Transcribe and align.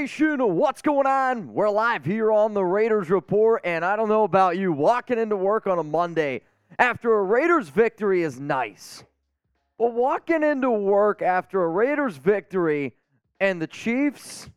Nation, 0.00 0.56
what's 0.56 0.82
going 0.82 1.06
on? 1.06 1.54
We're 1.54 1.70
live 1.70 2.04
here 2.04 2.30
on 2.30 2.52
the 2.52 2.62
Raiders 2.62 3.08
Report, 3.08 3.62
and 3.64 3.82
I 3.82 3.96
don't 3.96 4.10
know 4.10 4.24
about 4.24 4.58
you, 4.58 4.70
walking 4.70 5.18
into 5.18 5.36
work 5.36 5.66
on 5.66 5.78
a 5.78 5.82
Monday 5.82 6.42
after 6.78 7.14
a 7.14 7.22
Raiders 7.22 7.70
victory 7.70 8.22
is 8.22 8.38
nice. 8.38 9.04
But 9.78 9.94
walking 9.94 10.42
into 10.42 10.70
work 10.70 11.22
after 11.22 11.62
a 11.62 11.68
Raiders 11.68 12.18
victory 12.18 12.94
and 13.40 13.60
the 13.60 13.66
Chiefs, 13.66 14.50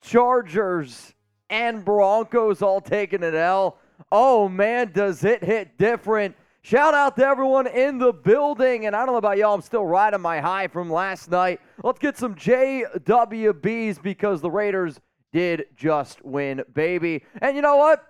Chargers, 0.00 1.14
and 1.48 1.84
Broncos 1.84 2.60
all 2.60 2.80
taking 2.80 3.22
an 3.22 3.36
L, 3.36 3.78
oh 4.10 4.48
man, 4.48 4.90
does 4.92 5.22
it 5.22 5.44
hit 5.44 5.78
different. 5.78 6.34
Shout 6.62 6.92
out 6.92 7.16
to 7.16 7.24
everyone 7.24 7.66
in 7.66 7.96
the 7.98 8.12
building. 8.12 8.86
And 8.86 8.94
I 8.94 9.06
don't 9.06 9.14
know 9.14 9.18
about 9.18 9.38
y'all, 9.38 9.54
I'm 9.54 9.62
still 9.62 9.86
riding 9.86 10.20
my 10.20 10.40
high 10.40 10.68
from 10.68 10.90
last 10.92 11.30
night. 11.30 11.58
Let's 11.82 11.98
get 11.98 12.18
some 12.18 12.34
JWBs 12.34 14.02
because 14.02 14.42
the 14.42 14.50
Raiders 14.50 15.00
did 15.32 15.64
just 15.74 16.22
win, 16.24 16.62
baby. 16.74 17.24
And 17.40 17.56
you 17.56 17.62
know 17.62 17.76
what? 17.76 18.04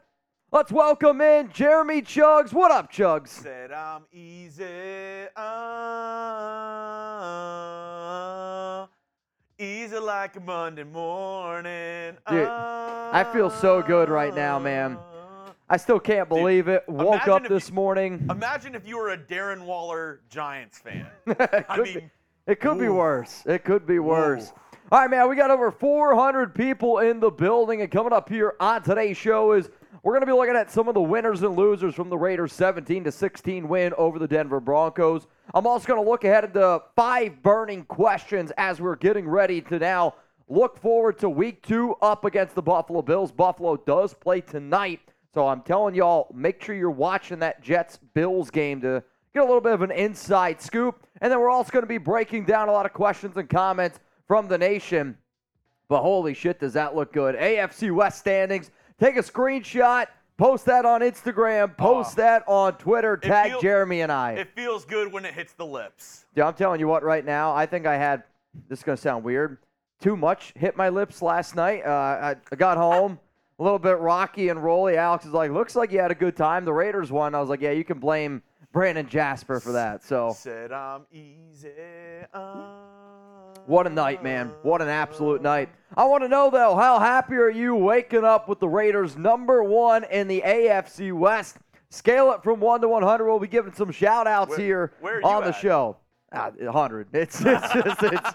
Let's 0.52 0.72
welcome 0.72 1.20
in 1.20 1.52
Jeremy 1.52 2.02
Chuggs. 2.02 2.52
What 2.52 2.72
up, 2.72 2.92
Chugs? 2.92 3.28
Said 3.28 3.70
I'm 3.70 4.02
easy. 4.12 4.64
Uh, 5.36 5.46
easy 9.60 9.98
like 9.98 10.34
a 10.34 10.40
Monday 10.40 10.82
morning. 10.82 12.16
Dude, 12.28 12.48
I 12.48 13.24
feel 13.32 13.48
so 13.48 13.80
good 13.80 14.08
right 14.08 14.34
now, 14.34 14.58
man. 14.58 14.98
I 15.72 15.76
still 15.76 16.00
can't 16.00 16.28
believe 16.28 16.66
it. 16.66 16.82
Woke 16.88 17.28
up 17.28 17.46
this 17.46 17.68
you- 17.68 17.74
morning. 17.76 18.26
Imagine 18.28 18.74
if 18.74 18.86
you 18.88 18.98
were 18.98 19.10
a 19.10 19.18
Darren 19.18 19.64
Waller 19.64 20.20
Giants 20.28 20.78
fan. 20.78 21.06
it 21.26 21.36
I 21.40 21.76
could, 21.76 21.84
mean, 21.84 21.94
be, 21.94 22.10
it 22.48 22.60
could 22.60 22.78
be 22.78 22.88
worse. 22.88 23.44
It 23.46 23.64
could 23.64 23.86
be 23.86 24.00
worse. 24.00 24.48
Ooh. 24.50 24.60
All 24.91 25.00
right, 25.00 25.08
man, 25.08 25.28
we 25.28 25.36
got 25.36 25.52
over 25.52 25.70
400 25.70 26.52
people 26.52 26.98
in 26.98 27.20
the 27.20 27.30
building, 27.30 27.82
and 27.82 27.88
coming 27.88 28.12
up 28.12 28.28
here 28.28 28.54
on 28.58 28.82
today's 28.82 29.16
show 29.16 29.52
is 29.52 29.70
we're 30.02 30.12
going 30.12 30.22
to 30.22 30.26
be 30.26 30.32
looking 30.32 30.56
at 30.56 30.72
some 30.72 30.88
of 30.88 30.94
the 30.94 31.00
winners 31.00 31.42
and 31.42 31.54
losers 31.54 31.94
from 31.94 32.08
the 32.08 32.18
Raiders' 32.18 32.52
17 32.54 33.04
to 33.04 33.12
16 33.12 33.68
win 33.68 33.92
over 33.96 34.18
the 34.18 34.26
Denver 34.26 34.58
Broncos. 34.58 35.28
I'm 35.54 35.68
also 35.68 35.86
going 35.86 36.02
to 36.02 36.10
look 36.10 36.24
ahead 36.24 36.42
at 36.42 36.52
the 36.52 36.82
five 36.96 37.41
burning 37.44 37.84
questions 37.84 38.50
as 38.58 38.80
we're 38.80 38.96
getting 38.96 39.28
ready 39.28 39.60
to 39.60 39.78
now 39.78 40.14
look 40.48 40.76
forward 40.80 41.20
to 41.20 41.30
week 41.30 41.64
two 41.64 41.94
up 42.02 42.24
against 42.24 42.56
the 42.56 42.62
Buffalo 42.62 43.02
Bills. 43.02 43.30
Buffalo 43.30 43.76
does 43.76 44.14
play 44.14 44.41
tonight. 44.41 45.09
So 45.32 45.46
I'm 45.46 45.60
telling 45.62 45.94
y'all, 45.94 46.28
make 46.34 46.62
sure 46.62 46.74
you're 46.74 46.90
watching 46.90 47.38
that 47.41 47.62
Jets 47.62 47.98
Bills 48.14 48.50
game 48.50 48.80
to 48.80 49.02
get 49.32 49.41
a 49.41 49.44
little 49.46 49.60
bit 49.60 49.72
of 49.72 49.82
an 49.82 49.92
inside 49.92 50.60
scoop. 50.60 51.06
And 51.20 51.30
then 51.30 51.38
we're 51.38 51.50
also 51.50 51.70
going 51.70 51.82
to 51.84 51.88
be 51.88 51.98
breaking 51.98 52.46
down 52.46 52.68
a 52.68 52.72
lot 52.72 52.84
of 52.86 52.92
questions 52.92 53.36
and 53.36 53.48
comments 53.48 54.00
from 54.26 54.48
the 54.48 54.58
nation. 54.58 55.16
But 55.88 56.02
holy 56.02 56.34
shit, 56.34 56.58
does 56.58 56.72
that 56.72 56.96
look 56.96 57.12
good? 57.12 57.36
AFC 57.36 57.92
West 57.92 58.19
standings. 58.19 58.70
Take 58.98 59.16
a 59.16 59.22
screenshot, 59.22 60.06
post 60.36 60.64
that 60.66 60.84
on 60.84 61.00
Instagram, 61.00 61.76
post 61.76 62.19
Oh. 62.19 62.22
that 62.22 62.42
on 62.48 62.74
Twitter, 62.74 63.16
tag 63.16 63.52
Jeremy 63.60 64.00
and 64.02 64.10
I. 64.12 64.32
it 64.32 64.48
feels 64.54 64.84
good 64.84 65.12
when 65.12 65.24
it 65.24 65.34
hits 65.34 65.52
the 65.52 65.64
lips. 65.66 66.26
Dude, 66.34 66.44
I'm 66.44 66.54
telling 66.54 66.80
you 66.80 66.88
what, 66.88 67.02
right 67.02 67.24
now, 67.24 67.54
I 67.54 67.66
think 67.66 67.86
I 67.86 67.96
had, 67.96 68.24
this 68.69 68.80
is 68.80 68.82
going 68.82 68.96
to 68.96 69.02
sound 69.02 69.24
weird, 69.24 69.58
too 70.00 70.16
much 70.16 70.52
hit 70.56 70.76
my 70.76 70.88
lips 70.88 71.22
last 71.22 71.54
night. 71.56 71.82
Uh, 71.84 71.88
I, 71.90 72.36
I 72.52 72.56
got 72.56 72.76
home, 72.76 73.19
a 73.60 73.62
little 73.62 73.78
bit 73.78 73.98
rocky 73.98 74.48
and 74.48 74.65
rolly. 74.65 74.97
Alex 74.97 75.26
is 75.26 75.32
like, 75.32 75.50
looks 75.50 75.76
like 75.76 75.93
you 75.93 76.00
had 76.00 76.10
a 76.10 76.15
good 76.15 76.34
time. 76.34 76.65
The 76.65 76.72
Raiders 76.72 77.12
won. 77.12 77.34
I 77.34 77.41
was 77.41 77.50
like, 77.50 77.60
yeah, 77.60 77.72
you 77.72 77.84
can 77.84 77.98
blame 77.98 78.43
Brandon 78.72 79.06
Jasper 79.06 79.60
for 79.60 79.72
that. 79.72 80.03
So, 80.03 80.34
Said 80.34 80.72
I'm 80.72 81.03
easy. 81.12 81.69
uh, 82.32 82.78
what 83.66 83.87
a 83.87 83.91
night, 83.91 84.22
man. 84.25 84.50
What 84.62 84.81
an 84.81 84.88
absolute 84.88 85.43
night. 85.43 85.69
I 85.94 86.04
want 86.06 86.22
to 86.25 86.28
know, 86.28 86.49
though, 86.49 86.75
how 86.75 86.99
happy 86.99 87.34
are 87.34 87.50
you 87.50 87.75
waking 87.76 88.25
up 88.25 88.49
with 88.49 88.60
the 88.60 88.69
Raiders 88.69 89.19
number 89.19 89.62
one 89.62 90.04
in 90.04 90.26
the 90.26 90.41
AFC 90.44 91.12
West? 91.12 91.59
Scale 91.91 92.32
it 92.32 92.43
from 92.43 92.60
1 92.60 92.81
to 92.81 92.88
100. 92.88 93.26
We'll 93.28 93.38
be 93.41 93.47
giving 93.49 93.75
some 93.75 93.91
shout 93.93 94.26
outs 94.26 94.50
Where- 94.50 94.59
here 94.59 94.93
where 95.00 95.20
on 95.26 95.43
the 95.43 95.49
at? 95.49 95.56
show. 95.60 95.99
Ah, 96.32 96.50
100. 96.58 97.08
It's, 97.14 97.41
it's 97.41 97.72
just, 97.72 98.02
it's, 98.02 98.30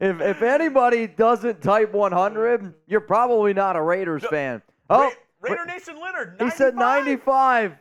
if, 0.00 0.20
if 0.20 0.42
anybody 0.42 1.06
doesn't 1.06 1.62
type 1.62 1.92
100, 1.92 2.74
you're 2.86 3.00
probably 3.00 3.54
not 3.54 3.76
a 3.76 3.82
Raiders 3.82 4.24
fan. 4.26 4.60
Oh, 4.90 5.04
Ra- 5.04 5.10
Raider 5.40 5.64
Nation 5.66 5.98
Leonard. 6.00 6.36
he 6.38 6.50
said 6.50 6.74
95. 6.76 7.76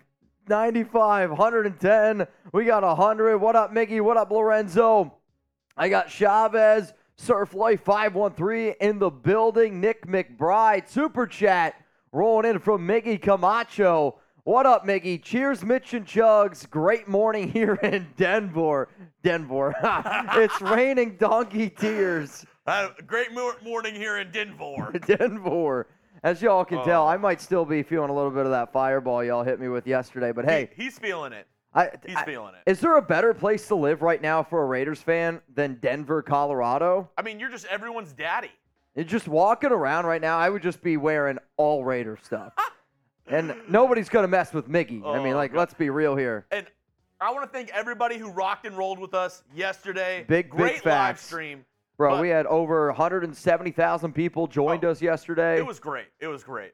95, 0.50 1.30
110. 1.32 2.28
We 2.54 2.64
got 2.66 2.84
100. 2.84 3.38
What 3.38 3.56
up, 3.58 3.74
Mickey? 3.74 4.00
What 4.00 4.16
up, 4.16 4.32
Lorenzo? 4.32 5.14
I 5.76 5.90
got 5.90 6.10
Chavez, 6.10 6.94
Surf 7.18 7.54
Life 7.54 7.82
513 7.84 8.76
in 8.80 9.00
the 9.00 9.10
building. 9.10 9.82
Nick 9.82 10.08
McBride, 10.08 10.88
Super 10.88 11.28
Chat 11.28 11.76
rolling 12.14 12.50
in 12.50 12.60
from 12.60 12.86
Mickey 12.86 13.18
Camacho. 13.18 14.20
What 14.48 14.66
up, 14.66 14.86
Miggy? 14.88 15.22
Cheers, 15.22 15.62
Mitch 15.66 15.94
and 15.94 16.06
Chugs. 16.06 16.70
Great 16.70 17.10
morning 17.10 17.52
here 17.52 17.74
in 17.84 18.08
Denver. 18.16 18.88
Denver. 19.22 19.76
it's 20.36 20.62
raining 20.62 21.18
donkey 21.18 21.70
tears. 21.70 22.46
Uh, 22.68 22.90
great 23.06 23.32
mo- 23.32 23.54
morning 23.64 23.96
here 23.96 24.18
in 24.18 24.30
Denver. 24.30 24.92
Denver. 25.06 25.88
As 26.22 26.42
y'all 26.42 26.66
can 26.66 26.80
Oh. 26.80 26.84
tell, 26.84 27.08
I 27.08 27.16
might 27.16 27.40
still 27.40 27.64
be 27.64 27.82
feeling 27.82 28.10
a 28.10 28.14
little 28.14 28.30
bit 28.30 28.44
of 28.46 28.52
that 28.52 28.74
fireball 28.74 29.24
y'all 29.24 29.42
hit 29.46 29.58
me 29.58 29.70
with 29.70 29.88
yesterday. 29.88 30.34
But 30.34 30.44
hey, 30.44 30.70
He- 30.76 30.84
he's 30.84 31.00
feeling 31.00 31.32
it. 31.32 31.48
I, 31.74 31.92
He's 32.06 32.18
I- 32.18 32.26
feeling 32.26 32.56
it. 32.56 32.70
is 32.70 32.82
there 32.82 32.98
a 32.98 33.02
better 33.02 33.34
place 33.34 33.70
to 33.70 33.76
live 33.76 34.02
right 34.02 34.22
now 34.22 34.44
for 34.44 34.64
a 34.64 34.66
Raiders 34.66 35.02
fan 35.02 35.40
than 35.56 35.76
Denver, 35.76 36.22
Colorado? 36.22 37.10
I 37.18 37.22
mean, 37.22 37.40
you're 37.40 37.48
just 37.50 37.66
everyone's 37.68 38.12
daddy. 38.12 38.52
You're 38.96 39.06
just 39.06 39.30
walking 39.30 39.72
around 39.72 40.06
right 40.06 40.20
now. 40.22 40.38
I 40.38 40.50
would 40.50 40.62
just 40.62 40.82
be 40.84 40.98
wearing 40.98 41.38
all 41.56 41.86
Raider 41.86 42.18
stuff, 42.22 42.52
and 43.30 43.56
nobody's 43.68 44.10
gonna 44.10 44.28
mess 44.28 44.54
with 44.54 44.68
Miggy. 44.70 45.04
I 45.06 45.22
mean, 45.24 45.34
Oh, 45.34 45.38
like, 45.38 45.54
let's 45.54 45.74
be 45.74 45.90
real 45.90 46.16
here. 46.16 46.46
And 46.52 46.68
I 47.20 47.32
want 47.32 47.44
to 47.46 47.50
thank 47.58 47.70
everybody 47.70 48.18
who 48.18 48.30
rocked 48.30 48.66
and 48.66 48.78
rolled 48.78 49.00
with 49.00 49.14
us 49.14 49.44
yesterday. 49.54 50.26
Big, 50.28 50.46
big 50.46 50.50
Great 50.52 50.74
live 50.76 50.84
facts. 50.84 51.24
stream. 51.24 51.66
Bro, 51.98 52.12
But- 52.12 52.22
we 52.22 52.30
had 52.30 52.46
over 52.46 52.92
170,000 52.92 54.14
people 54.14 54.46
joined 54.48 54.86
Oh, 54.86 54.92
us 54.92 55.02
yesterday. 55.02 55.58
It 55.58 55.66
was 55.66 55.80
great. 55.80 56.08
It 56.20 56.28
was 56.28 56.44
great. 56.44 56.74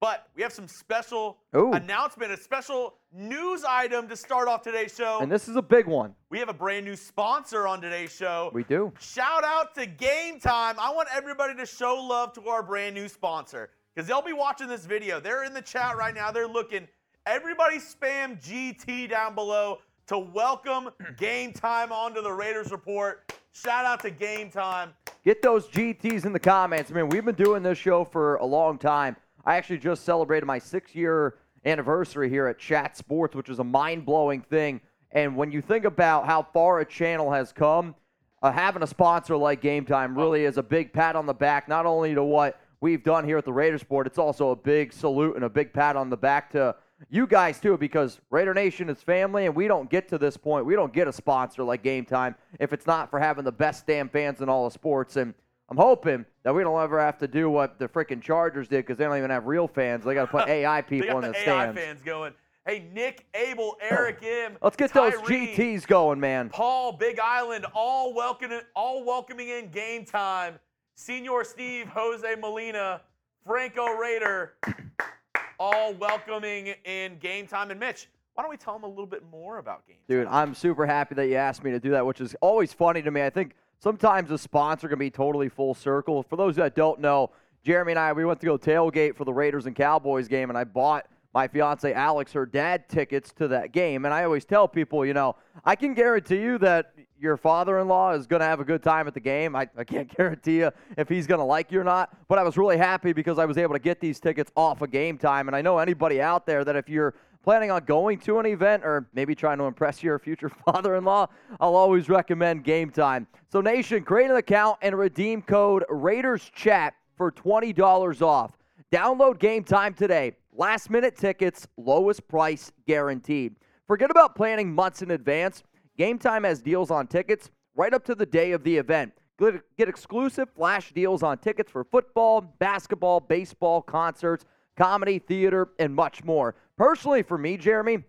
But 0.00 0.26
we 0.34 0.42
have 0.42 0.52
some 0.52 0.66
special 0.66 1.38
Ooh. 1.56 1.72
announcement, 1.72 2.32
a 2.32 2.36
special 2.36 2.94
news 3.12 3.64
item 3.64 4.08
to 4.08 4.16
start 4.16 4.48
off 4.48 4.62
today's 4.62 4.94
show. 4.94 5.20
and 5.20 5.30
this 5.30 5.48
is 5.48 5.54
a 5.56 5.62
big 5.62 5.86
one. 5.86 6.14
we 6.30 6.38
have 6.40 6.48
a 6.48 6.52
brand 6.54 6.84
new 6.84 6.96
sponsor 6.96 7.68
on 7.68 7.80
today's 7.80 8.12
show. 8.14 8.50
We 8.52 8.64
do. 8.64 8.92
Shout 9.00 9.44
out 9.44 9.74
to 9.76 9.86
Gametime. 9.86 10.76
I 10.78 10.92
want 10.92 11.08
everybody 11.14 11.54
to 11.56 11.66
show 11.66 11.94
love 11.96 12.32
to 12.34 12.48
our 12.48 12.62
brand 12.64 12.94
new 12.96 13.06
sponsor 13.08 13.70
because 13.94 14.08
they'll 14.08 14.22
be 14.22 14.32
watching 14.32 14.68
this 14.68 14.86
video. 14.86 15.20
They're 15.20 15.44
in 15.44 15.52
the 15.52 15.62
chat 15.62 15.96
right 15.96 16.14
now. 16.14 16.30
They're 16.30 16.48
looking. 16.48 16.88
Everybody 17.26 17.78
spam 17.78 18.42
GT 18.42 19.10
down 19.10 19.34
below 19.34 19.78
to 20.08 20.18
welcome 20.18 20.90
Gametime 21.18 21.90
onto 21.90 22.22
the 22.22 22.32
Raiders 22.32 22.70
Report. 22.70 23.32
Shout 23.52 23.84
out 23.84 24.00
to 24.00 24.10
Gametime. 24.10 24.88
Get 25.24 25.42
those 25.42 25.68
GTs 25.68 26.24
in 26.24 26.32
the 26.32 26.40
comments. 26.40 26.90
I 26.90 26.94
mean, 26.94 27.08
we've 27.08 27.24
been 27.24 27.34
doing 27.34 27.62
this 27.62 27.78
show 27.78 28.04
for 28.04 28.36
a 28.36 28.46
long 28.46 28.78
time. 28.78 29.14
I 29.44 29.56
actually 29.56 29.78
just 29.78 30.04
celebrated 30.04 30.46
my 30.46 30.58
six 30.58 30.94
year 30.94 31.34
anniversary 31.64 32.28
here 32.28 32.46
at 32.46 32.58
Chat 32.58 32.96
Sports, 32.96 33.36
which 33.36 33.48
is 33.48 33.58
a 33.58 33.64
mind 33.64 34.04
blowing 34.04 34.40
thing. 34.40 34.80
And 35.12 35.36
when 35.36 35.52
you 35.52 35.60
think 35.60 35.84
about 35.84 36.26
how 36.26 36.42
far 36.42 36.80
a 36.80 36.84
channel 36.84 37.30
has 37.30 37.52
come, 37.52 37.94
uh, 38.42 38.50
having 38.50 38.82
a 38.82 38.86
sponsor 38.86 39.36
like 39.36 39.62
Gametime 39.62 40.16
really 40.16 40.44
is 40.44 40.56
a 40.56 40.62
big 40.62 40.92
pat 40.92 41.14
on 41.14 41.26
the 41.26 41.34
back, 41.34 41.68
not 41.68 41.86
only 41.86 42.14
to 42.14 42.24
what 42.24 42.58
we've 42.82 43.02
done 43.02 43.24
here 43.24 43.38
at 43.38 43.46
the 43.46 43.52
Raiders 43.52 43.80
Report, 43.80 44.06
it's 44.06 44.18
also 44.18 44.50
a 44.50 44.56
big 44.56 44.92
salute 44.92 45.36
and 45.36 45.44
a 45.44 45.48
big 45.48 45.72
pat 45.72 45.96
on 45.96 46.10
the 46.10 46.16
back 46.16 46.50
to 46.50 46.74
you 47.08 47.26
guys 47.26 47.58
too, 47.58 47.78
because 47.78 48.20
Raider 48.30 48.52
Nation 48.52 48.90
is 48.90 49.02
family, 49.02 49.46
and 49.46 49.54
we 49.54 49.66
don't 49.66 49.88
get 49.88 50.08
to 50.08 50.18
this 50.18 50.36
point. 50.36 50.66
We 50.66 50.74
don't 50.74 50.92
get 50.92 51.08
a 51.08 51.12
sponsor 51.12 51.64
like 51.64 51.82
Gametime 51.82 52.34
if 52.60 52.72
it's 52.72 52.86
not 52.86 53.10
for 53.10 53.18
having 53.18 53.44
the 53.44 53.52
best 53.52 53.86
damn 53.86 54.08
fans 54.08 54.40
in 54.40 54.48
all 54.48 54.66
of 54.66 54.72
sports. 54.72 55.16
And 55.16 55.32
I'm 55.68 55.76
hoping 55.76 56.26
that 56.44 56.54
we 56.54 56.62
don't 56.62 56.80
ever 56.80 57.00
have 57.00 57.18
to 57.18 57.28
do 57.28 57.50
what 57.50 57.78
the 57.78 57.88
freaking 57.88 58.20
Chargers 58.20 58.68
did 58.68 58.84
because 58.84 58.98
they 58.98 59.04
don't 59.04 59.16
even 59.16 59.30
have 59.30 59.46
real 59.46 59.66
fans. 59.66 60.04
They 60.04 60.14
got 60.14 60.26
to 60.26 60.30
put 60.30 60.48
AI 60.48 60.82
people 60.82 61.18
in 61.18 61.22
the 61.22 61.30
the 61.32 61.38
AI 61.38 61.42
stands. 61.42 61.80
fans 61.80 62.02
going. 62.02 62.34
Hey, 62.66 62.88
Nick, 62.92 63.26
Abel, 63.34 63.76
Eric 63.82 64.22
M. 64.22 64.56
Let's 64.62 64.76
get 64.76 64.92
those 64.92 65.14
Tyree, 65.14 65.54
GTs 65.56 65.86
going, 65.86 66.20
man. 66.20 66.50
Paul, 66.50 66.92
Big 66.92 67.18
Island, 67.18 67.66
all 67.74 68.14
welcoming, 68.14 68.60
all 68.76 69.04
welcoming 69.04 69.48
in 69.48 69.70
Gametime. 69.70 70.58
Senior 70.94 71.44
Steve, 71.44 71.88
Jose 71.88 72.34
Molina, 72.36 73.00
Franco 73.46 73.86
Raider, 73.86 74.54
all 75.58 75.94
welcoming 75.94 76.74
in 76.84 77.16
Gametime. 77.16 77.70
And 77.70 77.80
Mitch, 77.80 78.08
why 78.34 78.42
don't 78.42 78.50
we 78.50 78.56
tell 78.56 78.74
them 78.74 78.84
a 78.84 78.88
little 78.88 79.06
bit 79.06 79.22
more 79.30 79.58
about 79.58 79.86
game 79.86 79.96
Dude, 80.08 80.26
time? 80.26 80.34
I'm 80.34 80.54
super 80.54 80.86
happy 80.86 81.14
that 81.16 81.26
you 81.26 81.36
asked 81.36 81.64
me 81.64 81.70
to 81.70 81.80
do 81.80 81.90
that, 81.90 82.04
which 82.06 82.20
is 82.20 82.36
always 82.40 82.72
funny 82.72 83.02
to 83.02 83.10
me. 83.10 83.22
I 83.22 83.30
think 83.30 83.54
sometimes 83.78 84.30
a 84.30 84.38
sponsor 84.38 84.88
can 84.88 84.98
be 84.98 85.10
totally 85.10 85.48
full 85.48 85.74
circle. 85.74 86.22
For 86.22 86.36
those 86.36 86.56
that 86.56 86.74
don't 86.74 87.00
know, 87.00 87.30
Jeremy 87.64 87.92
and 87.92 87.98
I, 87.98 88.12
we 88.12 88.24
went 88.24 88.40
to 88.40 88.46
go 88.46 88.58
tailgate 88.58 89.16
for 89.16 89.24
the 89.24 89.32
Raiders 89.32 89.66
and 89.66 89.74
Cowboys 89.74 90.28
game, 90.28 90.50
and 90.50 90.58
I 90.58 90.64
bought 90.64 91.06
my 91.34 91.48
fiance 91.48 91.92
Alex, 91.92 92.32
her 92.32 92.46
dad, 92.46 92.88
tickets 92.88 93.32
to 93.34 93.48
that 93.48 93.72
game. 93.72 94.04
And 94.04 94.12
I 94.12 94.24
always 94.24 94.44
tell 94.44 94.68
people, 94.68 95.04
you 95.06 95.14
know, 95.14 95.36
I 95.64 95.76
can 95.76 95.94
guarantee 95.94 96.40
you 96.40 96.58
that 96.58 96.92
your 97.18 97.36
father 97.36 97.78
in 97.78 97.88
law 97.88 98.12
is 98.12 98.26
going 98.26 98.40
to 98.40 98.46
have 98.46 98.60
a 98.60 98.64
good 98.64 98.82
time 98.82 99.06
at 99.06 99.14
the 99.14 99.20
game. 99.20 99.54
I, 99.56 99.68
I 99.76 99.84
can't 99.84 100.14
guarantee 100.16 100.58
you 100.58 100.70
if 100.98 101.08
he's 101.08 101.26
going 101.26 101.38
to 101.38 101.44
like 101.44 101.72
you 101.72 101.80
or 101.80 101.84
not. 101.84 102.14
But 102.28 102.38
I 102.38 102.42
was 102.42 102.56
really 102.56 102.76
happy 102.76 103.12
because 103.12 103.38
I 103.38 103.44
was 103.44 103.56
able 103.56 103.74
to 103.74 103.78
get 103.78 104.00
these 104.00 104.20
tickets 104.20 104.50
off 104.56 104.82
of 104.82 104.90
Gametime. 104.90 105.46
And 105.46 105.56
I 105.56 105.62
know 105.62 105.78
anybody 105.78 106.20
out 106.20 106.46
there 106.46 106.64
that 106.64 106.76
if 106.76 106.88
you're 106.88 107.14
planning 107.42 107.70
on 107.70 107.84
going 107.84 108.18
to 108.20 108.38
an 108.38 108.46
event 108.46 108.84
or 108.84 109.08
maybe 109.14 109.34
trying 109.34 109.58
to 109.58 109.64
impress 109.64 110.02
your 110.02 110.18
future 110.18 110.48
father 110.66 110.96
in 110.96 111.04
law, 111.04 111.28
I'll 111.60 111.76
always 111.76 112.08
recommend 112.08 112.64
Gametime. 112.64 113.26
So, 113.50 113.60
Nation, 113.60 114.02
create 114.02 114.30
an 114.30 114.36
account 114.36 114.78
and 114.82 114.98
redeem 114.98 115.42
code 115.42 115.84
Raiders 115.88 116.50
Chat 116.54 116.94
for 117.16 117.32
$20 117.32 118.22
off. 118.22 118.52
Download 118.92 119.38
Gametime 119.38 119.96
today. 119.96 120.34
Last 120.54 120.90
minute 120.90 121.16
tickets, 121.16 121.66
lowest 121.78 122.28
price 122.28 122.70
guaranteed. 122.86 123.56
Forget 123.86 124.10
about 124.10 124.36
planning 124.36 124.70
months 124.74 125.00
in 125.00 125.12
advance. 125.12 125.62
Gametime 125.98 126.44
has 126.44 126.60
deals 126.60 126.90
on 126.90 127.06
tickets 127.06 127.50
right 127.74 127.94
up 127.94 128.04
to 128.04 128.14
the 128.14 128.26
day 128.26 128.52
of 128.52 128.62
the 128.62 128.76
event. 128.76 129.14
Get 129.40 129.88
exclusive 129.88 130.50
flash 130.50 130.92
deals 130.92 131.22
on 131.22 131.38
tickets 131.38 131.72
for 131.72 131.84
football, 131.84 132.42
basketball, 132.42 133.18
baseball, 133.18 133.80
concerts, 133.80 134.44
comedy, 134.76 135.18
theater, 135.18 135.70
and 135.78 135.94
much 135.94 136.22
more. 136.22 136.54
Personally, 136.76 137.22
for 137.22 137.38
me, 137.38 137.56
Jeremy, 137.56 138.04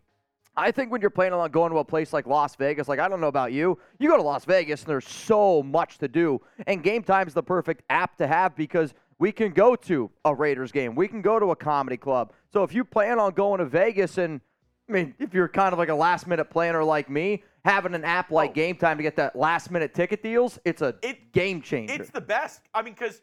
I 0.56 0.70
think 0.72 0.92
when 0.92 1.02
you're 1.02 1.10
planning 1.10 1.40
on 1.40 1.50
going 1.50 1.72
to 1.72 1.80
a 1.80 1.86
place 1.86 2.14
like 2.14 2.28
Las 2.28 2.56
Vegas, 2.58 2.88
like 2.88 3.00
I 3.00 3.08
don't 3.08 3.20
know 3.20 3.28
about 3.28 3.54
you, 3.54 3.80
you 4.00 4.10
go 4.10 4.18
to 4.18 4.22
Las 4.22 4.46
Vegas 4.46 4.82
and 4.82 4.90
there's 4.90 5.08
so 5.08 5.64
much 5.64 5.98
to 6.00 6.08
do. 6.08 6.40
And 6.68 6.84
Gametime 6.84 7.26
is 7.26 7.34
the 7.34 7.42
perfect 7.42 7.84
app 7.90 8.18
to 8.18 8.28
have 8.28 8.56
because 8.56 8.94
we 9.20 9.32
can 9.32 9.52
go 9.52 9.76
to 9.76 10.10
a 10.26 10.34
Raiders 10.34 10.72
game. 10.72 10.96
We 10.96 11.08
can 11.08 11.22
go 11.22 11.40
to 11.40 11.52
a 11.52 11.56
comedy 11.56 11.98
club. 11.98 12.34
So 12.52 12.64
if 12.64 12.74
you 12.74 12.84
plan 12.84 13.20
on 13.20 13.34
going 13.34 13.60
to 13.60 13.66
Vegas 13.66 14.18
and 14.18 14.42
I 14.90 14.92
mean, 14.92 15.16
if 15.18 15.34
you're 15.34 15.48
kind 15.48 15.72
of 15.72 15.80
like 15.80 15.90
a 15.90 15.96
last 15.96 16.28
minute 16.28 16.50
planner 16.50 16.84
like 16.84 17.10
me, 17.10 17.44
having 17.64 17.94
an 17.96 18.04
app 18.04 18.32
like 18.32 18.52
oh. 18.52 18.54
Gametime 18.54 18.98
to 18.98 19.04
get 19.04 19.16
that 19.16 19.36
last 19.36 19.72
minute 19.72 19.94
ticket 19.94 20.22
deals, 20.22 20.60
it's 20.66 20.82
a 20.82 20.96
it, 21.02 21.32
game 21.32 21.62
changer. 21.62 21.94
It's 21.94 22.10
the 22.10 22.22
best. 22.22 22.62
I 22.74 22.82
mean, 22.82 22.94
because 22.94 23.22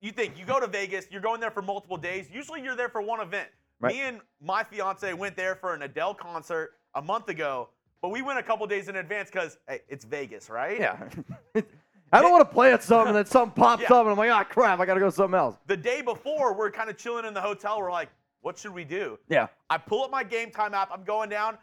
you 0.00 0.12
think 0.12 0.38
you 0.38 0.44
go 0.44 0.60
to 0.60 0.66
Vegas, 0.66 1.06
you're 1.10 1.20
going 1.20 1.40
there 1.40 1.50
for 1.50 1.62
multiple 1.62 1.96
days. 1.96 2.28
Usually 2.32 2.62
you're 2.62 2.76
there 2.76 2.88
for 2.88 3.02
one 3.02 3.20
event. 3.20 3.48
Right. 3.80 3.94
Me 3.94 4.00
and 4.02 4.20
my 4.40 4.62
fiance 4.62 5.12
went 5.14 5.36
there 5.36 5.56
for 5.56 5.74
an 5.74 5.82
Adele 5.82 6.14
concert 6.14 6.72
a 6.94 7.02
month 7.02 7.28
ago, 7.28 7.70
but 8.02 8.10
we 8.10 8.22
went 8.22 8.38
a 8.38 8.42
couple 8.42 8.66
days 8.66 8.88
in 8.88 8.96
advance 8.96 9.30
because 9.30 9.58
hey, 9.68 9.80
it's 9.88 10.04
Vegas, 10.04 10.48
right? 10.48 10.78
Yeah. 10.78 11.08
I 12.12 12.20
don't 12.20 12.32
want 12.32 12.48
to 12.48 12.52
play 12.54 12.72
at 12.72 12.82
something 12.82 13.08
and 13.08 13.16
then 13.16 13.26
something 13.26 13.54
pops 13.62 13.82
yeah. 13.82 13.94
up 13.94 14.02
and 14.02 14.10
I'm 14.10 14.16
like, 14.16 14.30
ah, 14.30 14.44
oh, 14.44 14.52
crap, 14.52 14.80
I 14.80 14.86
got 14.86 14.94
to 14.94 15.00
go 15.00 15.10
something 15.10 15.38
else. 15.38 15.56
The 15.66 15.76
day 15.76 16.02
before, 16.02 16.54
we're 16.54 16.70
kind 16.70 16.90
of 16.90 16.96
chilling 16.96 17.24
in 17.24 17.34
the 17.34 17.40
hotel. 17.40 17.78
We're 17.80 17.92
like, 17.92 18.08
what 18.40 18.58
should 18.58 18.74
we 18.74 18.84
do? 18.84 19.18
Yeah. 19.28 19.46
I 19.68 19.78
pull 19.78 20.02
up 20.02 20.10
my 20.10 20.24
Gametime 20.24 20.72
app. 20.72 20.90
I'm 20.92 21.04
going 21.04 21.28
down. 21.28 21.58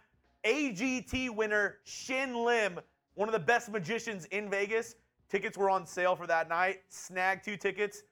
AGT 0.45 1.35
winner 1.35 1.77
Shin 1.83 2.45
Lim, 2.45 2.79
one 3.15 3.27
of 3.27 3.33
the 3.33 3.39
best 3.39 3.69
magicians 3.69 4.25
in 4.25 4.49
Vegas. 4.49 4.95
Tickets 5.29 5.57
were 5.57 5.69
on 5.69 5.85
sale 5.85 6.15
for 6.15 6.27
that 6.27 6.47
night. 6.47 6.81
Snagged 6.87 7.43
two 7.43 7.57
tickets. 7.57 8.03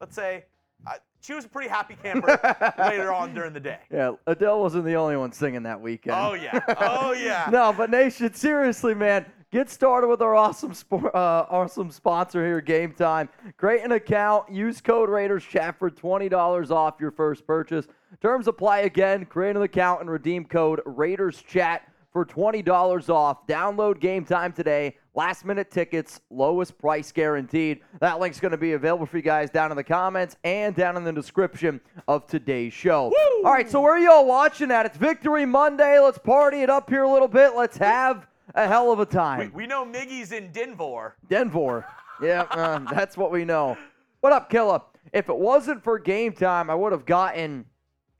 Let's 0.00 0.14
say 0.14 0.44
uh, 0.86 0.92
she 1.20 1.34
was 1.34 1.44
a 1.44 1.48
pretty 1.48 1.68
happy 1.68 1.96
camper 2.02 2.38
later 2.78 3.12
on 3.12 3.34
during 3.34 3.52
the 3.52 3.60
day. 3.60 3.80
Yeah, 3.90 4.12
Adele 4.26 4.60
wasn't 4.60 4.84
the 4.84 4.94
only 4.94 5.16
one 5.16 5.32
singing 5.32 5.62
that 5.64 5.80
weekend. 5.80 6.16
Oh 6.18 6.34
yeah, 6.34 6.60
oh 6.80 7.12
yeah. 7.12 7.48
no, 7.52 7.72
but 7.72 7.90
Nation, 7.90 8.32
seriously, 8.32 8.94
man, 8.94 9.26
Get 9.52 9.68
started 9.68 10.06
with 10.06 10.22
our 10.22 10.36
awesome 10.36 10.74
sport, 10.74 11.12
uh, 11.12 11.44
awesome 11.50 11.90
sponsor 11.90 12.46
here, 12.46 12.62
Gametime. 12.62 13.28
Create 13.56 13.82
an 13.82 13.90
account. 13.90 14.48
Use 14.48 14.80
code 14.80 15.10
Raiders 15.10 15.42
Chat 15.42 15.76
for 15.76 15.90
twenty 15.90 16.28
dollars 16.28 16.70
off 16.70 17.00
your 17.00 17.10
first 17.10 17.44
purchase. 17.48 17.88
Terms 18.22 18.46
apply 18.46 18.80
again. 18.80 19.24
Create 19.24 19.56
an 19.56 19.62
account 19.62 20.02
and 20.02 20.10
redeem 20.10 20.44
code 20.44 20.80
Raiders 20.86 21.42
Chat 21.42 21.82
for 22.12 22.24
twenty 22.24 22.62
dollars 22.62 23.08
off. 23.08 23.44
Download 23.48 24.00
Gametime 24.00 24.54
today. 24.54 24.96
Last 25.16 25.44
minute 25.44 25.72
tickets, 25.72 26.20
lowest 26.30 26.78
price 26.78 27.10
guaranteed. 27.10 27.80
That 27.98 28.20
link's 28.20 28.38
going 28.38 28.52
to 28.52 28.56
be 28.56 28.74
available 28.74 29.06
for 29.06 29.16
you 29.16 29.22
guys 29.24 29.50
down 29.50 29.72
in 29.72 29.76
the 29.76 29.82
comments 29.82 30.36
and 30.44 30.76
down 30.76 30.96
in 30.96 31.02
the 31.02 31.12
description 31.12 31.80
of 32.06 32.24
today's 32.28 32.72
show. 32.72 33.06
Woo! 33.06 33.44
All 33.44 33.52
right, 33.52 33.68
so 33.68 33.80
where 33.80 33.94
are 33.94 33.98
y'all 33.98 34.26
watching 34.26 34.70
at? 34.70 34.86
It's 34.86 34.96
Victory 34.96 35.44
Monday. 35.44 35.98
Let's 35.98 36.18
party 36.18 36.62
it 36.62 36.70
up 36.70 36.88
here 36.88 37.02
a 37.02 37.12
little 37.12 37.26
bit. 37.26 37.56
Let's 37.56 37.76
have 37.78 38.28
a 38.54 38.66
hell 38.66 38.92
of 38.92 39.00
a 39.00 39.06
time. 39.06 39.38
We, 39.38 39.62
we 39.62 39.66
know 39.66 39.84
Miggy's 39.84 40.32
in 40.32 40.52
Denver. 40.52 41.16
Denver. 41.28 41.86
Yeah, 42.22 42.42
uh, 42.50 42.80
that's 42.80 43.16
what 43.16 43.30
we 43.30 43.46
know. 43.46 43.78
What 44.20 44.34
up, 44.34 44.50
Killa? 44.50 44.82
If 45.10 45.30
it 45.30 45.38
wasn't 45.38 45.82
for 45.82 45.98
Gametime, 45.98 46.68
I 46.68 46.74
would 46.74 46.92
have 46.92 47.06
gotten. 47.06 47.64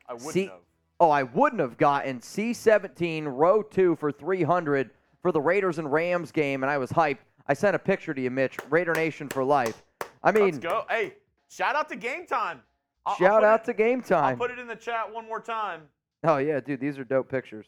I 0.08 0.14
wouldn't 0.14 0.32
C- 0.32 0.44
have. 0.46 0.54
Oh, 0.98 1.10
I 1.10 1.24
wouldn't 1.24 1.60
have 1.60 1.76
gotten 1.76 2.20
C17 2.20 3.24
row 3.26 3.62
two 3.62 3.96
for 3.96 4.10
300 4.10 4.88
for 5.20 5.32
the 5.32 5.40
Raiders 5.42 5.78
and 5.78 5.92
Rams 5.92 6.32
game, 6.32 6.62
and 6.62 6.70
I 6.70 6.78
was 6.78 6.90
hyped. 6.90 7.18
I 7.46 7.52
sent 7.52 7.76
a 7.76 7.78
picture 7.78 8.14
to 8.14 8.20
you, 8.22 8.30
Mitch. 8.30 8.56
Raider 8.70 8.94
Nation 8.94 9.28
for 9.28 9.44
life. 9.44 9.82
I 10.22 10.32
mean, 10.32 10.44
let's 10.44 10.58
go. 10.58 10.86
Hey, 10.88 11.16
shout 11.50 11.76
out 11.76 11.90
to 11.90 11.96
Gametime. 11.98 12.60
I'll, 13.04 13.16
shout 13.16 13.44
I'll 13.44 13.50
out 13.50 13.68
it, 13.68 13.76
to 13.76 13.82
Gametime. 13.82 14.22
I'll 14.22 14.36
put 14.36 14.50
it 14.50 14.58
in 14.58 14.66
the 14.66 14.76
chat 14.76 15.12
one 15.12 15.26
more 15.26 15.40
time. 15.40 15.82
Oh 16.24 16.38
yeah, 16.38 16.60
dude, 16.60 16.80
these 16.80 16.98
are 16.98 17.04
dope 17.04 17.28
pictures. 17.30 17.66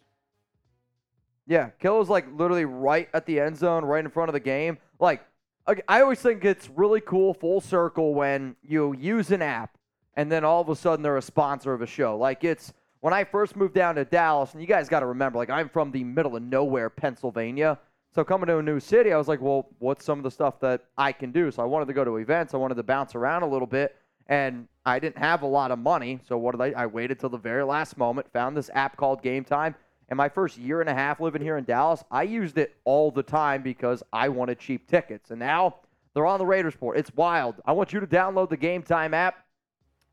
Yeah, 1.47 1.71
Killa's 1.81 2.09
like 2.09 2.27
literally 2.33 2.65
right 2.65 3.09
at 3.13 3.27
the 3.27 3.41
end 3.41 3.57
zone, 3.57 3.85
right 3.85 4.05
in 4.05 4.11
front 4.11 4.29
of 4.29 4.33
the 4.33 4.41
game. 4.41 4.79
Like, 5.01 5.23
I 5.67 6.01
always 6.01 6.21
think 6.21 6.45
it's 6.45 6.69
really 6.71 7.01
cool, 7.01 7.35
full 7.35 7.61
circle, 7.61 8.15
when 8.15 8.57
you 8.63 8.95
use 8.95 9.31
an 9.31 9.43
app 9.43 9.77
and 10.15 10.31
then 10.31 10.45
all 10.45 10.61
of 10.61 10.69
a 10.69 10.77
sudden 10.77 11.03
they're 11.03 11.17
a 11.17 11.23
sponsor 11.23 11.73
of 11.73 11.83
a 11.83 11.87
show. 11.87 12.17
Like, 12.17 12.45
it's 12.45 12.73
when 13.01 13.13
I 13.13 13.25
first 13.25 13.57
moved 13.57 13.75
down 13.75 13.97
to 13.97 14.05
Dallas, 14.05 14.53
and 14.53 14.61
you 14.61 14.69
guys 14.69 14.89
got 14.89 15.01
to 15.01 15.07
remember, 15.07 15.39
like, 15.39 15.51
I'm 15.51 15.69
from 15.69 15.91
the 15.91 16.05
middle 16.05 16.37
of 16.37 16.43
nowhere, 16.43 16.91
Pennsylvania. 16.91 17.79
So 18.15 18.23
coming 18.23 18.47
to 18.47 18.59
a 18.59 18.63
new 18.63 18.79
city, 18.79 19.13
I 19.13 19.17
was 19.17 19.27
like, 19.27 19.41
well, 19.41 19.69
what's 19.79 20.05
some 20.05 20.19
of 20.19 20.23
the 20.23 20.31
stuff 20.31 20.61
that 20.61 20.85
I 20.99 21.13
can 21.13 21.33
do? 21.33 21.51
So 21.51 21.63
I 21.63 21.67
wanted 21.67 21.87
to 21.87 21.95
go 21.95 22.05
to 22.05 22.17
events. 22.17 22.55
I 22.55 22.59
wanted 22.59 22.75
to 22.75 22.83
bounce 22.83 23.15
around 23.15 23.43
a 23.43 23.49
little 23.49 23.67
bit. 23.67 23.97
And 24.29 24.69
I 24.87 24.99
didn't 24.99 25.19
have 25.19 25.43
a 25.43 25.47
lot 25.47 25.71
of 25.71 25.79
money. 25.79 26.21
So 26.29 26.39
what 26.39 26.53
did 26.53 26.61
I? 26.61 26.83
I 26.83 26.87
waited 26.87 27.19
till 27.19 27.31
the 27.31 27.39
very 27.39 27.65
last 27.65 27.97
moment, 27.97 28.31
found 28.33 28.57
this 28.57 28.71
app 28.75 28.97
called 28.97 29.23
Gametime 29.23 29.75
in 30.13 30.17
my 30.19 30.29
first 30.29 30.59
year 30.59 30.83
and 30.83 30.91
a 30.91 30.95
half 30.95 31.21
living 31.21 31.41
here 31.41 31.57
in 31.57 31.65
Dallas, 31.65 32.05
I 32.11 32.25
used 32.25 32.59
it 32.59 32.77
all 32.85 33.11
the 33.11 33.23
time 33.23 33.63
because 33.63 34.03
I 34.13 34.29
wanted 34.29 34.59
cheap 34.59 34.87
tickets. 34.87 35.31
And 35.31 35.41
now 35.41 35.77
they're 36.13 36.27
on 36.27 36.39
the 36.39 36.45
Raiders 36.45 36.77
board. 36.77 36.99
It's 36.99 37.11
wild. 37.17 37.63
I 37.65 37.73
want 37.73 37.95
you 37.95 38.01
to 38.01 38.07
download 38.07 38.51
the 38.51 38.59
Gametime 38.59 39.15
app. 39.15 39.47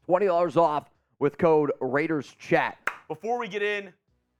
$20 0.07 0.55
off 0.55 0.89
with 1.19 1.37
code 1.37 1.73
Raiders 1.81 2.33
Chat. 2.39 2.77
Before 3.09 3.37
we 3.37 3.49
get 3.49 3.61
in, 3.61 3.91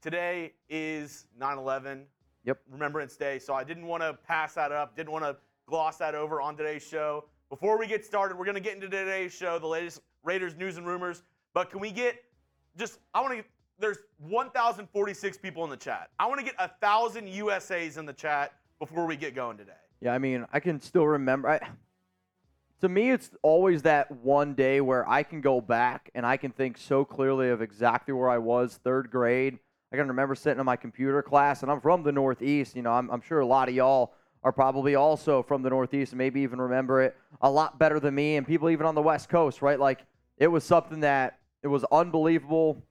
today 0.01 0.53
is 0.69 1.27
9 1.37 1.57
11. 1.57 2.05
Yep. 2.45 2.61
Remembrance 2.71 3.17
Day. 3.17 3.37
So 3.37 3.53
I 3.53 3.65
didn't 3.65 3.85
want 3.85 4.01
to 4.01 4.17
pass 4.25 4.53
that 4.53 4.71
up, 4.71 4.95
didn't 4.95 5.11
want 5.11 5.25
to 5.25 5.35
gloss 5.67 5.97
that 5.97 6.15
over 6.15 6.39
on 6.41 6.55
today's 6.55 6.87
show. 6.87 7.25
Before 7.49 7.77
we 7.77 7.85
get 7.85 8.05
started, 8.05 8.37
we're 8.37 8.45
going 8.45 8.55
to 8.55 8.61
get 8.61 8.75
into 8.75 8.87
today's 8.87 9.33
show, 9.33 9.59
the 9.59 9.67
latest 9.67 9.99
Raiders 10.23 10.55
news 10.55 10.77
and 10.77 10.87
rumors. 10.87 11.23
But 11.53 11.69
can 11.69 11.81
we 11.81 11.91
get 11.91 12.15
just, 12.77 12.99
I 13.13 13.19
want 13.19 13.37
to 13.37 13.43
there's 13.79 13.98
1,046 14.19 15.38
people 15.38 15.63
in 15.63 15.69
the 15.69 15.77
chat. 15.77 16.09
I 16.19 16.27
want 16.27 16.39
to 16.39 16.45
get 16.45 16.55
a 16.59 16.69
thousand 16.81 17.27
USAs 17.27 17.98
in 17.98 18.05
the 18.05 18.13
chat 18.13 18.53
before 18.79 19.05
we 19.05 19.15
get 19.15 19.36
going 19.36 19.57
today. 19.57 19.71
Yeah, 20.01 20.13
I 20.13 20.17
mean, 20.17 20.45
I 20.53 20.59
can 20.59 20.79
still 20.81 21.07
remember. 21.07 21.50
I, 21.50 21.59
to 22.81 22.89
me, 22.89 23.12
it's 23.12 23.31
always 23.41 23.81
that 23.83 24.12
one 24.12 24.53
day 24.53 24.81
where 24.81 25.07
I 25.09 25.24
can 25.24 25.41
go 25.41 25.59
back 25.59 26.09
and 26.15 26.25
I 26.25 26.38
can 26.38 26.51
think 26.51 26.77
so 26.77 27.03
clearly 27.03 27.50
of 27.50 27.62
exactly 27.62 28.13
where 28.13 28.29
I 28.29 28.38
was 28.38 28.79
third 28.83 29.12
grade. 29.12 29.59
I 29.91 29.98
can 29.98 30.07
remember 30.07 30.36
sitting 30.36 30.59
in 30.59 30.65
my 30.65 30.75
computer 30.75 31.21
class, 31.21 31.63
and 31.63 31.71
I'm 31.71 31.81
from 31.81 32.03
the 32.03 32.12
Northeast. 32.12 32.75
You 32.75 32.83
know, 32.83 32.91
I'm, 32.91 33.09
I'm 33.09 33.21
sure 33.21 33.39
a 33.39 33.45
lot 33.45 33.69
of 33.69 33.75
y'all 33.75 34.13
are 34.43 34.51
probably 34.53 34.95
also 34.95 35.43
from 35.43 35.62
the 35.62 35.69
Northeast 35.69 36.13
and 36.13 36.17
maybe 36.17 36.41
even 36.41 36.62
remember 36.62 37.01
it 37.01 37.17
a 37.41 37.51
lot 37.51 37.77
better 37.77 38.00
than 38.00 38.15
me, 38.15 38.38
and 38.38 38.48
people 38.48 38.69
even 38.69 38.86
on 38.86 38.95
the 38.95 39.01
West 39.01 39.29
Coast, 39.29 39.62
right? 39.62 39.79
Like, 39.79 40.05
it 40.38 40.48
was 40.48 40.63
something 40.63 41.01
that 41.01 41.39
it 41.63 41.67
was 41.67 41.83
unbelievable 41.91 42.86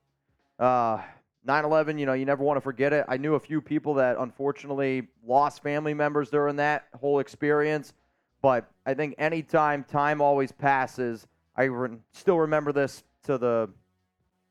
uh, 0.58 0.98
9/11, 1.46 1.98
you 1.98 2.06
know, 2.06 2.12
you 2.12 2.26
never 2.26 2.42
want 2.42 2.56
to 2.56 2.60
forget 2.60 2.92
it. 2.92 3.04
I 3.08 3.16
knew 3.16 3.34
a 3.34 3.40
few 3.40 3.60
people 3.60 3.94
that 3.94 4.16
unfortunately 4.18 5.08
lost 5.26 5.62
family 5.62 5.94
members 5.94 6.30
during 6.30 6.56
that 6.56 6.88
whole 7.00 7.20
experience, 7.20 7.94
but 8.42 8.70
I 8.84 8.94
think 8.94 9.14
anytime 9.18 9.84
time 9.84 10.20
always 10.20 10.52
passes, 10.52 11.26
I 11.56 11.64
re- 11.64 11.96
still 12.12 12.38
remember 12.38 12.72
this 12.72 13.02
to 13.24 13.38
the 13.38 13.70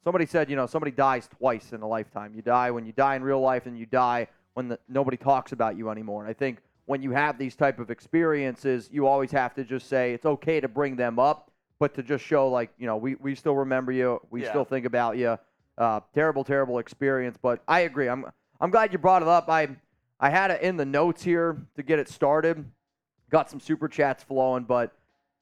somebody 0.03 0.25
said, 0.25 0.49
you 0.49 0.55
know, 0.55 0.65
somebody 0.65 0.91
dies 0.91 1.27
twice 1.27 1.73
in 1.73 1.81
a 1.81 1.87
lifetime. 1.87 2.33
You 2.33 2.41
die 2.41 2.71
when 2.71 2.85
you 2.85 2.93
die 2.93 3.15
in 3.15 3.23
real 3.23 3.41
life 3.41 3.65
and 3.65 3.77
you 3.77 3.85
die 3.85 4.27
when 4.53 4.69
the, 4.69 4.79
nobody 4.87 5.17
talks 5.17 5.51
about 5.51 5.77
you 5.77 5.89
anymore. 5.89 6.21
And 6.21 6.29
I 6.29 6.33
think 6.33 6.59
when 6.85 7.01
you 7.01 7.11
have 7.11 7.37
these 7.37 7.55
type 7.55 7.77
of 7.79 7.91
experiences, 7.91 8.89
you 8.91 9.05
always 9.05 9.31
have 9.31 9.53
to 9.55 9.65
just 9.65 9.89
say 9.89 10.13
it's 10.13 10.25
okay 10.25 10.61
to 10.61 10.69
bring 10.69 10.95
them 10.95 11.19
up, 11.19 11.51
but 11.77 11.93
to 11.95 12.03
just 12.03 12.23
show 12.23 12.47
like, 12.47 12.71
you 12.77 12.87
know, 12.87 12.95
we, 12.95 13.15
we 13.15 13.35
still 13.35 13.55
remember 13.55 13.91
you, 13.91 14.21
we 14.31 14.43
yeah. 14.43 14.49
still 14.49 14.63
think 14.63 14.85
about 14.85 15.17
you 15.17 15.37
uh, 15.77 16.01
terrible, 16.13 16.43
terrible 16.43 16.79
experience. 16.79 17.37
But 17.41 17.61
I 17.67 17.81
agree. 17.81 18.07
I'm 18.07 18.25
I'm 18.59 18.71
glad 18.71 18.91
you 18.91 18.97
brought 18.97 19.21
it 19.21 19.27
up. 19.27 19.49
I 19.49 19.69
I 20.19 20.29
had 20.29 20.51
it 20.51 20.61
in 20.61 20.77
the 20.77 20.85
notes 20.85 21.23
here 21.23 21.57
to 21.75 21.83
get 21.83 21.99
it 21.99 22.09
started. 22.09 22.65
Got 23.29 23.49
some 23.49 23.59
super 23.59 23.87
chats 23.87 24.23
flowing, 24.23 24.63
but 24.63 24.93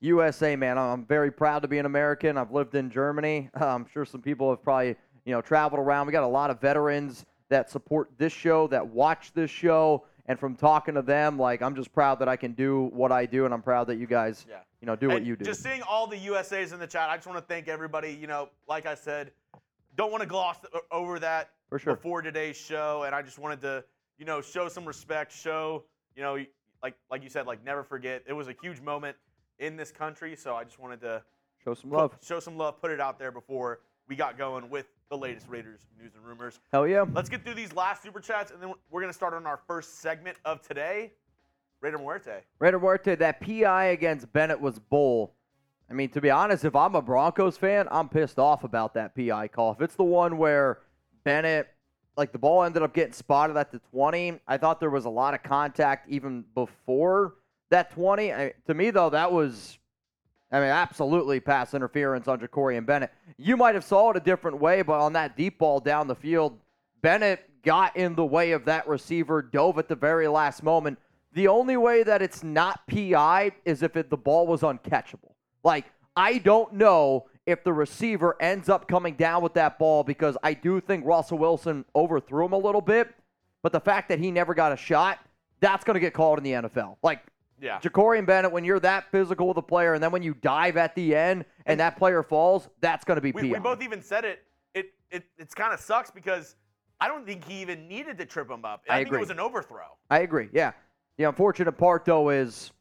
USA, 0.01 0.55
man, 0.55 0.77
I'm 0.77 1.05
very 1.05 1.31
proud 1.31 1.61
to 1.61 1.67
be 1.67 1.77
an 1.77 1.85
American. 1.85 2.37
I've 2.37 2.51
lived 2.51 2.75
in 2.75 2.89
Germany. 2.89 3.49
I'm 3.55 3.85
sure 3.87 4.05
some 4.05 4.21
people 4.21 4.49
have 4.49 4.63
probably 4.63 4.95
you 5.25 5.33
know, 5.33 5.41
traveled 5.41 5.79
around. 5.79 6.05
We 6.05 6.11
got 6.11 6.23
a 6.23 6.27
lot 6.27 6.49
of 6.49 6.61
veterans 6.61 7.25
that 7.49 7.69
support 7.69 8.09
this 8.17 8.33
show, 8.33 8.67
that 8.67 8.85
watch 8.87 9.33
this 9.33 9.49
show. 9.51 10.05
And 10.27 10.39
from 10.39 10.55
talking 10.55 10.95
to 10.95 11.01
them, 11.03 11.37
like 11.37 11.61
I'm 11.61 11.75
just 11.75 11.93
proud 11.93 12.19
that 12.19 12.27
I 12.27 12.35
can 12.35 12.53
do 12.53 12.89
what 12.93 13.11
I 13.11 13.25
do, 13.27 13.45
and 13.45 13.53
I'm 13.53 13.61
proud 13.61 13.87
that 13.87 13.97
you 13.97 14.07
guys, 14.07 14.45
Yeah. 14.49 14.57
you 14.81 14.87
know, 14.87 14.95
do 14.95 15.07
what 15.09 15.17
And 15.17 15.27
you 15.27 15.35
do. 15.35 15.45
Just 15.45 15.61
seeing 15.61 15.83
all 15.83 16.07
the 16.07 16.17
USAs 16.17 16.73
in 16.73 16.79
the 16.79 16.87
chat, 16.87 17.09
I 17.09 17.15
just 17.15 17.27
want 17.27 17.37
to 17.37 17.45
thank 17.45 17.67
everybody. 17.67 18.11
You 18.11 18.25
know, 18.25 18.49
like 18.67 18.87
I 18.87 18.95
said, 18.95 19.31
don't 19.95 20.11
want 20.11 20.21
to 20.21 20.27
gloss 20.27 20.57
over 20.91 21.19
that 21.19 21.51
For 21.69 21.79
sure. 21.79 21.95
before 21.95 22.21
today's 22.21 22.57
show, 22.57 23.03
and 23.03 23.13
I 23.15 23.21
just 23.21 23.39
wanted 23.39 23.61
to, 23.61 23.83
you 24.17 24.25
know, 24.25 24.41
show 24.41 24.67
some 24.67 24.85
respect, 24.85 25.31
show, 25.31 25.83
you 26.15 26.23
know, 26.23 26.37
like 26.83 26.95
like 27.09 27.23
you 27.23 27.29
said, 27.29 27.45
like 27.47 27.63
never 27.63 27.83
forget. 27.83 28.23
It 28.27 28.33
was 28.33 28.47
a 28.47 28.55
huge 28.61 28.81
moment 28.81 29.15
in 29.59 29.75
this 29.77 29.91
country, 29.91 30.35
so 30.35 30.55
I 30.55 30.63
just 30.63 30.79
wanted 30.79 31.01
to 31.01 31.23
Show 31.63 31.73
some 31.73 31.89
put- 31.89 31.97
love. 31.97 32.17
show 32.21 32.39
some 32.39 32.57
love, 32.57 32.79
put 32.79 32.91
it 32.91 32.99
out 33.01 33.17
there 33.17 33.31
before 33.31 33.79
we 34.07 34.15
got 34.15 34.37
going 34.37 34.69
with 34.69 34.85
the 35.09 35.17
latest 35.17 35.47
Raiders 35.49 35.79
news 35.99 36.11
and 36.15 36.23
rumors. 36.23 36.59
Hell 36.71 36.87
yeah. 36.87 37.05
Let's 37.13 37.29
get 37.29 37.43
through 37.43 37.55
these 37.55 37.73
last 37.73 38.03
super 38.03 38.19
chats, 38.19 38.51
and 38.51 38.61
then 38.61 38.73
we're 38.91 39.01
gonna 39.01 39.13
start 39.13 39.33
on 39.33 39.45
our 39.47 39.59
first 39.67 39.99
segment 39.99 40.37
of 40.45 40.61
today. 40.61 41.13
Raider 41.81 41.97
Muerte. 41.97 42.41
Raider 42.59 42.79
Muerte, 42.79 43.15
that 43.15 43.41
PI 43.41 43.85
against 43.85 44.31
Bennett 44.33 44.59
was 44.59 44.77
bull. 44.79 45.33
I 45.89 45.93
mean, 45.93 46.09
to 46.09 46.21
be 46.21 46.31
honest, 46.31 46.65
if 46.65 46.75
I'm 46.75 46.95
a 46.95 47.01
Broncos 47.01 47.57
fan, 47.57 47.87
I'm 47.91 48.09
pissed 48.09 48.39
off 48.39 48.63
about 48.63 48.95
that 48.95 49.15
PI 49.15 49.49
call. 49.49 49.71
If 49.73 49.81
it's 49.81 49.95
the 49.95 50.03
one 50.03 50.37
where 50.37 50.79
Bennett, 51.23 51.67
like 52.17 52.31
the 52.31 52.39
ball 52.39 52.63
ended 52.63 52.81
up 52.81 52.93
getting 52.93 53.13
spotted 53.13 53.55
at 53.55 53.71
the 53.71 53.79
20, 53.91 54.39
I 54.47 54.57
thought 54.57 54.79
there 54.79 54.89
was 54.89 55.05
a 55.05 55.09
lot 55.09 55.33
of 55.33 55.43
contact 55.43 56.09
even 56.09 56.43
before 56.55 57.35
that 57.69 57.91
20. 57.91 58.33
I, 58.33 58.53
to 58.65 58.73
me, 58.73 58.89
though, 58.89 59.11
that 59.11 59.31
was, 59.31 59.77
I 60.51 60.59
mean, 60.59 60.69
absolutely 60.69 61.39
pass 61.39 61.73
interference 61.75 62.27
on 62.27 62.39
Jakorian 62.39 62.85
Bennett. 62.85 63.11
You 63.37 63.55
might 63.55 63.75
have 63.75 63.83
saw 63.83 64.09
it 64.11 64.17
a 64.17 64.21
different 64.21 64.59
way, 64.59 64.81
but 64.81 64.99
on 64.99 65.13
that 65.13 65.37
deep 65.37 65.59
ball 65.59 65.79
down 65.79 66.07
the 66.07 66.15
field, 66.15 66.57
Bennett 67.01 67.47
got 67.61 67.95
in 67.95 68.15
the 68.15 68.25
way 68.25 68.53
of 68.53 68.65
that 68.65 68.87
receiver, 68.87 69.41
dove 69.41 69.77
at 69.77 69.87
the 69.87 69.95
very 69.95 70.27
last 70.27 70.63
moment. 70.63 70.97
The 71.33 71.47
only 71.47 71.77
way 71.77 72.01
that 72.01 72.21
it's 72.23 72.43
not 72.43 72.87
PI 72.87 73.51
is 73.65 73.83
if 73.83 73.95
it, 73.95 74.09
the 74.09 74.17
ball 74.17 74.47
was 74.47 74.61
uncatchable. 74.61 75.34
Like, 75.65 75.85
I 76.15 76.37
don't 76.37 76.73
know 76.73 77.25
if 77.45 77.63
the 77.63 77.73
receiver 77.73 78.37
ends 78.39 78.69
up 78.69 78.87
coming 78.87 79.15
down 79.15 79.43
with 79.43 79.55
that 79.55 79.77
ball 79.77 80.03
because 80.03 80.37
I 80.43 80.53
do 80.53 80.79
think 80.79 81.05
Russell 81.05 81.37
Wilson 81.39 81.83
overthrew 81.95 82.45
him 82.45 82.53
a 82.53 82.57
little 82.57 82.81
bit. 82.81 83.13
But 83.63 83.71
the 83.73 83.79
fact 83.79 84.07
that 84.09 84.19
he 84.19 84.31
never 84.31 84.53
got 84.53 84.71
a 84.71 84.77
shot, 84.77 85.19
that's 85.59 85.83
going 85.83 85.95
to 85.95 85.99
get 85.99 86.13
called 86.13 86.37
in 86.37 86.43
the 86.43 86.51
NFL. 86.51 86.97
Like, 87.03 87.21
Yeah. 87.59 87.79
Jakorian 87.79 88.25
Bennett, 88.25 88.51
when 88.51 88.63
you're 88.63 88.79
that 88.81 89.09
physical 89.11 89.47
with 89.47 89.57
a 89.57 89.61
player, 89.63 89.95
and 89.95 90.03
then 90.03 90.11
when 90.11 90.21
you 90.21 90.35
dive 90.35 90.77
at 90.77 90.93
the 90.95 91.15
end 91.15 91.45
and 91.65 91.79
that 91.79 91.97
player 91.97 92.21
falls, 92.21 92.69
that's 92.79 93.03
going 93.03 93.15
to 93.15 93.21
be 93.21 93.31
we, 93.31 93.41
PI. 93.41 93.47
we 93.47 93.59
both 93.59 93.81
even 93.81 94.01
said 94.03 94.23
it. 94.23 94.43
It 94.75 94.93
it 95.09 95.23
it's 95.39 95.55
kind 95.55 95.73
of 95.73 95.79
sucks 95.79 96.11
because 96.11 96.55
I 97.01 97.07
don't 97.07 97.25
think 97.25 97.43
he 97.43 97.61
even 97.61 97.87
needed 97.87 98.19
to 98.19 98.25
trip 98.25 98.51
him 98.51 98.65
up. 98.65 98.83
I 98.87 98.97
think 98.97 99.07
agree. 99.07 99.17
it 99.17 99.21
was 99.21 99.29
an 99.31 99.39
overthrow. 99.39 99.97
I 100.11 100.19
agree. 100.19 100.49
Yeah. 100.53 100.73
The 101.17 101.23
unfortunate 101.23 101.71
part, 101.73 102.05
though, 102.05 102.29
is 102.29 102.71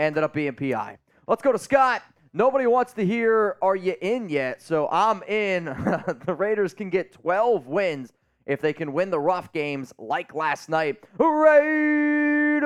ended 0.00 0.24
up 0.24 0.34
being 0.34 0.54
PI. 0.54 0.98
Let's 1.28 1.42
go 1.42 1.52
to 1.52 1.58
Scott. 1.58 2.02
Nobody 2.36 2.66
wants 2.66 2.92
to 2.94 3.06
hear, 3.06 3.56
are 3.62 3.76
you 3.76 3.94
in 4.00 4.28
yet? 4.28 4.60
So 4.60 4.88
I'm 4.90 5.22
in. 5.22 5.66
the 6.26 6.34
Raiders 6.36 6.74
can 6.74 6.90
get 6.90 7.12
12 7.12 7.68
wins 7.68 8.12
if 8.44 8.60
they 8.60 8.72
can 8.72 8.92
win 8.92 9.10
the 9.10 9.20
rough 9.20 9.52
games 9.52 9.94
like 9.98 10.34
last 10.34 10.68
night. 10.68 10.96
Raiders! 11.16 12.58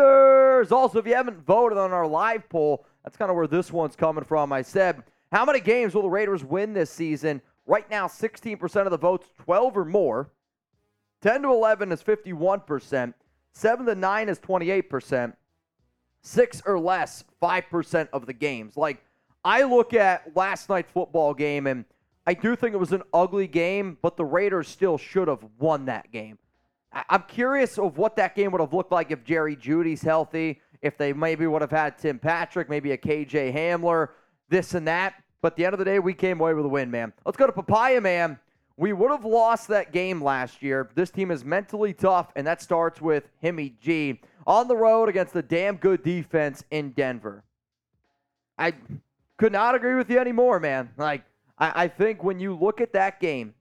Also, 0.72 0.98
if 0.98 1.06
you 1.06 1.14
haven't 1.14 1.44
voted 1.44 1.76
on 1.76 1.92
our 1.92 2.06
live 2.06 2.48
poll, 2.48 2.86
that's 3.04 3.18
kind 3.18 3.30
of 3.30 3.36
where 3.36 3.46
this 3.46 3.70
one's 3.70 3.94
coming 3.94 4.24
from. 4.24 4.54
I 4.54 4.62
said, 4.62 5.02
how 5.30 5.44
many 5.44 5.60
games 5.60 5.94
will 5.94 6.00
the 6.00 6.08
Raiders 6.08 6.42
win 6.42 6.72
this 6.72 6.90
season? 6.90 7.42
Right 7.66 7.90
now, 7.90 8.06
16% 8.06 8.86
of 8.86 8.90
the 8.90 8.96
votes, 8.96 9.28
12 9.44 9.76
or 9.76 9.84
more. 9.84 10.30
10 11.20 11.42
to 11.42 11.50
11 11.50 11.92
is 11.92 12.02
51%. 12.02 13.12
7 13.52 13.86
to 13.86 13.94
9 13.94 14.28
is 14.30 14.38
28%. 14.38 15.34
6 16.22 16.62
or 16.64 16.80
less, 16.80 17.24
5% 17.42 18.08
of 18.14 18.24
the 18.24 18.32
games. 18.32 18.74
Like, 18.78 19.04
I 19.44 19.62
look 19.62 19.94
at 19.94 20.36
last 20.36 20.68
night's 20.68 20.90
football 20.90 21.34
game, 21.34 21.66
and 21.66 21.84
I 22.26 22.34
do 22.34 22.56
think 22.56 22.74
it 22.74 22.78
was 22.78 22.92
an 22.92 23.02
ugly 23.12 23.46
game, 23.46 23.98
but 24.02 24.16
the 24.16 24.24
Raiders 24.24 24.68
still 24.68 24.98
should 24.98 25.28
have 25.28 25.44
won 25.58 25.86
that 25.86 26.10
game. 26.12 26.38
I'm 26.92 27.22
curious 27.22 27.78
of 27.78 27.98
what 27.98 28.16
that 28.16 28.34
game 28.34 28.50
would 28.52 28.60
have 28.60 28.72
looked 28.72 28.92
like 28.92 29.10
if 29.10 29.24
Jerry 29.24 29.56
Jeudy's 29.56 30.02
healthy, 30.02 30.60
if 30.82 30.96
they 30.96 31.12
maybe 31.12 31.46
would 31.46 31.62
have 31.62 31.70
had 31.70 31.98
Tim 31.98 32.18
Patrick, 32.18 32.68
maybe 32.68 32.92
a 32.92 32.98
KJ 32.98 33.54
Hamler, 33.54 34.08
this 34.48 34.74
and 34.74 34.86
that. 34.88 35.14
But 35.40 35.52
at 35.52 35.56
the 35.56 35.64
end 35.64 35.74
of 35.74 35.78
the 35.78 35.84
day, 35.84 35.98
we 35.98 36.14
came 36.14 36.40
away 36.40 36.54
with 36.54 36.64
a 36.64 36.68
win, 36.68 36.90
man. 36.90 37.12
Let's 37.24 37.36
go 37.36 37.46
to 37.46 37.52
Papaya, 37.52 38.00
man. 38.00 38.38
We 38.76 38.92
would 38.92 39.10
have 39.10 39.24
lost 39.24 39.68
that 39.68 39.92
game 39.92 40.22
last 40.22 40.62
year. 40.62 40.88
This 40.94 41.10
team 41.10 41.30
is 41.30 41.44
mentally 41.44 41.92
tough, 41.92 42.32
and 42.36 42.46
that 42.46 42.62
starts 42.62 43.00
with 43.00 43.28
Himmy 43.42 43.78
G 43.80 44.20
on 44.46 44.68
the 44.68 44.76
road 44.76 45.08
against 45.08 45.34
the 45.34 45.42
damn 45.42 45.76
good 45.76 46.02
defense 46.02 46.64
in 46.70 46.90
Denver. 46.92 47.44
I 48.56 48.74
could 49.38 49.52
not 49.52 49.74
agree 49.74 49.94
with 49.94 50.10
you 50.10 50.18
anymore, 50.18 50.60
man. 50.60 50.90
Like, 50.98 51.22
I, 51.56 51.84
I 51.84 51.88
think 51.88 52.22
when 52.22 52.38
you 52.38 52.54
look 52.54 52.80
at 52.80 52.92
that 52.92 53.20
game, 53.20 53.54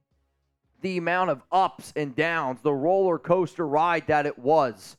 the 0.82 0.98
amount 0.98 1.30
of 1.30 1.42
ups 1.52 1.94
and 1.96 2.16
downs, 2.16 2.60
the 2.62 2.74
roller 2.74 3.18
coaster 3.18 3.66
ride 3.66 4.08
that 4.08 4.26
it 4.26 4.38
was, 4.38 4.98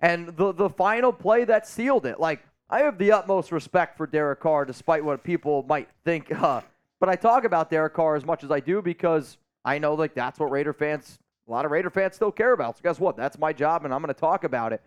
and 0.00 0.28
the 0.36 0.52
the 0.52 0.70
final 0.70 1.12
play 1.12 1.44
that 1.44 1.66
sealed 1.66 2.06
it. 2.06 2.18
Like, 2.18 2.40
I 2.70 2.80
have 2.80 2.98
the 2.98 3.12
utmost 3.12 3.52
respect 3.52 3.96
for 3.96 4.06
Derek 4.06 4.40
Carr, 4.40 4.64
despite 4.64 5.04
what 5.04 5.22
people 5.22 5.64
might 5.68 5.88
think. 6.04 6.32
Uh, 6.42 6.62
but 6.98 7.08
I 7.08 7.16
talk 7.16 7.42
about 7.42 7.68
Derek 7.68 7.94
Carr 7.94 8.14
as 8.14 8.24
much 8.24 8.44
as 8.44 8.52
I 8.52 8.60
do 8.60 8.80
because 8.80 9.36
I 9.64 9.78
know 9.78 9.94
like 9.94 10.14
that's 10.14 10.38
what 10.38 10.52
Raider 10.52 10.72
fans, 10.72 11.18
a 11.48 11.50
lot 11.50 11.64
of 11.64 11.72
Raider 11.72 11.90
fans 11.90 12.14
still 12.14 12.30
care 12.30 12.52
about. 12.52 12.76
So 12.76 12.82
guess 12.84 13.00
what? 13.00 13.16
That's 13.16 13.36
my 13.40 13.52
job, 13.52 13.84
and 13.84 13.92
I'm 13.92 14.00
going 14.00 14.14
to 14.14 14.20
talk 14.20 14.44
about 14.44 14.72
it. 14.72 14.80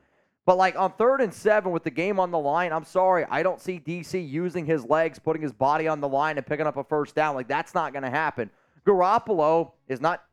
But 0.46 0.58
like 0.58 0.78
on 0.78 0.92
third 0.94 1.22
and 1.22 1.34
seven 1.34 1.72
with 1.72 1.84
the 1.84 1.90
game 1.92 2.20
on 2.20 2.30
the 2.30 2.40
line, 2.40 2.72
I'm 2.72 2.84
sorry, 2.84 3.26
I 3.30 3.42
don't 3.42 3.60
see 3.60 3.80
DC 3.80 4.30
using 4.30 4.66
his 4.66 4.86
legs, 4.86 5.18
putting 5.18 5.42
his 5.42 5.54
body 5.54 5.88
on 5.88 6.02
the 6.02 6.08
line, 6.08 6.38
and 6.38 6.46
picking 6.46 6.68
up 6.68 6.78
a 6.78 6.84
first 6.84 7.16
down. 7.16 7.34
Like 7.36 7.48
that's 7.48 7.74
not 7.74 7.94
going 7.94 8.04
to 8.04 8.12
happen. 8.12 8.52
Garoppolo 8.86 9.72
is 9.88 10.00
not 10.00 10.24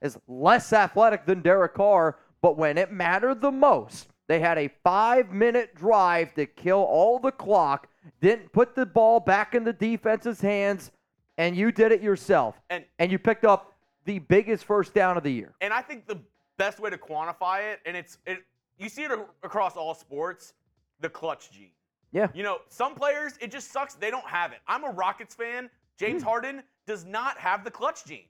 is 0.00 0.16
less 0.26 0.72
athletic 0.72 1.26
than 1.26 1.42
Derek 1.42 1.74
Carr, 1.74 2.16
but 2.40 2.56
when 2.56 2.78
it 2.78 2.92
mattered 2.92 3.40
the 3.40 3.50
most, 3.50 4.08
they 4.26 4.40
had 4.40 4.56
a 4.56 4.68
five 4.82 5.30
minute 5.32 5.74
drive 5.74 6.32
to 6.34 6.46
kill 6.46 6.78
all 6.78 7.18
the 7.18 7.32
clock, 7.32 7.88
didn't 8.20 8.52
put 8.52 8.74
the 8.74 8.86
ball 8.86 9.20
back 9.20 9.54
in 9.54 9.64
the 9.64 9.72
defense's 9.72 10.40
hands, 10.40 10.92
and 11.36 11.56
you 11.56 11.72
did 11.72 11.92
it 11.92 12.00
yourself. 12.00 12.58
And 12.70 12.84
And 12.98 13.12
you 13.12 13.18
picked 13.18 13.44
up 13.44 13.74
the 14.06 14.18
biggest 14.20 14.64
first 14.64 14.94
down 14.94 15.18
of 15.18 15.22
the 15.24 15.32
year. 15.32 15.52
and 15.60 15.74
I 15.74 15.82
think 15.82 16.06
the 16.06 16.20
best 16.56 16.80
way 16.80 16.88
to 16.88 16.96
quantify 16.96 17.72
it, 17.72 17.80
and 17.84 17.96
it's 17.96 18.16
it 18.24 18.38
you 18.78 18.88
see 18.88 19.02
it 19.04 19.10
across 19.42 19.76
all 19.76 19.94
sports, 19.94 20.54
the 21.00 21.08
clutch 21.08 21.50
gene. 21.50 21.70
Yeah. 22.12 22.28
You 22.34 22.42
know, 22.42 22.58
some 22.68 22.94
players 22.94 23.34
it 23.40 23.50
just 23.50 23.70
sucks 23.72 23.94
they 23.94 24.10
don't 24.10 24.26
have 24.26 24.52
it. 24.52 24.58
I'm 24.66 24.84
a 24.84 24.90
Rockets 24.90 25.34
fan. 25.34 25.68
James 25.98 26.22
Hmm. 26.22 26.28
Harden 26.28 26.62
does 26.86 27.04
not 27.04 27.36
have 27.38 27.64
the 27.64 27.70
clutch 27.70 28.04
gene. 28.04 28.24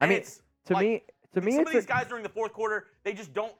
I 0.00 0.06
mean, 0.06 0.18
it's 0.18 0.42
to 0.66 0.74
like- 0.74 0.86
me, 0.86 1.02
to 1.32 1.40
me, 1.40 1.52
some 1.52 1.60
it's 1.62 1.70
of 1.70 1.74
these 1.74 1.84
a- 1.84 1.88
guys 1.88 2.06
during 2.06 2.22
the 2.22 2.28
fourth 2.28 2.52
quarter, 2.52 2.88
they 3.02 3.12
just 3.14 3.32
don't 3.32 3.54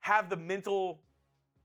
have 0.00 0.28
the 0.28 0.36
mental, 0.36 1.00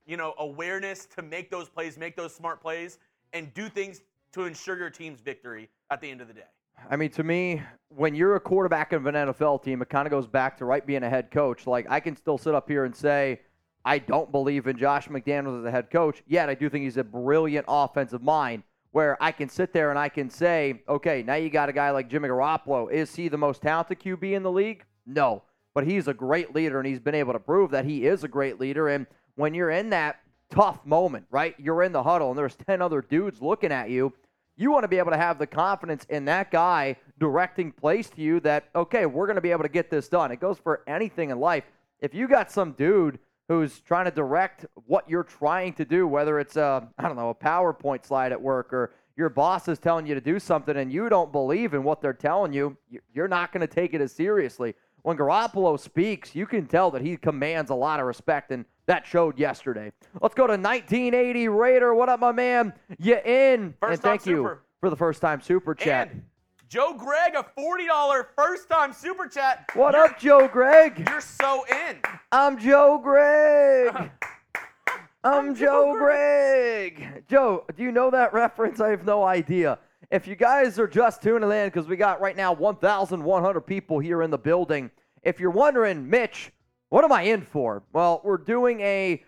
you 0.06 0.16
know, 0.16 0.34
awareness 0.38 1.06
to 1.08 1.22
make 1.22 1.50
those 1.52 1.68
plays, 1.68 1.98
make 1.98 2.16
those 2.16 2.34
smart 2.34 2.62
plays, 2.62 3.00
and 3.34 3.54
do 3.54 3.68
things 3.68 4.02
to 4.32 4.44
ensure 4.46 4.78
your 4.78 4.90
team's 4.90 5.20
victory 5.22 5.70
at 5.90 6.00
the 6.02 6.10
end 6.10 6.22
of 6.22 6.28
the 6.28 6.34
day. 6.34 6.48
I 6.90 6.96
mean, 6.96 7.10
to 7.12 7.24
me, 7.24 7.62
when 7.90 8.16
you're 8.16 8.36
a 8.36 8.40
quarterback 8.40 8.94
of 8.94 9.06
an 9.06 9.16
NFL 9.16 9.64
team, 9.64 9.82
it 9.82 9.90
kind 9.90 10.06
of 10.06 10.12
goes 10.12 10.28
back 10.28 10.58
to 10.58 10.66
right 10.66 10.86
being 10.86 11.04
a 11.04 11.10
head 11.10 11.32
coach. 11.32 11.68
Like 11.68 11.88
I 11.90 12.00
can 12.00 12.16
still 12.16 12.38
sit 12.38 12.54
up 12.54 12.70
here 12.70 12.86
and 12.86 12.96
say 12.96 13.42
I 13.86 14.00
don't 14.00 14.32
believe 14.32 14.68
in 14.68 14.78
Josh 14.78 15.08
McDaniels 15.08 15.60
as 15.60 15.66
a 15.66 15.72
head 15.72 15.90
coach. 15.90 16.22
Yet 16.28 16.50
I 16.50 16.56
do 16.56 16.70
think 16.70 16.84
he's 16.84 16.98
a 16.98 17.04
brilliant 17.04 17.66
offensive 17.68 18.22
mind. 18.22 18.64
Where 18.92 19.22
I 19.22 19.32
can 19.32 19.50
sit 19.50 19.72
there 19.72 19.92
and 19.92 20.00
I 20.00 20.10
can 20.10 20.32
say, 20.32 20.82
okay, 20.90 21.22
now 21.22 21.36
you 21.36 21.52
got 21.52 21.70
a 21.70 21.74
guy 21.74 21.92
like 21.92 22.10
Jimmy 22.10 22.28
Garoppolo. 22.28 22.92
Is 22.92 23.16
he 23.16 23.28
the 23.28 23.38
most 23.38 23.62
talented 23.62 24.00
QB 24.00 24.34
in 24.34 24.42
the 24.42 24.52
league? 24.52 24.84
No, 25.06 25.44
but 25.76 25.86
he's 25.86 26.08
a 26.08 26.14
great 26.14 26.56
leader, 26.56 26.80
and 26.80 26.88
he's 26.88 27.00
been 27.00 27.14
able 27.14 27.34
to 27.34 27.40
prove 27.40 27.70
that 27.70 27.86
he 27.86 28.08
is 28.08 28.24
a 28.24 28.28
great 28.28 28.60
leader. 28.60 28.88
And 28.88 29.06
when 29.36 29.54
you're 29.54 29.70
in 29.70 29.92
that 29.92 30.22
tough 30.50 30.84
moment, 30.86 31.26
right? 31.30 31.54
You're 31.60 31.84
in 31.84 31.92
the 31.92 32.02
huddle, 32.02 32.30
and 32.30 32.38
there's 32.38 32.56
ten 32.68 32.82
other 32.82 33.02
dudes 33.02 33.44
looking 33.44 33.72
at 33.72 33.92
you 33.92 34.12
you 34.60 34.72
want 34.72 34.84
to 34.84 34.88
be 34.88 34.98
able 34.98 35.12
to 35.12 35.18
have 35.18 35.40
the 35.40 35.48
confidence 35.48 36.06
in 36.10 36.26
that 36.26 36.52
guy 36.52 36.98
directing 37.18 37.72
plays 37.72 38.10
to 38.10 38.22
you 38.22 38.40
that, 38.42 38.66
okay, 38.76 39.06
we're 39.06 39.26
going 39.26 39.36
to 39.36 39.42
be 39.42 39.52
able 39.52 39.64
to 39.64 39.70
get 39.70 39.90
this 39.90 40.10
done. 40.10 40.32
It 40.32 40.40
goes 40.40 40.58
for 40.58 40.84
anything 40.88 41.30
in 41.30 41.40
life. 41.40 41.64
If 42.02 42.14
you 42.14 42.28
got 42.28 42.52
some 42.52 42.74
dude 42.74 43.20
who's 43.48 43.80
trying 43.80 44.06
to 44.06 44.12
direct 44.12 44.66
what 44.86 45.10
you're 45.10 45.24
trying 45.24 45.74
to 45.74 45.86
do, 45.86 46.08
whether 46.08 46.40
it's 46.40 46.56
a, 46.56 46.88
I 46.98 47.04
don't 47.04 47.16
know, 47.16 47.30
a 47.30 47.36
PowerPoint 47.36 48.06
slide 48.06 48.32
at 48.32 48.42
work 48.42 48.74
or 48.74 48.92
your 49.18 49.30
boss 49.30 49.68
is 49.68 49.80
telling 49.80 50.06
you 50.06 50.16
to 50.16 50.22
do 50.22 50.40
something 50.40 50.78
and 50.78 50.92
you 50.92 51.10
don't 51.10 51.32
believe 51.32 51.74
in 51.74 51.84
what 51.84 52.02
they're 52.02 52.14
telling 52.14 52.54
you- 52.54 52.78
you're 53.14 53.28
not 53.28 53.52
going 53.52 53.62
to 53.62 53.68
take 53.68 53.94
it 53.94 54.02
as 54.02 54.12
seriously. 54.12 54.76
When 55.10 55.18
Garoppolo 55.18 55.80
speaks, 55.80 56.36
you 56.36 56.46
can 56.46 56.68
tell 56.68 56.92
that 56.92 57.02
he 57.02 57.18
commands 57.18 57.72
a 57.72 57.74
lot 57.74 58.00
of 58.00 58.06
respect, 58.06 58.52
and 58.52 58.64
that 58.86 59.08
showed 59.08 59.40
yesterday. 59.40 59.92
Let's 60.22 60.36
go 60.36 60.46
to 60.46 60.54
1980 60.54 61.48
Raider. 61.48 61.96
What 61.96 62.10
up, 62.10 62.20
my 62.20 62.32
man? 62.32 62.74
You 63.00 63.18
in? 63.18 63.74
First 63.80 63.94
and 63.94 64.02
thank 64.04 64.28
you 64.28 64.60
for 64.80 64.92
the 64.92 64.96
first 64.96 65.20
time 65.20 65.42
super 65.42 65.74
chat. 65.74 66.12
And 66.12 66.22
Joe 66.68 66.94
Greg, 66.96 67.34
a 67.34 67.44
$40 67.60 68.26
first 68.38 68.70
time 68.70 68.94
super 68.94 69.28
chat. 69.28 69.68
What 69.74 69.96
You're- 69.96 70.10
up, 70.10 70.20
Joe 70.20 70.48
Greg? 70.48 71.04
You're 71.10 71.22
so 71.22 71.66
in. 71.90 71.98
I'm 72.32 72.60
Joe 72.60 73.00
Greg. 73.02 73.96
I'm, 75.24 75.48
I'm 75.48 75.56
Joe 75.56 75.92
Joe 75.92 75.98
Greg. 75.98 77.24
Joe, 77.28 77.66
do 77.76 77.82
you 77.82 77.92
know 77.92 78.12
that 78.12 78.32
reference? 78.44 78.80
I 78.80 78.90
have 78.90 79.06
no 79.06 79.24
idea. 79.24 79.80
If 80.12 80.28
you 80.28 80.36
guys 80.36 80.78
are 80.78 80.88
just 80.88 81.24
tuning 81.24 81.52
in, 81.52 81.68
because 81.68 81.88
we 81.88 81.96
got 81.96 82.22
right 82.22 82.36
now 82.36 82.54
1,100 82.54 83.62
people 83.62 83.98
here 83.98 84.22
in 84.22 84.30
the 84.32 84.38
building, 84.38 84.90
if 85.24 85.40
you're 85.40 85.52
wondering, 85.52 86.10
Mitch, 86.10 86.52
what 86.90 87.04
am 87.04 87.12
I 87.12 87.24
in 87.24 87.42
for? 87.42 87.84
Well, 87.94 88.22
we're 88.24 88.38
doing 88.38 88.82
a 88.82 89.24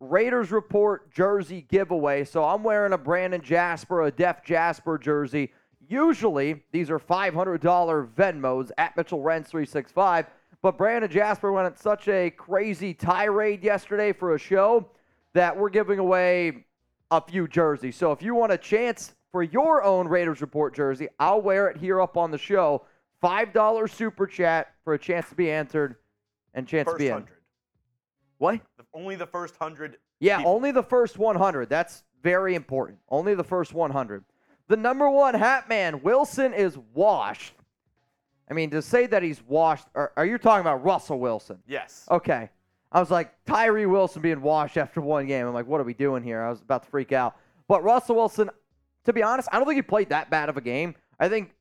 Raiders 0.00 0.52
Report 0.52 1.10
jersey 1.12 1.66
giveaway. 1.68 2.24
So 2.24 2.44
I'm 2.44 2.62
wearing 2.62 2.92
a 2.92 2.98
Brandon 2.98 3.40
Jasper, 3.40 4.02
a 4.02 4.10
Def 4.10 4.44
Jasper 4.44 4.98
jersey. 4.98 5.52
Usually, 5.88 6.64
these 6.72 6.90
are 6.90 6.98
$500 6.98 7.60
Venmos 8.14 8.70
at 8.76 8.96
Mitchell 8.96 9.20
Renz 9.20 9.46
365. 9.46 10.26
But 10.62 10.78
Brandon 10.78 11.10
Jasper 11.10 11.52
went 11.52 11.66
on 11.66 11.76
such 11.76 12.08
a 12.08 12.30
crazy 12.30 12.92
tirade 12.92 13.62
yesterday 13.62 14.12
for 14.12 14.34
a 14.34 14.38
show 14.38 14.90
that 15.32 15.56
we're 15.56 15.70
giving 15.70 15.98
away 15.98 16.64
a 17.10 17.20
few 17.20 17.46
jerseys. 17.46 17.96
So 17.96 18.10
if 18.12 18.22
you 18.22 18.34
want 18.34 18.52
a 18.52 18.58
chance 18.58 19.14
for 19.30 19.42
your 19.42 19.84
own 19.84 20.08
Raiders 20.08 20.40
Report 20.40 20.74
jersey, 20.74 21.08
I'll 21.18 21.40
wear 21.40 21.68
it 21.68 21.76
here 21.76 22.00
up 22.00 22.16
on 22.16 22.30
the 22.30 22.38
show. 22.38 22.84
$5 23.22 23.90
super 23.90 24.26
chat 24.26 24.74
for 24.84 24.94
a 24.94 24.98
chance 24.98 25.28
to 25.28 25.34
be 25.34 25.50
answered 25.50 25.96
and 26.54 26.66
chance 26.66 26.86
to 26.86 26.92
First 26.92 26.98
be 26.98 27.06
in. 27.08 27.14
100. 27.14 27.36
What? 28.38 28.60
Only 28.94 29.16
the 29.16 29.26
first 29.26 29.58
100. 29.60 29.96
Yeah, 30.20 30.38
people. 30.38 30.52
only 30.52 30.70
the 30.70 30.82
first 30.82 31.18
100. 31.18 31.68
That's 31.68 32.04
very 32.22 32.54
important. 32.54 32.98
Only 33.08 33.34
the 33.34 33.44
first 33.44 33.72
100. 33.72 34.24
The 34.68 34.76
number 34.76 35.08
one 35.08 35.34
hat 35.34 35.68
man, 35.68 36.02
Wilson, 36.02 36.52
is 36.52 36.78
washed. 36.94 37.54
I 38.50 38.54
mean, 38.54 38.70
to 38.70 38.82
say 38.82 39.06
that 39.06 39.22
he's 39.22 39.42
washed, 39.42 39.86
are, 39.94 40.12
are 40.16 40.26
you 40.26 40.38
talking 40.38 40.60
about 40.60 40.84
Russell 40.84 41.18
Wilson? 41.18 41.58
Yes. 41.66 42.06
Okay. 42.10 42.50
I 42.92 43.00
was 43.00 43.10
like, 43.10 43.32
Tyree 43.44 43.86
Wilson 43.86 44.22
being 44.22 44.40
washed 44.40 44.76
after 44.76 45.00
one 45.00 45.26
game. 45.26 45.46
I'm 45.46 45.54
like, 45.54 45.66
what 45.66 45.80
are 45.80 45.84
we 45.84 45.94
doing 45.94 46.22
here? 46.22 46.42
I 46.42 46.50
was 46.50 46.60
about 46.62 46.84
to 46.84 46.88
freak 46.88 47.12
out. 47.12 47.36
But 47.68 47.82
Russell 47.82 48.16
Wilson, 48.16 48.50
to 49.04 49.12
be 49.12 49.22
honest, 49.22 49.48
I 49.50 49.56
don't 49.56 49.66
think 49.66 49.76
he 49.76 49.82
played 49.82 50.10
that 50.10 50.30
bad 50.30 50.48
of 50.48 50.56
a 50.56 50.60
game. 50.60 50.94
I 51.18 51.28
think 51.28 51.52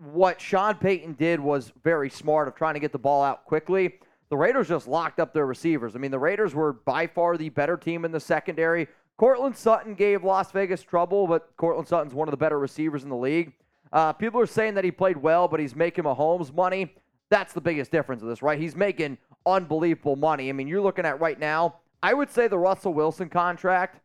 what 0.00 0.40
Sean 0.40 0.76
Payton 0.76 1.14
did 1.14 1.40
was 1.40 1.72
very 1.84 2.08
smart 2.08 2.48
of 2.48 2.54
trying 2.54 2.74
to 2.74 2.80
get 2.80 2.92
the 2.92 2.98
ball 2.98 3.22
out 3.22 3.44
quickly. 3.44 3.98
The 4.30 4.36
Raiders 4.36 4.68
just 4.68 4.88
locked 4.88 5.20
up 5.20 5.34
their 5.34 5.46
receivers. 5.46 5.94
I 5.94 5.98
mean, 5.98 6.10
the 6.10 6.18
Raiders 6.18 6.54
were 6.54 6.72
by 6.72 7.06
far 7.06 7.36
the 7.36 7.50
better 7.50 7.76
team 7.76 8.04
in 8.04 8.12
the 8.12 8.20
secondary. 8.20 8.88
Courtland 9.18 9.56
Sutton 9.56 9.94
gave 9.94 10.24
Las 10.24 10.52
Vegas 10.52 10.82
trouble, 10.82 11.26
but 11.26 11.50
Courtland 11.58 11.86
Sutton's 11.86 12.14
one 12.14 12.28
of 12.28 12.30
the 12.30 12.38
better 12.38 12.58
receivers 12.58 13.02
in 13.02 13.10
the 13.10 13.16
league. 13.16 13.52
Uh, 13.92 14.12
people 14.12 14.40
are 14.40 14.46
saying 14.46 14.74
that 14.74 14.84
he 14.84 14.90
played 14.90 15.16
well, 15.18 15.48
but 15.48 15.60
he's 15.60 15.76
making 15.76 16.04
Mahomes 16.04 16.54
money. 16.54 16.94
That's 17.28 17.52
the 17.52 17.60
biggest 17.60 17.90
difference 17.90 18.22
of 18.22 18.28
this, 18.28 18.40
right? 18.40 18.58
He's 18.58 18.74
making 18.74 19.18
unbelievable 19.44 20.16
money. 20.16 20.48
I 20.48 20.52
mean, 20.52 20.68
you're 20.68 20.80
looking 20.80 21.04
at 21.04 21.20
right 21.20 21.38
now, 21.38 21.76
I 22.02 22.14
would 22.14 22.30
say 22.30 22.48
the 22.48 22.58
Russell 22.58 22.94
Wilson 22.94 23.28
contract, 23.28 24.00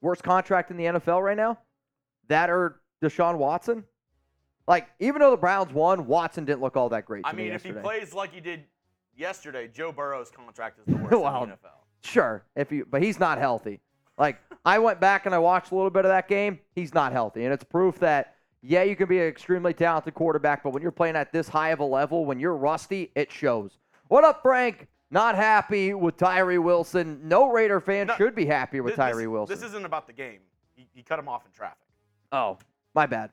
worst 0.00 0.24
contract 0.24 0.70
in 0.70 0.76
the 0.76 0.84
NFL 0.84 1.22
right 1.22 1.36
now, 1.36 1.58
that 2.26 2.50
or 2.50 2.80
Deshaun 3.02 3.36
Watson. 3.36 3.84
Like, 4.68 4.88
even 5.00 5.20
though 5.20 5.30
the 5.30 5.36
Browns 5.36 5.72
won, 5.72 6.06
Watson 6.06 6.44
didn't 6.44 6.60
look 6.60 6.76
all 6.76 6.90
that 6.90 7.06
great. 7.06 7.24
To 7.24 7.28
I 7.30 7.32
mean, 7.32 7.48
me 7.48 7.52
if 7.54 7.62
he 7.62 7.70
yesterday. 7.70 7.82
plays 7.82 8.12
like 8.14 8.32
he 8.32 8.40
did 8.40 8.64
yesterday, 9.16 9.66
Joe 9.66 9.90
Burrow's 9.90 10.30
contract 10.30 10.78
is 10.78 10.84
the 10.86 10.96
worst 11.02 11.16
Wow. 11.16 11.42
in 11.44 11.48
the 11.50 11.56
NFL. 11.56 11.70
Sure, 12.04 12.44
if 12.54 12.70
you, 12.70 12.86
but 12.88 13.02
he's 13.02 13.18
not 13.18 13.38
healthy. 13.38 13.80
Like 14.18 14.38
I 14.64 14.78
went 14.78 15.00
back 15.00 15.26
and 15.26 15.34
I 15.34 15.38
watched 15.38 15.72
a 15.72 15.74
little 15.74 15.90
bit 15.90 16.04
of 16.04 16.10
that 16.10 16.28
game. 16.28 16.60
He's 16.74 16.92
not 16.94 17.12
healthy, 17.12 17.44
and 17.44 17.52
it's 17.52 17.64
proof 17.64 17.98
that 18.00 18.34
yeah, 18.62 18.82
you 18.82 18.94
can 18.96 19.08
be 19.08 19.18
an 19.20 19.26
extremely 19.26 19.72
talented 19.72 20.14
quarterback, 20.14 20.62
but 20.64 20.70
when 20.70 20.82
you're 20.82 20.90
playing 20.92 21.16
at 21.16 21.32
this 21.32 21.48
high 21.48 21.70
of 21.70 21.78
a 21.80 21.84
level, 21.84 22.24
when 22.26 22.38
you're 22.40 22.56
rusty, 22.56 23.10
it 23.14 23.30
shows. 23.32 23.78
What 24.08 24.24
up, 24.24 24.42
Frank? 24.42 24.86
Not 25.10 25.36
happy 25.36 25.94
with 25.94 26.16
Tyree 26.16 26.58
Wilson. 26.58 27.20
No 27.22 27.50
Raider 27.50 27.80
fan 27.80 28.08
No, 28.08 28.16
should 28.16 28.34
be 28.34 28.44
happy 28.44 28.80
with 28.80 28.96
This- 28.96 28.96
this- 28.98 29.12
Tyree 29.12 29.26
Wilson. 29.28 29.54
This 29.56 29.64
isn't 29.64 29.84
about 29.86 30.06
the 30.08 30.12
game. 30.12 30.40
He, 30.74 30.88
he 30.92 31.02
cut 31.02 31.18
him 31.18 31.28
off 31.28 31.46
in 31.46 31.52
traffic. 31.52 31.86
Oh, 32.32 32.58
my 32.94 33.06
bad. 33.06 33.30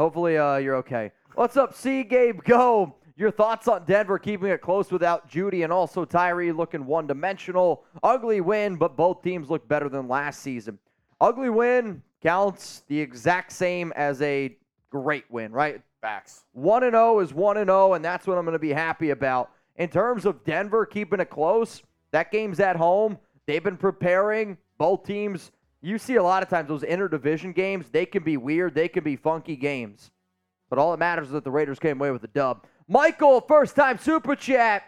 Hopefully, 0.00 0.38
uh, 0.38 0.56
you're 0.56 0.76
okay. 0.76 1.12
What's 1.34 1.58
up, 1.58 1.74
C. 1.74 2.04
Gabe? 2.04 2.42
Go. 2.44 2.96
Your 3.16 3.30
thoughts 3.30 3.68
on 3.68 3.84
Denver 3.84 4.18
keeping 4.18 4.48
it 4.48 4.62
close 4.62 4.90
without 4.90 5.28
Jeudy 5.28 5.62
and 5.62 5.70
also 5.70 6.06
Tyree 6.06 6.52
looking 6.52 6.86
one 6.86 7.06
dimensional. 7.06 7.84
Ugly 8.02 8.40
win, 8.40 8.76
but 8.76 8.96
both 8.96 9.22
teams 9.22 9.50
look 9.50 9.68
better 9.68 9.90
than 9.90 10.08
last 10.08 10.40
season. 10.40 10.78
Ugly 11.20 11.50
win 11.50 12.02
counts 12.22 12.82
the 12.88 12.98
exact 12.98 13.52
same 13.52 13.92
as 13.94 14.22
a 14.22 14.56
great 14.88 15.26
win, 15.28 15.52
right? 15.52 15.82
Backs. 16.00 16.44
1 16.52 16.82
and 16.82 16.94
0 16.94 17.18
is 17.18 17.34
1 17.34 17.58
and 17.58 17.68
0 17.68 17.92
and 17.92 18.02
that's 18.02 18.26
what 18.26 18.38
I'm 18.38 18.46
going 18.46 18.54
to 18.54 18.58
be 18.58 18.72
happy 18.72 19.10
about. 19.10 19.50
In 19.76 19.90
terms 19.90 20.24
of 20.24 20.42
Denver 20.44 20.86
keeping 20.86 21.20
it 21.20 21.28
close, 21.28 21.82
that 22.12 22.32
game's 22.32 22.58
at 22.58 22.76
home. 22.76 23.18
They've 23.44 23.62
been 23.62 23.76
preparing 23.76 24.56
both 24.78 25.04
teams. 25.04 25.50
You 25.82 25.98
see 25.98 26.16
a 26.16 26.22
lot 26.22 26.42
of 26.42 26.48
times 26.48 26.68
those 26.68 26.82
interdivision 26.82 27.54
games, 27.54 27.86
they 27.90 28.04
can 28.04 28.22
be 28.22 28.36
weird, 28.36 28.74
they 28.74 28.88
can 28.88 29.02
be 29.02 29.16
funky 29.16 29.56
games. 29.56 30.10
But 30.68 30.78
all 30.78 30.90
that 30.90 30.98
matters 30.98 31.28
is 31.28 31.32
that 31.32 31.44
the 31.44 31.50
Raiders 31.50 31.78
came 31.78 31.98
away 31.98 32.10
with 32.10 32.22
a 32.24 32.28
dub. 32.28 32.66
Michael, 32.86 33.40
first 33.40 33.76
time 33.76 33.98
super 33.98 34.36
chat. 34.36 34.84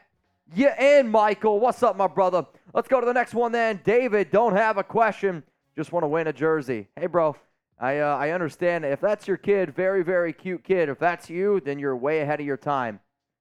Yeah, 0.54 0.98
in 0.98 1.08
Michael. 1.08 1.60
What's 1.60 1.82
up, 1.82 1.96
my 1.96 2.06
brother? 2.06 2.44
Let's 2.74 2.88
go 2.88 3.00
to 3.00 3.06
the 3.06 3.12
next 3.12 3.32
one 3.32 3.52
then. 3.52 3.80
David, 3.84 4.30
don't 4.30 4.54
have 4.54 4.76
a 4.76 4.84
question. 4.84 5.42
Just 5.76 5.92
want 5.92 6.04
to 6.04 6.08
win 6.08 6.26
a 6.26 6.32
jersey. 6.32 6.88
Hey, 6.96 7.06
bro. 7.06 7.36
I 7.78 7.98
uh, 7.98 8.16
I 8.16 8.30
understand 8.30 8.84
if 8.84 9.00
that's 9.00 9.26
your 9.26 9.36
kid, 9.38 9.74
very 9.74 10.04
very 10.04 10.32
cute 10.32 10.62
kid. 10.62 10.88
If 10.88 10.98
that's 10.98 11.28
you, 11.28 11.60
then 11.64 11.78
you're 11.78 11.96
way 11.96 12.20
ahead 12.20 12.38
of 12.38 12.46
your 12.46 12.56
time. 12.56 13.00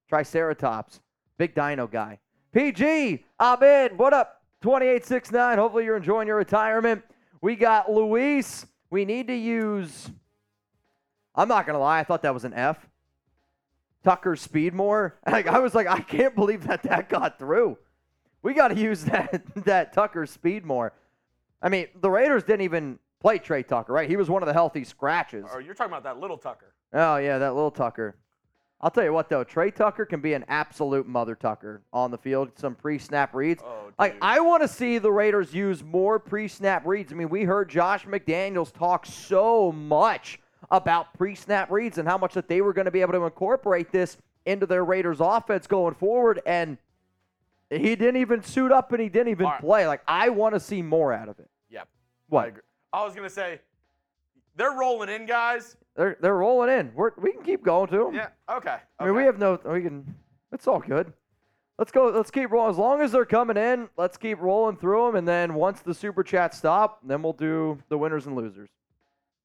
Triceratops, 0.10 1.00
big 1.38 1.54
dino 1.54 1.86
guy. 1.86 2.20
PG, 2.52 3.24
in. 3.62 3.98
What 3.98 4.14
up? 4.14 4.42
2869. 4.62 5.58
Hopefully 5.58 5.86
you're 5.86 5.98
enjoying 5.98 6.28
your 6.28 6.38
retirement. 6.38 7.04
We 7.42 7.56
got 7.56 7.92
Luis. 7.92 8.66
We 8.90 9.06
need 9.06 9.28
to 9.28 9.36
use. 9.36 10.10
I'm 11.34 11.48
not 11.48 11.66
gonna 11.66 11.80
lie. 11.80 12.00
I 12.00 12.04
thought 12.04 12.22
that 12.22 12.34
was 12.34 12.46
an 12.46 12.54
F. 12.54 12.88
Tucker 14.04 14.36
Speedmore. 14.36 15.14
Like 15.32 15.48
I 15.48 15.60
was 15.60 15.74
like, 15.74 15.88
I 15.88 16.00
can't 16.00 16.36
believe 16.36 16.68
that 16.68 16.84
that 16.84 17.10
got 17.10 17.40
through. 17.40 17.78
We 18.42 18.54
got 18.54 18.70
to 18.70 18.76
use 18.76 19.06
that 19.06 19.44
that 19.66 19.94
Tucker 19.94 20.26
Speedmore. 20.26 20.92
I 21.62 21.70
mean, 21.70 21.88
the 22.02 22.10
Raiders 22.10 22.44
didn't 22.44 22.62
even 22.62 23.00
play 23.20 23.38
Tre 23.38 23.64
Tucker, 23.64 23.94
right? 23.94 24.10
He 24.10 24.18
was 24.18 24.30
one 24.30 24.42
of 24.42 24.48
the 24.48 24.54
healthy 24.54 24.84
scratches. 24.84 25.46
Or 25.54 25.62
you're 25.62 25.76
talking 25.76 25.92
about 25.92 26.04
that 26.04 26.20
little 26.20 26.38
Tucker. 26.38 26.74
Oh 26.94 27.18
yeah, 27.18 27.38
that 27.38 27.54
little 27.54 27.72
Tucker. 27.72 28.18
I'll 28.82 28.90
tell 28.92 29.04
you 29.04 29.14
what 29.14 29.30
though, 29.30 29.44
Tre 29.44 29.70
Tucker 29.72 30.06
can 30.06 30.22
be 30.22 30.34
an 30.34 30.44
absolute 30.48 31.08
mother 31.08 31.36
Tucker 31.36 31.82
on 31.94 32.10
the 32.12 32.18
field. 32.18 32.52
Some 32.56 32.76
pre-snap 32.76 33.34
reads. 33.36 33.62
Oh, 33.64 33.92
Like. 34.00 34.18
I 34.22 34.40
want 34.40 34.64
to 34.64 34.68
see 34.68 34.98
the 34.98 35.12
Raiders 35.12 35.54
use 35.54 35.84
more 35.84 36.18
pre-snap 36.20 36.86
reads. 36.86 37.12
I 37.14 37.16
mean, 37.16 37.30
we 37.30 37.44
heard 37.44 37.70
Josh 37.70 38.06
McDaniels 38.06 38.74
talk 38.74 39.06
so 39.06 39.72
much 39.72 40.40
about 40.72 41.14
pre-snap 41.14 41.70
reads 41.70 41.98
and 41.98 42.08
how 42.08 42.18
much 42.18 42.34
that 42.34 42.48
they 42.48 42.62
were 42.62 42.74
going 42.74 42.86
to 42.86 42.92
be 42.92 43.02
able 43.02 43.14
to 43.14 43.24
incorporate 43.24 43.92
this 43.92 44.18
into 44.46 44.66
their 44.66 44.84
Raiders 44.84 45.18
offense 45.20 45.68
going 45.68 45.94
forward 45.94 46.42
and 46.46 46.78
he 47.70 47.96
didn't 47.96 48.18
even 48.18 48.44
suit 48.44 48.72
up 48.72 48.92
and 48.92 49.02
he 49.02 49.08
didn't 49.10 49.30
even 49.30 49.46
right. 49.46 49.62
play. 49.62 49.88
Like 49.88 50.02
I 50.08 50.30
want 50.30 50.56
to 50.56 50.60
see 50.60 50.82
more 50.82 51.14
out 51.14 51.30
of 51.30 51.40
it. 51.40 51.50
Yep. 51.70 51.84
I, 51.84 51.86
What? 52.28 52.48
agree. 52.48 52.62
I 52.92 53.06
was 53.06 53.16
gonna 53.16 53.30
say, 53.30 53.62
they're 54.56 54.74
rolling 54.78 55.10
in, 55.10 55.26
guys. 55.26 55.78
They're 56.02 56.18
they're 56.20 56.36
rolling 56.36 56.72
in. 56.72 56.92
We're, 56.96 57.12
we 57.16 57.32
can 57.32 57.44
keep 57.44 57.64
going 57.64 57.88
to 57.90 58.06
them. 58.06 58.16
Yeah. 58.16 58.30
Okay. 58.50 58.78
I 58.98 59.06
mean, 59.06 59.14
we 59.14 59.22
have 59.26 59.38
no. 59.38 59.60
We 59.64 59.84
can. 59.84 60.16
It's 60.52 60.66
all 60.66 60.80
good. 60.80 61.14
Let's 61.78 61.92
go. 61.92 62.10
Let's 62.10 62.32
keep 62.32 62.50
rolling. 62.50 62.72
As 62.72 62.78
long 62.80 63.02
as 63.02 63.12
they're 63.12 63.24
coming 63.24 63.56
in, 63.56 63.88
let's 63.98 64.18
keep 64.18 64.40
rolling 64.42 64.78
through 64.78 65.06
them. 65.06 65.16
And 65.16 65.28
then 65.28 65.54
once 65.54 65.82
the 65.82 65.94
super 65.94 66.24
chats 66.24 66.58
stop, 66.58 67.02
then 67.04 67.22
we'll 67.22 67.34
do 67.34 67.78
the 67.90 68.00
winners 68.00 68.26
and 68.26 68.36
losers. 68.36 68.70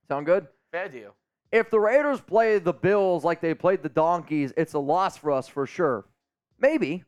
Sound 0.08 0.24
good? 0.24 0.46
fair 0.72 0.88
deal. 0.88 1.14
If 1.52 1.68
the 1.68 1.78
Raiders 1.78 2.22
play 2.22 2.58
the 2.58 2.72
Bills 2.72 3.22
like 3.22 3.42
they 3.42 3.52
played 3.52 3.82
the 3.82 3.90
Donkeys, 3.90 4.54
it's 4.56 4.72
a 4.72 4.78
loss 4.78 5.18
for 5.18 5.32
us 5.32 5.48
for 5.48 5.66
sure. 5.66 6.06
Maybe. 6.58 7.04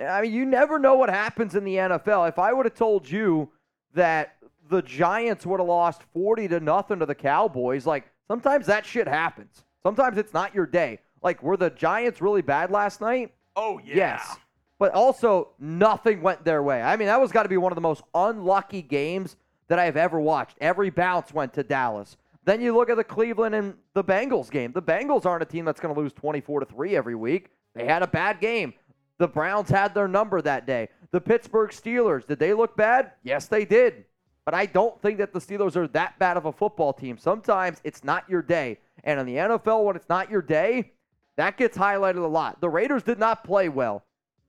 I 0.00 0.22
mean, 0.22 0.32
you 0.32 0.44
never 0.44 0.78
know 0.78 0.94
what 0.94 1.10
happens 1.10 1.56
in 1.56 1.64
the 1.64 1.74
NFL. 1.74 2.28
If 2.28 2.38
I 2.38 2.52
would 2.52 2.64
have 2.64 2.76
told 2.76 3.10
you 3.10 3.50
that 3.92 4.36
the 4.70 4.82
Giants 4.82 5.44
would 5.44 5.58
have 5.58 5.66
lost 5.68 6.02
40 6.12 6.46
to 6.48 6.60
nothing 6.60 7.00
to 7.00 7.06
the 7.06 7.14
Cowboys, 7.16 7.86
like 7.86 8.04
sometimes 8.28 8.66
that 8.66 8.86
shit 8.86 9.08
happens. 9.08 9.64
Sometimes 9.82 10.18
it's 10.18 10.32
not 10.32 10.54
your 10.54 10.66
day. 10.66 11.00
Like, 11.22 11.42
were 11.42 11.56
the 11.56 11.70
Giants 11.70 12.20
really 12.20 12.42
bad 12.42 12.70
last 12.70 13.00
night? 13.00 13.32
Oh 13.56 13.80
yeah. 13.84 13.96
Yes. 13.96 14.36
But 14.78 14.92
also, 14.92 15.50
nothing 15.58 16.20
went 16.20 16.44
their 16.44 16.62
way. 16.62 16.82
I 16.82 16.96
mean, 16.96 17.06
that 17.06 17.20
was 17.20 17.32
got 17.32 17.44
to 17.44 17.48
be 17.48 17.56
one 17.56 17.72
of 17.72 17.76
the 17.76 17.80
most 17.80 18.02
unlucky 18.14 18.82
games 18.82 19.36
that 19.68 19.78
I've 19.78 19.96
ever 19.96 20.20
watched. 20.20 20.56
Every 20.60 20.90
bounce 20.90 21.32
went 21.32 21.54
to 21.54 21.62
Dallas. 21.62 22.16
Then 22.44 22.60
you 22.60 22.76
look 22.76 22.90
at 22.90 22.96
the 22.96 23.04
Cleveland 23.04 23.54
and 23.54 23.74
the 23.94 24.04
Bengals 24.04 24.50
game. 24.50 24.72
The 24.72 24.82
Bengals 24.82 25.24
aren't 25.24 25.42
a 25.42 25.46
team 25.46 25.64
that's 25.64 25.80
going 25.80 25.94
to 25.94 26.00
lose 26.00 26.12
24 26.12 26.60
to 26.60 26.66
3 26.66 26.96
every 26.96 27.14
week. 27.14 27.50
They 27.74 27.86
had 27.86 28.02
a 28.02 28.06
bad 28.06 28.40
game. 28.40 28.74
The 29.18 29.28
Browns 29.28 29.70
had 29.70 29.94
their 29.94 30.08
number 30.08 30.42
that 30.42 30.66
day. 30.66 30.88
The 31.12 31.20
Pittsburgh 31.20 31.70
Steelers, 31.70 32.26
did 32.26 32.38
they 32.38 32.52
look 32.52 32.76
bad? 32.76 33.12
Yes, 33.22 33.46
they 33.46 33.64
did. 33.64 34.04
But 34.44 34.54
I 34.54 34.66
don't 34.66 35.00
think 35.00 35.18
that 35.18 35.32
the 35.32 35.38
Steelers 35.38 35.74
are 35.76 35.88
that 35.88 36.18
bad 36.18 36.36
of 36.36 36.44
a 36.44 36.52
football 36.52 36.92
team. 36.92 37.16
Sometimes 37.16 37.80
it's 37.82 38.04
not 38.04 38.28
your 38.28 38.42
day. 38.42 38.78
And 39.02 39.18
in 39.18 39.26
the 39.26 39.36
NFL, 39.36 39.84
when 39.84 39.96
it's 39.96 40.08
not 40.08 40.30
your 40.30 40.42
day, 40.42 40.92
that 41.36 41.56
gets 41.56 41.76
highlighted 41.76 42.22
a 42.22 42.26
lot. 42.26 42.60
The 42.60 42.68
Raiders 42.68 43.02
did 43.02 43.18
not 43.18 43.44
play 43.44 43.68
well. 43.68 44.04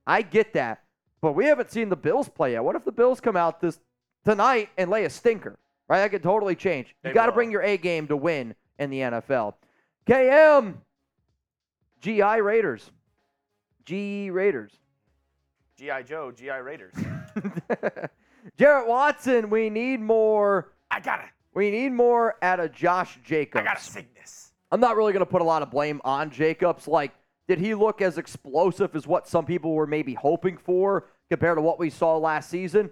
I 0.06 0.22
get 0.22 0.52
that. 0.52 0.82
But 1.22 1.32
we 1.32 1.46
haven't 1.46 1.70
seen 1.70 1.88
the 1.88 1.96
Bills 1.96 2.28
play 2.28 2.52
yet. 2.52 2.62
What 2.62 2.76
if 2.76 2.84
the 2.84 2.92
Bills 2.92 3.20
come 3.20 3.36
out 3.36 3.60
this 3.60 3.80
tonight 4.24 4.68
and 4.76 4.90
lay 4.90 5.04
a 5.06 5.10
stinker? 5.10 5.58
Right? 5.88 6.00
That 6.00 6.10
could 6.10 6.22
totally 6.22 6.54
change. 6.54 6.94
They 7.02 7.10
you 7.10 7.14
got 7.14 7.26
to 7.26 7.32
bring 7.32 7.50
your 7.50 7.62
A 7.62 7.78
game 7.78 8.06
to 8.08 8.16
win 8.16 8.54
in 8.78 8.90
the 8.90 9.00
NFL. 9.00 9.54
KM, 10.06 10.74
GI 12.00 12.40
Raiders. 12.42 12.90
G 13.84 14.30
Raiders. 14.30 14.72
GI 15.78 16.04
Joe, 16.06 16.32
GI 16.32 16.50
Raiders. 16.50 16.94
Jarrett 18.56 18.88
Watson, 18.88 19.50
we 19.50 19.70
need 19.70 20.00
more. 20.00 20.72
I 20.90 21.00
got 21.00 21.20
it. 21.20 21.30
We 21.54 21.70
need 21.70 21.92
more 21.92 22.36
out 22.42 22.60
of 22.60 22.72
Josh 22.72 23.18
Jacobs. 23.24 23.62
I 23.62 23.64
got 23.64 23.78
a 23.78 23.82
sickness. 23.82 24.52
I'm 24.70 24.80
not 24.80 24.96
really 24.96 25.12
going 25.12 25.24
to 25.24 25.30
put 25.30 25.42
a 25.42 25.44
lot 25.44 25.62
of 25.62 25.70
blame 25.70 26.00
on 26.04 26.30
Jacobs. 26.30 26.86
Like, 26.86 27.12
did 27.48 27.58
he 27.58 27.74
look 27.74 28.02
as 28.02 28.18
explosive 28.18 28.94
as 28.94 29.06
what 29.06 29.28
some 29.28 29.46
people 29.46 29.72
were 29.72 29.86
maybe 29.86 30.14
hoping 30.14 30.56
for 30.56 31.06
compared 31.30 31.56
to 31.56 31.62
what 31.62 31.78
we 31.78 31.90
saw 31.90 32.16
last 32.16 32.50
season? 32.50 32.90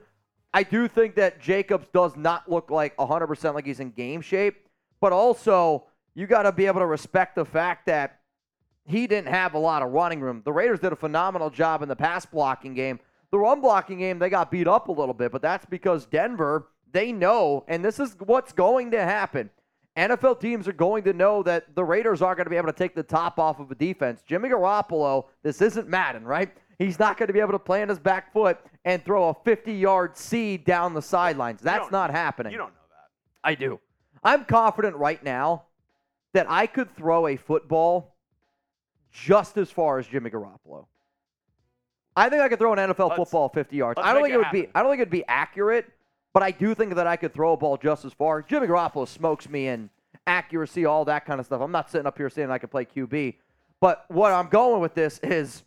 I 0.53 0.63
do 0.63 0.87
think 0.87 1.17
that 1.17 1.41
Jacobs 1.41 1.89
does 1.93 2.17
not 2.17 2.49
look 2.49 2.71
like 2.71 2.97
100% 2.97 3.55
like 3.55 3.67
he's 3.67 3.81
in 3.81 3.91
game 3.91 4.21
shape, 4.21 4.69
but 5.01 5.13
also 5.13 5.85
you 6.15 6.27
got 6.27 6.43
to 6.43 6.53
be 6.53 6.67
able 6.67 6.81
to 6.81 6.87
respect 6.87 7.35
the 7.35 7.45
fact 7.45 7.87
that 7.87 8.21
he 8.87 9.07
didn't 9.07 9.29
have 9.29 9.55
a 9.55 9.59
lot 9.59 9.83
of 9.83 9.91
running 9.91 10.21
room. 10.21 10.43
The 10.45 10.53
Raiders 10.53 10.79
did 10.79 10.93
a 10.93 10.97
phenomenal 10.97 11.51
job 11.51 11.83
in 11.83 11.89
the 11.89 11.97
pass 11.97 12.25
blocking 12.25 12.75
game. 12.75 13.01
The 13.35 13.41
run 13.41 13.61
blocking 13.61 13.99
game, 13.99 14.21
they 14.21 14.31
got 14.31 14.53
beat 14.53 14.69
up 14.69 14.87
a 14.87 14.93
little 14.93 15.13
bit, 15.13 15.33
but 15.33 15.43
that's 15.43 15.67
because 15.67 16.07
Denver, 16.07 16.69
they 16.93 17.11
know, 17.11 17.65
and 17.67 17.85
this 17.85 17.99
is 17.99 18.15
what's 18.21 18.53
going 18.53 18.93
to 18.93 19.03
happen. 19.03 19.51
NFL 19.97 20.39
teams 20.39 20.69
are 20.69 20.73
going 20.73 21.03
to 21.03 21.13
know 21.13 21.43
that 21.43 21.75
the 21.75 21.83
Raiders 21.83 22.23
aren't 22.23 22.37
going 22.37 22.45
to 22.45 22.51
be 22.51 22.57
able 22.57 22.69
to 22.69 22.73
take 22.73 22.95
the 22.95 23.03
top 23.03 23.41
off 23.41 23.59
of 23.59 23.73
a 23.73 23.75
defense. 23.75 24.23
Jimmy 24.25 24.51
Garoppolo, 24.51 25.25
this 25.43 25.61
isn't 25.63 25.89
Madden, 25.89 26.25
right? 26.25 26.49
He's 26.79 27.01
not 27.01 27.17
going 27.17 27.27
to 27.27 27.33
be 27.33 27.41
able 27.41 27.51
to 27.51 27.59
play 27.59 27.83
on 27.83 27.89
his 27.89 27.99
back 27.99 28.33
foot 28.33 28.57
and 28.85 29.05
throw 29.05 29.31
a 29.31 29.35
50 29.35 29.73
yard 29.73 30.17
seed 30.17 30.65
down 30.65 30.95
the 30.95 31.03
sidelines. 31.03 31.61
That's 31.61 31.91
not 31.91 32.13
happening. 32.13 32.53
You 32.53 32.59
don't 32.59 32.69
know 32.69 32.87
that. 32.91 33.11
I 33.43 33.57
do. 33.57 33.81
I'm 34.23 34.45
confident 34.45 34.95
right 34.95 35.21
now 35.25 35.65
that 36.35 36.49
I 36.49 36.69
could 36.69 36.95
throw 36.95 37.27
a 37.27 37.35
football 37.35 38.15
just 39.11 39.57
as 39.57 39.73
far 39.73 39.99
as 39.99 40.07
Jimmy 40.07 40.31
Garoppolo. 40.31 40.87
I 42.17 42.29
think 42.29 42.43
I 42.43 42.49
could 42.49 42.59
throw 42.59 42.73
an 42.73 42.79
NFL 42.79 43.09
Let's- 43.11 43.17
football 43.17 43.49
50 43.49 43.77
yards. 43.77 44.01
I 44.03 44.13
don't 44.13 44.23
think 44.23 44.35
it 44.35 44.37
it 44.37 44.39
would 44.39 44.51
be. 44.53 44.69
I 44.75 44.83
don't 44.83 44.93
think 44.93 45.01
it'd 45.01 45.11
be 45.11 45.27
accurate, 45.27 45.91
but 46.33 46.43
I 46.43 46.51
do 46.51 46.75
think 46.75 46.95
that 46.95 47.07
I 47.07 47.17
could 47.17 47.35
throw 47.35 47.53
a 47.53 47.57
ball 47.57 47.77
just 47.77 48.05
as 48.05 48.13
far. 48.13 48.43
Jimmy 48.43 48.67
Garoppolo 48.67 49.07
smokes 49.07 49.49
me 49.49 49.69
in 49.69 49.91
accuracy, 50.27 50.85
all 50.85 51.05
that 51.07 51.27
kind 51.27 51.41
of 51.41 51.47
stuff. 51.47 51.61
I'm 51.61 51.73
not 51.73 51.91
sitting 51.91 52.07
up 52.07 52.17
here 52.17 52.31
saying 52.31 52.51
I 52.51 52.59
can 52.59 52.69
play 52.69 52.85
QB. 52.85 53.35
But 53.81 54.05
what 54.09 54.33
I'm 54.33 54.49
going 54.49 54.81
with 54.81 54.95
this 54.95 55.19
is 55.23 55.65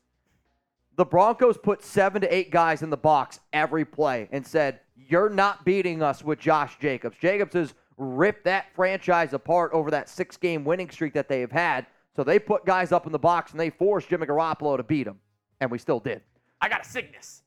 the 0.96 1.06
Broncos 1.06 1.58
put 1.58 1.84
seven 1.84 2.22
to 2.22 2.36
eight 2.36 2.50
guys 2.50 2.82
in 2.82 2.90
the 2.90 2.98
box 2.98 3.40
every 3.54 3.86
play 3.86 4.28
and 4.32 4.46
said, 4.46 4.80
You're 4.96 5.30
not 5.30 5.64
beating 5.66 6.02
us 6.02 6.24
with 6.24 6.40
Josh 6.40 6.78
Jacobs. 6.80 7.18
Jacobs 7.18 7.54
has 7.54 7.74
ripped 7.98 8.46
that 8.46 8.68
franchise 8.76 9.34
apart 9.34 9.72
over 9.74 9.92
that 9.92 10.10
six 10.10 10.38
game 10.38 10.64
winning 10.64 10.90
streak 10.90 11.14
that 11.14 11.28
they 11.28 11.42
have 11.42 11.52
had. 11.52 11.86
So 12.16 12.24
they 12.24 12.40
put 12.40 12.66
guys 12.66 12.92
up 12.92 13.06
in 13.06 13.12
the 13.12 13.20
box 13.20 13.52
and 13.52 13.60
they 13.60 13.70
forced 13.70 14.10
Jimmy 14.10 14.26
Garoppolo 14.26 14.78
to 14.78 14.84
beat 14.84 15.06
him. 15.08 15.20
And 15.60 15.70
we 15.70 15.78
still 15.78 16.00
did. 16.00 16.22
I 16.62 16.70
got 16.70 16.86
a 16.86 16.90
sickness. 16.90 17.44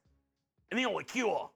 And 0.70 0.78
the 0.78 0.86
only 0.86 1.04
cure 1.04 1.50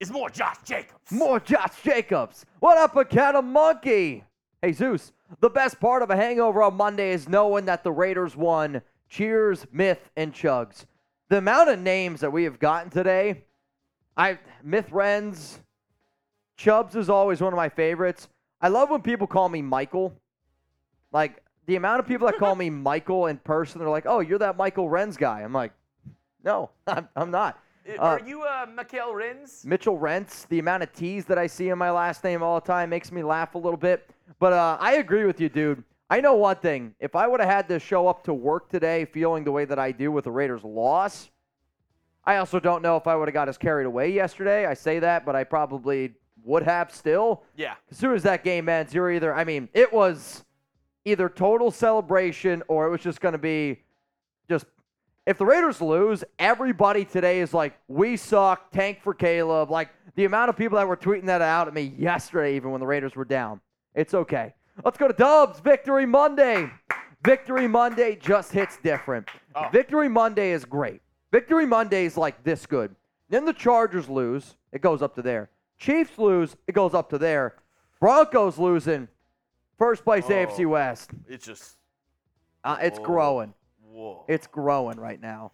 is 0.00 0.10
more 0.10 0.30
Josh 0.30 0.56
Jacobs. 0.64 1.10
More 1.10 1.38
Josh 1.38 1.82
Jacobs. 1.82 2.44
What 2.60 2.78
up, 2.78 2.96
a 2.96 3.04
cat 3.04 3.34
of 3.34 3.44
monkey? 3.44 4.24
Hey, 4.60 4.72
Zeus, 4.72 5.12
the 5.40 5.50
best 5.50 5.80
part 5.80 6.02
of 6.02 6.10
a 6.10 6.16
hangover 6.16 6.62
on 6.62 6.74
Monday 6.74 7.12
is 7.12 7.28
knowing 7.28 7.66
that 7.66 7.84
the 7.84 7.92
Raiders 7.92 8.36
won. 8.36 8.82
Cheers, 9.08 9.66
Myth, 9.72 10.10
and 10.16 10.32
Chugs. 10.32 10.86
The 11.28 11.38
amount 11.38 11.68
of 11.68 11.78
names 11.78 12.20
that 12.20 12.32
we 12.32 12.44
have 12.44 12.58
gotten 12.58 12.90
today, 12.90 13.44
I 14.16 14.38
Myth 14.62 14.88
Renz, 14.90 15.58
Chubbs 16.56 16.96
is 16.96 17.10
always 17.10 17.40
one 17.40 17.52
of 17.52 17.56
my 17.56 17.68
favorites. 17.68 18.28
I 18.60 18.68
love 18.68 18.90
when 18.90 19.02
people 19.02 19.26
call 19.26 19.48
me 19.48 19.62
Michael. 19.62 20.14
Like, 21.10 21.42
the 21.66 21.76
amount 21.76 22.00
of 22.00 22.06
people 22.06 22.26
that 22.26 22.38
call 22.38 22.54
me 22.54 22.70
Michael 22.70 23.26
in 23.26 23.38
person, 23.38 23.78
they're 23.78 23.88
like, 23.88 24.06
oh, 24.06 24.20
you're 24.20 24.38
that 24.38 24.56
Michael 24.56 24.88
Renz 24.88 25.16
guy. 25.16 25.40
I'm 25.40 25.52
like, 25.52 25.72
no, 26.44 26.70
I'm, 26.86 27.08
I'm 27.16 27.30
not. 27.30 27.58
Uh, 27.88 27.96
Are 27.98 28.20
you 28.24 28.42
uh, 28.42 28.66
Rins? 29.12 29.64
Mitchell 29.64 29.98
Rents, 29.98 30.44
the 30.44 30.60
amount 30.60 30.84
of 30.84 30.92
T's 30.92 31.24
that 31.24 31.38
I 31.38 31.48
see 31.48 31.70
in 31.70 31.78
my 31.78 31.90
last 31.90 32.22
name 32.22 32.42
all 32.42 32.60
the 32.60 32.66
time 32.66 32.90
makes 32.90 33.10
me 33.10 33.22
laugh 33.22 33.54
a 33.54 33.58
little 33.58 33.76
bit. 33.76 34.08
But 34.38 34.52
uh, 34.52 34.76
I 34.80 34.94
agree 34.94 35.24
with 35.24 35.40
you, 35.40 35.48
dude. 35.48 35.82
I 36.08 36.20
know 36.20 36.34
one 36.34 36.56
thing. 36.56 36.94
If 37.00 37.16
I 37.16 37.26
would 37.26 37.40
have 37.40 37.48
had 37.48 37.68
to 37.68 37.80
show 37.80 38.06
up 38.06 38.22
to 38.24 38.34
work 38.34 38.68
today 38.68 39.04
feeling 39.06 39.44
the 39.44 39.50
way 39.50 39.64
that 39.64 39.78
I 39.78 39.92
do 39.92 40.12
with 40.12 40.24
the 40.24 40.30
Raiders' 40.30 40.62
loss, 40.62 41.30
I 42.24 42.36
also 42.36 42.60
don't 42.60 42.82
know 42.82 42.96
if 42.96 43.06
I 43.06 43.16
would 43.16 43.28
have 43.28 43.34
got 43.34 43.48
as 43.48 43.58
carried 43.58 43.86
away 43.86 44.12
yesterday. 44.12 44.66
I 44.66 44.74
say 44.74 44.98
that, 45.00 45.26
but 45.26 45.34
I 45.34 45.42
probably 45.42 46.12
would 46.44 46.62
have 46.62 46.94
still. 46.94 47.42
Yeah. 47.56 47.74
As 47.90 47.96
soon 47.96 48.14
as 48.14 48.22
that 48.24 48.44
game 48.44 48.68
ends, 48.68 48.94
you're 48.94 49.10
either, 49.10 49.34
I 49.34 49.44
mean, 49.44 49.68
it 49.74 49.92
was 49.92 50.44
either 51.04 51.28
total 51.28 51.70
celebration 51.70 52.62
or 52.68 52.86
it 52.86 52.90
was 52.90 53.00
just 53.00 53.20
going 53.20 53.32
to 53.32 53.38
be 53.38 53.82
just. 54.48 54.66
If 55.26 55.38
the 55.38 55.46
Raiders 55.46 55.80
lose, 55.80 56.24
everybody 56.38 57.04
today 57.04 57.40
is 57.40 57.54
like, 57.54 57.78
we 57.86 58.16
suck, 58.16 58.72
tank 58.72 59.00
for 59.02 59.14
Caleb. 59.14 59.70
Like 59.70 59.90
the 60.16 60.24
amount 60.24 60.50
of 60.50 60.56
people 60.56 60.76
that 60.78 60.88
were 60.88 60.96
tweeting 60.96 61.26
that 61.26 61.40
out 61.42 61.68
at 61.68 61.74
me 61.74 61.94
yesterday, 61.96 62.56
even 62.56 62.72
when 62.72 62.80
the 62.80 62.86
Raiders 62.86 63.14
were 63.14 63.24
down. 63.24 63.60
It's 63.94 64.14
okay. 64.14 64.54
Let's 64.84 64.98
go 64.98 65.06
to 65.06 65.14
Dubs. 65.14 65.60
Victory 65.60 66.06
Monday. 66.06 66.68
Victory 67.24 67.68
Monday 67.68 68.16
just 68.16 68.50
hits 68.50 68.78
different. 68.82 69.28
Oh. 69.54 69.68
Victory 69.72 70.08
Monday 70.08 70.50
is 70.50 70.64
great. 70.64 71.00
Victory 71.30 71.66
Monday 71.66 72.04
is 72.04 72.16
like 72.16 72.42
this 72.42 72.66
good. 72.66 72.94
Then 73.28 73.44
the 73.44 73.52
Chargers 73.52 74.08
lose, 74.08 74.56
it 74.72 74.80
goes 74.82 75.02
up 75.02 75.14
to 75.14 75.22
there. 75.22 75.50
Chiefs 75.78 76.18
lose, 76.18 76.56
it 76.66 76.72
goes 76.74 76.94
up 76.94 77.08
to 77.10 77.18
there. 77.18 77.54
Broncos 78.00 78.58
losing, 78.58 79.06
first 79.78 80.04
place 80.04 80.24
Oh. 80.26 80.32
AFC 80.32 80.66
West. 80.68 81.10
It's 81.28 81.46
just. 81.46 81.76
Uh, 82.64 82.76
it's 82.80 82.98
Whoa. 82.98 83.04
growing. 83.04 83.54
Whoa. 83.92 84.24
It's 84.26 84.46
growing 84.46 84.98
right 84.98 85.20
now. 85.20 85.52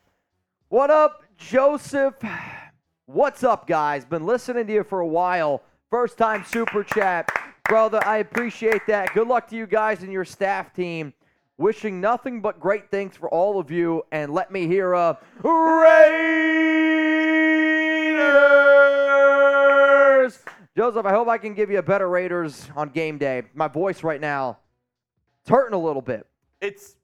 What 0.68 0.90
up, 0.90 1.24
Joseph? 1.37 2.14
What's 3.07 3.42
up, 3.42 3.66
guys? 3.66 4.05
Been 4.05 4.27
listening 4.27 4.68
to 4.68 4.72
you 4.72 4.85
for 4.85 5.01
a 5.01 5.07
while. 5.07 5.61
First 5.90 6.18
time 6.18 6.44
super 6.44 6.85
chat. 6.85 7.29
Brother, 7.64 8.01
I 8.07 8.18
appreciate 8.18 8.87
that. 8.87 9.12
Good 9.12 9.27
luck 9.27 9.48
to 9.48 9.57
you 9.57 9.66
guys 9.66 10.05
and 10.05 10.12
your 10.12 10.24
staff 10.24 10.72
team. 10.72 11.12
Wishing 11.57 12.01
nothing 12.01 12.40
but 12.40 12.61
great 12.61 12.92
things 12.92 13.16
for 13.16 13.29
all 13.29 13.59
of 13.59 13.72
you. 13.72 14.05
And 14.12 14.33
let 14.33 14.53
me 14.53 14.68
hear 14.68 14.92
a 14.92 15.18
Raiders. 15.42 15.98
Joseph, 20.77 21.07
I 21.07 21.11
hope 21.11 21.27
I 21.27 21.38
can 21.38 21.55
give 21.55 21.72
you 21.72 21.79
a 21.79 21.83
better 21.83 22.09
Raiders 22.09 22.68
on 22.77 22.90
game 22.90 23.18
day. 23.18 23.42
My 23.53 23.66
voice 23.66 24.05
right 24.05 24.20
now, 24.20 24.59
it's 25.40 25.51
hurting 25.51 25.74
a 25.74 25.83
little 25.83 26.03
bit. 26.03 26.24
it's 26.61 26.98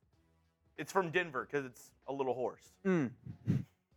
it's 0.79 0.93
from 0.93 1.11
Denver 1.11 1.47
because 1.51 1.67
it's 1.67 1.91
a 2.07 2.13
little 2.13 2.35
horse. 2.35 2.63
Mm. 2.87 3.11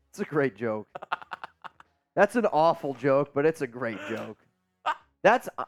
It's 0.10 0.20
a 0.20 0.26
great 0.26 0.56
joke. 0.56 0.88
That's 2.16 2.36
an 2.36 2.48
awful 2.48 2.96
joke, 2.96 3.32
but 3.34 3.46
it's 3.46 3.62
a 3.62 3.68
great 3.68 4.00
joke. 4.10 4.40
That's 5.22 5.48
uh, 5.58 5.66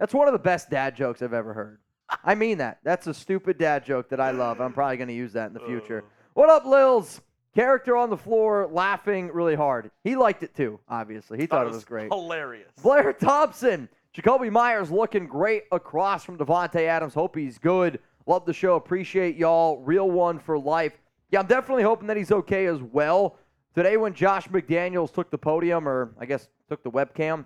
that's 0.00 0.12
one 0.12 0.26
of 0.26 0.32
the 0.32 0.38
best 0.38 0.68
dad 0.68 0.96
jokes 0.96 1.22
I've 1.22 1.32
ever 1.32 1.52
heard. 1.52 1.78
I 2.24 2.34
mean 2.34 2.58
that. 2.58 2.78
That's 2.82 3.06
a 3.06 3.14
stupid 3.14 3.58
dad 3.58 3.84
joke 3.84 4.08
that 4.10 4.20
I 4.20 4.30
love. 4.32 4.60
I'm 4.60 4.72
probably 4.72 4.96
going 4.96 5.08
to 5.08 5.14
use 5.14 5.32
that 5.34 5.46
in 5.48 5.54
the 5.54 5.60
future. 5.60 6.00
Uh. 6.00 6.10
What 6.34 6.50
up, 6.50 6.64
Lils? 6.64 7.20
Character 7.54 7.96
on 7.96 8.10
the 8.10 8.16
floor 8.16 8.68
laughing 8.70 9.28
really 9.32 9.54
hard. 9.54 9.90
He 10.04 10.14
liked 10.16 10.42
it 10.42 10.54
too, 10.54 10.78
obviously. 10.88 11.38
He 11.38 11.46
thought 11.46 11.66
it 11.66 11.72
was 11.72 11.84
great. 11.84 12.12
Hilarious. 12.12 12.72
Blair 12.82 13.12
Thompson. 13.12 13.88
Jakobi 14.14 14.50
Meyers 14.50 14.90
looking 14.90 15.26
great 15.26 15.64
across 15.72 16.24
from 16.24 16.36
Davante 16.36 16.86
Adams. 16.86 17.14
Hope 17.14 17.36
he's 17.36 17.58
good. 17.58 18.00
Love 18.26 18.44
the 18.44 18.52
show. 18.52 18.74
Appreciate 18.74 19.36
y'all. 19.36 19.78
Real 19.78 20.10
one 20.10 20.38
for 20.38 20.58
life. 20.58 20.92
Yeah, 21.30 21.40
I'm 21.40 21.46
definitely 21.46 21.84
hoping 21.84 22.08
that 22.08 22.16
he's 22.16 22.32
okay 22.32 22.66
as 22.66 22.82
well. 22.82 23.38
Today, 23.74 23.96
when 23.96 24.14
Josh 24.14 24.48
McDaniels 24.48 25.12
took 25.12 25.30
the 25.30 25.38
podium, 25.38 25.88
or 25.88 26.12
I 26.18 26.26
guess 26.26 26.48
took 26.68 26.82
the 26.82 26.90
webcam, 26.90 27.44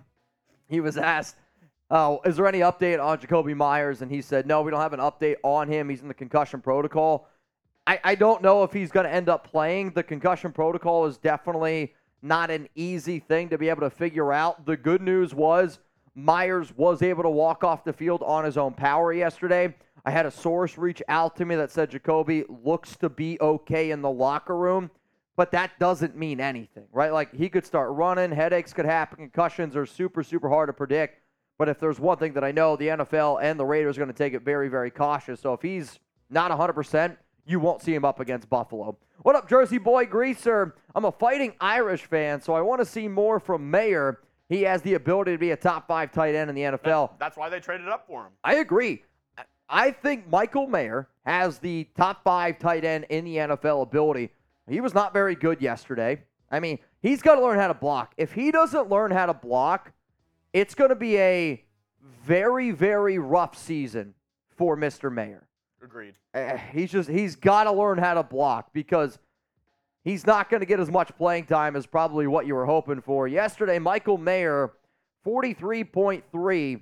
he 0.69 0.79
was 0.79 0.97
asked, 0.97 1.35
oh, 1.91 2.21
is 2.25 2.37
there 2.37 2.47
any 2.47 2.59
update 2.59 3.03
on 3.03 3.19
Jakobi 3.19 3.55
Meyers? 3.55 4.01
And 4.01 4.09
he 4.09 4.21
said, 4.21 4.47
no, 4.47 4.61
we 4.61 4.71
don't 4.71 4.81
have 4.81 4.93
an 4.93 4.99
update 4.99 5.35
on 5.43 5.67
him. 5.67 5.89
He's 5.89 6.01
in 6.01 6.07
the 6.07 6.13
concussion 6.13 6.61
protocol. 6.61 7.27
I, 7.85 7.99
I 8.03 8.15
don't 8.15 8.41
know 8.41 8.63
if 8.63 8.71
he's 8.71 8.91
going 8.91 9.05
to 9.05 9.11
end 9.11 9.29
up 9.29 9.49
playing. 9.49 9.91
The 9.91 10.03
concussion 10.03 10.51
protocol 10.51 11.05
is 11.05 11.17
definitely 11.17 11.93
not 12.21 12.49
an 12.49 12.69
easy 12.75 13.19
thing 13.19 13.49
to 13.49 13.57
be 13.57 13.69
able 13.69 13.81
to 13.81 13.89
figure 13.89 14.31
out. 14.31 14.65
The 14.65 14.77
good 14.77 15.01
news 15.01 15.35
was 15.35 15.79
Meyers 16.15 16.71
was 16.75 17.01
able 17.01 17.23
to 17.23 17.29
walk 17.29 17.63
off 17.63 17.83
the 17.83 17.93
field 17.93 18.21
on 18.23 18.45
his 18.45 18.57
own 18.57 18.73
power 18.73 19.11
yesterday. 19.13 19.75
I 20.05 20.11
had 20.11 20.25
a 20.25 20.31
source 20.31 20.77
reach 20.77 21.01
out 21.07 21.35
to 21.37 21.45
me 21.45 21.55
that 21.55 21.71
said 21.71 21.91
Jakobi 21.91 22.45
looks 22.63 22.95
to 22.97 23.09
be 23.09 23.39
okay 23.39 23.91
in 23.91 24.01
the 24.01 24.09
locker 24.09 24.57
room, 24.57 24.89
but 25.35 25.51
that 25.51 25.77
doesn't 25.79 26.15
mean 26.15 26.39
anything, 26.39 26.87
right? 26.91 27.13
Like 27.13 27.33
he 27.33 27.49
could 27.49 27.65
start 27.65 27.91
running, 27.91 28.31
headaches 28.31 28.73
could 28.73 28.85
happen, 28.85 29.17
concussions 29.17 29.75
are 29.75 29.85
super, 29.85 30.23
super 30.23 30.49
hard 30.49 30.69
to 30.69 30.73
predict. 30.73 31.19
But 31.57 31.69
if 31.69 31.79
there's 31.79 31.99
one 31.99 32.17
thing 32.17 32.33
that 32.33 32.43
I 32.43 32.51
know, 32.51 32.75
the 32.75 32.87
NFL 32.87 33.43
and 33.43 33.59
the 33.59 33.65
Raiders 33.65 33.97
are 33.97 34.01
going 34.01 34.11
to 34.11 34.17
take 34.17 34.33
it 34.33 34.41
very, 34.41 34.67
very 34.67 34.89
cautious. 34.89 35.39
So 35.39 35.53
if 35.53 35.61
he's 35.61 35.99
not 36.29 36.49
100%, 36.49 37.15
you 37.45 37.59
won't 37.59 37.83
see 37.83 37.93
him 37.93 38.03
up 38.03 38.19
against 38.19 38.49
Buffalo. 38.49 38.97
What 39.21 39.35
up, 39.35 39.47
Jersey 39.47 39.77
boy 39.77 40.07
greaser? 40.07 40.75
I'm 40.95 41.05
a 41.05 41.11
fighting 41.11 41.53
Irish 41.61 42.05
fan, 42.05 42.41
so 42.41 42.53
I 42.53 42.61
want 42.61 42.81
to 42.81 42.85
see 42.85 43.07
more 43.07 43.39
from 43.39 43.69
Mayer. 43.69 44.21
He 44.49 44.63
has 44.63 44.81
the 44.81 44.95
ability 44.95 45.33
to 45.33 45.37
be 45.37 45.51
a 45.51 45.55
top 45.55 45.87
five 45.87 46.11
tight 46.11 46.33
end 46.33 46.49
in 46.49 46.55
the 46.55 46.63
NFL. 46.63 47.11
That's 47.19 47.37
why 47.37 47.49
they 47.49 47.59
traded 47.59 47.87
up 47.87 48.07
for 48.07 48.23
him. 48.23 48.31
I 48.43 48.55
agree. 48.55 49.03
I 49.71 49.91
think 49.91 50.29
Michael 50.29 50.67
Mayer 50.67 51.07
has 51.25 51.57
the 51.59 51.87
top 51.95 52.23
five 52.23 52.59
tight 52.59 52.83
end 52.83 53.05
in 53.09 53.23
the 53.25 53.37
NFL 53.37 53.83
ability. 53.83 54.29
He 54.67 54.81
was 54.81 54.93
not 54.93 55.13
very 55.13 55.33
good 55.33 55.61
yesterday. 55.61 56.21
I 56.51 56.59
mean, 56.59 56.77
he's 57.01 57.21
got 57.21 57.35
to 57.35 57.41
learn 57.41 57.57
how 57.57 57.69
to 57.69 57.73
block. 57.73 58.13
If 58.17 58.33
he 58.33 58.51
doesn't 58.51 58.89
learn 58.89 59.11
how 59.11 59.25
to 59.27 59.33
block, 59.33 59.93
it's 60.51 60.75
going 60.75 60.89
to 60.89 60.95
be 60.95 61.17
a 61.17 61.63
very, 62.25 62.71
very 62.71 63.17
rough 63.17 63.57
season 63.57 64.13
for 64.57 64.75
Mr. 64.75 65.11
Mayer. 65.11 65.47
Agreed. 65.81 66.15
Uh, 66.33 66.57
he's 66.57 66.91
just 66.91 67.09
he's 67.09 67.35
got 67.35 67.63
to 67.63 67.71
learn 67.71 67.97
how 67.97 68.13
to 68.13 68.23
block 68.23 68.71
because 68.73 69.17
he's 70.03 70.27
not 70.27 70.49
going 70.49 70.59
to 70.59 70.65
get 70.65 70.79
as 70.79 70.91
much 70.91 71.15
playing 71.17 71.45
time 71.45 71.75
as 71.75 71.85
probably 71.85 72.27
what 72.27 72.45
you 72.45 72.53
were 72.53 72.65
hoping 72.65 73.01
for. 73.01 73.27
Yesterday, 73.27 73.79
Michael 73.79 74.17
Mayer, 74.17 74.73
43.3 75.25 76.81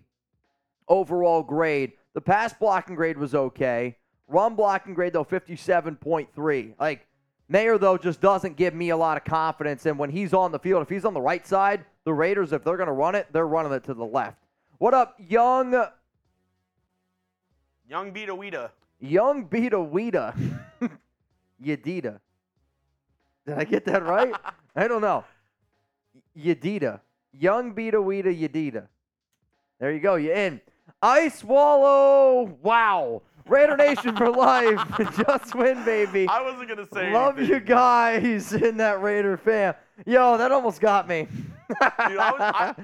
overall 0.87 1.43
grade. 1.43 1.93
The 2.13 2.21
pass 2.21 2.53
blocking 2.53 2.95
grade 2.95 3.17
was 3.17 3.35
okay. 3.35 3.97
Run 4.27 4.55
blocking 4.55 4.93
grade 4.93 5.13
though 5.13 5.25
57.3. 5.25 6.73
Like 6.79 7.07
Mayer 7.47 7.77
though 7.77 7.97
just 7.97 8.21
doesn't 8.21 8.57
give 8.57 8.73
me 8.73 8.89
a 8.89 8.97
lot 8.97 9.17
of 9.17 9.23
confidence 9.23 9.85
and 9.85 9.97
when 9.97 10.09
he's 10.09 10.33
on 10.33 10.51
the 10.51 10.59
field, 10.59 10.81
if 10.81 10.89
he's 10.89 11.05
on 11.05 11.13
the 11.13 11.21
right 11.21 11.45
side, 11.45 11.85
the 12.03 12.13
Raiders 12.13 12.53
if 12.53 12.63
they're 12.63 12.77
going 12.77 12.87
to 12.87 12.93
run 12.93 13.15
it, 13.15 13.27
they're 13.31 13.47
running 13.47 13.71
it 13.73 13.83
to 13.85 13.93
the 13.93 14.05
left. 14.05 14.37
What 14.77 14.93
up, 14.93 15.15
young 15.19 15.75
Young 17.89 18.11
Beta 18.11 18.35
Weeda. 18.35 18.69
Young 18.99 19.45
Beta 19.45 19.77
Weeda. 19.77 20.35
Yedida. 21.63 22.19
Did 23.47 23.57
I 23.57 23.63
get 23.63 23.83
that 23.85 24.05
right? 24.05 24.33
I 24.75 24.87
don't 24.87 25.01
know. 25.01 25.25
Yedida. 26.37 26.99
Young 27.33 27.71
Beta 27.73 27.97
Weeda 27.97 28.25
Yedida. 28.25 28.87
There 29.79 29.91
you 29.91 29.99
go. 29.99 30.15
You're 30.15 30.35
in. 30.35 30.61
Ice 31.01 31.39
Swallow. 31.39 32.57
Wow. 32.61 33.21
Raider 33.47 33.77
Nation 33.77 34.15
for 34.15 34.29
life. 34.29 34.79
Just 35.25 35.55
win, 35.55 35.83
baby. 35.83 36.27
I 36.27 36.41
wasn't 36.41 36.69
gonna 36.69 36.87
say. 36.93 37.11
Love 37.11 37.37
anything. 37.37 37.55
you 37.55 37.59
guys 37.61 38.53
in 38.61 38.77
that 38.77 39.01
Raider 39.01 39.37
fam. 39.37 39.73
Yo, 40.05 40.37
that 40.37 40.51
almost 40.51 40.79
got 40.81 41.07
me. 41.07 41.27
Dude, 41.31 41.79
I 41.81 42.31
was- 42.31 42.41
I- 42.41 42.75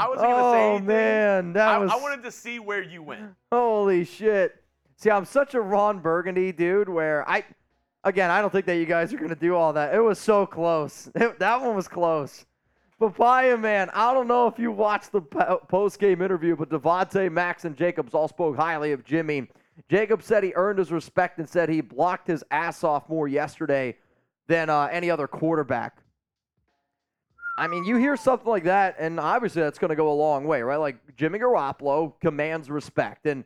I 0.00 0.08
wasn't 0.08 0.28
gonna 0.28 0.44
oh, 0.44 0.52
say 0.52 0.68
anything. 0.70 0.86
man. 0.86 1.52
That 1.54 1.68
I, 1.70 1.78
was. 1.78 1.90
I 1.90 1.96
wanted 1.96 2.22
to 2.22 2.30
see 2.30 2.60
where 2.60 2.80
you 2.82 3.02
went. 3.02 3.30
Holy 3.50 4.04
shit. 4.04 4.62
See, 4.96 5.10
I'm 5.10 5.24
such 5.24 5.54
a 5.54 5.60
Ron 5.60 5.98
Burgundy 5.98 6.52
dude 6.52 6.88
where 6.88 7.28
I, 7.28 7.42
again, 8.04 8.30
I 8.30 8.40
don't 8.40 8.50
think 8.50 8.66
that 8.66 8.76
you 8.76 8.86
guys 8.86 9.12
are 9.12 9.16
going 9.16 9.28
to 9.30 9.34
do 9.34 9.56
all 9.56 9.72
that. 9.72 9.92
It 9.92 9.98
was 10.00 10.20
so 10.20 10.46
close. 10.46 11.08
It- 11.16 11.38
that 11.40 11.60
one 11.60 11.74
was 11.74 11.88
close. 11.88 12.46
Papaya, 12.98 13.56
man, 13.56 13.90
I 13.94 14.12
don't 14.12 14.26
know 14.26 14.48
if 14.48 14.58
you 14.58 14.72
watched 14.72 15.12
the 15.12 15.20
post 15.20 16.00
game 16.00 16.20
interview, 16.20 16.56
but 16.56 16.68
Davante, 16.68 17.30
Max, 17.30 17.64
and 17.64 17.76
Jacobs 17.76 18.12
all 18.12 18.26
spoke 18.26 18.56
highly 18.56 18.90
of 18.90 19.04
Jimmy. 19.04 19.46
Jacobs 19.88 20.24
said 20.24 20.42
he 20.42 20.52
earned 20.56 20.80
his 20.80 20.90
respect 20.90 21.38
and 21.38 21.48
said 21.48 21.68
he 21.68 21.80
blocked 21.80 22.26
his 22.26 22.42
ass 22.50 22.82
off 22.82 23.08
more 23.08 23.28
yesterday 23.28 23.96
than 24.48 24.68
uh, 24.68 24.88
any 24.90 25.10
other 25.10 25.28
quarterback. 25.28 26.02
I 27.56 27.68
mean, 27.68 27.84
you 27.84 27.96
hear 27.96 28.16
something 28.16 28.48
like 28.48 28.64
that, 28.64 28.96
and 28.98 29.20
obviously 29.20 29.62
that's 29.62 29.78
going 29.78 29.90
to 29.90 29.96
go 29.96 30.10
a 30.10 30.14
long 30.14 30.44
way, 30.44 30.62
right? 30.62 30.76
Like 30.76 30.96
Jimmy 31.16 31.38
Garoppolo 31.38 32.14
commands 32.20 32.68
respect, 32.68 33.26
and 33.26 33.44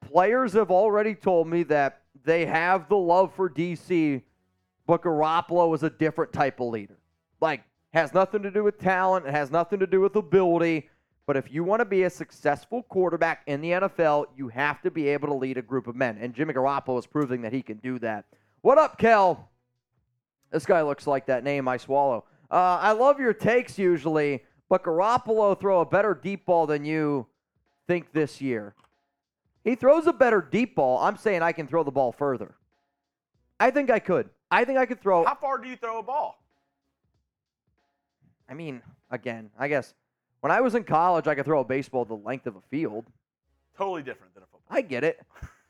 players 0.00 0.54
have 0.54 0.70
already 0.70 1.14
told 1.14 1.46
me 1.46 1.62
that 1.64 2.02
they 2.24 2.46
have 2.46 2.88
the 2.88 2.96
love 2.96 3.34
for 3.34 3.50
DC, 3.50 4.22
but 4.86 5.02
Garoppolo 5.02 5.74
is 5.74 5.82
a 5.82 5.90
different 5.90 6.32
type 6.32 6.60
of 6.60 6.68
leader. 6.68 6.98
Like, 7.40 7.62
has 7.96 8.12
nothing 8.12 8.42
to 8.42 8.50
do 8.50 8.62
with 8.62 8.78
talent, 8.78 9.26
it 9.26 9.32
has 9.32 9.50
nothing 9.50 9.78
to 9.80 9.86
do 9.86 10.02
with 10.02 10.14
ability. 10.16 10.90
But 11.26 11.36
if 11.36 11.50
you 11.50 11.64
want 11.64 11.80
to 11.80 11.86
be 11.86 12.02
a 12.02 12.10
successful 12.10 12.82
quarterback 12.84 13.42
in 13.46 13.60
the 13.60 13.70
NFL, 13.70 14.26
you 14.36 14.48
have 14.48 14.82
to 14.82 14.90
be 14.90 15.08
able 15.08 15.28
to 15.28 15.34
lead 15.34 15.56
a 15.56 15.62
group 15.62 15.86
of 15.88 15.96
men. 15.96 16.18
And 16.20 16.34
Jimmy 16.34 16.52
Garoppolo 16.52 16.98
is 16.98 17.06
proving 17.06 17.40
that 17.42 17.52
he 17.52 17.62
can 17.62 17.78
do 17.78 17.98
that. 18.00 18.26
What 18.60 18.76
up, 18.76 18.98
Kel? 18.98 19.48
This 20.52 20.66
guy 20.66 20.82
looks 20.82 21.06
like 21.06 21.26
that 21.26 21.42
name 21.42 21.66
I 21.66 21.78
swallow. 21.78 22.24
Uh, 22.50 22.78
I 22.80 22.92
love 22.92 23.18
your 23.18 23.32
takes 23.32 23.78
usually, 23.78 24.44
but 24.68 24.84
Garoppolo 24.84 25.58
throw 25.58 25.80
a 25.80 25.86
better 25.86 26.14
deep 26.14 26.46
ball 26.46 26.66
than 26.66 26.84
you 26.84 27.26
think 27.88 28.12
this 28.12 28.40
year. 28.40 28.74
He 29.64 29.74
throws 29.74 30.06
a 30.06 30.12
better 30.12 30.40
deep 30.40 30.76
ball. 30.76 30.98
I'm 30.98 31.16
saying 31.16 31.42
I 31.42 31.52
can 31.52 31.66
throw 31.66 31.82
the 31.82 31.90
ball 31.90 32.12
further. 32.12 32.54
I 33.58 33.70
think 33.70 33.90
I 33.90 33.98
could. 33.98 34.28
I 34.50 34.64
think 34.64 34.78
I 34.78 34.86
could 34.86 35.00
throw. 35.00 35.24
How 35.24 35.34
far 35.34 35.58
do 35.58 35.68
you 35.68 35.76
throw 35.76 35.98
a 35.98 36.02
ball? 36.02 36.45
I 38.48 38.54
mean, 38.54 38.82
again, 39.10 39.50
I 39.58 39.68
guess 39.68 39.94
when 40.40 40.52
I 40.52 40.60
was 40.60 40.74
in 40.74 40.84
college, 40.84 41.26
I 41.26 41.34
could 41.34 41.44
throw 41.44 41.60
a 41.60 41.64
baseball 41.64 42.04
the 42.04 42.14
length 42.14 42.46
of 42.46 42.56
a 42.56 42.60
field. 42.70 43.06
Totally 43.76 44.02
different 44.02 44.34
than 44.34 44.42
a 44.42 44.46
football. 44.46 44.76
I 44.76 44.80
get 44.82 45.04
it. 45.04 45.20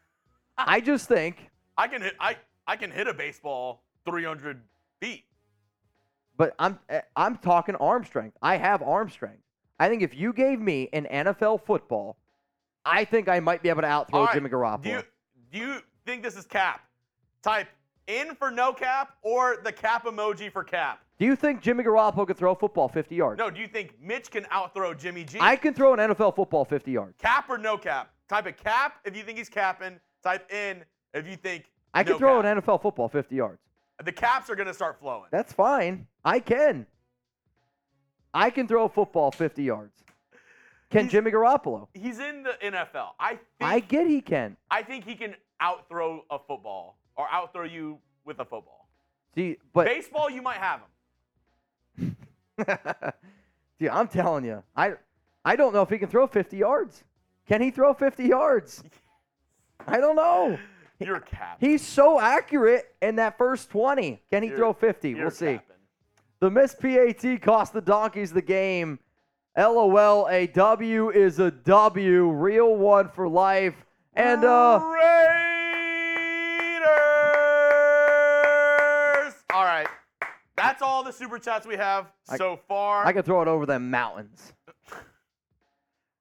I 0.58 0.80
just 0.80 1.08
think, 1.08 1.50
I 1.76 1.88
can 1.88 2.02
hit. 2.02 2.14
I 2.20 2.36
I 2.66 2.76
can 2.76 2.90
hit 2.90 3.06
a 3.08 3.14
baseball 3.14 3.82
300 4.06 4.60
feet. 5.00 5.24
but 6.36 6.54
I'm 6.58 6.78
eh, 6.88 7.00
I'm 7.16 7.36
talking 7.38 7.74
arm 7.76 8.04
strength. 8.04 8.36
I 8.42 8.56
have 8.56 8.82
arm 8.82 9.10
strength. 9.10 9.42
I 9.78 9.88
think 9.88 10.02
if 10.02 10.14
you 10.14 10.32
gave 10.32 10.60
me 10.60 10.88
an 10.92 11.06
NFL 11.10 11.64
football, 11.66 12.16
I 12.84 13.04
think 13.04 13.28
I 13.28 13.40
might 13.40 13.62
be 13.62 13.68
able 13.68 13.82
to 13.82 13.88
outthrow 13.88 14.24
right, 14.24 14.34
Jimmy 14.34 14.48
Garoppolo. 14.48 14.82
Do 14.82 14.88
you 14.90 15.02
do 15.52 15.58
you 15.58 15.80
think 16.06 16.22
this 16.22 16.36
is 16.36 16.46
cap? 16.46 16.80
Type 17.42 17.68
in 18.06 18.34
for 18.34 18.50
no 18.50 18.72
cap 18.72 19.16
or 19.22 19.58
the 19.62 19.72
cap 19.72 20.06
emoji 20.06 20.50
for 20.50 20.64
cap. 20.64 21.04
Do 21.18 21.24
you 21.24 21.35
think 21.35 21.62
Jimmy 21.62 21.83
Garoppolo 21.83 22.26
could 22.26 22.37
throw 22.37 22.52
a 22.52 22.57
football 22.57 22.88
50 22.88 23.14
yards? 23.14 23.38
No, 23.38 23.50
do 23.50 23.61
you 23.61 23.68
think 23.68 23.94
Mitch 24.02 24.31
can 24.31 24.46
outthrow 24.50 24.92
Jimmy 24.92 25.24
G? 25.24 25.38
I 25.40 25.57
can 25.57 25.72
throw 25.72 25.94
an 25.94 25.98
NFL 25.98 26.37
football 26.37 26.64
50 26.64 26.90
yards. 26.90 27.14
cap 27.18 27.48
or 27.48 27.57
no 27.59 27.79
cap? 27.79 28.11
Type 28.29 28.46
a 28.46 28.52
cap 28.52 28.96
if 29.05 29.16
you 29.16 29.22
think 29.22 29.38
he's 29.38 29.48
capping. 29.48 29.98
Type 30.22 30.50
in 30.52 30.85
if 31.14 31.26
you 31.26 31.37
think 31.37 31.64
I 31.94 32.02
can 32.02 32.12
no 32.14 32.18
throw 32.18 32.42
cap. 32.42 32.57
an 32.57 32.62
NFL 32.62 32.83
football 32.83 33.09
50 33.09 33.35
yards. 33.35 33.61
The 34.05 34.12
caps 34.12 34.50
are 34.50 34.57
gonna 34.57 34.74
start 34.74 34.98
flowing. 35.00 35.29
That's 35.31 35.52
fine. 35.55 36.07
I 36.24 36.38
can. 36.40 36.87
I 38.35 38.50
can 38.50 38.68
throw 38.68 38.85
a 38.85 38.88
football 38.88 39.31
50 39.31 39.62
yards. 39.62 40.02
Can 40.90 41.02
He's- 41.02 41.12
Jimmy 41.12 41.31
Garoppolo? 41.31 41.88
He's 41.94 42.18
in 42.18 42.42
the 42.42 42.52
NFL. 42.62 43.14
I 43.18 43.31
think 43.31 43.40
I 43.61 43.81
get 43.81 44.07
he 44.07 44.20
can. 44.20 44.57
I 44.70 44.83
think 44.83 45.05
he 45.05 45.14
can 45.14 45.35
outthrow 45.61 46.24
a 46.31 46.38
football 46.38 46.98
or 47.16 47.26
outthrow 47.33 47.64
you 47.64 47.98
with 48.24 48.38
a 48.40 48.44
football. 48.44 48.88
See, 49.35 49.57
but 49.72 49.87
Baseball, 49.87 50.29
you 50.29 50.42
might 50.42 50.59
have 50.59 50.81
him. 50.81 50.88
Dude, 53.78 53.88
I'm 53.90 54.08
telling 54.08 54.44
you, 54.44 54.62
I 54.74 54.94
I 55.44 55.56
don't 55.56 55.72
know 55.72 55.82
if 55.82 55.90
he 55.90 55.98
can 55.98 56.08
throw 56.08 56.26
50 56.26 56.56
yards. 56.56 57.04
Can 57.46 57.60
he 57.60 57.70
throw 57.70 57.94
50 57.94 58.24
yards? 58.24 58.82
I 59.86 59.98
don't 59.98 60.16
know. 60.16 60.58
You're 60.98 61.20
cap. 61.20 61.58
He's 61.60 61.82
so 61.86 62.18
accurate 62.18 62.86
in 63.02 63.16
that 63.16 63.36
first 63.38 63.68
20. 63.70 64.22
Can 64.30 64.42
he 64.42 64.48
You're- 64.48 64.58
throw 64.58 64.72
50? 64.72 65.14
We'll 65.14 65.30
see. 65.30 65.44
capping. 65.54 65.76
The 66.40 66.50
missed 66.50 66.80
PAT 66.80 67.40
cost 67.42 67.72
the 67.74 67.80
Donkeys 67.82 68.32
the 68.32 68.42
game. 68.42 68.98
LOL, 69.56 70.26
a 70.28 70.46
W 70.48 71.10
is 71.10 71.38
a 71.38 71.50
W. 71.50 72.28
Real 72.30 72.76
one 72.76 73.08
for 73.10 73.26
life. 73.28 73.74
And 74.14 74.44
uh 74.44 74.80
Raiders. 77.66 79.34
All 79.54 79.64
right. 79.64 79.88
That's 80.56 80.82
all 80.82 80.95
the 81.06 81.12
super 81.12 81.38
chats 81.38 81.66
we 81.66 81.76
have 81.76 82.06
I- 82.28 82.36
so 82.36 82.58
far. 82.68 83.06
I 83.06 83.12
can 83.12 83.22
throw 83.22 83.40
it 83.42 83.48
over 83.48 83.66
them 83.66 83.90
mountains. 83.90 84.52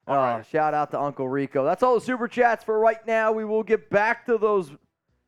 Oh, 0.07 0.13
right. 0.13 0.45
shout 0.45 0.75
out 0.75 0.91
to 0.91 0.99
Uncle 0.99 1.27
Rico. 1.27 1.65
That's 1.65 1.81
all 1.81 1.95
the 1.95 2.05
super 2.05 2.27
chats 2.27 2.63
for 2.63 2.77
right 2.77 3.03
now. 3.07 3.31
We 3.31 3.43
will 3.43 3.63
get 3.63 3.89
back 3.89 4.23
to 4.27 4.37
those. 4.37 4.69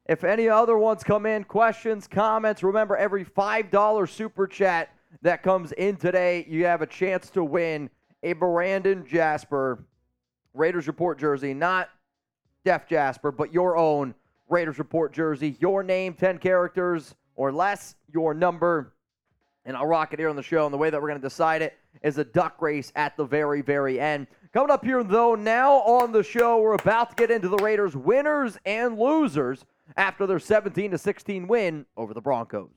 If 0.07 0.23
any 0.23 0.47
other 0.47 0.77
ones 0.77 1.03
come 1.03 1.25
in, 1.25 1.45
questions, 1.45 2.07
comments, 2.07 2.61
remember 2.61 2.95
every 2.95 3.25
$5 3.25 4.07
super 4.07 4.45
chat 4.45 4.89
that 5.23 5.41
comes 5.41 5.71
in 5.71 5.95
today, 5.95 6.45
you 6.47 6.65
have 6.65 6.83
a 6.83 6.85
chance 6.85 7.31
to 7.31 7.43
win 7.43 7.89
a 8.21 8.33
Brandon 8.33 9.03
Jasper 9.03 9.83
Raiders 10.53 10.85
Report 10.85 11.17
jersey. 11.17 11.55
Not 11.55 11.89
Def 12.63 12.87
Jasper, 12.87 13.31
but 13.31 13.51
your 13.51 13.77
own 13.77 14.13
Raiders 14.47 14.77
Report 14.77 15.11
jersey. 15.11 15.57
Your 15.59 15.81
name, 15.81 16.13
10 16.13 16.37
characters 16.37 17.15
or 17.35 17.51
less, 17.51 17.95
your 18.13 18.35
number, 18.35 18.93
and 19.67 19.75
I'll 19.75 19.85
rock 19.85 20.13
it 20.13 20.19
here 20.19 20.29
on 20.29 20.37
the 20.37 20.41
show. 20.41 20.65
And 20.65 20.73
the 20.73 20.77
way 20.77 20.89
that 20.89 20.99
we're 20.99 21.09
going 21.09 21.19
to 21.19 21.27
decide 21.27 21.61
it 21.61 21.77
is 22.01 22.17
a 22.17 22.23
duck 22.23 22.61
race 22.61 22.91
at 22.95 23.17
the 23.17 23.25
very, 23.25 23.61
very 23.61 23.99
end. 23.99 24.27
Coming 24.53 24.71
up 24.71 24.83
here, 24.83 25.03
though, 25.03 25.35
now 25.35 25.73
on 25.81 26.13
the 26.13 26.23
show, 26.23 26.61
we're 26.61 26.73
about 26.73 27.09
to 27.09 27.15
get 27.15 27.29
into 27.29 27.49
the 27.49 27.57
Raiders' 27.57 27.95
winners 27.95 28.57
and 28.65 28.97
losers 28.97 29.65
after 29.97 30.25
their 30.25 30.39
17 30.39 30.91
to 30.91 30.97
16 30.97 31.47
win 31.47 31.85
over 31.97 32.13
the 32.13 32.21
Broncos. 32.21 32.71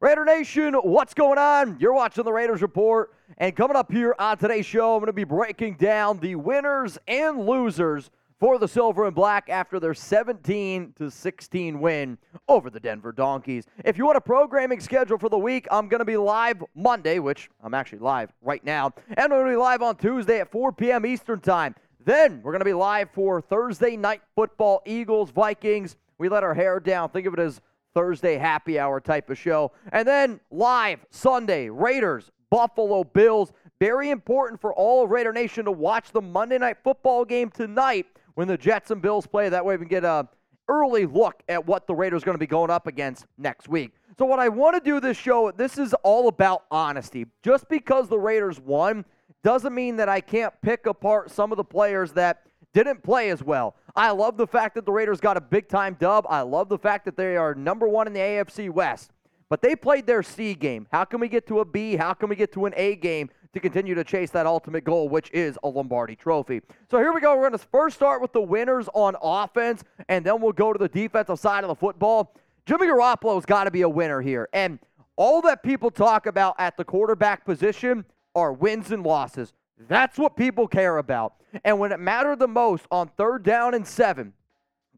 Raider 0.00 0.24
Nation, 0.26 0.74
what's 0.74 1.14
going 1.14 1.38
on? 1.38 1.78
You're 1.80 1.94
watching 1.94 2.24
the 2.24 2.32
Raiders 2.32 2.62
Report, 2.62 3.14
and 3.38 3.56
coming 3.56 3.74
up 3.76 3.90
here 3.90 4.14
on 4.18 4.36
today's 4.36 4.66
show, 4.66 4.94
I'm 4.94 5.00
going 5.00 5.06
to 5.06 5.12
be 5.12 5.24
breaking 5.24 5.74
down 5.74 6.20
the 6.20 6.36
winners 6.36 6.98
and 7.08 7.46
losers 7.46 8.10
for 8.40 8.58
the 8.58 8.68
Silver 8.68 9.06
and 9.06 9.14
Black 9.14 9.48
after 9.48 9.78
their 9.78 9.94
17 9.94 10.94
to 10.98 11.10
16 11.10 11.80
win 11.80 12.18
over 12.48 12.70
the 12.70 12.80
Denver 12.80 13.12
Donkeys. 13.12 13.66
If 13.84 13.96
you 13.96 14.04
want 14.04 14.16
a 14.16 14.20
programming 14.20 14.80
schedule 14.80 15.18
for 15.18 15.28
the 15.28 15.38
week, 15.38 15.66
I'm 15.70 15.88
going 15.88 16.00
to 16.00 16.04
be 16.04 16.16
live 16.16 16.62
Monday, 16.74 17.18
which 17.18 17.48
I'm 17.62 17.74
actually 17.74 18.00
live 18.00 18.30
right 18.42 18.64
now, 18.64 18.92
and 19.08 19.18
I'm 19.18 19.28
going 19.30 19.46
to 19.46 19.50
be 19.50 19.56
live 19.56 19.82
on 19.82 19.96
Tuesday 19.96 20.40
at 20.40 20.50
4 20.50 20.72
p.m. 20.72 21.06
Eastern 21.06 21.40
Time. 21.40 21.74
Then 22.04 22.40
we're 22.42 22.52
going 22.52 22.60
to 22.60 22.66
be 22.66 22.74
live 22.74 23.08
for 23.14 23.40
Thursday 23.40 23.96
night 23.96 24.20
football, 24.34 24.82
Eagles, 24.84 25.30
Vikings. 25.30 25.96
We 26.18 26.28
let 26.28 26.42
our 26.42 26.54
hair 26.54 26.80
down. 26.80 27.08
Think 27.08 27.26
of 27.26 27.34
it 27.34 27.40
as 27.40 27.60
Thursday 27.94 28.36
happy 28.36 28.78
hour 28.78 29.00
type 29.00 29.30
of 29.30 29.38
show. 29.38 29.72
And 29.90 30.06
then 30.06 30.40
live 30.50 31.06
Sunday, 31.10 31.70
Raiders, 31.70 32.30
Buffalo 32.50 33.04
Bills. 33.04 33.52
Very 33.80 34.10
important 34.10 34.60
for 34.60 34.74
all 34.74 35.06
Raider 35.06 35.32
Nation 35.32 35.64
to 35.64 35.72
watch 35.72 36.12
the 36.12 36.20
Monday 36.20 36.58
night 36.58 36.76
football 36.84 37.24
game 37.24 37.50
tonight 37.50 38.06
when 38.34 38.48
the 38.48 38.56
Jets 38.56 38.90
and 38.90 39.00
Bills 39.00 39.26
play. 39.26 39.48
That 39.48 39.64
way 39.64 39.76
we 39.76 39.86
can 39.86 39.88
get 39.88 40.04
a 40.04 40.28
early 40.68 41.06
look 41.06 41.42
at 41.48 41.66
what 41.66 41.86
the 41.86 41.94
Raiders 41.94 42.22
are 42.22 42.26
going 42.26 42.34
to 42.34 42.38
be 42.38 42.46
going 42.46 42.70
up 42.70 42.86
against 42.86 43.26
next 43.36 43.68
week. 43.68 43.92
So 44.18 44.24
what 44.24 44.38
I 44.38 44.48
want 44.48 44.74
to 44.76 44.80
do 44.80 45.00
this 45.00 45.16
show, 45.16 45.50
this 45.50 45.76
is 45.78 45.94
all 46.02 46.28
about 46.28 46.64
honesty. 46.70 47.26
Just 47.42 47.68
because 47.68 48.08
the 48.08 48.18
Raiders 48.18 48.60
won 48.60 49.04
doesn't 49.42 49.74
mean 49.74 49.96
that 49.96 50.08
I 50.08 50.20
can't 50.20 50.54
pick 50.62 50.86
apart 50.86 51.30
some 51.30 51.52
of 51.52 51.56
the 51.56 51.64
players 51.64 52.12
that 52.12 52.44
didn't 52.72 53.02
play 53.02 53.30
as 53.30 53.42
well. 53.42 53.76
I 53.94 54.10
love 54.10 54.36
the 54.36 54.46
fact 54.46 54.74
that 54.74 54.86
the 54.86 54.92
Raiders 54.92 55.20
got 55.20 55.36
a 55.36 55.40
big 55.40 55.68
time 55.68 55.96
dub. 55.98 56.26
I 56.28 56.40
love 56.40 56.68
the 56.68 56.78
fact 56.78 57.04
that 57.04 57.16
they 57.16 57.36
are 57.36 57.54
number 57.54 57.86
one 57.86 58.06
in 58.06 58.12
the 58.12 58.20
AFC 58.20 58.70
West. 58.70 59.10
But 59.48 59.62
they 59.62 59.76
played 59.76 60.06
their 60.06 60.22
C 60.22 60.54
game. 60.54 60.88
How 60.90 61.04
can 61.04 61.20
we 61.20 61.28
get 61.28 61.46
to 61.48 61.60
a 61.60 61.64
B? 61.64 61.96
How 61.96 62.14
can 62.14 62.28
we 62.28 62.36
get 62.36 62.52
to 62.52 62.66
an 62.66 62.72
A 62.76 62.96
game 62.96 63.30
to 63.54 63.60
continue 63.60 63.94
to 63.94 64.04
chase 64.04 64.30
that 64.30 64.46
ultimate 64.46 64.84
goal, 64.84 65.08
which 65.08 65.30
is 65.32 65.58
a 65.62 65.68
Lombardi 65.68 66.16
trophy? 66.16 66.60
So 66.90 66.98
here 66.98 67.12
we 67.12 67.20
go. 67.20 67.34
We're 67.34 67.48
going 67.48 67.58
to 67.58 67.66
first 67.66 67.96
start 67.96 68.20
with 68.20 68.32
the 68.32 68.42
winners 68.42 68.88
on 68.94 69.16
offense, 69.22 69.82
and 70.08 70.24
then 70.24 70.40
we'll 70.40 70.52
go 70.52 70.72
to 70.72 70.78
the 70.78 70.88
defensive 70.88 71.38
side 71.38 71.64
of 71.64 71.68
the 71.68 71.74
football. 71.74 72.34
Jimmy 72.66 72.86
Garoppolo's 72.86 73.46
got 73.46 73.64
to 73.64 73.70
be 73.70 73.82
a 73.82 73.88
winner 73.88 74.20
here. 74.20 74.48
And 74.52 74.78
all 75.16 75.40
that 75.42 75.62
people 75.62 75.90
talk 75.90 76.26
about 76.26 76.56
at 76.58 76.76
the 76.76 76.84
quarterback 76.84 77.44
position 77.44 78.04
are 78.34 78.52
wins 78.52 78.90
and 78.90 79.04
losses. 79.04 79.52
That's 79.88 80.18
what 80.18 80.36
people 80.36 80.66
care 80.66 80.98
about. 80.98 81.34
And 81.64 81.78
when 81.78 81.92
it 81.92 82.00
mattered 82.00 82.38
the 82.38 82.48
most 82.48 82.86
on 82.90 83.08
third 83.16 83.42
down 83.42 83.74
and 83.74 83.86
seven, 83.86 84.32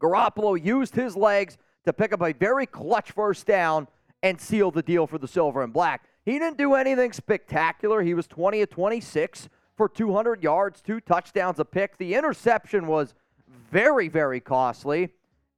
Garoppolo 0.01 0.63
used 0.63 0.95
his 0.95 1.17
legs 1.17 1.59
to 1.85 1.93
pick 1.93 2.13
up 2.13 2.23
a 2.23 2.33
very 2.33 2.67
clutch 2.67 3.13
first 3.13 3.47
down 3.47 3.89
and 4.23 4.41
seal 4.41 4.71
the 4.71 4.83
deal 4.83 5.07
for 5.07 5.19
the 5.19 5.29
silver 5.29 5.63
and 5.63 5.73
black. 5.73 6.09
He 6.27 6.41
didn't 6.41 6.59
do 6.59 6.75
anything 6.75 7.13
spectacular. 7.13 8.03
He 8.03 8.13
was 8.13 8.27
20 8.27 8.61
of 8.61 8.69
26 8.69 9.49
for 9.77 9.89
200 9.89 10.43
yards, 10.43 10.83
two 10.83 11.01
touchdowns, 11.01 11.61
a 11.61 11.65
pick. 11.65 11.97
The 11.99 12.17
interception 12.17 12.89
was 12.89 13.15
very, 13.71 14.09
very 14.09 14.41
costly. 14.41 15.11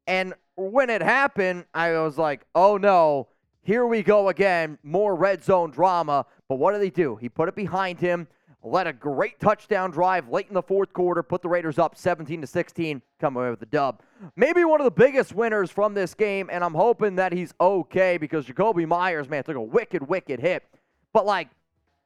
And 0.07 0.35
when 0.57 0.91
it 0.91 1.01
happened, 1.01 1.65
I 1.73 1.93
was 1.93 2.19
like, 2.19 2.45
oh 2.55 2.77
no, 2.77 3.29
here 3.63 3.87
we 3.87 4.03
go 4.03 4.29
again. 4.29 4.77
More 4.83 5.15
red 5.15 5.43
zone 5.43 5.71
drama. 5.71 6.27
But 6.49 6.57
what 6.57 6.73
did 6.73 6.83
he 6.83 6.91
do? 6.91 7.17
He 7.17 7.31
put 7.31 7.49
it 7.49 7.57
behind 7.57 7.99
him 8.01 8.29
led 8.63 8.87
a 8.87 8.93
great 8.93 9.39
touchdown 9.39 9.91
drive 9.91 10.29
late 10.29 10.47
in 10.49 10.55
the 10.55 10.63
fourth 10.63 10.93
quarter, 10.93 11.23
put 11.23 11.43
the 11.43 11.49
Raiders 11.49 11.79
up 11.79 11.97
17 11.97 12.41
to 12.41 12.47
16, 12.47 13.03
come 13.21 13.37
away 13.37 13.51
with 13.51 13.61
the 13.61 13.67
dub. 13.67 14.03
Maybe 14.37 14.65
one 14.65 14.81
of 14.81 14.85
the 14.85 14.91
biggest 14.91 15.35
winners 15.35 15.71
from 15.71 15.95
this 15.95 16.15
game, 16.15 16.49
and 16.51 16.65
I'm 16.65 16.75
hoping 16.75 17.17
that 17.17 17.33
he's 17.33 17.55
okay 17.61 18.19
because 18.19 18.47
Jakobi 18.47 18.87
Meyers, 18.87 19.29
man, 19.29 19.45
took 19.45 19.57
a 19.57 19.63
wicked, 19.63 20.09
wicked 20.09 20.41
hit. 20.41 20.65
But 21.13 21.25
like, 21.25 21.49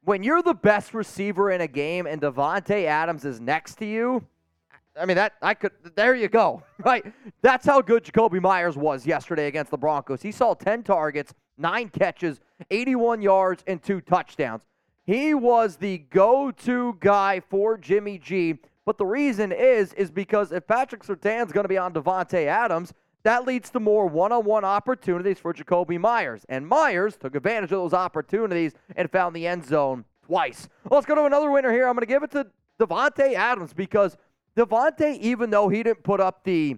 when 0.05 0.23
you're 0.23 0.43
the 0.43 0.55
best 0.55 0.95
receiver 0.95 1.51
in 1.51 1.61
a 1.61 1.69
game 1.69 2.07
and 2.07 2.21
Davante 2.21 2.85
Adams 2.85 3.25
is 3.25 3.41
next 3.41 3.77
to 3.77 3.87
you, 3.87 4.27
I 5.01 5.07
mean 5.07 5.17
that 5.17 5.33
I 5.41 5.55
could 5.55 5.73
there 5.95 6.15
you 6.15 6.29
go. 6.29 6.63
Right? 6.85 7.05
That's 7.43 7.65
how 7.65 7.81
good 7.81 8.05
Jakobi 8.05 8.43
Meyers 8.43 8.77
was 8.77 9.07
yesterday 9.07 9.47
against 9.47 9.71
the 9.71 9.79
Broncos. 9.79 10.21
He 10.21 10.33
saw 10.33 10.53
10 10.53 10.83
targets, 10.83 11.33
9 11.57 11.91
catches, 11.91 12.41
81 12.73 13.23
yards 13.23 13.63
and 13.69 13.81
2 13.81 14.01
touchdowns. 14.01 14.63
He 15.05 15.35
was 15.35 15.77
the 15.77 15.99
go-to 15.99 16.97
guy 17.01 17.41
for 17.41 17.77
Jimmy 17.77 18.19
G. 18.19 18.59
But 18.85 18.99
the 18.99 19.07
reason 19.07 19.53
is, 19.53 19.93
is 19.95 20.11
because 20.11 20.53
if 20.53 20.67
Patrick 20.67 21.05
Surtain's 21.05 21.53
going 21.53 21.65
to 21.65 21.69
be 21.69 21.79
on 21.79 21.93
Davante 21.93 22.47
Adams, 22.47 22.93
that 23.23 23.47
leads 23.47 23.71
to 23.71 23.81
more 23.81 24.07
one-on-one 24.07 24.65
opportunities 24.65 25.39
for 25.39 25.55
Jakobi 25.55 25.99
Meyers. 25.99 26.45
And 26.49 26.67
Meyers 26.67 27.17
took 27.17 27.35
advantage 27.35 27.71
of 27.73 27.79
those 27.79 27.95
opportunities 27.95 28.73
and 28.97 29.11
found 29.11 29.37
the 29.37 29.47
end 29.47 29.65
zone 29.65 30.05
twice. 30.27 30.69
Well, 30.85 30.99
let's 30.99 31.07
go 31.07 31.15
to 31.15 31.25
another 31.25 31.51
winner 31.51 31.73
here. 31.73 31.87
I'm 31.87 31.95
going 31.95 32.01
to 32.01 32.07
give 32.07 32.23
it 32.25 32.33
to 32.33 32.49
Davante 32.81 33.35
Adams 33.35 33.73
because 33.73 34.17
Davante, 34.57 35.19
even 35.19 35.51
though 35.51 35.69
he 35.69 35.83
didn't 35.83 36.03
put 36.03 36.21
up 36.21 36.43
the 36.43 36.77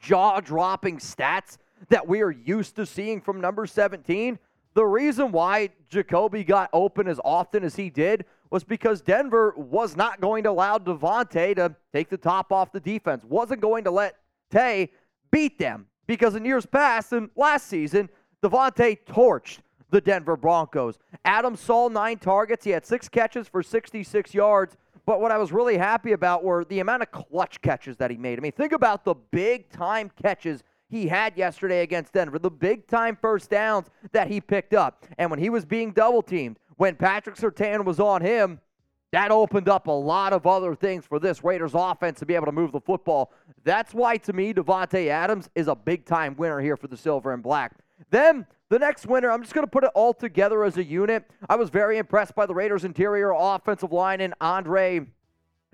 jaw-dropping 0.00 0.98
stats 0.98 1.56
that 1.88 2.06
we 2.06 2.22
are 2.22 2.30
used 2.30 2.76
to 2.76 2.86
seeing 2.86 3.20
from 3.20 3.40
number 3.40 3.66
17, 3.66 4.38
the 4.74 4.84
reason 4.84 5.32
why 5.32 5.70
Jakobi 5.90 6.46
got 6.46 6.68
open 6.72 7.08
as 7.08 7.20
often 7.24 7.64
as 7.64 7.76
he 7.76 7.90
did 7.90 8.24
was 8.50 8.64
because 8.64 9.00
Denver 9.00 9.54
was 9.56 9.96
not 9.96 10.20
going 10.20 10.44
to 10.44 10.50
allow 10.50 10.78
Davante 10.78 11.54
to 11.56 11.74
take 11.92 12.08
the 12.08 12.16
top 12.16 12.52
off 12.52 12.72
the 12.72 12.80
defense, 12.80 13.24
wasn't 13.24 13.60
going 13.60 13.84
to 13.84 13.90
let 13.90 14.16
Tay 14.50 14.90
beat 15.30 15.58
them. 15.58 15.86
Because 16.06 16.34
in 16.34 16.44
years 16.44 16.66
past 16.66 17.12
and 17.12 17.30
last 17.34 17.66
season, 17.66 18.10
Davante 18.42 18.98
torched 19.06 19.58
the 19.90 20.00
Denver 20.00 20.36
Broncos. 20.36 20.98
Adams 21.24 21.60
saw 21.60 21.88
nine 21.88 22.18
targets. 22.18 22.64
He 22.64 22.70
had 22.70 22.84
six 22.84 23.08
catches 23.08 23.48
for 23.48 23.62
66 23.62 24.34
yards. 24.34 24.76
But 25.06 25.20
what 25.20 25.30
I 25.30 25.38
was 25.38 25.52
really 25.52 25.76
happy 25.76 26.12
about 26.12 26.42
were 26.42 26.64
the 26.64 26.80
amount 26.80 27.02
of 27.02 27.10
clutch 27.10 27.60
catches 27.60 27.96
that 27.98 28.10
he 28.10 28.16
made. 28.16 28.38
I 28.38 28.42
mean, 28.42 28.52
think 28.52 28.72
about 28.72 29.04
the 29.04 29.14
big 29.14 29.70
time 29.70 30.10
catches 30.20 30.62
he 30.88 31.08
had 31.08 31.36
yesterday 31.36 31.82
against 31.82 32.12
Denver, 32.12 32.38
the 32.38 32.50
big 32.50 32.86
time 32.86 33.16
first 33.20 33.50
downs 33.50 33.88
that 34.12 34.28
he 34.28 34.40
picked 34.40 34.74
up. 34.74 35.06
And 35.18 35.30
when 35.30 35.40
he 35.40 35.50
was 35.50 35.64
being 35.64 35.92
double 35.92 36.22
teamed, 36.22 36.58
when 36.76 36.96
Patrick 36.96 37.36
Surtain 37.36 37.84
was 37.84 38.00
on 38.00 38.22
him, 38.22 38.60
that 39.12 39.30
opened 39.30 39.68
up 39.68 39.86
a 39.86 39.92
lot 39.92 40.32
of 40.32 40.44
other 40.46 40.74
things 40.74 41.06
for 41.06 41.20
this 41.20 41.44
Raiders 41.44 41.72
offense 41.74 42.18
to 42.18 42.26
be 42.26 42.34
able 42.34 42.46
to 42.46 42.52
move 42.52 42.72
the 42.72 42.80
football. 42.80 43.32
That's 43.62 43.94
why, 43.94 44.16
to 44.18 44.32
me, 44.32 44.52
Davante 44.52 45.06
Adams 45.06 45.48
is 45.54 45.68
a 45.68 45.74
big 45.76 46.04
time 46.04 46.34
winner 46.36 46.60
here 46.60 46.76
for 46.76 46.88
the 46.88 46.96
Silver 46.96 47.32
and 47.32 47.40
Black. 47.42 47.74
Then 48.10 48.44
the 48.70 48.78
next 48.78 49.06
winner, 49.06 49.30
I'm 49.30 49.42
just 49.42 49.54
going 49.54 49.66
to 49.66 49.70
put 49.70 49.84
it 49.84 49.90
all 49.94 50.14
together 50.14 50.64
as 50.64 50.78
a 50.78 50.84
unit. 50.84 51.30
I 51.48 51.54
was 51.54 51.70
very 51.70 51.98
impressed 51.98 52.34
by 52.34 52.46
the 52.46 52.54
Raiders' 52.54 52.84
interior 52.84 53.32
offensive 53.36 53.92
line 53.92 54.20
and 54.20 54.34
Andre 54.40 55.06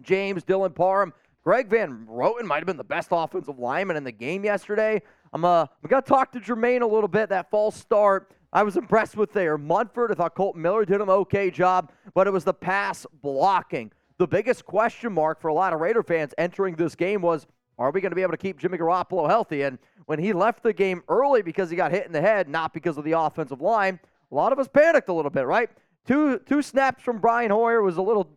James, 0.02 0.44
Dylan 0.44 0.74
Parham. 0.74 1.14
Greg 1.42 1.68
Van 1.68 2.06
Roten 2.08 2.44
might 2.44 2.58
have 2.58 2.66
been 2.66 2.76
the 2.76 2.84
best 2.84 3.08
offensive 3.12 3.58
lineman 3.58 3.96
in 3.96 4.04
the 4.04 4.12
game 4.12 4.44
yesterday. 4.44 5.00
I'm 5.32 5.44
uh, 5.44 5.62
I'm 5.62 5.88
gonna 5.88 6.02
talk 6.02 6.32
to 6.32 6.40
Jermaine 6.40 6.82
a 6.82 6.86
little 6.86 7.08
bit. 7.08 7.30
That 7.30 7.50
false 7.50 7.76
start, 7.76 8.30
I 8.52 8.62
was 8.62 8.76
impressed 8.76 9.16
with 9.16 9.32
there. 9.32 9.56
Munford, 9.56 10.10
I 10.10 10.14
thought 10.14 10.34
Kolton 10.34 10.60
Miller 10.60 10.84
did 10.84 11.00
an 11.00 11.08
okay 11.08 11.50
job, 11.50 11.92
but 12.14 12.26
it 12.26 12.30
was 12.30 12.44
the 12.44 12.52
pass 12.52 13.06
blocking. 13.22 13.90
The 14.18 14.26
biggest 14.26 14.66
question 14.66 15.14
mark 15.14 15.40
for 15.40 15.48
a 15.48 15.54
lot 15.54 15.72
of 15.72 15.80
Raider 15.80 16.02
fans 16.02 16.34
entering 16.36 16.74
this 16.74 16.94
game 16.94 17.22
was, 17.22 17.46
are 17.78 17.90
we 17.90 18.02
going 18.02 18.10
to 18.10 18.16
be 18.16 18.20
able 18.20 18.32
to 18.32 18.36
keep 18.36 18.58
Jimmy 18.58 18.76
Garoppolo 18.76 19.26
healthy? 19.26 19.62
And 19.62 19.78
when 20.04 20.18
he 20.18 20.34
left 20.34 20.62
the 20.62 20.74
game 20.74 21.02
early 21.08 21.40
because 21.40 21.70
he 21.70 21.76
got 21.76 21.90
hit 21.90 22.04
in 22.04 22.12
the 22.12 22.20
head, 22.20 22.46
not 22.46 22.74
because 22.74 22.98
of 22.98 23.04
the 23.04 23.12
offensive 23.12 23.62
line, 23.62 23.98
a 24.30 24.34
lot 24.34 24.52
of 24.52 24.58
us 24.58 24.68
panicked 24.68 25.08
a 25.08 25.12
little 25.14 25.30
bit, 25.30 25.46
right? 25.46 25.70
Two 26.06 26.38
two 26.40 26.60
snaps 26.60 27.02
from 27.02 27.18
Brian 27.18 27.50
Hoyer 27.50 27.80
was 27.80 27.96
a 27.96 28.02
little 28.02 28.28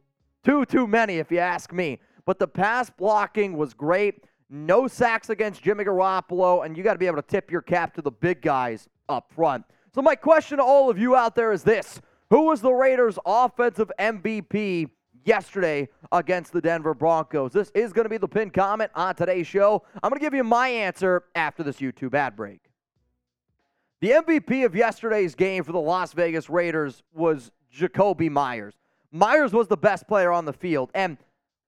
too 0.45 0.66
too 0.66 0.88
many, 0.88 1.18
if 1.18 1.32
you 1.32 1.39
ask 1.39 1.74
me. 1.74 1.99
But 2.26 2.40
the 2.40 2.48
pass 2.48 2.90
blocking 2.90 3.58
was 3.58 3.74
great. 3.74 4.24
No 4.50 4.88
sacks 4.88 5.30
against 5.30 5.64
Jimmy 5.64 5.84
Garoppolo, 5.84 6.66
and 6.66 6.78
you 6.78 6.84
got 6.84 6.94
to 6.94 7.00
be 7.00 7.08
able 7.08 7.22
to 7.22 7.28
tip 7.28 7.52
your 7.52 7.62
cap 7.62 7.94
to 7.96 8.02
the 8.02 8.12
big 8.12 8.42
guys 8.42 8.88
up 9.10 9.32
front. 9.34 9.66
So, 9.94 10.02
my 10.02 10.16
question 10.16 10.58
to 10.58 10.64
all 10.64 10.90
of 10.90 10.98
you 10.98 11.16
out 11.16 11.36
there 11.36 11.52
is 11.52 11.64
this 11.64 12.02
Who 12.30 12.44
was 12.44 12.62
the 12.62 12.72
Raiders' 12.72 13.18
offensive 13.26 13.92
MVP 14.00 14.90
yesterday 15.26 15.90
against 16.12 16.54
the 16.54 16.62
Denver 16.62 16.94
Broncos? 16.94 17.52
This 17.52 17.72
is 17.76 17.94
going 17.94 18.06
to 18.06 18.10
be 18.10 18.18
the 18.18 18.28
pin 18.28 18.50
comment 18.50 18.92
on 18.96 19.16
today's 19.16 19.48
show. 19.48 19.84
I'm 20.02 20.10
going 20.10 20.20
to 20.20 20.26
give 20.26 20.34
you 20.34 20.44
my 20.44 20.68
answer 20.68 21.24
after 21.36 21.64
this 21.64 21.78
YouTube 21.78 22.14
ad 22.14 22.36
break. 22.36 22.60
The 24.02 24.12
MVP 24.12 24.66
of 24.66 24.76
yesterday's 24.76 25.34
game 25.34 25.64
for 25.64 25.72
the 25.72 25.80
Las 25.80 26.14
Vegas 26.14 26.50
Raiders 26.50 27.04
was 27.14 27.52
Jakobi 27.74 28.30
Meyers. 28.30 28.76
Meyers 29.12 29.54
was 29.54 29.68
the 29.68 29.78
best 29.78 30.08
player 30.08 30.32
on 30.32 30.46
the 30.46 30.54
field. 30.54 30.92
And 30.94 31.18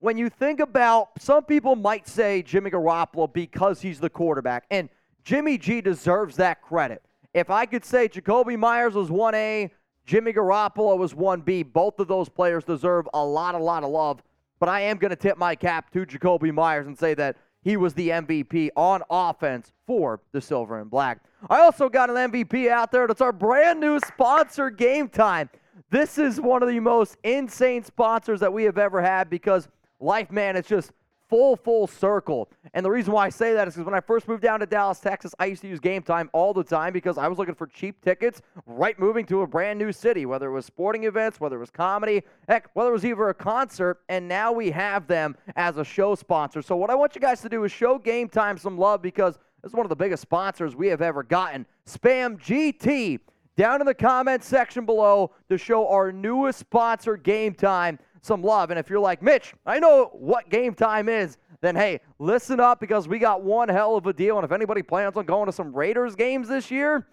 when 0.06 0.20
you 0.20 0.30
think 0.30 0.60
about, 0.60 1.10
some 1.18 1.44
people 1.44 1.76
might 1.76 2.08
say 2.08 2.44
Jimmy 2.44 2.70
Garoppolo 2.70 3.34
because 3.34 3.82
he's 3.82 4.00
the 4.00 4.08
quarterback, 4.08 4.66
and 4.70 4.88
Jimmy 5.24 5.58
G 5.58 5.82
deserves 5.82 6.36
that 6.36 6.62
credit. 6.62 7.02
If 7.34 7.50
I 7.50 7.66
could 7.66 7.84
say 7.84 8.08
Jakobi 8.08 8.56
Meyers 8.56 8.94
was 8.94 9.10
1A, 9.10 9.72
Jimmy 10.06 10.32
Garoppolo 10.32 10.96
was 10.96 11.16
1B, 11.16 11.74
both 11.74 11.98
of 12.00 12.08
those 12.08 12.30
players 12.30 12.64
deserve 12.64 13.10
a 13.16 13.26
lot, 13.26 13.56
a 13.56 13.58
lot 13.58 13.84
of 13.84 13.90
love. 13.90 14.22
But 14.60 14.70
I 14.70 14.82
am 14.82 14.98
going 14.98 15.10
to 15.10 15.16
tip 15.16 15.40
my 15.40 15.56
cap 15.56 15.92
to 15.94 16.06
Jakobi 16.06 16.54
Meyers 16.54 16.86
and 16.86 16.96
say 16.96 17.16
that 17.16 17.38
he 17.64 17.76
was 17.76 17.96
the 17.96 18.10
MVP 18.10 18.70
on 18.78 19.02
offense 19.10 19.74
for 19.88 20.22
the 20.34 20.40
Silver 20.40 20.82
and 20.82 20.90
Black. 20.92 21.20
I 21.50 21.62
also 21.62 21.90
got 21.90 22.12
an 22.12 22.32
MVP 22.32 22.70
out 22.70 22.92
there. 22.92 23.08
That's 23.08 23.22
our 23.22 23.34
brand 23.34 23.80
new 23.80 24.00
sponsor, 24.02 24.70
Gametime. 24.70 25.50
This 25.90 26.20
is 26.20 26.40
one 26.40 26.62
of 26.62 26.70
the 26.70 26.80
most 26.80 27.18
insane 27.24 27.84
sponsors 27.84 28.40
that 28.42 28.54
we 28.54 28.66
have 28.66 28.78
ever 28.78 29.02
had 29.02 29.32
because 29.32 29.68
life, 30.06 30.32
man, 30.32 30.56
it's 30.56 30.70
just 30.70 30.92
full, 31.30 31.56
full 31.56 31.88
circle. 31.88 32.50
And 32.74 32.86
the 32.86 32.90
reason 32.90 33.14
why 33.14 33.26
I 33.26 33.30
say 33.30 33.54
that 33.54 33.68
is 33.68 33.74
because 33.74 33.86
when 33.86 33.96
I 33.96 34.00
first 34.00 34.28
moved 34.28 34.44
down 34.44 34.60
to 34.60 34.66
Dallas, 34.66 35.00
Texas, 35.00 35.34
I 35.40 35.46
used 35.46 35.62
to 35.64 35.68
use 35.68 35.80
Gametime 35.80 36.30
all 36.34 36.54
the 36.54 36.64
time 36.64 36.94
because 36.94 37.18
I 37.18 37.28
was 37.28 37.38
looking 37.38 37.56
for 37.56 37.68
cheap 37.68 38.02
tickets 38.02 38.42
right 38.66 38.98
moving 39.00 39.26
to 39.28 39.42
a 39.42 39.48
brand 39.48 39.80
new 39.80 39.92
city, 39.92 40.26
whether 40.26 40.48
it 40.48 40.54
was 40.54 40.66
sporting 40.66 41.06
events, 41.06 41.40
whether 41.40 41.56
it 41.56 41.60
was 41.60 41.72
comedy, 41.72 42.24
heck, 42.48 42.70
whether 42.74 42.90
it 42.90 42.94
was 42.94 43.06
even 43.06 43.28
a 43.28 43.34
concert. 43.34 44.02
And 44.08 44.28
now 44.28 44.52
we 44.52 44.72
have 44.72 45.08
them 45.08 45.36
as 45.56 45.78
a 45.78 45.84
show 45.84 46.16
sponsor. 46.16 46.62
So 46.62 46.76
what 46.76 46.90
I 46.90 46.96
want 46.96 47.16
you 47.16 47.22
guys 47.22 47.42
to 47.42 47.50
do 47.50 47.64
is 47.64 47.72
show 47.72 47.98
Gametime 48.00 48.60
some 48.60 48.78
love 48.78 49.02
because 49.02 49.36
this 49.62 49.72
is 49.72 49.74
one 49.74 49.86
of 49.86 49.90
the 49.90 49.96
biggest 49.96 50.22
sponsors 50.22 50.76
we 50.76 50.88
have 50.88 51.02
ever 51.02 51.24
gotten. 51.24 51.66
Spam 51.88 52.40
GT 52.40 53.20
down 53.58 53.80
in 53.80 53.88
the 53.88 53.96
comment 53.96 54.44
section 54.44 54.86
below 54.86 55.32
to 55.50 55.58
show 55.58 55.88
our 55.88 56.12
newest 56.12 56.60
sponsor, 56.60 57.18
Gametime 57.18 57.98
some 58.26 58.42
love. 58.42 58.72
And 58.72 58.80
if 58.80 58.90
you're 58.90 59.00
like, 59.00 59.22
Mitch, 59.22 59.54
I 59.66 59.80
know 59.80 60.10
what 60.14 60.50
Gametime 60.50 61.08
is, 61.10 61.38
then 61.62 61.76
hey, 61.76 62.02
listen 62.20 62.60
up 62.60 62.80
because 62.80 63.08
we 63.08 63.20
got 63.20 63.44
one 63.44 63.70
hell 63.70 63.96
of 63.96 64.06
a 64.08 64.14
deal. 64.14 64.38
And 64.38 64.44
if 64.44 64.52
anybody 64.52 64.82
plans 64.82 65.16
on 65.16 65.26
going 65.26 65.46
to 65.46 65.52
some 65.52 65.74
Raiders 65.74 66.16
games 66.16 66.48
this 66.48 66.70
year, 66.70 67.08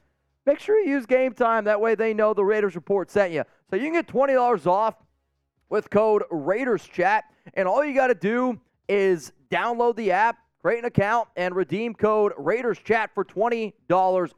make 0.46 0.58
sure 0.58 0.80
you 0.80 0.90
use 0.90 1.06
Gametime. 1.06 1.64
That 1.64 1.80
way 1.80 1.94
they 1.94 2.14
know 2.14 2.34
the 2.34 2.44
Raiders 2.44 2.74
report 2.74 3.10
sent 3.10 3.32
you. 3.32 3.44
So 3.70 3.76
you 3.76 3.84
can 3.84 3.92
get 3.92 4.08
$20 4.08 4.66
off 4.66 4.96
with 5.68 5.88
code 5.90 6.24
Raiders 6.30 6.84
Chat. 6.84 7.24
And 7.54 7.68
all 7.68 7.84
you 7.84 7.94
got 7.94 8.08
to 8.08 8.14
do 8.14 8.58
is 8.88 9.32
download 9.50 9.96
the 9.96 10.12
app, 10.12 10.38
create 10.60 10.80
an 10.80 10.84
account, 10.86 11.28
and 11.36 11.54
redeem 11.54 11.94
code 11.94 12.32
Raiders 12.36 12.78
Chat 12.78 13.10
for 13.14 13.24
$20 13.24 13.72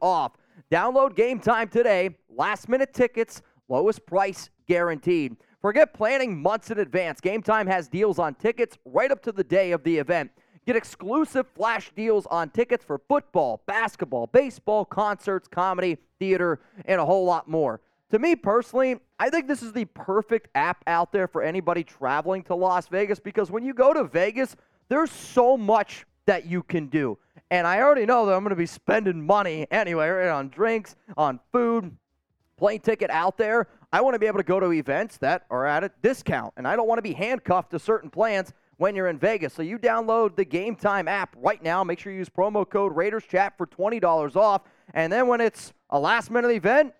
off. 0.01 0.33
Download 0.71 1.13
Gametime 1.13 1.69
today. 1.69 2.15
Last 2.29 2.69
minute 2.69 2.93
tickets, 2.93 3.41
lowest 3.69 4.05
price 4.05 4.49
guaranteed. 4.67 5.35
Forget 5.65 5.95
planning 5.95 6.39
months 6.39 6.69
in 6.69 6.77
advance. 6.77 7.19
Gametime 7.19 7.65
has 7.65 7.87
deals 7.87 8.19
on 8.19 8.35
tickets 8.35 8.77
right 8.85 9.09
up 9.09 9.23
to 9.23 9.31
the 9.31 9.43
day 9.43 9.71
of 9.71 9.83
the 9.83 9.97
event. 9.97 10.29
Get 10.67 10.75
exclusive 10.75 11.47
flash 11.55 11.89
deals 11.95 12.27
on 12.27 12.51
tickets 12.51 12.85
for 12.85 12.99
football, 13.09 13.63
basketball, 13.65 14.27
baseball, 14.27 14.85
concerts, 14.85 15.47
comedy, 15.47 15.97
theater, 16.19 16.59
and 16.85 17.01
a 17.01 17.05
whole 17.07 17.25
lot 17.25 17.47
more. 17.47 17.81
To 18.11 18.19
me 18.19 18.35
personally, 18.35 18.97
I 19.17 19.31
think 19.31 19.47
this 19.47 19.63
is 19.63 19.73
the 19.73 19.85
perfect 19.85 20.49
app 20.53 20.83
out 20.85 21.11
there 21.11 21.27
for 21.27 21.41
anybody 21.41 21.83
traveling 21.83 22.43
to 22.43 22.53
Las 22.53 22.87
Vegas 22.87 23.19
because 23.19 23.49
when 23.49 23.65
you 23.65 23.73
go 23.73 23.91
to 23.91 24.03
Vegas, 24.03 24.55
there's 24.87 25.09
so 25.09 25.57
much 25.57 26.05
that 26.27 26.45
you 26.45 26.61
can 26.61 26.89
do. 26.89 27.17
And 27.49 27.65
I 27.65 27.81
already 27.81 28.05
know 28.05 28.27
that 28.27 28.35
I'm 28.35 28.43
going 28.43 28.51
to 28.51 28.55
be 28.55 28.67
spending 28.67 29.25
money 29.25 29.65
anyway 29.71 30.09
right, 30.09 30.29
on 30.29 30.49
drinks, 30.49 30.95
on 31.17 31.39
food, 31.51 31.97
plane 32.55 32.81
ticket 32.81 33.09
out 33.09 33.37
there. 33.37 33.67
I 33.95 34.01
want 34.01 34.13
to 34.13 34.19
be 34.19 34.25
able 34.25 34.39
to 34.39 34.43
go 34.43 34.59
to 34.59 34.73
events 34.73 35.15
that 35.19 35.45
are 35.49 35.65
at 35.65 35.85
a 35.85 35.91
discount, 36.01 36.53
and 36.57 36.67
I 36.67 36.75
don't 36.75 36.85
want 36.85 36.97
to 36.97 37.01
be 37.01 37.13
handcuffed 37.13 37.71
to 37.71 37.79
certain 37.79 38.09
plans 38.09 38.51
when 38.75 38.93
you're 38.93 39.07
in 39.07 39.17
Vegas. 39.17 39.53
So 39.53 39.61
you 39.61 39.79
download 39.79 40.35
the 40.35 40.43
Gametime 40.43 41.07
app 41.07 41.33
right 41.37 41.63
now. 41.63 41.81
Make 41.81 41.99
sure 41.99 42.11
you 42.11 42.17
use 42.17 42.27
promo 42.27 42.69
code 42.69 42.93
Raiders 42.93 43.23
Chat 43.23 43.57
for 43.57 43.65
$20 43.65 44.35
off. 44.35 44.63
And 44.93 45.13
then 45.13 45.29
when 45.29 45.39
it's 45.39 45.71
a 45.91 45.97
last 45.97 46.29
minute 46.29 46.51
event, 46.51 46.93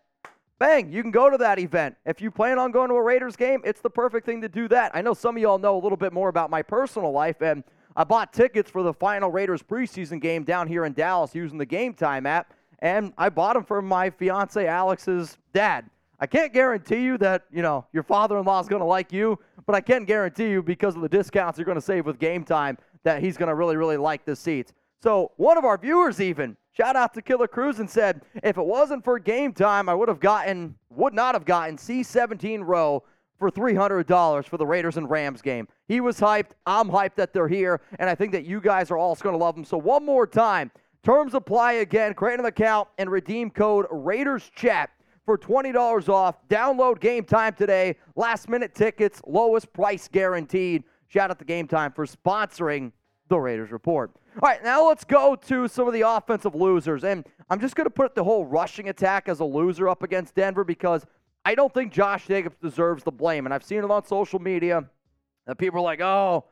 bang, 0.57 0.89
you 0.89 1.01
can 1.01 1.11
go 1.11 1.29
to 1.29 1.37
that 1.39 1.59
event. 1.59 1.97
If 2.05 2.21
you 2.21 2.31
plan 2.31 2.57
on 2.59 2.71
going 2.71 2.87
to 2.87 2.95
a 2.95 3.03
Raiders 3.03 3.35
game, 3.35 3.59
it's 3.65 3.81
the 3.81 3.89
perfect 3.89 4.25
thing 4.25 4.39
to 4.39 4.47
do 4.47 4.69
that. 4.69 4.95
I 4.95 5.01
know 5.01 5.13
some 5.13 5.35
of 5.35 5.41
y'all 5.41 5.59
know 5.59 5.77
a 5.77 5.81
little 5.81 5.97
bit 5.97 6.13
more 6.13 6.29
about 6.29 6.49
my 6.49 6.61
personal 6.61 7.11
life, 7.11 7.41
and 7.41 7.65
I 7.97 8.05
bought 8.05 8.31
tickets 8.31 8.71
for 8.71 8.83
the 8.83 8.93
final 8.93 9.29
Raiders 9.29 9.61
preseason 9.61 10.21
game 10.21 10.45
down 10.45 10.69
here 10.69 10.85
in 10.85 10.93
Dallas 10.93 11.35
using 11.35 11.57
the 11.57 11.65
Gametime 11.65 12.25
app, 12.25 12.53
and 12.79 13.11
I 13.17 13.27
bought 13.27 13.55
them 13.55 13.65
for 13.65 13.81
my 13.81 14.11
fiance 14.11 14.65
Alex's 14.65 15.37
dad. 15.51 15.89
I 16.20 16.28
can't 16.28 16.53
guarantee 16.53 17.03
you 17.03 17.18
that, 17.20 17.43
you 17.51 17.61
know, 17.61 17.86
your 17.91 18.03
father-in-law 18.03 18.61
is 18.61 18.68
going 18.68 18.82
to 18.82 18.86
like 18.86 19.11
you, 19.11 19.38
but 19.66 19.76
I 19.76 19.82
can 19.82 20.05
guarantee 20.05 20.49
you 20.49 20.63
because 20.63 20.95
of 20.95 21.01
the 21.01 21.09
discounts 21.09 21.57
you're 21.57 21.66
going 21.66 21.76
to 21.76 21.82
save 21.82 22.05
with 22.05 22.20
Gametime 22.20 22.78
that 23.03 23.22
he's 23.22 23.38
going 23.38 23.49
to 23.49 23.55
really, 23.55 23.76
really 23.76 23.97
like 23.97 24.26
the 24.26 24.36
seats. 24.36 24.74
So 25.01 25.32
one 25.38 25.57
of 25.57 25.66
our 25.66 25.78
viewers 25.78 26.22
even, 26.22 26.55
shout 26.72 26.95
out 26.95 27.13
to 27.16 27.22
Killer 27.22 27.47
Cruz 27.47 27.80
and 27.80 27.89
said, 27.89 28.22
if 28.43 28.57
it 28.57 28.66
wasn't 28.66 29.03
for 29.03 29.20
Gametime, 29.20 29.89
I 29.89 29.93
would 29.93 30.07
have 30.07 30.20
gotten, 30.20 30.76
would 30.89 31.13
not 31.13 31.36
have 31.36 31.45
gotten 31.45 31.78
C17 31.78 32.66
row 32.66 33.03
for 33.38 33.51
$300 33.51 34.45
for 34.45 34.57
the 34.57 34.66
Raiders 34.66 34.97
and 34.97 35.09
Rams 35.09 35.41
game. 35.41 35.68
He 35.88 35.99
was 35.99 36.20
hyped. 36.20 36.51
I'm 36.66 36.89
hyped 36.89 37.16
that 37.16 37.34
they're 37.34 37.49
here, 37.49 37.82
and 37.99 38.09
I 38.09 38.16
think 38.16 38.32
that 38.32 38.45
you 38.45 38.61
guys 38.61 38.89
are 38.89 38.97
also 38.97 39.24
going 39.24 39.34
to 39.34 39.43
love 39.43 39.55
them. 39.55 39.66
So 39.66 39.78
one 39.78 40.05
more 40.05 40.26
time, 40.26 40.72
terms 41.03 41.34
apply 41.34 41.74
again. 41.74 42.13
Create 42.13 42.39
an 42.39 42.45
account 42.45 42.88
and 42.97 43.11
redeem 43.11 43.51
code 43.51 43.86
Raiders 43.91 44.49
Chat 44.55 44.89
for 45.26 45.38
$20 45.38 46.07
off. 46.07 46.36
Download 46.47 46.99
Gametime 46.99 47.55
today. 47.55 47.97
Last 48.15 48.47
minute 48.47 48.76
tickets, 48.76 49.21
lowest 49.26 49.73
price 49.73 50.07
guaranteed. 50.07 50.84
Shout 51.07 51.32
out 51.32 51.39
to 51.39 51.45
Gametime 51.45 51.95
for 51.95 52.05
sponsoring 52.05 52.91
the 53.28 53.38
Raiders 53.38 53.71
Report. 53.71 54.11
All 54.41 54.49
right, 54.49 54.63
now 54.63 54.88
let's 54.88 55.03
go 55.03 55.36
to 55.36 55.67
some 55.67 55.88
of 55.88 55.93
the 55.93 56.01
offensive 56.01 56.53
losers. 56.53 57.03
And 57.03 57.26
I'm 57.49 57.59
just 57.59 57.76
going 57.76 57.86
to 57.86 57.91
put 57.91 58.15
the 58.15 58.23
whole 58.23 58.45
rushing 58.45 58.89
attack 58.89 59.28
as 59.28 59.39
a 59.39 59.45
loser 59.45 59.89
up 59.89 60.03
against 60.03 60.36
Denver 60.36 60.63
because 60.63 61.05
I 61.43 61.55
don't 61.55 61.73
think 61.73 61.91
Josh 61.91 62.28
Jacobs 62.28 62.57
deserves 62.61 63.03
the 63.03 63.11
blame. 63.11 63.45
And 63.45 63.53
I've 63.53 63.63
seen 63.63 63.80
it 63.80 63.89
on 63.89 64.05
social 64.05 64.39
media 64.39 64.84
that 65.47 65.57
people 65.57 65.80
are 65.80 65.84
like, 65.84 66.01
oh, 66.01 66.45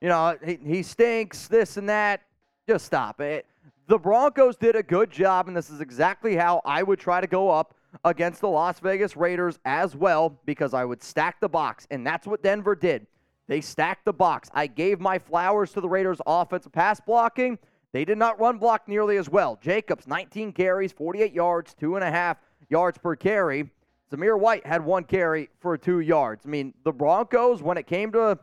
you 0.00 0.08
know, 0.08 0.36
he, 0.44 0.58
he 0.64 0.82
stinks, 0.82 1.48
this 1.48 1.76
and 1.76 1.88
that. 1.88 2.22
Just 2.66 2.86
stop 2.86 3.20
it. 3.20 3.46
The 3.88 3.98
Broncos 3.98 4.56
did 4.56 4.76
a 4.76 4.82
good 4.82 5.10
job, 5.10 5.48
and 5.48 5.56
this 5.56 5.70
is 5.70 5.80
exactly 5.80 6.36
how 6.36 6.60
I 6.64 6.82
would 6.82 6.98
try 6.98 7.20
to 7.20 7.26
go 7.26 7.50
up 7.50 7.74
against 8.04 8.40
the 8.40 8.48
Las 8.48 8.80
Vegas 8.80 9.16
Raiders 9.16 9.58
as 9.64 9.96
well 9.96 10.38
because 10.44 10.74
I 10.74 10.84
would 10.84 11.02
stack 11.02 11.40
the 11.40 11.48
box, 11.48 11.86
and 11.90 12.06
that's 12.06 12.26
what 12.26 12.42
Denver 12.42 12.74
did. 12.74 13.06
They 13.46 13.60
stacked 13.60 14.04
the 14.04 14.12
box. 14.12 14.50
I 14.52 14.66
gave 14.66 15.00
my 15.00 15.18
flowers 15.18 15.72
to 15.72 15.80
the 15.80 15.88
Raiders' 15.88 16.20
offensive 16.26 16.72
pass 16.72 17.00
blocking. 17.00 17.58
They 17.92 18.04
did 18.04 18.18
not 18.18 18.38
run 18.38 18.58
block 18.58 18.86
nearly 18.86 19.16
as 19.16 19.28
well. 19.30 19.58
Jacobs, 19.60 20.06
19 20.06 20.52
carries, 20.52 20.92
48 20.92 21.32
yards, 21.32 21.74
two 21.74 21.96
and 21.96 22.04
a 22.04 22.10
half 22.10 22.36
yards 22.68 22.98
per 22.98 23.16
carry. 23.16 23.70
Zamir 24.12 24.38
White 24.38 24.66
had 24.66 24.84
one 24.84 25.04
carry 25.04 25.48
for 25.60 25.76
two 25.76 26.00
yards. 26.00 26.44
I 26.46 26.48
mean, 26.48 26.74
the 26.84 26.92
Broncos, 26.92 27.62
when 27.62 27.78
it 27.78 27.86
came 27.86 28.12
to 28.12 28.38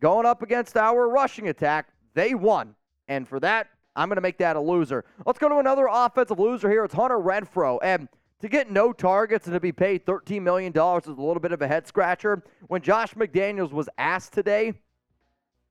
going 0.00 0.26
up 0.26 0.42
against 0.42 0.76
our 0.76 1.08
rushing 1.08 1.48
attack, 1.48 1.88
they 2.14 2.34
won. 2.34 2.74
And 3.08 3.26
for 3.26 3.40
that, 3.40 3.68
I'm 3.96 4.08
going 4.08 4.16
to 4.16 4.22
make 4.22 4.38
that 4.38 4.56
a 4.56 4.60
loser. 4.60 5.04
Let's 5.26 5.38
go 5.38 5.48
to 5.48 5.58
another 5.58 5.88
offensive 5.90 6.38
loser 6.38 6.68
here. 6.68 6.84
It's 6.84 6.94
Hunter 6.94 7.18
Renfrow. 7.18 7.78
And 7.82 8.08
to 8.40 8.48
get 8.48 8.70
no 8.70 8.92
targets 8.92 9.46
and 9.46 9.54
to 9.54 9.60
be 9.60 9.72
paid 9.72 10.06
$13 10.06 10.42
million 10.42 10.72
is 10.72 11.06
a 11.06 11.10
little 11.10 11.40
bit 11.40 11.52
of 11.52 11.60
a 11.62 11.68
head 11.68 11.86
scratcher. 11.86 12.42
When 12.68 12.82
Josh 12.82 13.14
McDaniels 13.14 13.72
was 13.72 13.88
asked 13.98 14.32
today 14.32 14.74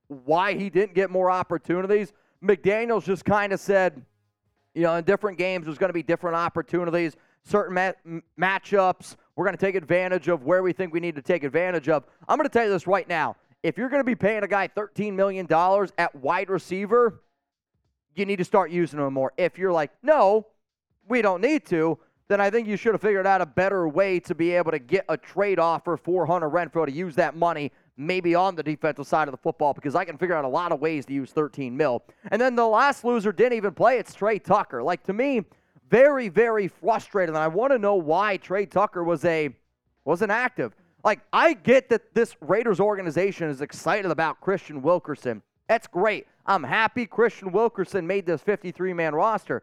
why 0.08 0.54
he 0.54 0.68
didn't 0.68 0.94
get 0.94 1.10
more 1.10 1.30
opportunities, 1.30 2.12
McDaniels 2.42 3.04
just 3.04 3.24
kind 3.24 3.52
of 3.52 3.60
said, 3.60 4.04
you 4.74 4.82
know, 4.82 4.94
in 4.96 5.04
different 5.04 5.38
games, 5.38 5.64
there's 5.64 5.78
going 5.78 5.88
to 5.88 5.94
be 5.94 6.02
different 6.02 6.36
opportunities, 6.36 7.16
certain 7.42 7.74
ma- 7.74 8.20
matchups. 8.38 9.16
We're 9.34 9.44
going 9.44 9.56
to 9.56 9.60
take 9.60 9.74
advantage 9.74 10.28
of 10.28 10.44
where 10.44 10.62
we 10.62 10.72
think 10.72 10.92
we 10.92 11.00
need 11.00 11.16
to 11.16 11.22
take 11.22 11.44
advantage 11.44 11.88
of. 11.88 12.04
I'm 12.28 12.36
going 12.36 12.48
to 12.48 12.52
tell 12.52 12.64
you 12.64 12.70
this 12.70 12.86
right 12.86 13.08
now. 13.08 13.36
If 13.62 13.76
you're 13.76 13.88
going 13.88 14.00
to 14.00 14.04
be 14.04 14.14
paying 14.14 14.44
a 14.44 14.48
guy 14.48 14.68
$13 14.68 15.14
million 15.14 15.46
at 15.98 16.14
wide 16.14 16.50
receiver, 16.50 17.22
you 18.14 18.26
need 18.26 18.36
to 18.36 18.44
start 18.44 18.70
using 18.70 19.00
him 19.00 19.14
more. 19.14 19.32
If 19.36 19.58
you're 19.58 19.72
like, 19.72 19.90
no, 20.02 20.46
we 21.08 21.22
don't 21.22 21.40
need 21.40 21.64
to, 21.66 21.98
then 22.28 22.40
I 22.40 22.50
think 22.50 22.68
you 22.68 22.76
should 22.76 22.92
have 22.92 23.00
figured 23.00 23.26
out 23.26 23.40
a 23.40 23.46
better 23.46 23.88
way 23.88 24.20
to 24.20 24.34
be 24.34 24.52
able 24.52 24.70
to 24.70 24.78
get 24.78 25.04
a 25.08 25.16
trade 25.16 25.58
offer 25.58 25.96
for 25.96 26.26
Hunter 26.26 26.48
Renfrow 26.48 26.84
to 26.84 26.92
use 26.92 27.14
that 27.16 27.34
money 27.34 27.72
maybe 27.96 28.34
on 28.34 28.54
the 28.54 28.62
defensive 28.62 29.06
side 29.06 29.28
of 29.28 29.32
the 29.32 29.38
football 29.38 29.72
because 29.74 29.94
I 29.94 30.04
can 30.04 30.16
figure 30.18 30.36
out 30.36 30.44
a 30.44 30.48
lot 30.48 30.70
of 30.70 30.80
ways 30.80 31.04
to 31.06 31.12
use 31.12 31.32
13 31.32 31.76
mil. 31.76 32.04
And 32.30 32.40
then 32.40 32.54
the 32.54 32.66
last 32.66 33.04
loser 33.04 33.32
didn't 33.32 33.54
even 33.54 33.72
play. 33.72 33.98
It's 33.98 34.14
Tre 34.14 34.38
Tucker. 34.38 34.82
Like 34.82 35.02
to 35.04 35.12
me, 35.12 35.42
very 35.90 36.28
very 36.28 36.68
frustrated, 36.68 37.34
and 37.34 37.38
I 37.38 37.48
want 37.48 37.72
to 37.72 37.78
know 37.78 37.94
why 37.94 38.36
Tre 38.36 38.66
Tucker 38.66 39.02
was 39.02 39.24
a 39.24 39.50
wasn't 40.04 40.30
active. 40.30 40.74
Like 41.02 41.20
I 41.32 41.54
get 41.54 41.88
that 41.88 42.14
this 42.14 42.36
Raiders 42.40 42.78
organization 42.78 43.48
is 43.48 43.62
excited 43.62 44.10
about 44.10 44.40
Kristian 44.40 44.82
Wilkerson. 44.82 45.42
That's 45.66 45.86
great. 45.86 46.26
I'm 46.46 46.62
happy 46.62 47.06
Kristian 47.06 47.52
Wilkerson 47.52 48.06
made 48.06 48.26
this 48.26 48.42
53 48.42 48.92
man 48.92 49.14
roster. 49.14 49.62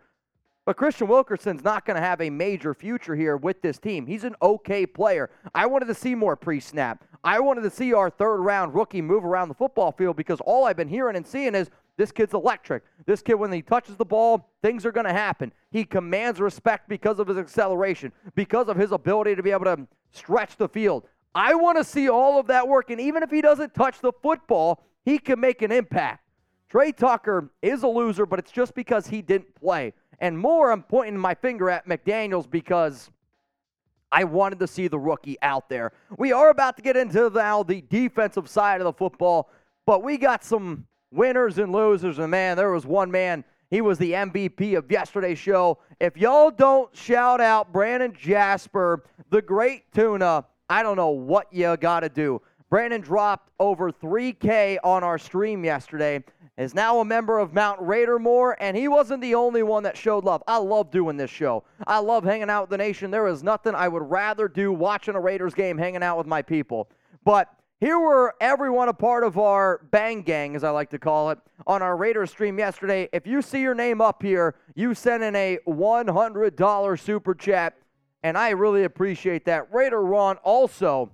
But 0.65 0.77
Kristian 0.77 1.07
Wilkerson's 1.07 1.63
not 1.63 1.85
going 1.85 1.95
to 1.95 2.01
have 2.01 2.21
a 2.21 2.29
major 2.31 2.73
future 2.73 3.15
here 3.15 3.37
with 3.37 3.61
this 3.61 3.77
team. 3.77 4.07
He's 4.07 4.23
an 4.23 4.35
okay 4.41 4.87
player. 4.87 5.29
I 5.53 5.67
wanted 5.67 5.85
to 5.85 5.93
see 5.93 6.15
more 6.15 6.35
pre 6.35 6.59
snap. 6.59 7.03
I 7.23 7.39
wanted 7.39 7.61
to 7.61 7.69
see 7.69 7.93
our 7.93 8.09
third 8.09 8.37
round 8.37 8.73
rookie 8.73 9.01
move 9.01 9.23
around 9.23 9.49
the 9.49 9.53
football 9.53 9.91
field 9.91 10.15
because 10.15 10.41
all 10.41 10.65
I've 10.65 10.75
been 10.75 10.89
hearing 10.89 11.15
and 11.15 11.25
seeing 11.25 11.53
is 11.53 11.69
this 11.97 12.11
kid's 12.11 12.33
electric. 12.33 12.83
This 13.05 13.21
kid, 13.21 13.35
when 13.35 13.51
he 13.51 13.61
touches 13.61 13.95
the 13.95 14.05
ball, 14.05 14.49
things 14.63 14.85
are 14.87 14.91
going 14.91 15.05
to 15.05 15.13
happen. 15.13 15.51
He 15.71 15.85
commands 15.85 16.39
respect 16.41 16.89
because 16.89 17.19
of 17.19 17.27
his 17.27 17.37
acceleration, 17.37 18.11
because 18.33 18.67
of 18.67 18.75
his 18.75 18.91
ability 18.91 19.35
to 19.35 19.43
be 19.43 19.51
able 19.51 19.65
to 19.65 19.87
stretch 20.11 20.57
the 20.57 20.67
field. 20.67 21.03
I 21.35 21.53
want 21.53 21.77
to 21.77 21.83
see 21.83 22.09
all 22.09 22.39
of 22.39 22.47
that 22.47 22.67
work. 22.67 22.89
And 22.89 22.99
even 22.99 23.21
if 23.21 23.29
he 23.29 23.41
doesn't 23.41 23.75
touch 23.75 23.99
the 23.99 24.13
football, 24.23 24.83
he 25.03 25.19
can 25.19 25.39
make 25.39 25.61
an 25.61 25.71
impact. 25.71 26.25
Tre 26.69 26.91
Tucker 26.91 27.51
is 27.61 27.83
a 27.83 27.87
loser, 27.87 28.25
but 28.25 28.39
it's 28.39 28.51
just 28.51 28.73
because 28.73 29.07
he 29.07 29.21
didn't 29.21 29.53
play. 29.55 29.93
And 30.19 30.37
more, 30.37 30.71
I'm 30.71 30.83
pointing 30.83 31.17
my 31.17 31.35
finger 31.35 31.69
at 31.69 31.87
McDaniels 31.87 32.49
because 32.49 33.09
I 34.11 34.23
wanted 34.23 34.59
to 34.59 34.67
see 34.67 34.87
the 34.87 34.99
rookie 34.99 35.37
out 35.41 35.69
there. 35.69 35.91
We 36.17 36.31
are 36.31 36.49
about 36.49 36.77
to 36.77 36.81
get 36.81 36.95
into 36.95 37.29
now 37.29 37.63
the 37.63 37.81
defensive 37.81 38.49
side 38.49 38.81
of 38.81 38.85
the 38.85 38.93
football, 38.93 39.49
but 39.85 40.03
we 40.03 40.17
got 40.17 40.43
some 40.43 40.87
winners 41.11 41.57
and 41.57 41.71
losers. 41.71 42.19
And 42.19 42.31
man, 42.31 42.57
there 42.57 42.71
was 42.71 42.85
one 42.85 43.11
man, 43.11 43.43
he 43.69 43.81
was 43.81 43.97
the 43.97 44.11
MVP 44.11 44.77
of 44.77 44.89
yesterday's 44.89 45.39
show. 45.39 45.79
If 45.99 46.17
y'all 46.17 46.51
don't 46.51 46.95
shout 46.95 47.41
out 47.41 47.73
Brandon 47.73 48.13
Jasper, 48.17 49.03
the 49.29 49.41
great 49.41 49.91
tuna, 49.91 50.45
I 50.69 50.83
don't 50.83 50.97
know 50.97 51.09
what 51.09 51.51
you 51.51 51.75
got 51.77 52.01
to 52.01 52.09
do. 52.09 52.41
Brandon 52.69 53.01
dropped 53.01 53.51
over 53.59 53.91
3K 53.91 54.77
on 54.83 55.03
our 55.03 55.17
stream 55.17 55.63
yesterday 55.63 56.23
is 56.57 56.73
now 56.73 56.99
a 56.99 57.05
member 57.05 57.37
of 57.37 57.53
Mount 57.53 57.79
Raidermore, 57.81 58.55
and 58.59 58.77
he 58.77 58.87
wasn't 58.87 59.21
the 59.21 59.35
only 59.35 59.61
one 59.61 59.83
that 59.83 59.97
showed 59.97 60.23
love. 60.23 60.41
I 60.47 60.57
love 60.57 60.89
doing 60.89 61.17
this 61.17 61.29
show. 61.29 61.63
I 61.85 61.99
love 61.99 62.23
hanging 62.23 62.49
out 62.49 62.63
with 62.63 62.69
the 62.69 62.77
nation. 62.77 63.11
There 63.11 63.27
is 63.27 63.43
nothing 63.43 63.75
I 63.75 63.87
would 63.87 64.09
rather 64.09 64.47
do 64.47 64.71
watching 64.71 65.15
a 65.15 65.19
Raiders 65.19 65.53
game, 65.53 65.77
hanging 65.77 66.03
out 66.03 66.17
with 66.17 66.27
my 66.27 66.41
people. 66.41 66.89
But 67.25 67.53
here 67.81 67.99
were 67.99 68.35
everyone 68.39 68.87
a 68.87 68.93
part 68.93 69.25
of 69.25 69.37
our 69.37 69.81
bang 69.91 70.21
gang, 70.21 70.55
as 70.55 70.63
I 70.63 70.69
like 70.69 70.89
to 70.91 70.99
call 70.99 71.31
it, 71.31 71.39
on 71.67 71.81
our 71.81 71.97
Raiders 71.97 72.31
stream 72.31 72.57
yesterday. 72.57 73.09
If 73.11 73.27
you 73.27 73.41
see 73.41 73.61
your 73.61 73.75
name 73.75 73.99
up 73.99 74.23
here, 74.23 74.55
you 74.75 74.93
send 74.93 75.23
in 75.23 75.35
a 75.35 75.59
$100 75.67 76.99
super 76.99 77.35
chat, 77.35 77.77
and 78.23 78.37
I 78.37 78.51
really 78.51 78.85
appreciate 78.85 79.43
that. 79.45 79.73
Raider 79.73 80.01
Ron 80.01 80.37
also 80.37 81.11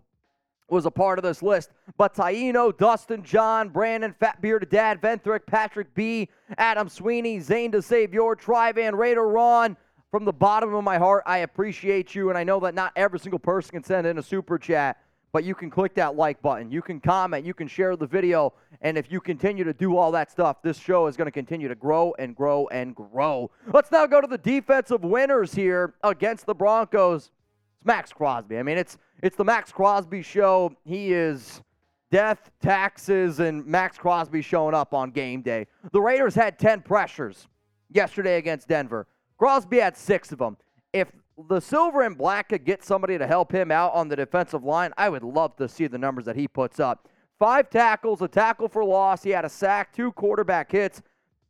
was 0.72 0.86
a 0.86 0.92
part 0.92 1.20
of 1.20 1.24
this 1.24 1.44
list. 1.44 1.72
But 1.98 2.16
Taino, 2.16 2.76
Dustin, 2.76 3.24
John, 3.24 3.70
Brandon, 3.70 4.16
Fat 4.20 4.42
Bearded 4.42 4.70
Dad, 4.70 5.02
Venthrick, 5.02 5.46
Patrick 5.46 5.94
B, 5.94 6.30
Adam 6.58 6.90
Sweeney, 6.90 7.40
Zane 7.40 7.72
to 7.74 7.82
Save 7.82 8.14
Your, 8.14 8.36
Trivan, 8.36 8.96
Raider 8.96 9.28
Ron. 9.28 9.78
From 10.10 10.26
the 10.26 10.34
bottom 10.34 10.74
of 10.74 10.84
my 10.84 10.98
heart, 10.98 11.24
I 11.26 11.40
appreciate 11.40 12.16
you, 12.16 12.30
and 12.30 12.38
I 12.38 12.44
know 12.44 12.60
that 12.62 12.76
not 12.76 12.92
every 12.96 13.20
single 13.20 13.40
person 13.40 13.72
can 13.72 13.84
send 13.84 14.06
in 14.06 14.18
a 14.18 14.24
super 14.24 14.58
chat, 14.58 14.98
but 15.32 15.46
you 15.46 15.56
can 15.56 15.70
click 15.70 15.94
that 15.96 16.18
like 16.18 16.42
button. 16.42 16.70
You 16.70 16.82
can 16.82 17.00
comment, 17.00 17.46
you 17.46 17.54
can 17.54 17.70
share 17.70 17.96
the 17.96 18.08
video, 18.08 18.54
and 18.82 18.98
if 18.98 19.10
you 19.10 19.22
continue 19.22 19.64
to 19.64 19.72
do 19.72 19.96
all 19.96 20.12
that 20.12 20.30
stuff, 20.30 20.62
this 20.62 20.78
show 20.78 21.08
is 21.08 21.16
going 21.16 21.28
to 21.28 21.32
continue 21.32 21.70
to 21.70 21.76
grow 21.76 22.14
and 22.20 22.36
grow 22.36 22.68
and 22.68 22.94
grow. 22.94 23.52
Let's 23.74 23.90
now 23.90 24.06
go 24.06 24.20
to 24.20 24.28
the 24.28 24.38
defensive 24.38 25.06
winners 25.06 25.54
here 25.54 25.94
against 26.04 26.46
the 26.46 26.56
Broncos. 26.56 27.32
It's 27.78 27.86
Maxx 27.86 28.12
Crosby. 28.12 28.58
I 28.58 28.64
mean, 28.64 28.78
it's 28.78 28.98
it's 29.22 29.36
the 29.36 29.44
Maxx 29.44 29.72
Crosby 29.72 30.22
show. 30.22 30.74
He 30.84 31.14
is 31.14 31.62
death, 32.10 32.52
taxes, 32.62 33.40
and 33.40 33.66
Maxx 33.66 33.98
Crosby 33.98 34.42
showing 34.42 34.76
up 34.76 34.94
on 34.94 35.12
game 35.12 35.42
day. 35.42 35.68
The 35.92 36.02
Raiders 36.02 36.36
had 36.36 36.60
10 36.60 36.82
pressures 36.82 37.48
yesterday 37.90 38.38
against 38.38 38.68
Denver. 38.68 39.08
Crosby 39.38 39.80
had 39.80 39.96
six 39.98 40.32
of 40.32 40.40
them. 40.40 40.58
If 40.94 41.12
the 41.50 41.60
silver 41.60 42.02
and 42.02 42.18
black 42.18 42.50
could 42.50 42.66
get 42.66 42.84
somebody 42.84 43.18
to 43.18 43.26
help 43.26 43.52
him 43.52 43.72
out 43.72 43.94
on 43.94 44.08
the 44.08 44.16
defensive 44.16 44.64
line, 44.64 44.92
I 44.98 45.10
would 45.10 45.24
love 45.24 45.56
to 45.58 45.68
see 45.68 45.88
the 45.88 45.98
numbers 45.98 46.26
that 46.26 46.36
he 46.36 46.48
puts 46.48 46.80
up. 46.80 47.08
Five 47.40 47.70
tackles, 47.70 48.22
a 48.22 48.28
tackle 48.28 48.68
for 48.68 48.84
loss. 48.84 49.24
He 49.24 49.32
had 49.32 49.46
a 49.46 49.50
sack, 49.50 49.94
two 49.96 50.12
quarterback 50.12 50.72
hits, 50.72 51.02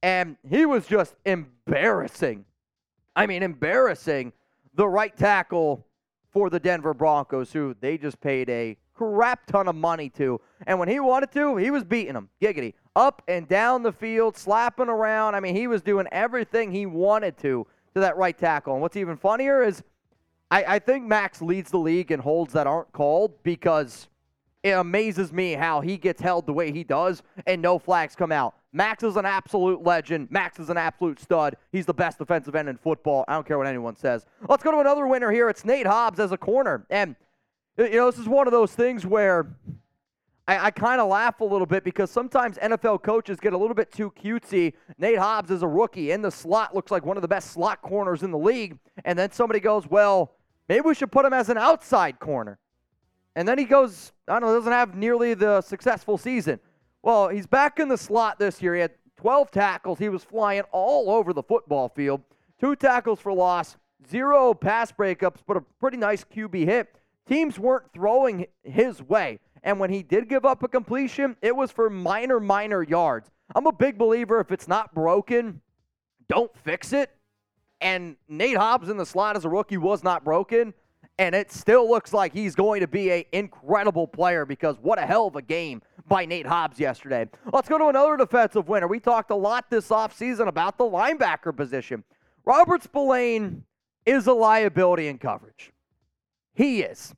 and 0.04 0.38
he 0.48 0.66
was 0.66 0.88
just 0.88 1.16
embarrassing. 1.26 2.46
I 3.16 3.26
mean, 3.26 3.44
embarrassing 3.44 4.32
the 4.74 4.88
right 4.88 5.16
tackle 5.16 5.86
for 6.32 6.50
the 6.50 6.60
Denver 6.60 6.94
Broncos, 6.94 7.52
who 7.52 7.76
they 7.80 7.98
just 7.98 8.20
paid 8.22 8.50
a 8.50 8.78
crap 8.94 9.46
ton 9.48 9.68
of 9.68 9.76
money 9.76 10.10
to. 10.10 10.40
And 10.68 10.80
when 10.80 10.88
he 10.88 11.00
wanted 11.00 11.32
to, 11.34 11.58
he 11.58 11.72
was 11.72 11.84
beating 11.84 12.14
them. 12.14 12.30
Giggity. 12.42 12.74
Up 12.96 13.22
and 13.28 13.48
down 13.48 13.84
the 13.84 13.92
field, 13.92 14.38
slapping 14.38 14.90
around. 14.90 15.36
I 15.36 15.40
mean, 15.40 15.56
he 15.56 15.68
was 15.68 15.82
doing 15.82 16.08
everything 16.12 16.72
he 16.72 16.86
wanted 16.86 17.38
to 17.40 17.66
to 17.94 18.00
that 18.00 18.18
right 18.18 18.38
tackle. 18.38 18.74
And 18.74 18.82
what's 18.82 18.96
even 18.96 19.18
funnier 19.18 19.64
is 19.64 19.84
I, 20.50 20.76
I 20.76 20.80
think 20.80 21.06
Max 21.06 21.42
leads 21.42 21.72
the 21.72 21.78
league 21.78 22.12
in 22.12 22.20
holds 22.20 22.54
that 22.54 22.68
aren't 22.68 22.92
called 22.92 23.42
because 23.44 24.08
it 24.64 24.72
amazes 24.72 25.32
me 25.34 25.54
how 25.54 25.82
he 25.82 25.98
gets 25.98 26.22
held 26.22 26.46
the 26.46 26.54
way 26.54 26.72
he 26.72 26.84
does 26.84 27.24
and 27.48 27.62
no 27.62 27.80
flags 27.80 28.16
come 28.16 28.32
out. 28.32 28.56
Max 28.74 29.04
is 29.04 29.18
an 29.18 29.26
absolute 29.26 29.84
legend. 29.84 30.32
Max 30.32 30.60
is 30.60 30.70
an 30.70 30.78
absolute 30.78 31.20
stud. 31.20 31.58
He's 31.72 31.86
the 31.86 31.94
best 31.94 32.18
defensive 32.20 32.56
end 32.56 32.70
in 32.70 32.78
football. 32.78 33.26
I 33.28 33.34
don't 33.34 33.46
care 33.46 33.58
what 33.58 33.68
anyone 33.68 33.96
says. 33.98 34.26
Let's 34.48 34.64
go 34.64 34.72
to 34.72 34.80
another 34.80 35.08
winner 35.08 35.32
here. 35.32 35.50
It's 35.50 35.66
Nate 35.66 35.86
Hobbs 35.86 36.20
as 36.20 36.32
a 36.32 36.38
corner. 36.38 36.86
And, 36.90 37.16
you 37.78 37.92
know, 37.92 38.10
this 38.10 38.20
is 38.20 38.30
one 38.30 38.48
of 38.48 38.52
those 38.52 38.74
things 38.74 39.06
where 39.06 39.56
I, 40.48 40.68
I 40.68 40.72
kind 40.72 41.02
of 41.02 41.10
laugh 41.10 41.42
a 41.42 41.46
little 41.46 41.68
bit 41.68 41.84
because 41.84 42.10
sometimes 42.10 42.58
NFL 42.58 43.04
coaches 43.04 43.40
get 43.40 43.52
a 43.52 43.58
little 43.58 43.76
bit 43.76 43.92
too 43.92 44.12
cutesy. 44.12 44.74
Nate 44.98 45.18
Hobbs 45.18 45.52
is 45.52 45.64
a 45.64 45.68
rookie 45.68 46.12
in 46.12 46.22
the 46.22 46.32
slot, 46.32 46.74
looks 46.74 46.92
like 46.92 47.06
one 47.06 47.18
of 47.18 47.22
the 47.22 47.28
best 47.28 47.52
slot 47.52 47.82
corners 47.82 48.24
in 48.24 48.32
the 48.32 48.38
league. 48.38 48.78
And 49.04 49.20
then 49.20 49.32
somebody 49.32 49.60
goes, 49.60 49.86
well, 49.88 50.36
maybe 50.70 50.82
we 50.82 50.96
should 50.96 51.12
put 51.12 51.26
him 51.26 51.34
as 51.34 51.50
an 51.50 51.58
outside 51.58 52.20
corner. 52.20 52.58
And 53.36 53.48
then 53.48 53.58
he 53.58 53.66
goes, 53.66 54.14
I 54.28 54.40
don't 54.40 54.50
know, 54.50 54.56
doesn't 54.56 54.72
have 54.72 54.96
nearly 54.96 55.34
the 55.34 55.62
successful 55.62 56.18
season. 56.18 56.60
Well, 57.04 57.30
he's 57.30 57.48
back 57.48 57.80
in 57.80 57.88
the 57.88 57.98
slot 57.98 58.38
this 58.40 58.62
year. 58.62 58.76
He 58.76 58.82
had 58.82 58.92
12 59.18 59.52
tackles. 59.52 60.00
He 60.00 60.10
was 60.10 60.24
flying 60.24 60.64
all 60.72 61.10
over 61.10 61.34
the 61.34 61.44
football 61.44 61.90
field. 61.90 62.22
Two 62.60 62.76
tackles 62.76 63.20
for 63.20 63.34
loss, 63.34 63.78
zero 64.10 64.54
pass 64.54 64.92
breakups, 64.92 65.40
but 65.48 65.58
a 65.58 65.62
pretty 65.80 65.98
nice 65.98 66.24
QB 66.24 66.66
hit. 66.66 66.96
Teams 67.28 67.58
weren't 67.58 67.92
throwing 67.94 68.46
his 68.64 69.02
way. 69.02 69.40
And 69.64 69.80
when 69.80 69.92
he 69.92 70.04
did 70.04 70.28
give 70.28 70.46
up 70.46 70.64
a 70.64 70.68
completion, 70.68 71.38
it 71.42 71.56
was 71.56 71.72
for 71.72 71.90
minor, 71.90 72.40
minor 72.40 72.84
yards. 72.84 73.32
I'm 73.56 73.68
a 73.68 73.72
big 73.72 73.98
believer 73.98 74.40
if 74.40 74.52
it's 74.52 74.68
not 74.68 74.94
broken, 74.94 75.62
don't 76.28 76.56
fix 76.64 76.94
it. 76.94 77.12
And 77.80 78.16
Nate 78.28 78.58
Hobbs 78.58 78.90
in 78.90 78.98
the 78.98 79.06
slot 79.06 79.36
as 79.36 79.46
a 79.46 79.50
rookie 79.50 79.78
was 79.78 80.04
not 80.04 80.24
broken 80.24 80.74
and 81.22 81.36
it 81.36 81.52
still 81.52 81.88
looks 81.88 82.14
like 82.14 82.34
he's 82.34 82.56
going 82.56 82.82
to 82.82 82.88
be 82.88 83.12
an 83.12 83.24
incredible 83.32 84.08
player 84.08 84.44
because 84.44 84.78
what 84.82 84.98
a 84.98 85.04
hell 85.04 85.28
of 85.28 85.36
a 85.36 85.42
game 85.44 85.80
by 86.08 86.26
Nate 86.26 86.48
Hobbs 86.48 86.80
yesterday. 86.80 87.28
Let's 87.54 87.70
go 87.70 87.78
to 87.78 87.90
another 87.90 88.18
defensive 88.18 88.68
winner. 88.68 88.88
We 88.88 89.00
talked 89.00 89.30
a 89.30 89.36
lot 89.36 89.70
this 89.70 89.90
offseason 89.90 90.48
about 90.48 90.80
the 90.80 90.84
linebacker 90.84 91.56
position. 91.56 92.04
Robert 92.44 92.82
Spillane 92.82 93.64
is 94.04 94.26
a 94.26 94.34
liability 94.34 95.10
in 95.10 95.20
coverage. 95.20 95.72
He 96.56 96.82
is. 96.82 97.14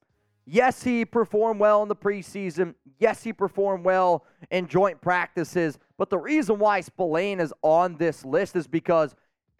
Yes, 0.45 0.83
he 0.83 1.05
performed 1.05 1.61
well 1.61 1.81
in 1.81 1.87
the 1.87 1.95
preseason. 1.95 2.75
Yes, 2.99 3.23
he 3.23 3.31
performed 3.31 3.85
well 3.85 4.25
in 4.51 4.67
joint 4.67 4.99
practices. 4.99 5.79
But 5.97 6.09
the 6.09 6.17
reason 6.17 6.59
why 6.59 6.81
Spillane 6.81 7.39
is 7.39 7.53
on 7.61 7.95
this 7.95 8.25
list 8.25 8.57
is 8.57 8.67
because 8.67 9.15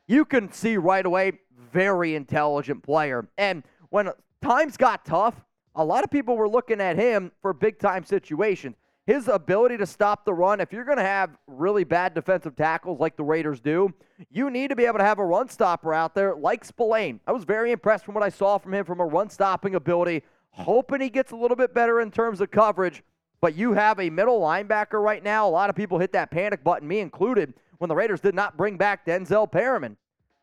you 0.06 0.26
can 0.26 0.52
see 0.52 0.76
right 0.76 1.06
away, 1.06 1.39
very 1.72 2.16
intelligent 2.16 2.84
player. 2.84 3.26
And 3.38 3.64
when 3.94 4.10
times 4.44 4.78
got 4.78 5.06
tough, 5.06 5.41
a 5.76 5.84
lot 5.84 6.04
of 6.04 6.12
people 6.12 6.38
were 6.38 6.50
looking 6.50 6.80
at 6.80 6.98
him 6.98 7.32
for 7.41 7.54
big 7.54 7.80
time 7.80 8.04
situations. 8.04 8.76
His 9.06 9.28
ability 9.28 9.78
to 9.78 9.86
stop 9.86 10.24
the 10.24 10.34
run, 10.34 10.62
if 10.62 10.72
you're 10.72 10.86
going 10.86 10.98
to 10.98 11.04
have 11.04 11.32
really 11.48 11.84
bad 11.84 12.14
defensive 12.14 12.56
tackles 12.56 13.00
like 13.00 13.18
the 13.18 13.24
Raiders 13.24 13.60
do, 13.60 13.94
you 14.30 14.50
need 14.50 14.70
to 14.70 14.76
be 14.78 14.86
able 14.86 15.00
to 15.00 15.04
have 15.04 15.20
a 15.20 15.26
run 15.26 15.50
stopper 15.50 15.94
out 15.94 16.16
there 16.16 16.36
like 16.36 16.64
Spillane. 16.64 17.20
I 17.28 17.34
was 17.34 17.44
very 17.44 17.72
impressed 17.72 18.06
from 18.06 18.16
what 18.16 18.24
I 18.24 18.30
saw 18.30 18.58
from 18.58 18.74
him 18.74 18.86
from 18.86 19.02
a 19.02 19.06
run 19.06 19.30
stopping 19.30 19.76
ability. 19.76 20.24
Hoping 20.52 21.02
he 21.02 21.10
gets 21.10 21.32
a 21.32 21.36
little 21.36 21.58
bit 21.58 21.74
better 21.74 22.00
in 22.00 22.12
terms 22.12 22.39
of 22.39 22.52
coverage. 22.52 23.04
But 23.41 23.56
you 23.56 23.74
have 23.74 24.00
a 24.00 24.10
middle 24.10 24.39
linebacker 24.39 25.04
right 25.04 25.22
now. 25.22 25.50
A 25.50 25.50
lot 25.50 25.70
of 25.70 25.76
people 25.76 26.00
hit 26.00 26.14
that 26.14 26.32
panic 26.32 26.64
button, 26.64 26.88
me 26.88 27.00
included, 27.00 27.56
when 27.80 27.89
the 27.89 27.96
Raiders 27.96 28.22
did 28.22 28.36
not 28.36 28.56
bring 28.56 28.78
back 28.78 29.06
Denzel 29.06 29.52
Perryman. 29.52 29.98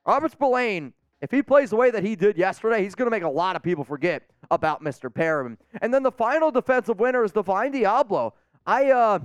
Robert 0.07 0.32
Spillane 0.32 0.92
if 1.22 1.30
he 1.30 1.42
plays 1.42 1.70
the 1.70 1.76
way 1.76 1.90
that 1.90 2.02
he 2.02 2.16
did 2.16 2.38
yesterday, 2.38 2.82
he's 2.82 2.94
going 2.94 3.06
to 3.06 3.10
make 3.10 3.22
a 3.22 3.28
lot 3.28 3.54
of 3.54 3.62
people 3.62 3.84
forget 3.84 4.22
about 4.50 4.82
Mr. 4.82 5.12
Perryman. 5.12 5.58
And 5.82 5.92
then 5.92 6.02
the 6.02 6.12
final 6.12 6.50
defensive 6.50 6.98
winner 6.98 7.24
is 7.24 7.32
Divine 7.32 7.72
Deablo. 7.72 8.32
I 8.66 8.90
uh, 8.90 9.18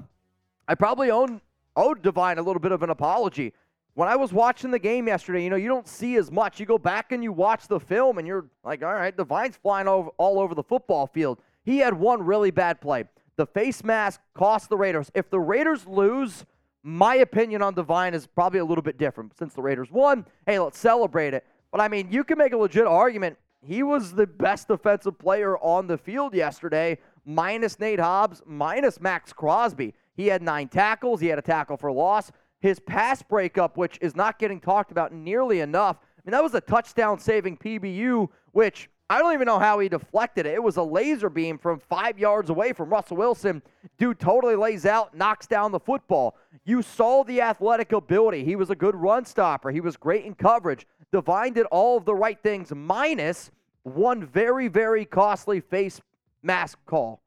I 0.68 0.76
probably 0.76 1.12
own 1.12 1.42
owed 1.76 2.02
Divine 2.02 2.38
a 2.38 2.42
little 2.42 2.60
bit 2.60 2.72
of 2.72 2.84
an 2.84 2.90
apology. 2.90 3.54
When 3.94 4.10
I 4.10 4.18
was 4.18 4.34
watching 4.34 4.72
the 4.72 4.80
game 4.80 5.08
yesterday, 5.08 5.44
you 5.44 5.50
know, 5.50 5.56
you 5.56 5.70
don't 5.70 5.88
see 5.88 6.18
as 6.18 6.30
much. 6.30 6.60
You 6.60 6.66
go 6.66 6.78
back 6.78 7.14
and 7.14 7.24
you 7.24 7.32
watch 7.32 7.68
the 7.70 7.80
film, 7.80 8.18
and 8.18 8.28
you're 8.28 8.46
like, 8.64 8.84
all 8.84 8.94
right, 8.94 9.16
Divine's 9.16 9.56
flying 9.56 9.88
over, 9.88 10.10
all 10.18 10.40
over 10.40 10.54
the 10.54 10.64
football 10.64 11.08
field. 11.08 11.40
He 11.64 11.78
had 11.78 11.94
one 11.94 12.22
really 12.22 12.52
bad 12.52 12.82
play. 12.82 13.06
The 13.38 13.46
face 13.46 13.86
mask 13.86 14.20
cost 14.34 14.68
the 14.70 14.76
Raiders. 14.76 15.12
If 15.16 15.30
the 15.30 15.40
Raiders 15.40 15.88
lose, 15.88 16.46
my 16.84 17.16
opinion 17.16 17.62
on 17.62 17.74
Divine 17.74 18.14
is 18.14 18.28
probably 18.28 18.60
a 18.60 18.66
little 18.66 18.82
bit 18.82 18.98
different. 18.98 19.38
Since 19.38 19.54
the 19.54 19.62
Raiders 19.62 19.90
won, 19.92 20.26
hey, 20.46 20.60
let's 20.60 20.78
celebrate 20.78 21.34
it. 21.34 21.46
But 21.76 21.82
I 21.82 21.90
mean, 21.90 22.08
you 22.10 22.24
can 22.24 22.38
make 22.38 22.54
a 22.54 22.58
legit 22.58 22.88
argument. 22.88 23.38
He 23.60 23.84
was 23.84 24.14
the 24.14 24.26
best 24.26 24.70
defensive 24.70 25.20
player 25.20 25.58
on 25.58 25.88
the 25.88 25.98
field 25.98 26.34
yesterday, 26.34 27.00
minus 27.26 27.82
Nate 27.82 28.00
Hobbs, 28.00 28.42
minus 28.46 29.02
Maxx 29.02 29.34
Crosby. 29.34 29.94
He 30.16 30.28
had 30.28 30.42
nine 30.42 30.70
tackles, 30.70 31.20
he 31.20 31.28
had 31.28 31.38
a 31.38 31.42
tackle 31.42 31.76
for 31.76 31.92
loss. 31.92 32.32
His 32.62 32.80
pass 32.80 33.22
breakup, 33.22 33.76
which 33.76 33.98
is 34.00 34.16
not 34.16 34.40
getting 34.40 34.62
talked 34.62 34.94
about 34.94 35.12
nearly 35.12 35.60
enough. 35.60 35.98
I 36.00 36.22
mean, 36.24 36.32
that 36.32 36.42
was 36.42 36.54
a 36.54 36.62
touchdown 36.62 37.20
saving 37.20 37.58
PBU, 37.58 38.30
which 38.54 38.90
I 39.08 39.20
don't 39.20 39.34
even 39.34 39.46
know 39.46 39.60
how 39.60 39.78
he 39.80 39.88
deflected 39.88 40.48
it. 40.48 40.54
It 40.56 40.64
was 40.64 40.78
a 40.78 40.84
laser 40.84 41.30
beam 41.30 41.60
from 41.60 41.80
five 41.80 42.18
yards 42.18 42.50
away 42.50 42.74
from 42.74 42.90
Russell 42.90 43.18
Wilson. 43.18 43.62
Dude 44.00 44.20
totally 44.20 44.56
lays 44.56 44.86
out, 44.86 45.16
knocks 45.16 45.46
down 45.46 45.72
the 45.72 45.80
football. 45.80 46.38
You 46.64 46.82
saw 46.82 47.24
the 47.24 47.42
athletic 47.42 47.92
ability. 47.92 48.44
He 48.44 48.56
was 48.56 48.72
a 48.72 48.76
good 48.76 48.96
run 48.96 49.26
stopper. 49.26 49.70
He 49.70 49.80
was 49.82 49.96
great 49.96 50.26
in 50.26 50.34
coverage. 50.34 50.88
Divine 51.12 51.54
did 51.54 51.66
all 51.68 51.98
of 51.98 52.06
the 52.06 52.16
right 52.16 52.40
things, 52.42 52.72
minus 52.74 53.52
one 53.84 54.26
very, 54.26 54.68
very 54.68 55.06
costly 55.06 55.60
face 55.60 56.02
mask 56.42 56.80
call. 56.86 57.22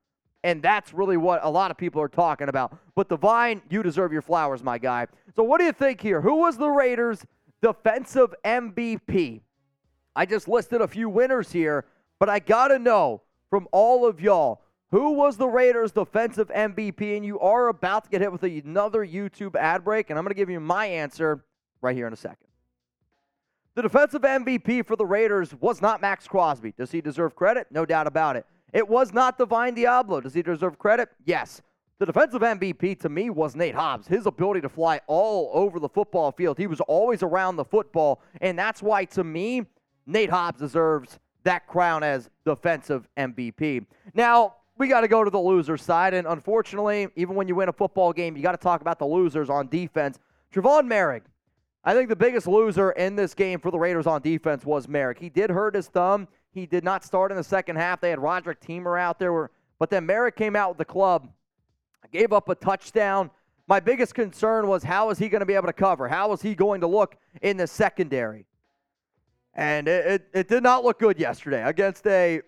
And 0.45 0.63
that's 0.63 0.95
really 0.95 1.17
what 1.17 1.41
a 1.43 1.51
lot 1.51 1.71
of 1.71 1.77
people 1.77 2.01
are 2.01 2.09
talking 2.09 2.49
about. 2.49 2.77
But 2.95 3.09
Divine, 3.09 3.63
you 3.71 3.83
deserve 3.83 4.13
your 4.13 4.23
flowers, 4.23 4.63
my 4.63 4.79
guy. 4.79 5.07
So, 5.35 5.43
what 5.43 5.59
do 5.59 5.65
you 5.65 5.73
think 5.73 6.01
here? 6.01 6.21
Who 6.21 6.37
was 6.37 6.57
the 6.57 6.69
Raiders' 6.69 7.25
defensive 7.61 8.35
MVP? 8.45 9.41
I 10.15 10.27
just 10.27 10.49
listed 10.49 10.81
a 10.81 10.89
few 10.89 11.09
winners 11.09 11.53
here, 11.53 11.85
but 12.19 12.29
I 12.29 12.39
got 12.39 12.69
to 12.69 12.79
know 12.79 13.23
from 13.51 13.69
all 13.73 14.07
of 14.07 14.21
y'all 14.21 14.63
who 14.91 15.13
was 15.13 15.37
the 15.37 15.47
Raiders' 15.47 15.93
defensive 15.93 16.49
MVP? 16.49 17.17
And 17.17 17.25
you 17.25 17.39
are 17.41 17.69
about 17.69 18.05
to 18.05 18.11
get 18.11 18.21
hit 18.21 18.33
with 18.33 18.43
another 18.43 19.07
YouTube 19.07 19.55
ad 19.55 19.85
break, 19.85 20.11
and 20.11 20.19
I'm 20.19 20.25
going 20.25 20.35
to 20.35 20.37
give 20.37 20.51
you 20.51 20.61
my 20.61 20.87
answer 20.87 21.45
right 21.83 21.95
here 21.95 22.07
in 22.07 22.13
a 22.13 22.17
second. 22.17 22.48
The 23.79 23.83
defensive 23.83 24.23
MVP 24.23 24.85
for 24.85 24.97
the 24.97 25.07
Raiders 25.07 25.55
was 25.61 25.81
not 25.81 26.01
Maxx 26.01 26.27
Crosby. 26.27 26.75
Does 26.77 26.91
he 26.91 27.01
deserve 27.01 27.37
credit? 27.37 27.69
No 27.71 27.87
doubt 27.87 28.09
about 28.09 28.35
it. 28.35 28.45
It 28.73 28.89
was 28.89 29.13
not 29.13 29.39
Divine 29.39 29.77
Deablo. 29.77 30.21
Does 30.21 30.35
he 30.35 30.43
deserve 30.43 30.81
credit? 30.81 31.11
Yes. 31.25 31.63
The 32.01 32.07
defensive 32.07 32.43
MVP 32.43 32.99
to 32.99 33.09
me 33.09 33.31
was 33.31 33.55
Nate 33.55 33.77
Hobbs. 33.77 34.09
His 34.09 34.27
ability 34.27 34.63
to 34.63 34.69
fly 34.69 35.01
all 35.07 35.53
over 35.55 35.79
the 35.79 35.89
football 35.89 36.33
field. 36.33 36.59
He 36.59 36.67
was 36.67 36.81
always 36.89 37.23
around 37.23 37.55
the 37.55 37.65
football, 37.65 38.21
and 38.41 38.59
that's 38.59 38.83
why 38.83 39.05
to 39.05 39.23
me, 39.23 39.65
Nate 40.07 40.31
Hobbs 40.31 40.59
deserves 40.59 41.21
that 41.45 41.69
crown 41.69 42.03
as 42.03 42.31
defensive 42.45 43.07
MVP. 43.17 43.87
Now, 44.13 44.57
we 44.77 44.89
got 44.89 45.03
to 45.03 45.09
go 45.09 45.23
to 45.23 45.31
the 45.31 45.39
loser 45.39 45.77
side, 45.77 46.15
and 46.15 46.27
unfortunately, 46.27 47.07
even 47.15 47.37
when 47.37 47.47
you 47.47 47.55
win 47.55 47.69
a 47.69 47.73
football 47.73 48.13
game, 48.13 48.37
you 48.37 48.43
got 48.43 48.51
to 48.51 48.59
talk 48.59 48.81
about 48.81 48.99
the 48.99 49.07
losers 49.07 49.49
on 49.49 49.69
defense. 49.69 50.19
Trevon 50.53 50.89
Moehrig, 50.89 51.23
I 51.89 51.95
think 51.95 52.11
the 52.11 52.17
biggest 52.17 52.47
loser 52.47 52.91
in 52.91 53.17
this 53.17 53.33
game 53.33 53.61
for 53.61 53.71
the 53.71 53.79
Raiders 53.79 54.07
on 54.07 54.21
defense 54.21 54.63
was 54.67 54.87
Moehrig. 54.87 55.19
He 55.19 55.31
did 55.31 55.49
hurt 55.49 55.75
his 55.75 55.89
thumb. 55.89 56.29
He 56.51 56.67
did 56.67 56.85
not 56.85 57.03
start 57.03 57.31
in 57.31 57.39
the 57.39 57.43
second 57.43 57.77
half. 57.77 57.99
They 57.99 58.11
had 58.11 58.19
Roderick 58.19 58.61
Teamer 58.61 59.01
out 59.01 59.19
there, 59.19 59.51
but 59.79 59.89
then 59.89 60.07
Moehrig 60.07 60.37
came 60.37 60.55
out 60.55 60.69
with 60.69 60.77
the 60.77 60.85
club, 60.85 61.31
gave 62.13 62.31
up 62.35 62.51
a 62.51 62.55
touchdown. 62.55 63.31
My 63.69 63.81
biggest 63.81 64.15
concern 64.15 64.69
was 64.69 64.83
how 64.83 65.09
is 65.09 65.19
he 65.19 65.31
going 65.31 65.41
to 65.41 65.47
be 65.47 65.55
able 65.55 65.69
to 65.69 65.73
cover? 65.73 66.09
How 66.09 66.31
is 66.35 66.43
he 66.43 66.55
going 66.55 66.83
to 66.83 66.87
look 66.87 67.17
in 67.41 67.57
the 67.57 67.67
secondary? 67.67 68.45
And 69.55 69.89
it, 69.89 70.07
it, 70.07 70.29
it 70.35 70.49
did 70.49 70.63
not 70.63 70.85
look 70.85 70.99
good 70.99 71.19
yesterday 71.19 71.63
against 71.63 72.07
a 72.07 72.43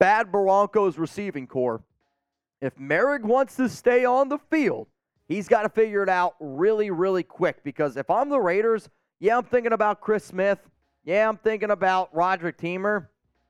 bad 0.00 0.30
Broncos 0.30 0.98
receiving 0.98 1.46
core. 1.46 1.82
If 2.60 2.76
Moehrig 2.76 3.22
wants 3.22 3.56
to 3.56 3.70
stay 3.70 4.04
on 4.04 4.28
the 4.28 4.38
field, 4.50 4.88
he's 5.32 5.48
got 5.48 5.62
to 5.62 5.68
figure 5.68 6.02
it 6.02 6.08
out 6.08 6.34
really, 6.40 6.90
really 6.90 7.22
quick. 7.22 7.64
Because 7.64 7.96
if 7.96 8.10
I'm 8.10 8.28
the 8.28 8.40
Raiders, 8.40 8.88
yeah, 9.18 9.36
I'm 9.36 9.44
thinking 9.44 9.72
about 9.72 10.00
Chris 10.00 10.24
Smith. 10.24 10.58
Yeah, 11.04 11.28
I'm 11.28 11.36
thinking 11.36 11.70
about 11.70 12.14
Roderick 12.14 12.58
Teamer. 12.58 13.08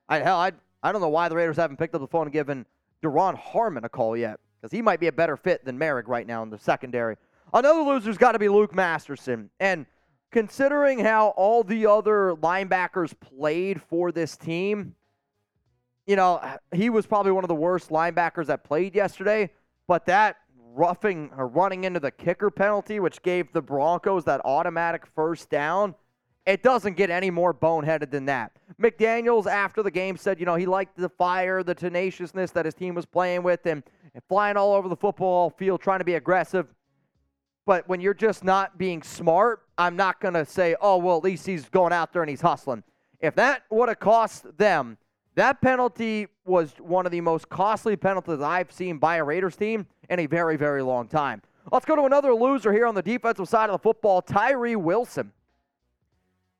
I, 0.09 0.21
hell, 0.21 0.39
I, 0.39 0.53
I 0.83 0.93
don't 0.93 1.01
know 1.01 1.09
why 1.09 1.29
the 1.29 1.37
Raiders 1.37 1.57
haven't 1.57 1.77
picked 1.77 1.95
up 1.95 2.01
the 2.01 2.07
phone 2.07 2.27
and 2.27 2.33
given 2.33 2.67
Duron 3.03 3.37
Harmon 3.37 3.85
a 3.85 3.89
call 3.89 4.17
yet, 4.17 4.41
because 4.61 4.73
he 4.73 4.81
might 4.81 5.01
be 5.01 5.09
a 5.09 5.13
better 5.13 5.37
fit 5.37 5.65
than 5.65 5.79
Moehrig 5.79 6.07
right 6.07 6.27
now 6.27 6.43
in 6.43 6.51
the 6.51 6.59
secondary. 6.59 7.17
Another 7.53 7.83
loser's 7.83 8.17
got 8.17 8.33
to 8.33 8.39
be 8.39 8.49
Luke 8.49 8.75
Masterson. 8.75 9.51
And 9.61 9.87
considering 10.31 10.99
how 10.99 11.29
all 11.29 11.63
the 11.63 11.87
other 11.87 12.35
linebackers 12.37 13.13
played 13.19 13.83
for 13.83 14.13
this 14.13 14.37
team, 14.37 14.95
you 16.07 16.17
know, 16.17 16.41
he 16.73 16.91
was 16.91 17.07
probably 17.07 17.33
one 17.33 17.45
of 17.45 17.49
the 17.49 17.55
worst 17.55 17.91
linebackers 17.91 18.47
that 18.47 18.65
played 18.65 18.95
yesterday, 18.95 19.51
but 19.87 20.07
that 20.07 20.37
roughing 20.75 21.31
or 21.37 21.49
running 21.49 21.85
into 21.85 22.01
the 22.01 22.11
kicker 22.11 22.51
penalty, 22.51 23.01
which 23.01 23.23
gave 23.23 23.53
the 23.53 23.63
Broncos 23.63 24.25
that 24.25 24.41
automatic 24.45 25.07
first 25.15 25.51
down, 25.51 25.95
it 26.47 26.63
doesn't 26.63 26.97
get 26.97 27.11
any 27.11 27.31
more 27.31 27.55
boneheaded 27.55 28.11
than 28.11 28.25
that. 28.27 28.53
McDaniels, 28.81 29.47
after 29.47 29.83
the 29.83 29.91
game, 29.91 30.17
said, 30.17 30.41
you 30.41 30.47
know, 30.47 30.57
he 30.57 30.67
liked 30.67 30.97
the 30.97 31.09
fire, 31.09 31.63
the 31.63 31.75
tenaciousness 31.75 32.51
that 32.53 32.65
his 32.65 32.75
team 32.75 32.95
was 32.95 33.07
playing 33.07 33.43
with, 33.43 33.65
and, 33.67 33.83
and 34.15 34.23
flying 34.29 34.57
all 34.57 34.75
over 34.75 34.89
the 34.89 34.97
football 34.97 35.51
field, 35.51 35.81
trying 35.81 36.01
to 36.01 36.05
be 36.05 36.15
aggressive. 36.15 36.67
But 37.65 37.89
when 37.89 38.01
you're 38.01 38.15
just 38.15 38.43
not 38.43 38.77
being 38.77 39.03
smart, 39.03 39.63
I'm 39.79 39.95
not 39.95 40.21
going 40.21 40.35
to 40.35 40.45
say, 40.45 40.75
oh, 40.81 40.97
well, 40.97 41.17
at 41.17 41.23
least 41.23 41.47
he's 41.47 41.69
going 41.69 41.93
out 41.93 42.13
there 42.13 42.23
and 42.23 42.31
he's 42.31 42.41
hustling. 42.41 42.83
If 43.21 43.37
that 43.37 43.63
would 43.71 43.89
have 43.89 44.01
cost 44.01 44.59
them, 44.59 44.99
that 45.37 45.61
penalty 45.61 46.27
was 46.45 46.75
one 46.79 47.07
of 47.07 47.13
the 47.13 47.21
most 47.21 47.49
costly 47.49 47.97
penalties 47.97 48.41
I've 48.41 48.73
seen 48.73 48.99
by 48.99 49.17
a 49.17 49.25
Raiders 49.25 49.57
team 49.57 49.87
in 50.11 50.19
a 50.19 50.27
very, 50.27 50.57
very 50.57 50.83
long 50.83 51.09
time. 51.09 51.43
Let's 51.71 51.85
go 51.85 51.95
to 51.95 52.03
another 52.03 52.35
loser 52.35 52.73
here 52.73 52.87
on 52.87 52.95
the 52.95 53.03
defensive 53.03 53.49
side 53.49 53.71
of 53.71 53.75
the 53.75 53.83
football, 53.83 54.21
Tyree 54.21 54.77
Wilson. 54.77 55.33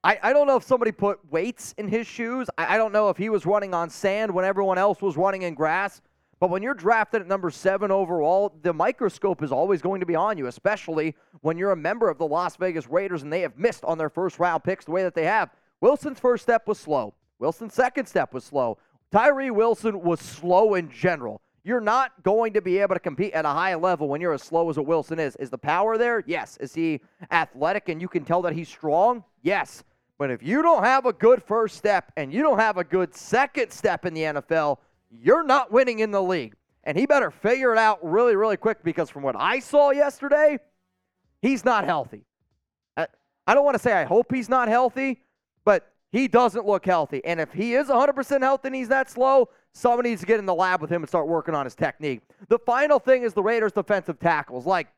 I, 0.05 0.19
I 0.23 0.33
don't 0.33 0.47
know 0.47 0.57
if 0.57 0.65
somebody 0.65 0.93
put 0.93 1.21
weights 1.31 1.75
in 1.79 1.89
his 1.89 2.07
shoes. 2.07 2.49
I, 2.57 2.75
I 2.75 2.77
don't 2.77 2.93
know 2.93 3.09
if 3.09 3.17
he 3.17 3.29
was 3.29 3.47
running 3.47 3.75
on 3.75 3.91
sand 3.91 4.33
when 4.33 4.45
everyone 4.45 4.79
else 4.79 5.01
was 5.01 5.17
running 5.17 5.43
in 5.43 5.55
grass. 5.55 6.01
But 6.41 6.51
when 6.51 6.61
you're 6.61 6.75
drafted 6.75 7.21
at 7.21 7.29
number 7.29 7.51
seven 7.51 7.93
overall, 7.93 8.53
the 8.63 8.73
microscope 8.73 9.45
is 9.45 9.53
always 9.53 9.81
going 9.81 10.01
to 10.01 10.07
be 10.07 10.17
on 10.17 10.39
you, 10.39 10.49
especially 10.49 11.15
when 11.41 11.57
you're 11.57 11.71
a 11.71 11.77
member 11.77 12.09
of 12.09 12.19
the 12.19 12.27
Las 12.27 12.57
Vegas 12.57 12.89
Raiders 12.89 13.23
and 13.23 13.33
they 13.33 13.43
have 13.43 13.57
missed 13.57 13.85
on 13.85 13.97
their 13.97 14.11
first 14.11 14.41
round 14.41 14.65
picks 14.65 14.85
the 14.85 14.91
way 14.91 15.05
that 15.05 15.15
they 15.15 15.25
have. 15.25 15.51
Wilson's 15.81 16.19
first 16.19 16.43
step 16.43 16.67
was 16.67 16.79
slow. 16.79 17.15
Wilson's 17.39 17.75
second 17.75 18.07
step 18.07 18.35
was 18.35 18.43
slow. 18.43 18.79
Tyree 19.13 19.51
Wilson 19.51 20.03
was 20.03 20.21
slow 20.21 20.75
in 20.75 20.91
general. 20.91 21.41
You're 21.65 21.81
not 21.81 22.23
going 22.23 22.55
to 22.55 22.63
be 22.63 22.79
able 22.79 22.95
to 22.95 23.01
compete 23.01 23.35
at 23.35 23.45
a 23.45 23.49
high 23.49 23.75
level 23.77 24.09
when 24.09 24.21
you're 24.21 24.33
as 24.33 24.43
slow 24.43 24.69
as 24.69 24.79
a 24.79 24.83
Wilson 24.83 25.21
is. 25.21 25.37
Is 25.37 25.51
the 25.51 25.59
power 25.59 25.97
there? 25.97 26.25
Yes. 26.27 26.57
Is 26.57 26.75
he 26.75 27.01
athletic 27.31 27.89
and 27.89 28.01
you 28.01 28.09
can 28.09 28.25
tell 28.25 28.43
that 28.43 28.55
he's 28.55 28.69
strong? 28.69 29.23
Yes. 29.43 29.85
But 30.19 30.31
if 30.31 30.43
you 30.43 30.63
don't 30.63 30.83
have 30.83 31.07
a 31.07 31.13
good 31.13 31.43
first 31.43 31.77
step 31.77 32.11
and 32.17 32.33
you 32.33 32.43
don't 32.43 32.59
have 32.59 32.79
a 32.79 32.85
good 32.85 33.15
second 33.15 33.71
step 33.71 34.07
in 34.07 34.15
the 34.15 34.23
NFL, 34.23 34.79
you're 35.11 35.45
not 35.45 35.71
winning 35.71 36.01
in 36.01 36.11
the 36.11 36.23
league. 36.23 36.55
And 36.85 36.99
he 36.99 37.07
better 37.07 37.31
figure 37.31 37.73
it 37.73 37.79
out 37.79 38.01
really, 38.03 38.35
really 38.35 38.57
quick 38.57 38.83
because 38.83 39.09
from 39.09 39.23
what 39.23 39.37
I 39.39 39.61
saw 39.61 39.91
yesterday, 39.91 40.59
he's 41.43 41.65
not 41.65 41.85
healthy. 41.85 42.25
I 42.97 43.55
don't 43.55 43.65
want 43.65 43.77
to 43.77 43.83
say 43.83 43.93
I 43.93 44.05
hope 44.05 44.33
he's 44.33 44.49
not 44.49 44.69
healthy, 44.69 45.21
but 45.65 45.92
he 46.13 46.29
doesn't 46.29 46.67
look 46.67 46.85
healthy. 46.85 47.25
And 47.25 47.41
if 47.41 47.53
he 47.53 47.75
is 47.75 47.89
100% 47.89 48.41
healthy 48.43 48.69
and 48.69 48.75
he's 48.75 48.89
that 48.89 49.11
slow, 49.11 49.49
somebody 49.73 50.11
needs 50.11 50.21
to 50.21 50.27
get 50.27 50.39
in 50.39 50.47
the 50.47 50.55
lab 50.55 50.83
with 50.83 50.91
him 50.91 51.03
and 51.03 51.09
start 51.09 51.27
working 51.27 51.55
on 51.55 51.65
his 51.65 51.75
technique. 51.75 52.21
The 52.49 52.59
final 52.59 52.99
thing 52.99 53.23
is 53.23 53.33
the 53.33 53.43
Raiders' 53.43 53.73
defensive 53.73 54.21
tackles. 54.21 54.67
Like, 54.67 54.89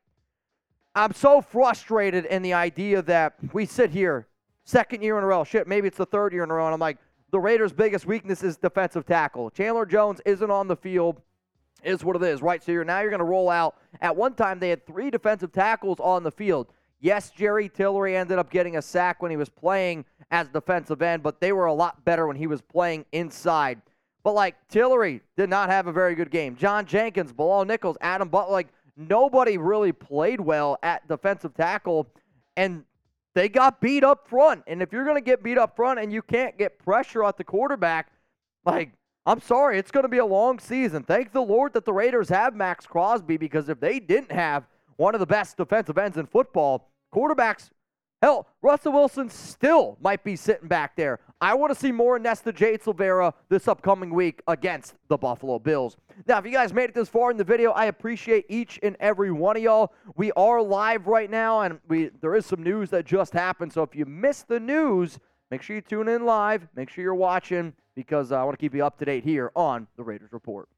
I'm 0.97 1.13
so 1.13 1.41
frustrated 1.41 2.25
in 2.27 2.43
the 2.43 2.53
idea 2.53 3.01
that 3.03 3.35
we 3.53 3.65
sit 3.65 3.91
here, 3.91 4.27
second 4.65 5.03
year 5.03 5.17
in 5.17 5.25
a 5.25 5.27
row, 5.27 5.45
shit, 5.45 5.69
maybe 5.69 5.87
it's 5.89 5.99
the 5.99 6.07
third 6.07 6.33
year 6.33 6.43
in 6.43 6.51
a 6.51 6.55
row, 6.55 6.67
and 6.67 6.75
I'm 6.75 6.81
like, 6.81 6.99
the 7.31 7.41
Raiders' 7.41 7.73
biggest 7.73 8.07
weakness 8.07 8.43
is 8.43 8.57
defensive 8.57 9.07
tackle. 9.07 9.51
Chandler 9.51 9.87
Jones 9.87 10.21
isn't 10.25 10.51
on 10.51 10.69
the 10.69 10.77
field, 10.77 11.21
is 11.83 12.05
what 12.05 12.17
it 12.17 12.23
is, 12.23 12.43
right? 12.43 12.63
So 12.63 12.73
you're 12.73 12.85
now 12.85 13.01
you're 13.01 13.11
going 13.11 13.19
to 13.19 13.25
roll 13.25 13.51
out. 13.51 13.77
At 14.01 14.15
one 14.17 14.35
time, 14.35 14.59
they 14.59 14.71
had 14.71 14.87
three 14.87 15.11
defensive 15.11 15.53
tackles 15.53 15.99
on 16.01 16.23
the 16.23 16.31
field. 16.31 16.69
Yes, 17.05 17.29
Jerry 17.29 17.69
Tillery 17.69 18.17
ended 18.17 18.39
up 18.39 18.49
getting 18.49 18.79
a 18.79 18.83
sack 18.83 19.21
when 19.21 19.31
he 19.31 19.37
was 19.37 19.51
playing 19.51 20.07
as 20.31 20.49
defensive 20.49 21.03
end, 21.03 21.23
but 21.23 21.39
they 21.39 21.53
were 21.53 21.67
a 21.67 21.75
lot 21.75 22.03
better 22.07 22.27
when 22.27 22.35
he 22.35 22.47
was 22.47 22.63
playing 22.63 23.05
inside. 23.13 23.83
But 24.23 24.33
like 24.33 24.57
Tillery 24.71 25.21
did 25.37 25.51
not 25.51 25.69
have 25.69 25.87
a 25.87 25.93
very 25.93 26.15
good 26.15 26.31
game. 26.31 26.57
John 26.57 26.87
Jenkins, 26.87 27.31
Bilal 27.31 27.67
Nichols, 27.67 27.99
Adam 28.01 28.31
Butler, 28.31 28.55
like 28.55 28.69
nobody 28.97 29.59
really 29.59 29.93
played 29.93 30.41
well 30.41 30.79
at 30.83 31.07
defensive 31.07 31.53
tackle, 31.53 32.07
and 32.57 32.85
they 33.35 33.51
got 33.51 33.83
beat 33.83 34.03
up 34.03 34.27
front. 34.27 34.63
And 34.67 34.81
if 34.81 34.91
you're 34.91 35.05
going 35.05 35.19
to 35.19 35.21
get 35.21 35.43
beat 35.43 35.59
up 35.59 35.77
front 35.77 36.01
and 36.01 36.11
you 36.11 36.23
can't 36.23 36.57
get 36.57 36.79
pressure 36.79 37.23
at 37.23 37.37
the 37.37 37.45
quarterback, 37.45 38.13
like 38.65 38.93
I'm 39.27 39.43
sorry, 39.43 39.79
it's 39.79 39.91
going 39.91 40.05
to 40.05 40.09
be 40.09 40.19
a 40.19 40.25
long 40.25 40.59
season. 40.59 41.03
Thank 41.03 41.33
the 41.33 41.43
Lord 41.43 41.75
that 41.75 41.85
the 41.85 41.93
Raiders 41.93 42.31
have 42.31 42.57
Maxx 42.57 42.87
Crosby 42.87 43.37
because 43.37 43.69
if 43.69 43.79
they 43.79 44.01
didn't 44.01 44.33
have 44.33 44.65
one 44.97 45.15
of 45.15 45.21
the 45.21 45.27
best 45.27 45.59
defensive 45.59 45.99
ends 45.99 46.17
in 46.17 46.25
football, 46.25 46.89
Quarterbacks, 47.15 47.71
hell, 48.21 48.49
Russell 48.61 48.93
Wilson 48.93 49.31
still 49.31 49.97
might 50.01 50.25
be 50.25 50.35
sitting 50.35 50.67
back 50.67 50.97
there. 50.97 51.21
I 51.41 51.55
want 51.55 51.73
to 51.73 51.79
see 51.79 51.93
more 51.93 52.19
Nesta 52.19 52.53
Jade 52.53 52.81
Silvera 52.83 53.33
this 53.49 53.69
upcoming 53.69 54.13
week 54.13 54.43
against 54.49 54.95
the 55.07 55.17
Buffalo 55.17 55.61
Bills. 55.61 55.97
Now, 56.27 56.39
if 56.39 56.45
you 56.45 56.51
guys 56.51 56.73
made 56.73 56.91
it 56.91 56.95
this 56.95 57.09
far 57.09 57.31
in 57.31 57.37
the 57.37 57.45
video, 57.45 57.71
I 57.71 57.85
appreciate 57.85 58.47
each 58.49 58.81
and 58.83 58.97
every 58.99 59.31
one 59.31 59.57
of 59.57 59.63
y'all. 59.63 59.93
We 60.17 60.33
are 60.33 60.61
live 60.61 61.07
right 61.07 61.31
now, 61.31 61.61
and 61.61 61.79
we 61.87 62.11
there 62.21 62.35
is 62.35 62.47
some 62.47 62.65
news 62.65 62.91
that 62.91 63.05
just 63.05 63.33
happened. 63.33 63.73
So 63.73 63.85
if 63.85 63.95
you 63.95 64.07
missed 64.07 64.49
the 64.49 64.59
news, 64.59 65.21
make 65.53 65.63
sure 65.63 65.77
you 65.77 65.83
tune 65.83 66.09
in 66.09 66.25
live. 66.25 66.67
Make 66.75 66.91
sure 66.91 67.05
you're 67.05 67.15
watching 67.15 67.75
because 67.95 68.33
uh, 68.33 68.41
I 68.41 68.43
want 68.43 68.59
to 68.59 68.61
keep 68.61 68.75
you 68.75 68.85
up 68.85 68.99
to 68.99 69.05
date 69.05 69.23
here 69.23 69.53
on 69.55 69.87
the 69.97 70.03
Raiders 70.03 70.33
Report. 70.33 70.69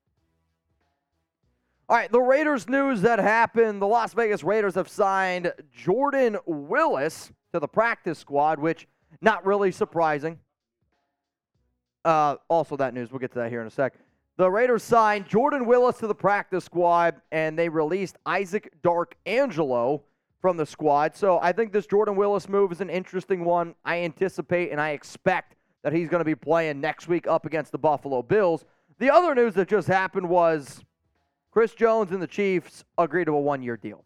All 1.89 1.97
right, 1.97 2.11
the 2.11 2.21
Raiders 2.21 2.69
news 2.69 3.03
that 3.03 3.21
happened. 3.21 3.81
The 3.81 3.87
Las 3.87 4.13
Vegas 4.13 4.43
Raiders 4.43 4.75
have 4.75 4.89
signed 4.89 5.53
Jordan 5.73 6.37
Willis 6.45 7.31
to 7.53 7.61
the 7.61 7.69
practice 7.69 8.19
squad, 8.19 8.59
which 8.59 8.89
not 9.21 9.47
really 9.47 9.71
surprising. 9.71 10.41
Uh, 12.05 12.37
also, 12.49 12.77
that 12.77 12.93
news, 12.93 13.13
we'll 13.13 13.21
get 13.21 13.31
to 13.35 13.39
that 13.39 13.51
here 13.51 13.61
in 13.61 13.69
a 13.69 13.71
sec. 13.71 13.95
The 14.37 14.51
Raiders 14.51 14.83
signed 14.83 15.29
Jordan 15.29 15.65
Willis 15.65 15.99
to 15.99 16.09
the 16.09 16.15
practice 16.15 16.65
squad, 16.65 17.21
and 17.31 17.57
they 17.57 17.69
released 17.69 18.17
Isaac 18.27 18.73
Darkangelo 18.83 20.03
from 20.41 20.57
the 20.57 20.67
squad. 20.67 21.15
So 21.15 21.39
I 21.41 21.53
think 21.53 21.73
this 21.73 21.87
Jordan 21.87 22.17
Willis 22.17 22.49
move 22.49 22.73
is 22.73 22.81
an 22.81 22.91
interesting 22.91 23.45
one. 23.45 23.77
I 23.85 24.01
anticipate 24.01 24.73
and 24.73 24.81
I 24.81 24.91
expect 24.91 25.55
that 25.85 25.93
he's 25.93 26.09
going 26.09 26.21
to 26.21 26.25
be 26.25 26.35
playing 26.35 26.81
next 26.81 27.07
week 27.07 27.29
up 27.29 27.47
against 27.47 27.71
the 27.71 27.79
Buffalo 27.79 28.23
Bills. 28.23 28.65
The 28.99 29.09
other 29.11 29.37
news 29.37 29.55
that 29.55 29.69
just 29.69 29.87
happened 29.87 30.29
was 30.29 30.83
Chris 31.57 31.73
Jones 31.73 32.13
and 32.13 32.21
the 32.21 32.27
Chiefs 32.27 32.85
agreed 32.99 33.25
to 33.25 33.33
a 33.33 33.41
one 33.41 33.63
year 33.63 33.79
deal. 33.79 34.05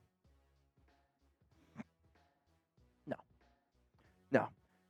No. 3.08 3.16
No. 4.30 4.46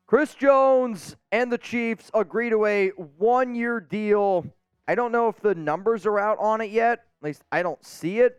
Chris 0.06 0.34
Jones 0.34 1.16
and 1.32 1.50
the 1.50 1.56
Chiefs 1.56 2.10
agree 2.12 2.50
to 2.50 2.66
a 2.66 2.88
one 3.16 3.54
year 3.54 3.80
deal. 3.80 4.44
I 4.86 4.94
don't 4.94 5.10
know 5.10 5.28
if 5.28 5.40
the 5.40 5.54
numbers 5.54 6.04
are 6.04 6.18
out 6.18 6.36
on 6.38 6.60
it 6.60 6.70
yet. 6.70 7.06
At 7.22 7.28
least 7.28 7.44
I 7.50 7.62
don't 7.62 7.82
see 7.82 8.20
it. 8.20 8.38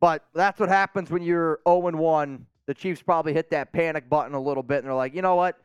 But 0.00 0.24
that's 0.32 0.58
what 0.58 0.70
happens 0.70 1.10
when 1.10 1.22
you're 1.22 1.60
0 1.68 1.90
1. 1.90 2.46
The 2.64 2.72
Chiefs 2.72 3.02
probably 3.02 3.34
hit 3.34 3.50
that 3.50 3.70
panic 3.70 4.08
button 4.08 4.32
a 4.32 4.40
little 4.40 4.62
bit 4.62 4.78
and 4.78 4.86
they're 4.86 4.94
like, 4.94 5.14
you 5.14 5.20
know 5.20 5.34
what? 5.34 5.60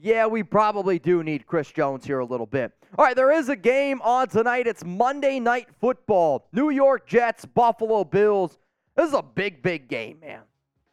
Yeah, 0.00 0.26
we 0.26 0.42
probably 0.42 0.98
do 0.98 1.22
need 1.22 1.46
Chris 1.46 1.70
Jones 1.70 2.04
here 2.04 2.18
a 2.18 2.24
little 2.24 2.46
bit. 2.46 2.72
All 2.98 3.04
right, 3.04 3.14
there 3.14 3.30
is 3.30 3.48
a 3.48 3.56
game 3.56 4.02
on 4.02 4.28
tonight. 4.28 4.66
It's 4.66 4.84
Monday 4.84 5.38
Night 5.38 5.68
Football. 5.80 6.46
New 6.52 6.70
York 6.70 7.06
Jets, 7.06 7.44
Buffalo 7.44 8.02
Bills. 8.04 8.58
This 8.96 9.08
is 9.08 9.14
a 9.14 9.22
big, 9.22 9.62
big 9.62 9.88
game, 9.88 10.18
man. 10.20 10.40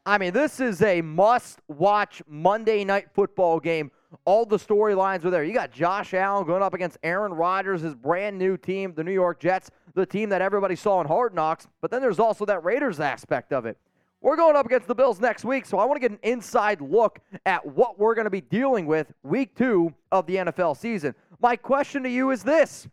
I 0.06 0.18
mean, 0.18 0.34
this 0.34 0.60
is 0.60 0.82
a 0.84 1.02
must 1.02 1.60
watch 1.68 2.22
Monday 2.28 2.84
Night 2.84 3.08
Football 3.14 3.60
game. 3.60 3.92
All 4.26 4.46
the 4.46 4.58
storylines 4.58 5.26
are 5.26 5.30
there. 5.30 5.44
You 5.44 5.54
got 5.54 5.72
Josh 5.72 6.14
Allen 6.14 6.46
going 6.46 6.62
up 6.62 6.74
against 6.74 6.98
Aaron 7.02 7.34
Rodgers, 7.34 7.82
his 7.82 7.96
brand 7.96 8.38
new 8.38 8.56
team, 8.58 8.94
the 8.94 9.04
New 9.04 9.14
York 9.14 9.40
Jets, 9.40 9.72
the 9.96 10.06
team 10.06 10.30
that 10.30 10.42
everybody 10.42 10.76
saw 10.76 11.02
in 11.02 11.08
Hard 11.08 11.34
Knocks. 11.34 11.68
But 11.82 11.92
then 11.92 12.02
there's 12.02 12.20
also 12.20 12.46
that 12.46 12.64
Raiders 12.64 13.00
aspect 13.00 13.52
of 13.52 13.66
it. 13.66 13.78
We're 14.22 14.36
going 14.36 14.56
up 14.56 14.68
against 14.68 14.88
the 14.88 14.94
Bills 14.94 15.20
next 15.20 15.44
week, 15.44 15.66
so 15.66 15.80
I 15.80 15.86
want 15.86 16.00
to 16.00 16.08
get 16.08 16.12
an 16.12 16.20
inside 16.22 16.80
look 16.80 17.20
at 17.46 17.66
what 17.66 17.98
we're 17.98 18.14
going 18.14 18.26
to 18.26 18.32
be 18.32 18.42
dealing 18.42 18.86
with 18.86 19.12
week 19.24 19.56
two 19.56 19.94
of 20.12 20.28
the 20.28 20.36
NFL 20.36 20.78
season. 20.78 21.16
My 21.42 21.56
question 21.56 22.04
to 22.04 22.10
you 22.10 22.30
is 22.30 22.44
this 22.44 22.88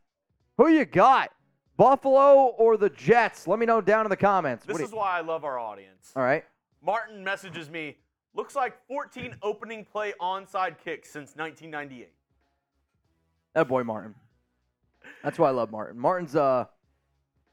Who 0.57 0.69
you 0.69 0.85
got? 0.87 1.31
Buffalo 1.77 2.55
or 2.59 2.77
the 2.77 2.91
Jets? 2.91 3.47
Let 3.47 3.59
me 3.59 3.67
know 3.67 3.81
down 3.81 4.05
in 4.07 4.11
the 4.11 4.17
comments. 4.17 4.65
This 4.65 4.81
is 4.81 4.91
you- 4.91 4.97
why 4.97 5.19
I 5.19 5.21
love 5.21 5.45
our 5.45 5.59
audience. 5.59 6.13
All 6.17 6.23
right. 6.23 6.45
Martin 6.83 7.23
messages 7.23 7.69
me, 7.69 7.97
looks 8.35 8.57
like 8.57 8.75
14 8.89 9.37
opening 9.43 9.85
play 9.85 10.15
onside 10.21 10.77
kicks 10.83 11.11
since 11.11 11.37
1998. 11.37 12.11
That 13.55 13.69
boy 13.69 13.85
Martin. 13.85 14.15
That's 15.23 15.39
why 15.39 15.49
I 15.49 15.51
love 15.51 15.71
Martin. 15.71 15.99
Martin's 15.99 16.35
uh 16.35 16.65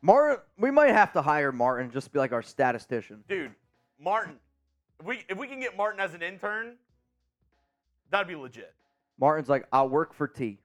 Martin 0.02 0.42
we 0.58 0.72
might 0.72 0.92
have 0.92 1.12
to 1.14 1.22
hire 1.22 1.52
Martin 1.52 1.92
just 1.92 2.08
to 2.08 2.14
be 2.14 2.20
like 2.20 2.32
our 2.32 2.42
statistician. 2.44 3.24
Dude, 3.28 3.52
Martin, 4.00 4.36
if 5.00 5.06
we, 5.06 5.24
if 5.30 5.38
we 5.38 5.48
can 5.48 5.60
get 5.60 5.76
Martin 5.78 6.00
as 6.00 6.14
an 6.14 6.22
intern, 6.22 6.76
that'd 8.12 8.28
be 8.28 8.36
legit. 8.36 8.74
Martin's 9.20 9.50
like, 9.50 9.66
I'll 9.72 9.90
work 9.90 10.14
for 10.14 10.28
T. 10.28 10.60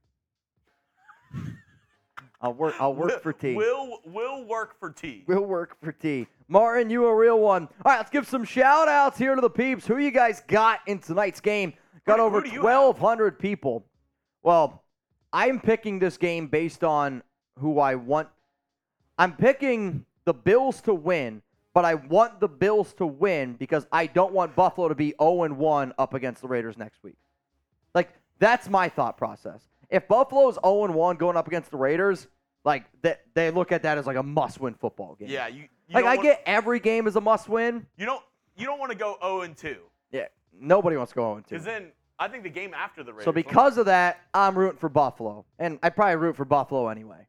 I'll 2.42 2.54
work 2.54 2.74
I'll 2.80 2.94
work 2.94 3.22
for 3.22 3.34
T. 3.34 3.54
Will 3.54 4.00
will 4.06 4.44
work 4.46 4.78
for 4.80 4.90
T. 4.90 5.24
We'll 5.26 5.44
work 5.44 5.76
for 5.82 5.92
T. 5.92 6.26
Martin, 6.48 6.88
you 6.88 7.04
a 7.06 7.14
real 7.14 7.38
one. 7.38 7.68
All 7.84 7.92
right, 7.92 7.98
let's 7.98 8.10
give 8.10 8.26
some 8.26 8.44
shout 8.44 8.88
outs 8.88 9.18
here 9.18 9.34
to 9.34 9.40
the 9.42 9.50
peeps. 9.50 9.86
Who 9.86 9.98
you 9.98 10.10
guys 10.10 10.42
got 10.48 10.80
in 10.86 11.00
tonight's 11.00 11.40
game? 11.40 11.74
Got 12.06 12.18
Who- 12.18 12.24
over 12.24 12.40
do 12.40 12.62
1,200 12.62 13.38
people. 13.38 13.84
Well, 14.42 14.82
I'm 15.32 15.60
picking 15.60 15.98
this 15.98 16.16
game 16.16 16.46
based 16.46 16.82
on 16.82 17.22
who 17.58 17.78
I 17.78 17.94
want. 17.94 18.28
I'm 19.18 19.36
picking 19.36 20.06
the 20.24 20.32
Bills 20.32 20.80
to 20.82 20.94
win, 20.94 21.42
but 21.74 21.84
I 21.84 21.94
want 21.94 22.40
the 22.40 22.48
Bills 22.48 22.92
to 22.94 23.06
win 23.06 23.54
because 23.54 23.86
I 23.92 24.06
don't 24.06 24.32
want 24.32 24.56
Buffalo 24.56 24.88
to 24.88 24.94
be 24.94 25.14
0 25.20 25.48
1 25.54 25.92
up 25.98 26.14
against 26.14 26.42
the 26.42 26.48
Raiders 26.48 26.76
next 26.76 27.02
week. 27.02 27.16
Like, 27.94 28.10
that's 28.38 28.68
my 28.68 28.88
thought 28.88 29.16
process. 29.16 29.62
If 29.88 30.06
Buffalo's 30.08 30.58
0 30.64 30.90
1 30.92 31.16
going 31.16 31.36
up 31.36 31.46
against 31.46 31.70
the 31.70 31.76
Raiders, 31.76 32.28
like, 32.64 32.84
they, 33.02 33.14
they 33.34 33.50
look 33.50 33.72
at 33.72 33.82
that 33.84 33.98
as 33.98 34.06
like 34.06 34.16
a 34.16 34.22
must 34.22 34.60
win 34.60 34.74
football 34.74 35.14
game. 35.18 35.28
Yeah, 35.28 35.46
you, 35.48 35.62
you 35.88 35.94
Like 35.94 36.04
I 36.04 36.16
want- 36.16 36.22
get 36.22 36.42
every 36.46 36.80
game 36.80 37.06
as 37.06 37.16
a 37.16 37.20
must 37.20 37.48
win. 37.48 37.86
you 37.96 38.06
don't 38.06 38.22
you 38.56 38.66
don't 38.66 38.78
want 38.78 38.92
to 38.92 38.98
go 38.98 39.16
0 39.22 39.42
and 39.42 39.56
2 39.56 39.76
Yeah, 40.12 40.26
nobody 40.60 40.96
wants 40.96 41.12
to 41.12 41.16
go 41.16 41.22
0 41.34 41.36
2. 41.36 41.42
because 41.48 41.64
2. 41.64 41.70
then 41.70 41.92
I 42.18 42.28
think 42.28 42.42
the 42.42 42.50
game 42.50 42.74
after 42.74 43.02
the 43.02 43.12
Raiders. 43.12 43.24
So 43.24 43.32
because 43.32 43.78
of 43.78 43.86
that, 43.86 44.20
I'm 44.34 44.58
rooting 44.58 44.76
for 44.78 44.90
Buffalo, 44.90 45.46
and 45.58 45.78
I 45.82 45.88
probably 45.88 46.16
root 46.16 46.36
for 46.36 46.44
Buffalo 46.44 46.88
anyway. 46.88 47.26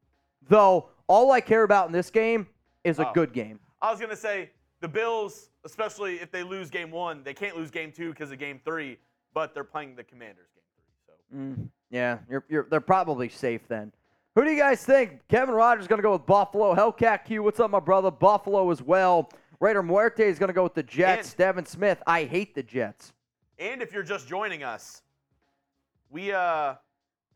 Though 0.49 0.89
all 1.07 1.31
I 1.31 1.39
care 1.39 1.63
about 1.63 1.87
in 1.87 1.93
this 1.93 2.09
game 2.09 2.47
is 2.83 2.99
a 2.99 3.07
Oh. 3.07 3.13
good 3.13 3.31
game. 3.31 3.59
I 3.81 3.91
was 3.91 3.99
gonna 3.99 4.15
say 4.15 4.51
the 4.79 4.87
Bills, 4.87 5.49
especially 5.65 6.15
if 6.15 6.31
they 6.31 6.43
lose 6.43 6.69
game 6.69 6.91
one, 6.91 7.23
they 7.23 7.33
can't 7.33 7.55
lose 7.55 7.71
game 7.71 7.91
two 7.91 8.09
because 8.11 8.31
of 8.31 8.39
game 8.39 8.59
three, 8.63 8.97
but 9.33 9.53
they're 9.53 9.63
playing 9.63 9.95
the 9.95 10.03
Commanders 10.03 10.47
game 10.55 10.63
three. 10.75 11.05
So 11.07 11.35
Mm, 11.37 11.69
yeah, 11.89 12.17
you're, 12.29 12.43
you're, 12.49 12.67
they're 12.69 12.81
probably 12.81 13.29
safe 13.29 13.61
then. 13.67 13.91
Who 14.35 14.43
do 14.45 14.51
you 14.51 14.57
guys 14.57 14.83
think? 14.85 15.27
Kevin 15.27 15.53
Rogers 15.53 15.87
going 15.87 15.97
to 15.99 16.03
go 16.03 16.13
with 16.13 16.25
Buffalo. 16.25 16.73
Hellcat 16.73 17.25
Q, 17.25 17.43
what's 17.43 17.59
up, 17.59 17.69
my 17.69 17.79
brother? 17.81 18.09
Buffalo 18.11 18.69
as 18.71 18.81
well. 18.81 19.29
Raider 19.59 19.83
Muerte 19.83 20.23
is 20.25 20.39
going 20.39 20.47
to 20.47 20.53
go 20.53 20.63
with 20.63 20.73
the 20.73 20.83
Jets. 20.83 21.29
And- 21.31 21.37
Devin 21.37 21.65
Smith, 21.65 22.01
I 22.07 22.23
hate 22.23 22.55
the 22.55 22.63
Jets. 22.63 23.11
And 23.59 23.81
if 23.81 23.91
you're 23.93 24.03
just 24.03 24.27
joining 24.27 24.63
us, 24.63 25.01
we 26.09 26.31
uh 26.31 26.75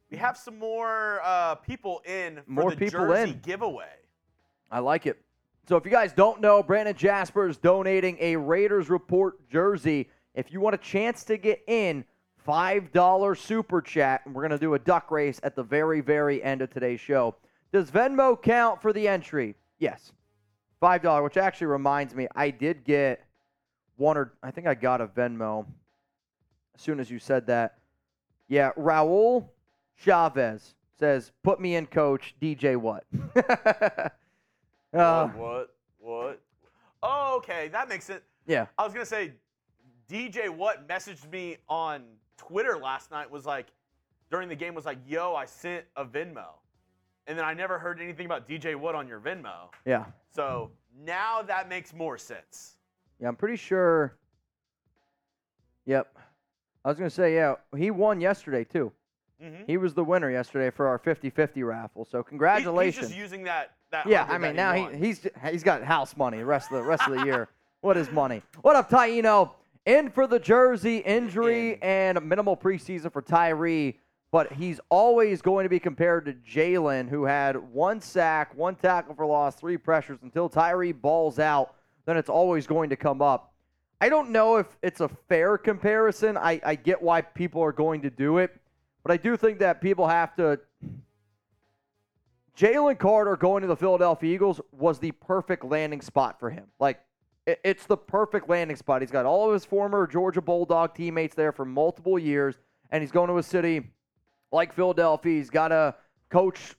we 0.10 0.18
have 0.18 0.38
some 0.38 0.58
more 0.60 1.20
uh, 1.24 1.56
people 1.56 2.02
in 2.06 2.36
for 2.46 2.52
More 2.52 2.72
the 2.72 2.78
people 2.78 3.02
jersey 3.08 3.32
in. 3.32 3.40
giveaway. 3.44 3.90
I 4.72 4.80
like 4.80 5.06
it. 5.06 5.20
So 5.68 5.78
if 5.78 5.86
you 5.86 5.92
guys 5.92 6.14
don't 6.14 6.42
know, 6.42 6.62
Brandon 6.62 6.96
Jasper 6.96 7.48
is 7.50 7.58
donating 7.58 8.18
a 8.20 8.36
Raiders 8.36 8.90
Report 8.90 9.50
jersey. 9.50 10.10
If 10.36 10.52
you 10.52 10.62
want 10.62 10.76
a 10.76 10.78
chance 10.78 11.24
to 11.24 11.38
get 11.38 11.64
in, 11.68 12.06
$5 12.48 13.38
super 13.38 13.82
chat, 13.82 14.22
and 14.26 14.36
we're 14.36 14.44
going 14.44 14.52
to 14.52 14.60
do 14.60 14.76
a 14.76 14.80
duck 14.80 15.10
race 15.10 15.40
at 15.42 15.56
the 15.56 15.64
very, 15.64 16.02
very 16.02 16.44
end 16.44 16.62
of 16.62 16.70
today's 16.70 17.00
show. 17.00 17.36
Does 17.74 17.90
Venmo 17.90 18.40
count 18.40 18.80
for 18.80 18.94
the 18.94 19.08
entry? 19.08 19.56
Yes. 19.80 20.12
$5, 20.84 21.24
which 21.24 21.38
actually 21.38 21.68
reminds 21.68 22.14
me, 22.14 22.28
I 22.36 22.52
did 22.52 22.84
get 22.84 23.26
one 23.98 24.18
or 24.18 24.34
I 24.44 24.52
think 24.52 24.68
I 24.68 24.76
got 24.76 25.02
a 25.02 25.08
Venmo 25.08 25.66
as 26.76 26.82
soon 26.82 27.00
as 27.00 27.10
you 27.10 27.18
said 27.18 27.48
that. 27.48 27.80
Yeah, 28.48 28.72
Raul 28.78 29.48
Chavez 29.98 30.76
says, 31.00 31.32
put 31.42 31.60
me 31.60 31.76
in, 31.76 31.88
coach. 31.88 32.36
DJ 32.40 32.78
what? 32.78 33.06
Uh, 34.96 35.28
what? 35.30 35.76
What? 36.00 36.42
Oh, 37.04 37.36
okay, 37.38 37.68
that 37.70 37.90
makes 37.90 38.10
it. 38.10 38.24
yeah. 38.48 38.68
I 38.78 38.84
was 38.84 38.94
gonna 38.94 39.06
say, 39.06 39.34
DJ 40.10 40.50
What 40.50 40.88
messaged 40.88 41.30
me 41.32 41.58
on 41.68 42.04
Twitter 42.38 42.78
last 42.78 43.12
night. 43.12 43.30
Was 43.30 43.46
like, 43.46 43.68
during 44.32 44.50
the 44.50 44.56
game, 44.56 44.74
was 44.74 44.86
like, 44.86 45.00
"Yo, 45.08 45.36
I 45.36 45.46
sent 45.46 45.86
a 45.96 46.06
Venmo," 46.06 46.46
and 47.28 47.38
then 47.38 47.46
I 47.46 47.54
never 47.54 47.78
heard 47.78 48.00
anything 48.02 48.26
about 48.26 48.48
DJ 48.48 48.76
What 48.76 48.96
on 48.96 49.08
your 49.08 49.20
Venmo. 49.20 49.70
Yeah. 49.86 50.06
So 50.34 50.72
now 51.04 51.42
that 51.42 51.70
makes 51.70 51.94
more 51.94 52.18
sense. 52.18 52.78
Yeah, 53.20 53.28
I'm 53.28 53.36
pretty 53.36 53.58
sure. 53.58 54.18
Yep. 55.86 56.18
I 56.84 56.90
was 56.90 56.98
going 56.98 57.10
to 57.10 57.16
say, 57.16 57.36
yeah, 57.36 57.56
he 57.76 57.92
won 57.92 58.22
yesterday, 58.22 58.64
too. 58.64 58.92
Mm-hmm. 59.42 59.64
He 59.68 59.78
was 59.78 59.94
the 59.94 60.04
winner 60.04 60.32
yesterday 60.32 60.70
for 60.70 60.88
our 60.88 60.98
50 60.98 61.30
50 61.30 61.64
raffle. 61.64 62.06
So, 62.06 62.24
congratulations. 62.24 63.08
He's 63.08 63.10
just 63.10 63.20
using 63.20 63.44
that. 63.44 63.76
That 63.96 64.10
yeah, 64.10 64.26
I 64.30 64.38
mean, 64.38 64.56
now 64.56 64.74
he, 64.74 64.86
he 64.98 65.08
he's 65.08 65.28
he's 65.50 65.64
got 65.64 65.84
house 65.84 66.16
money 66.18 66.38
the 66.38 66.46
rest 66.46 66.72
of 66.72 66.78
the 66.78 66.84
rest 66.84 67.08
of 67.08 67.18
the 67.18 67.26
year. 67.26 67.50
What 67.82 67.98
is 67.98 68.12
money? 68.12 68.42
What 68.62 68.76
up, 68.76 68.90
Taino? 68.90 69.52
In 69.86 70.10
for 70.10 70.26
the 70.26 70.40
jersey 70.40 70.98
injury 70.98 71.74
In. 71.74 71.80
and 71.84 72.28
minimal 72.28 72.58
preseason 72.58 73.14
for 73.14 73.22
Tyree, 73.22 74.00
but 74.32 74.52
he's 74.52 74.80
always 74.90 75.42
going 75.42 75.64
to 75.64 75.70
be 75.70 75.80
compared 75.80 76.26
to 76.26 76.34
Jalen, 76.34 77.08
who 77.08 77.26
had 77.26 77.56
one 77.72 78.02
sack, 78.02 78.56
one 78.56 78.76
tackle 78.76 79.14
for 79.14 79.26
loss, 79.26 79.56
three 79.56 79.78
pressures 79.78 80.20
until 80.24 80.50
Tyree 80.50 80.92
balls 80.92 81.38
out. 81.38 81.76
Then 82.06 82.18
it's 82.18 82.30
always 82.30 82.66
going 82.66 82.90
to 82.90 82.96
come 82.96 83.22
up. 83.22 83.54
I 84.02 84.10
don't 84.10 84.32
know 84.32 84.58
if 84.58 84.68
it's 84.82 85.00
a 85.00 85.10
fair 85.30 85.58
comparison. 85.58 86.38
I, 86.38 86.60
I 86.66 86.76
get 86.76 87.02
why 87.02 87.22
people 87.22 87.62
are 87.62 87.72
going 87.72 88.02
to 88.02 88.10
do 88.10 88.40
it, 88.40 88.60
but 89.04 89.12
I 89.12 89.18
do 89.18 89.38
think 89.38 89.60
that 89.60 89.82
people 89.82 90.08
have 90.08 90.36
to 90.36 90.60
Jalen 92.58 92.98
Carter 92.98 93.36
going 93.36 93.62
to 93.62 93.68
the 93.68 93.76
Philadelphia 93.76 94.34
Eagles 94.34 94.62
was 94.72 95.00
the 95.00 95.12
perfect 95.12 95.66
landing 95.66 96.02
spot 96.02 96.40
for 96.40 96.50
him. 96.50 96.66
Like, 96.80 97.00
it- 97.46 97.60
it's 97.64 97.86
the 97.86 97.98
perfect 97.98 98.50
landing 98.50 98.78
spot. 98.78 99.02
He's 99.02 99.12
got 99.12 99.26
all 99.26 99.48
of 99.48 99.54
his 99.54 99.66
former 99.66 100.08
Georgia 100.08 100.42
Bulldog 100.42 100.96
teammates 100.96 101.36
there 101.36 101.52
for 101.52 101.66
multiple 101.66 102.18
years, 102.18 102.58
and 102.92 103.02
he's 103.02 103.12
going 103.12 103.30
to 103.30 103.38
a 103.38 103.44
city 103.44 103.92
like 104.52 104.72
Philadelphia. 104.72 105.38
He's 105.38 105.50
got 105.50 105.72
a 105.72 105.96
coach, 106.30 106.76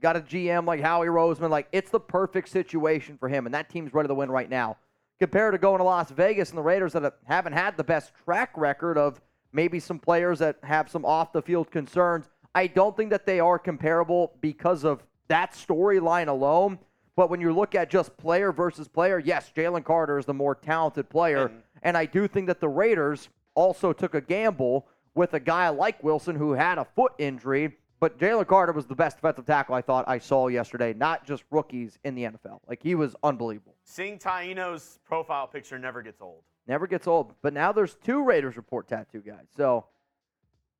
got 0.00 0.16
a 0.16 0.20
GM 0.20 0.66
like 0.66 0.80
Howie 0.80 1.06
Roseman. 1.06 1.50
Like, 1.50 1.68
it's 1.70 1.90
the 1.90 2.00
perfect 2.00 2.48
situation 2.48 3.16
for 3.16 3.28
him, 3.28 3.46
and 3.46 3.54
that 3.54 3.70
team's 3.70 3.94
ready 3.94 4.08
to 4.08 4.14
win 4.14 4.30
right 4.30 4.50
now. 4.50 4.76
Compared 5.20 5.54
to 5.54 5.58
going 5.58 5.78
to 5.78 5.84
Las 5.84 6.10
Vegas 6.10 6.48
and 6.50 6.58
the 6.58 6.62
Raiders 6.62 6.94
that 6.94 7.18
haven't 7.26 7.52
had 7.52 7.76
the 7.76 7.84
best 7.84 8.12
track 8.24 8.50
record 8.56 8.98
of 8.98 9.20
maybe 9.52 9.78
some 9.78 10.00
players 10.00 10.40
that 10.40 10.56
have 10.64 10.90
some 10.90 11.04
off 11.04 11.32
the 11.32 11.42
field 11.42 11.70
concerns. 11.70 12.28
I 12.56 12.66
don't 12.66 12.96
think 12.96 13.10
that 13.10 13.24
they 13.24 13.38
are 13.38 13.58
comparable 13.58 14.32
because 14.40 14.84
of 14.84 15.04
that 15.28 15.52
storyline 15.52 16.28
alone. 16.28 16.78
But 17.14 17.28
when 17.30 17.40
you 17.40 17.52
look 17.52 17.74
at 17.74 17.90
just 17.90 18.16
player 18.16 18.52
versus 18.52 18.88
player, 18.88 19.18
yes, 19.18 19.52
Jalen 19.54 19.84
Carter 19.84 20.18
is 20.18 20.24
the 20.26 20.34
more 20.34 20.54
talented 20.54 21.08
player. 21.10 21.46
And- 21.46 21.62
And 21.84 21.96
I 21.96 22.06
do 22.06 22.28
think 22.28 22.46
that 22.46 22.60
the 22.60 22.68
Raiders 22.68 23.28
also 23.54 23.92
took 23.92 24.14
a 24.14 24.20
gamble 24.20 24.86
with 25.14 25.34
a 25.34 25.40
guy 25.40 25.68
like 25.68 26.02
Wilson 26.04 26.36
who 26.36 26.52
had 26.52 26.78
a 26.78 26.84
foot 26.84 27.12
injury. 27.18 27.76
But 27.98 28.18
Jalen 28.18 28.46
Carter 28.46 28.72
was 28.72 28.86
the 28.86 28.94
best 28.94 29.16
defensive 29.16 29.46
tackle 29.46 29.74
I 29.74 29.82
thought 29.82 30.04
I 30.08 30.18
saw 30.18 30.46
yesterday, 30.48 30.92
not 30.94 31.24
just 31.26 31.44
rookies 31.50 31.98
in 32.04 32.14
the 32.14 32.22
NFL. 32.24 32.60
Like 32.68 32.82
he 32.82 32.94
was 32.94 33.14
unbelievable. 33.22 33.74
Seeing 33.84 34.18
Taino's 34.18 34.98
profile 35.04 35.46
picture 35.48 35.78
never 35.78 36.02
gets 36.02 36.20
old. 36.20 36.42
Never 36.68 36.86
gets 36.86 37.06
old. 37.08 37.34
But 37.42 37.52
now 37.52 37.72
there's 37.72 37.94
two 37.96 38.22
Raiders 38.24 38.56
report 38.56 38.86
tattoo 38.88 39.20
guys. 39.20 39.48
So 39.56 39.86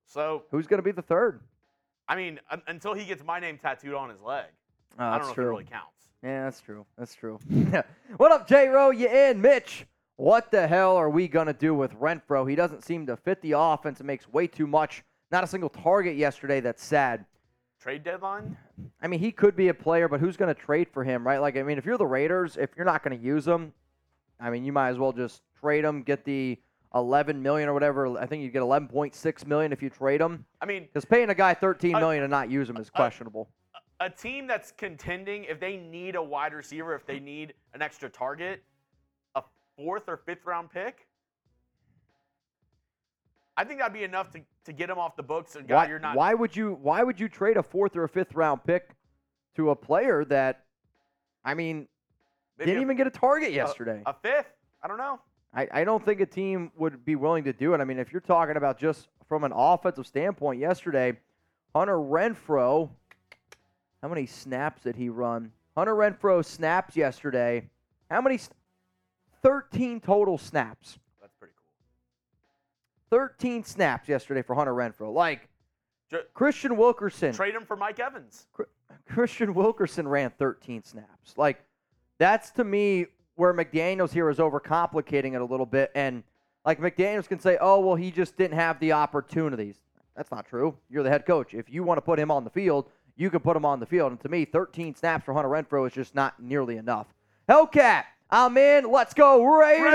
So, 0.07 0.45
who's 0.51 0.67
going 0.67 0.79
to 0.79 0.83
be 0.85 0.93
the 0.93 1.03
third? 1.03 1.41
I 2.13 2.17
mean, 2.17 2.39
un- 2.51 2.61
until 2.67 2.93
he 2.93 3.07
gets 3.07 3.25
my 3.25 3.41
name 3.41 3.57
tattooed 3.57 3.95
on 3.95 4.11
his 4.11 4.21
leg, 4.21 4.45
Oh, 4.99 5.03
I 5.03 5.13
don't 5.13 5.13
that's 5.13 5.25
know 5.25 5.31
if 5.31 5.35
true. 5.35 5.45
it 5.47 5.49
really 5.49 5.65
counts. 5.65 6.09
Yeah, 6.23 6.45
that's 6.45 6.61
true. 6.61 6.85
That's 6.99 7.15
true. 7.15 7.39
what 8.19 8.31
up, 8.31 8.47
J 8.47 8.69
Ro? 8.69 8.91
You 8.91 9.09
in? 9.09 9.41
Mitch, 9.41 9.87
what 10.17 10.51
the 10.51 10.69
hell 10.69 10.95
are 10.97 11.09
we 11.09 11.27
going 11.27 11.47
to 11.47 11.55
do 11.55 11.75
with 11.75 11.99
Renfrow? 11.99 12.49
He 12.49 12.55
doesn't 12.55 12.85
seem 12.85 13.07
to 13.07 13.17
fit 13.17 13.41
the 13.41 13.53
offense 13.53 14.01
and 14.01 14.07
makes 14.07 14.29
way 14.31 14.47
too 14.47 14.67
much. 14.67 15.03
Not 15.31 15.43
a 15.43 15.47
single 15.47 15.71
target 15.71 16.17
yesterday. 16.17 16.61
That's 16.61 16.85
sad. 16.85 17.25
Trade 17.81 18.05
deadline? 18.05 18.59
I 19.01 19.09
mean, 19.09 19.19
he 19.19 19.33
could 19.33 19.57
be 19.57 19.69
a 19.69 19.75
player, 19.75 20.07
but 20.07 20.21
who's 20.21 20.37
going 20.37 20.55
to 20.55 20.61
trade 20.61 20.89
for 20.93 21.05
him, 21.05 21.27
right? 21.27 21.41
Like, 21.41 21.57
I 21.57 21.63
mean, 21.63 21.79
if 21.79 21.87
you're 21.87 21.97
the 21.97 22.05
Raiders, 22.07 22.59
if 22.59 22.69
you're 22.77 22.85
not 22.85 23.03
going 23.03 23.19
to 23.19 23.25
use 23.25 23.49
him, 23.49 23.73
I 24.39 24.51
mean, 24.51 24.67
you 24.67 24.73
might 24.73 24.91
as 24.91 24.99
well 24.99 25.13
just 25.13 25.41
trade 25.59 25.83
him, 25.87 26.03
get 26.03 26.27
the 26.27 26.59
11 26.95 27.43
million 27.43 27.69
or 27.69 27.73
whatever. 27.75 28.19
I 28.19 28.27
think 28.27 28.43
you'd 28.43 28.53
get 28.53 28.63
11.6 28.63 29.47
million 29.47 29.73
if 29.73 29.83
you 29.83 29.91
trade 29.91 30.21
him. 30.21 30.45
I 30.61 30.67
mean, 30.67 30.85
Because 30.85 31.05
paying 31.05 31.31
a 31.31 31.35
guy 31.35 31.55
13 31.55 31.95
Uh, 31.95 32.01
million 32.01 32.23
and 32.23 32.31
not 32.31 32.51
use 32.51 32.69
him 32.69 32.77
is 32.77 32.91
questionable. 32.91 33.49
a 34.01 34.11
team 34.11 34.47
that's 34.47 34.73
contending, 34.73 35.45
if 35.45 35.61
they 35.61 35.77
need 35.77 36.17
a 36.17 36.23
wide 36.23 36.53
receiver, 36.53 36.95
if 36.95 37.07
they 37.07 37.21
need 37.21 37.55
an 37.75 37.83
extra 37.83 38.11
target, 38.11 38.63
a 39.37 39.43
fourth 39.77 40.09
or 40.09 40.17
fifth 40.19 40.45
round 40.45 40.71
pick, 40.71 41.07
I 43.57 43.65
think 43.65 43.81
that'd 43.81 43.93
be 43.93 44.03
enough 44.05 44.31
to, 44.33 44.41
to 44.65 44.73
get 44.73 44.89
him 44.91 44.99
off 44.99 45.15
the 45.17 45.23
books. 45.23 45.57
And 45.57 45.69
why, 45.69 45.87
you're 45.87 45.99
not. 45.99 46.17
why 46.17 46.35
would 46.35 46.57
you 46.57 46.79
why 46.81 47.03
would 47.03 47.21
you 47.21 47.29
trade 47.29 47.57
a 47.57 47.63
fourth 47.63 47.97
or 47.97 48.05
a 48.05 48.09
fifth 48.09 48.35
round 48.35 48.65
pick 48.65 48.91
to 49.57 49.71
a 49.71 49.77
player 49.77 50.25
that 50.27 50.65
I 51.45 51.55
mean 51.55 51.87
didn't 52.59 52.79
a, 52.79 52.81
even 52.81 52.97
get 52.97 53.07
a 53.07 53.11
target 53.11 53.53
yesterday? 53.53 54.03
a 54.07 54.15
fifth? 54.15 54.47
I 54.83 54.89
don't 54.89 54.97
know. 54.99 55.21
I, 55.55 55.69
I 55.73 55.85
don't 55.85 56.05
think 56.05 56.21
a 56.21 56.27
team 56.27 56.73
would 56.77 57.05
be 57.05 57.15
willing 57.17 57.45
to 57.45 57.53
do 57.53 57.75
it. 57.75 57.81
I 57.81 57.85
mean, 57.85 57.99
if 57.99 58.13
you're 58.13 58.21
talking 58.21 58.57
about 58.57 58.79
just 58.79 59.09
from 59.29 59.45
an 59.45 59.53
offensive 59.55 60.07
standpoint 60.07 60.61
yesterday, 60.61 61.19
Hunter 61.75 61.97
Renfrow, 61.97 62.89
how 64.03 64.09
many 64.09 64.27
snaps 64.27 64.83
did 64.83 64.97
he 64.97 65.09
run? 65.09 65.53
Hunter 65.77 65.95
Renfrow 65.95 66.45
snaps 66.45 66.97
yesterday. 66.97 67.69
How 68.11 68.21
many? 68.21 68.37
s- 68.37 68.51
13 69.43 70.01
total 70.01 70.39
snaps. 70.39 70.99
That's 71.21 71.33
pretty 71.39 71.55
cool. 73.11 73.19
13 73.19 73.65
snaps 73.65 74.09
yesterday 74.09 74.43
for 74.43 74.55
Hunter 74.55 74.73
Renfrow. 74.73 75.13
Like 75.13 75.49
Kristian 76.35 76.77
Wilkerson. 76.77 77.33
Trade 77.33 77.55
him 77.55 77.65
for 77.65 77.77
Mike 77.77 77.99
Evans. 77.99 78.47
Kristian 79.11 79.55
Wilkerson 79.55 80.07
ran 80.07 80.31
13 80.39 80.85
snaps. 80.85 81.37
Like, 81.37 81.65
that's 82.19 82.51
to 82.53 82.65
me 82.65 83.07
where 83.37 83.55
McDaniels 83.55 84.13
here 84.13 84.29
is 84.31 84.39
overcomplicating 84.39 85.35
it 85.35 85.41
a 85.41 85.45
little 85.45 85.67
bit. 85.67 85.91
And, 85.95 86.23
like, 86.65 86.81
McDaniels 86.81 87.29
can 87.29 87.41
say, 87.41 87.59
oh, 87.61 87.81
well, 87.81 87.97
he 87.97 88.11
just 88.11 88.37
didn't 88.37 88.57
have 88.57 88.79
the 88.81 88.93
opportunities. 88.93 89.77
That's 90.17 90.31
not 90.31 90.47
true. 90.47 90.77
You're 90.91 91.03
the 91.03 91.11
head 91.11 91.27
coach. 91.27 91.55
If 91.55 91.71
you 91.71 91.83
want 91.83 91.99
to 91.99 92.03
put 92.03 92.19
him 92.19 92.31
on 92.31 92.45
the 92.45 92.51
field, 92.51 92.89
you 93.17 93.31
can 93.31 93.41
put 93.41 93.57
him 93.57 93.65
on 93.65 93.81
the 93.81 93.87
field. 93.87 94.13
And 94.13 94.21
to 94.21 94.29
me, 94.29 94.45
13 94.45 94.95
snaps 94.95 95.25
for 95.25 95.35
Hunter 95.35 95.49
Renfrow 95.49 95.87
is 95.87 95.93
just 95.93 96.15
not 96.15 96.41
nearly 96.43 96.77
enough. 96.77 97.07
Hellcat, 97.49 98.05
I'm 98.31 98.57
in. 98.57 98.91
Let's 98.91 99.15
go, 99.15 99.45
Raiders! 99.45 99.95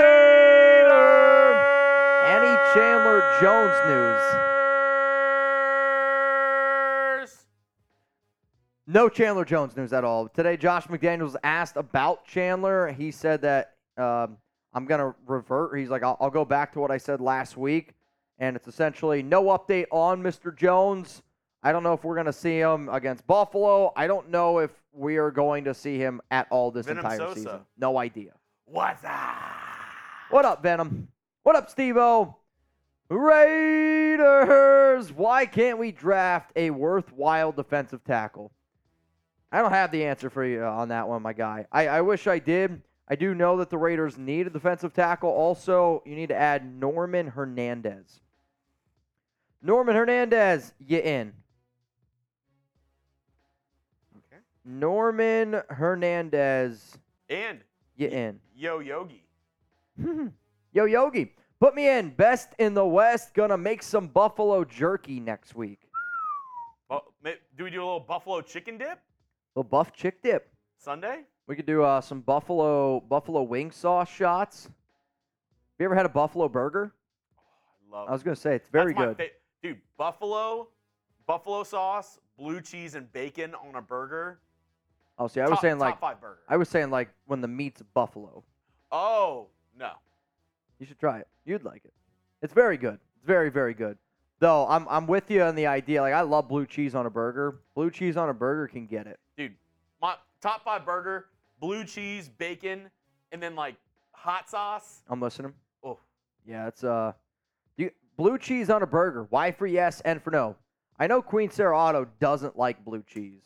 Any 2.24 2.56
Chandler 2.74 3.22
Jones 3.40 3.74
news? 3.86 4.57
No 8.90 9.10
Chandler 9.10 9.44
Jones 9.44 9.76
news 9.76 9.92
at 9.92 10.02
all. 10.02 10.30
Today, 10.30 10.56
Josh 10.56 10.86
McDaniels 10.86 11.36
asked 11.44 11.76
about 11.76 12.24
Chandler. 12.24 12.90
He 12.90 13.10
said 13.10 13.42
that 13.42 13.74
um, 13.98 14.38
I'm 14.72 14.86
going 14.86 15.00
to 15.00 15.14
revert. 15.26 15.78
He's 15.78 15.90
like, 15.90 16.02
I'll, 16.02 16.16
I'll 16.20 16.30
go 16.30 16.46
back 16.46 16.72
to 16.72 16.80
what 16.80 16.90
I 16.90 16.96
said 16.96 17.20
last 17.20 17.58
week. 17.58 17.92
And 18.38 18.56
it's 18.56 18.66
essentially 18.66 19.22
no 19.22 19.44
update 19.48 19.88
on 19.90 20.22
Mr. 20.22 20.56
Jones. 20.56 21.22
I 21.62 21.70
don't 21.70 21.82
know 21.82 21.92
if 21.92 22.02
we're 22.02 22.14
going 22.14 22.28
to 22.28 22.32
see 22.32 22.58
him 22.58 22.88
against 22.88 23.26
Buffalo. 23.26 23.92
I 23.94 24.06
don't 24.06 24.30
know 24.30 24.56
if 24.56 24.70
we 24.92 25.18
are 25.18 25.30
going 25.30 25.64
to 25.64 25.74
see 25.74 25.98
him 25.98 26.22
at 26.30 26.46
all 26.48 26.70
this 26.70 26.86
Venom 26.86 27.04
entire 27.04 27.18
Sosa. 27.18 27.34
season. 27.34 27.60
No 27.76 27.98
idea. 27.98 28.32
What's 28.64 29.04
up? 29.04 29.36
What 30.30 30.46
up, 30.46 30.62
Venom? 30.62 31.08
What 31.42 31.56
up, 31.56 31.68
Steve-O? 31.68 32.36
Raiders! 33.10 35.12
Why 35.12 35.44
can't 35.44 35.78
we 35.78 35.92
draft 35.92 36.52
a 36.56 36.70
worthwhile 36.70 37.52
defensive 37.52 38.02
tackle? 38.02 38.50
I 39.50 39.62
don't 39.62 39.72
have 39.72 39.90
the 39.90 40.04
answer 40.04 40.28
for 40.28 40.44
you 40.44 40.64
uh, 40.64 40.70
on 40.70 40.88
that 40.88 41.08
one, 41.08 41.22
my 41.22 41.32
guy. 41.32 41.66
I, 41.72 41.88
I 41.88 42.00
wish 42.02 42.26
I 42.26 42.38
did. 42.38 42.82
I 43.08 43.16
do 43.16 43.34
know 43.34 43.56
that 43.56 43.70
the 43.70 43.78
Raiders 43.78 44.18
need 44.18 44.46
a 44.46 44.50
defensive 44.50 44.92
tackle. 44.92 45.30
Also, 45.30 46.02
you 46.04 46.14
need 46.14 46.28
to 46.28 46.36
add 46.36 46.70
Norman 46.78 47.28
Hernandez. 47.28 48.20
Norman 49.62 49.96
Hernandez, 49.96 50.74
you 50.78 50.98
in. 50.98 51.32
Okay. 54.16 54.42
Norman 54.64 55.62
Hernandez, 55.70 56.98
And 57.30 57.60
you 57.96 58.08
in. 58.08 58.40
Yo 58.54 58.80
Yogi. 58.80 59.24
Yo, 60.72 60.84
Yogi, 60.84 61.32
put 61.58 61.74
me 61.74 61.88
in. 61.88 62.10
Best 62.10 62.50
in 62.58 62.74
the 62.74 62.84
West. 62.84 63.32
Gonna 63.32 63.58
make 63.58 63.82
some 63.82 64.08
buffalo 64.08 64.64
jerky 64.64 65.18
next 65.18 65.54
week. 65.56 65.80
Oh, 66.90 67.00
well, 67.24 67.34
do 67.56 67.64
we 67.64 67.70
do 67.70 67.78
a 67.78 67.84
little 67.84 68.00
buffalo 68.00 68.42
chicken 68.42 68.76
dip 68.76 69.00
little 69.54 69.68
buff 69.68 69.92
chick 69.92 70.22
dip. 70.22 70.48
Sunday? 70.78 71.22
We 71.46 71.56
could 71.56 71.66
do 71.66 71.82
uh, 71.82 72.00
some 72.00 72.20
buffalo 72.20 73.00
buffalo 73.00 73.42
wing 73.42 73.70
sauce 73.70 74.08
shots. 74.10 74.64
Have 74.64 74.72
you 75.80 75.84
ever 75.86 75.94
had 75.94 76.06
a 76.06 76.10
buffalo 76.10 76.48
burger? 76.48 76.92
I 77.90 77.96
love. 77.96 78.08
I 78.08 78.12
was 78.12 78.22
gonna 78.22 78.36
say 78.36 78.54
it's 78.56 78.68
very 78.68 78.92
good. 78.94 79.16
fa- 79.16 79.28
Dude, 79.62 79.78
buffalo, 79.96 80.68
buffalo 81.26 81.64
sauce, 81.64 82.18
blue 82.36 82.60
cheese, 82.60 82.94
and 82.94 83.10
bacon 83.12 83.54
on 83.54 83.74
a 83.76 83.82
burger. 83.82 84.38
oh, 85.18 85.26
see, 85.26 85.40
I 85.40 85.48
was 85.48 85.60
saying 85.60 85.78
top 85.78 86.00
like. 86.02 86.16
I 86.48 86.56
was 86.56 86.68
saying 86.68 86.90
like 86.90 87.08
when 87.26 87.40
the 87.40 87.48
meat's 87.48 87.82
buffalo. 87.94 88.44
oh 88.92 89.46
no. 89.76 89.92
You 90.78 90.86
should 90.86 91.00
try 91.00 91.18
it. 91.18 91.28
You'd 91.44 91.64
like 91.64 91.84
it. 91.84 91.92
It's 92.40 92.52
very 92.52 92.76
good. 92.76 93.00
It's 93.16 93.24
very 93.26 93.48
very 93.50 93.74
good. 93.74 93.98
Though 94.38 94.66
I'm 94.68 94.86
I'm 94.88 95.06
with 95.08 95.28
you 95.30 95.42
on 95.42 95.54
the 95.56 95.66
idea. 95.66 96.02
Like 96.02 96.14
I 96.14 96.20
love 96.20 96.46
blue 96.48 96.66
cheese 96.66 96.94
on 96.94 97.06
a 97.06 97.10
burger. 97.10 97.60
Blue 97.74 97.90
cheese 97.90 98.16
on 98.16 98.28
a 98.28 98.34
burger 98.34 98.68
can 98.68 98.86
get 98.86 99.06
it. 99.08 99.18
Dude, 99.38 99.54
my 100.02 100.16
top 100.42 100.64
five 100.64 100.84
burger, 100.84 101.26
blue 101.60 101.84
cheese, 101.84 102.28
bacon, 102.28 102.90
and 103.30 103.40
then 103.40 103.54
like 103.54 103.76
hot 104.10 104.50
sauce. 104.50 105.02
I'm 105.08 105.22
listening. 105.22 105.54
Oh, 105.84 106.00
Yeah, 106.44 106.66
it's 106.66 106.82
uh, 106.82 107.12
you 107.76 107.92
blue 108.16 108.36
cheese 108.36 108.68
on 108.68 108.82
a 108.82 108.86
burger. 108.86 109.28
Why 109.30 109.52
for 109.52 109.68
yes 109.68 110.00
and 110.00 110.20
for 110.20 110.32
no? 110.32 110.56
I 110.98 111.06
know 111.06 111.22
Queen 111.22 111.50
Sarah 111.50 111.78
Auto 111.78 112.08
doesn't 112.18 112.58
like 112.58 112.84
blue 112.84 113.04
cheese, 113.06 113.44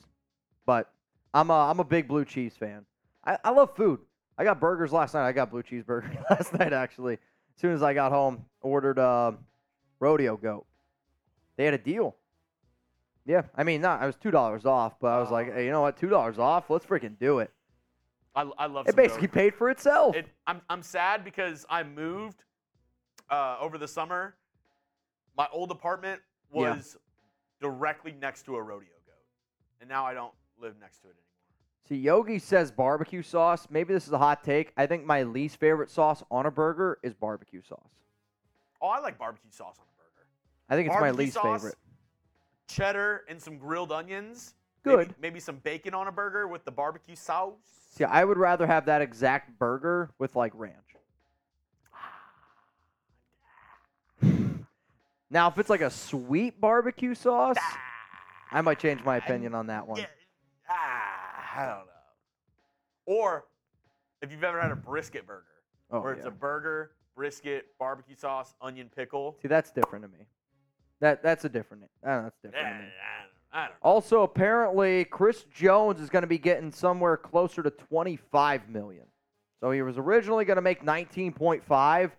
but 0.65 0.91
I'm 1.35 1.51
a 1.51 1.69
I'm 1.71 1.79
a 1.79 1.85
big 1.85 2.09
blue 2.09 2.25
cheese 2.25 2.55
fan. 2.59 2.87
I, 3.23 3.37
I 3.45 3.51
love 3.51 3.77
food. 3.77 4.01
I 4.39 4.45
got 4.45 4.59
burgers 4.61 4.93
last 4.93 5.13
night. 5.13 5.29
I 5.29 5.33
got 5.33 5.51
blue 5.51 5.63
cheese 5.63 5.85
burger 5.85 6.11
last 6.31 6.55
night 6.55 6.73
actually. 6.73 7.15
As 7.15 7.61
soon 7.61 7.75
as 7.75 7.83
I 7.83 7.93
got 7.93 8.13
home, 8.13 8.47
ordered 8.63 8.99
uh, 8.99 9.33
rodeo 10.01 10.39
goat. 10.39 10.65
They 11.59 11.67
had 11.67 11.75
a 11.75 11.79
deal. 11.79 12.17
Yeah, 13.25 13.43
I 13.57 13.63
mean, 13.63 13.81
not 13.81 14.03
I 14.03 14.07
was 14.07 14.17
two 14.17 14.31
dollars 14.31 14.67
off, 14.67 14.99
but 15.01 15.09
I 15.09 15.21
was 15.21 15.31
like, 15.31 15.49
Oh. 15.51 15.55
hey, 15.55 15.65
you 15.67 15.71
know 15.71 15.81
what? 15.83 15.97
Two 15.97 16.09
dollars 16.09 16.39
off. 16.39 16.69
Let's 16.71 16.85
freaking 16.87 17.19
do 17.19 17.39
it. 17.39 17.51
I, 18.35 18.43
I 18.59 18.67
love. 18.67 18.87
It 18.87 18.91
some 18.93 18.97
basically 18.97 19.29
paid 19.29 19.55
for 19.55 19.71
itself. 19.71 20.17
It, 20.17 20.27
I'm 20.47 20.61
I'm 20.69 20.83
sad 20.83 21.25
because 21.25 21.65
I 21.71 21.83
moved 21.83 22.45
uh, 23.31 23.59
over 23.61 23.79
the 23.79 23.87
summer. 23.89 24.35
My 25.37 25.47
old 25.53 25.71
apartment 25.71 26.21
Yeah. 26.53 26.75
was 26.75 26.97
directly 27.61 28.13
next 28.21 28.43
to 28.47 28.57
a 28.57 28.63
rodeo 28.63 28.89
goat, 29.07 29.15
and 29.81 29.89
now 29.89 30.05
I 30.05 30.15
don't 30.15 30.35
live 30.61 30.75
next 30.81 30.99
to 31.01 31.09
it 31.09 31.11
anymore. 31.11 31.19
See, 31.89 31.97
Yogi 31.97 32.39
says 32.39 32.73
barbecue 32.73 33.23
sauce. 33.23 33.67
Maybe 33.71 33.93
this 33.95 34.07
is 34.07 34.13
a 34.13 34.19
hot 34.19 34.43
take. 34.45 34.73
I 34.77 34.87
think 34.87 35.05
my 35.05 35.23
least 35.23 35.59
favorite 35.59 35.91
sauce 35.91 36.23
on 36.31 36.47
a 36.47 36.51
burger 36.51 36.99
is 37.03 37.15
barbecue 37.15 37.63
sauce. 37.63 37.91
Oh, 38.81 38.89
I 38.89 38.99
like 39.01 39.19
barbecue 39.19 39.51
sauce 39.51 39.77
on 39.79 39.85
a 39.85 39.97
burger. 39.97 40.27
I 40.69 40.75
think 40.77 40.87
it's 40.89 40.95
my 40.95 41.01
Barbecue 41.01 41.25
least 41.25 41.35
sauce, 41.35 41.61
favorite. 41.61 41.75
Cheddar 42.69 43.25
and 43.29 43.41
some 43.41 43.59
grilled 43.59 43.93
onions. 43.93 44.55
Good. 44.83 44.99
Maybe, 44.99 45.15
maybe 45.21 45.41
some 45.41 45.57
bacon 45.57 45.95
on 45.95 46.09
a 46.09 46.13
burger 46.13 46.49
with 46.49 46.65
the 46.65 46.71
barbecue 46.71 47.15
sauce. 47.15 47.55
See, 47.91 48.05
I 48.05 48.25
would 48.25 48.39
rather 48.39 48.67
have 48.67 48.87
that 48.87 49.03
exact 49.03 49.59
burger 49.59 50.11
with 50.19 50.35
like 50.35 50.53
ranch. 50.55 50.77
now, 55.31 55.49
if 55.49 55.59
it's 55.59 55.71
like 55.71 55.83
a 55.83 55.91
sweet 55.91 56.61
barbecue 56.61 57.15
sauce, 57.15 57.59
I 58.51 58.61
might 58.61 58.79
change 58.79 59.05
my 59.05 59.19
opinion 59.19 59.55
on 59.55 59.69
that 59.69 59.87
one. 59.87 60.01
Yeah, 60.01 60.07
ah, 60.69 61.55
I 61.55 61.67
don't 61.67 61.87
know. 61.87 61.93
Or 63.07 63.45
if 64.21 64.33
you've 64.33 64.45
ever 64.45 64.61
had 64.61 64.73
a 64.73 64.77
brisket 64.77 65.27
burger, 65.27 65.47
Oh, 65.91 66.01
where 66.01 66.15
it's 66.15 66.23
yeah. 66.23 66.29
a 66.29 66.33
burger 66.33 66.93
brisket, 67.15 67.67
barbecue 67.79 68.17
sauce, 68.17 68.55
onion 68.63 68.91
pickle. 68.95 69.37
See, 69.43 69.49
that's 69.49 69.71
different 69.71 70.05
to 70.05 70.09
me. 70.09 70.25
That 71.03 71.21
that's 71.21 71.45
a 71.45 71.49
different. 71.49 71.83
Uh, 71.83 71.87
I 72.07 72.09
don't 72.13 72.17
know, 72.17 72.23
that's 72.23 72.39
different 72.43 72.65
Yeah, 72.65 72.79
me. 72.79 72.85
I 73.53 73.61
don't 73.63 73.71
know. 73.71 73.77
Also, 73.83 74.23
apparently, 74.23 75.05
Chris 75.05 75.45
Jones 75.53 76.01
is 76.01 76.09
going 76.09 76.23
to 76.23 76.29
be 76.29 76.39
getting 76.39 76.71
somewhere 76.71 77.17
closer 77.17 77.61
to 77.63 77.71
25 77.71 78.69
million. 78.69 79.05
So 79.61 79.73
he 79.73 79.83
was 79.83 79.99
originally 79.99 80.45
going 80.45 80.57
to 80.57 80.63
make 80.63 80.85
19.5. 80.85 82.11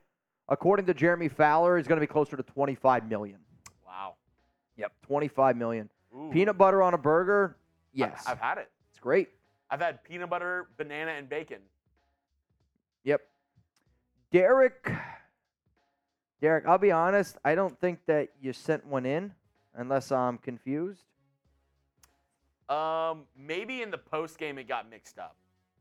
According 0.49 0.85
to 0.87 0.93
Jeremy 0.93 1.29
Fowler, 1.29 1.77
he's 1.77 1.87
going 1.87 1.95
to 1.95 2.05
be 2.05 2.11
closer 2.11 2.35
to 2.35 2.43
25 2.43 3.07
million. 3.07 3.37
Wow. 3.87 4.15
Yep, 4.75 4.91
25 5.07 5.55
million. 5.55 5.89
Ooh. 6.13 6.29
Peanut 6.31 6.57
butter 6.57 6.83
on 6.83 6.93
a 6.93 6.97
burger? 6.97 7.55
Yes, 7.93 8.25
I've, 8.27 8.39
had 8.39 8.57
it. 8.57 8.69
it's 8.91 8.99
great. 8.99 9.29
I've 9.69 9.79
had 9.79 10.03
peanut 10.03 10.29
butter, 10.29 10.67
banana, 10.77 11.11
and 11.11 11.29
bacon. 11.29 11.59
Yep. 13.05 13.21
Derek, 14.31 14.91
Derek, 16.43 16.65
I'll 16.67 16.77
be 16.77 16.91
honest. 16.91 17.37
I 17.45 17.55
don't 17.55 17.79
think 17.79 17.99
that 18.07 18.27
you 18.41 18.51
sent 18.51 18.85
one 18.85 19.05
in, 19.05 19.31
unless 19.75 20.11
I'm 20.11 20.37
confused. 20.37 21.05
Um, 22.67 23.23
maybe 23.33 23.81
in 23.81 23.91
the 23.91 23.97
post 23.97 24.37
game 24.37 24.57
it 24.57 24.67
got 24.67 24.89
mixed 24.89 25.17
up. 25.17 25.37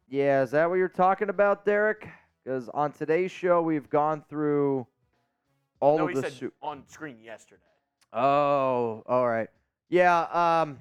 Yeah, 0.08 0.44
is 0.44 0.52
that 0.52 0.70
what 0.70 0.76
you're 0.76 0.88
talking 0.88 1.30
about, 1.30 1.66
Derek? 1.66 2.06
Because 2.44 2.68
on 2.68 2.92
today's 2.92 3.32
show, 3.32 3.60
we've 3.60 3.90
gone 3.90 4.22
through 4.28 4.86
all 5.80 5.98
no, 5.98 6.04
of 6.04 6.10
he 6.10 6.14
the. 6.14 6.22
said 6.22 6.32
su- 6.32 6.52
on 6.62 6.86
screen 6.86 7.20
yesterday. 7.20 7.60
oh, 8.12 9.02
all 9.06 9.28
right. 9.28 9.48
Yeah. 9.88 10.60
Um, 10.62 10.78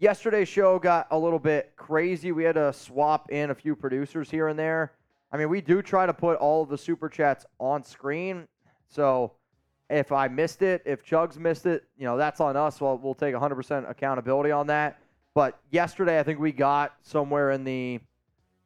yesterday's 0.00 0.48
show 0.48 0.80
got 0.80 1.06
a 1.12 1.16
little 1.16 1.38
bit 1.38 1.74
crazy. 1.76 2.32
We 2.32 2.42
had 2.42 2.56
to 2.56 2.72
swap 2.72 3.30
in 3.30 3.50
a 3.50 3.54
few 3.54 3.76
producers 3.76 4.32
here 4.32 4.48
and 4.48 4.58
there. 4.58 4.94
I 5.30 5.36
mean, 5.36 5.48
we 5.48 5.60
do 5.60 5.80
try 5.80 6.06
to 6.06 6.12
put 6.12 6.38
all 6.38 6.64
of 6.64 6.70
the 6.70 6.76
super 6.76 7.08
chats 7.08 7.46
on 7.60 7.84
screen. 7.84 8.48
So 8.92 9.32
if 9.88 10.12
I 10.12 10.28
missed 10.28 10.62
it, 10.62 10.82
if 10.84 11.04
Chugs 11.04 11.38
missed 11.38 11.66
it, 11.66 11.84
you 11.96 12.04
know, 12.04 12.16
that's 12.16 12.40
on 12.40 12.56
us. 12.56 12.80
Well, 12.80 12.98
we'll 13.02 13.14
take 13.14 13.34
100% 13.34 13.90
accountability 13.90 14.50
on 14.50 14.66
that. 14.68 14.98
But 15.34 15.58
yesterday, 15.70 16.20
I 16.20 16.22
think 16.22 16.38
we 16.38 16.52
got 16.52 16.94
somewhere 17.02 17.52
in 17.52 17.64
the 17.64 18.00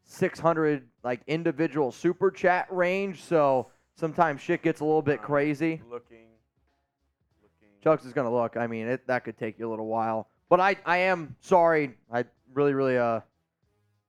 600 0.04 0.88
like 1.04 1.20
individual 1.28 1.92
super 1.92 2.30
chat 2.30 2.66
range. 2.70 3.22
So 3.22 3.68
sometimes 3.94 4.40
shit 4.40 4.62
gets 4.62 4.80
a 4.80 4.84
little 4.84 5.02
bit 5.02 5.22
crazy. 5.22 5.80
Looking, 5.88 6.26
looking. 7.40 7.68
Chugs 7.84 8.04
is 8.04 8.12
gonna 8.12 8.32
look. 8.32 8.56
I 8.56 8.66
mean, 8.66 8.88
it 8.88 9.06
that 9.06 9.24
could 9.24 9.38
take 9.38 9.58
you 9.58 9.68
a 9.68 9.70
little 9.70 9.86
while. 9.86 10.28
But 10.48 10.60
I, 10.60 10.76
I 10.84 10.98
am 10.98 11.36
sorry. 11.40 11.94
I 12.12 12.24
really, 12.52 12.74
really, 12.74 12.98
uh, 12.98 13.20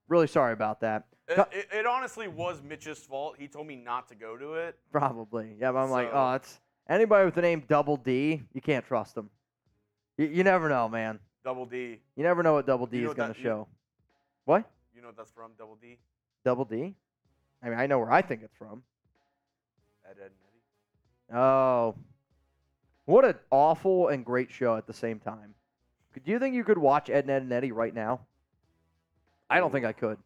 really 0.08 0.26
sorry 0.26 0.52
about 0.52 0.80
that. 0.80 1.04
It, 1.28 1.38
it, 1.52 1.68
it 1.72 1.86
honestly 1.86 2.26
was 2.28 2.62
Mitch's 2.62 2.98
fault. 2.98 3.36
He 3.38 3.48
told 3.48 3.66
me 3.66 3.76
not 3.76 4.08
to 4.08 4.14
go 4.14 4.36
to 4.36 4.54
it. 4.54 4.78
Probably. 4.90 5.56
Yeah, 5.60 5.72
but 5.72 5.78
I'm 5.80 5.90
like, 5.90 6.10
oh, 6.12 6.32
it's 6.34 6.58
anybody 6.88 7.26
with 7.26 7.34
the 7.34 7.42
name 7.42 7.62
Double 7.68 7.96
D. 7.98 8.42
You 8.54 8.60
can't 8.60 8.84
trust 8.86 9.14
them. 9.14 9.28
You, 10.16 10.26
you 10.26 10.44
never 10.44 10.68
know, 10.68 10.88
man. 10.88 11.18
Double 11.44 11.66
D. 11.66 11.98
You 12.16 12.22
never 12.22 12.42
know 12.42 12.54
what 12.54 12.66
Double 12.66 12.86
D 12.86 12.98
You 12.98 13.04
know 13.04 13.10
is 13.10 13.16
that- 13.16 13.36
you- 13.36 13.42
show. 13.42 13.68
What? 14.46 14.64
You 14.94 15.02
know 15.02 15.08
what 15.08 15.16
that's 15.18 15.30
from? 15.30 15.50
Double 15.58 15.76
D. 15.80 15.98
Double 16.44 16.64
D? 16.64 16.94
I 17.62 17.68
mean, 17.68 17.78
I 17.78 17.86
know 17.86 17.98
where 17.98 18.10
I 18.10 18.22
think 18.22 18.42
it's 18.42 18.54
from. 18.56 18.82
Ed, 20.08 20.16
Ed, 20.18 20.30
and 20.30 20.30
Eddie. 21.34 21.38
Oh, 21.38 21.94
what 23.04 23.24
an 23.26 23.34
awful 23.50 24.08
and 24.08 24.24
great 24.24 24.50
show 24.50 24.76
at 24.76 24.86
the 24.86 24.94
same 24.94 25.18
time. 25.18 25.54
Do 26.24 26.32
you 26.32 26.38
think 26.38 26.54
you 26.54 26.64
could 26.64 26.78
watch 26.78 27.10
Ed, 27.10 27.26
Ned, 27.26 27.42
and 27.42 27.52
Eddie 27.52 27.72
right 27.72 27.94
now? 27.94 28.20
I 29.50 29.60
don't 29.60 29.70
think 29.70 29.84
I 29.84 29.92
could. 29.92 30.18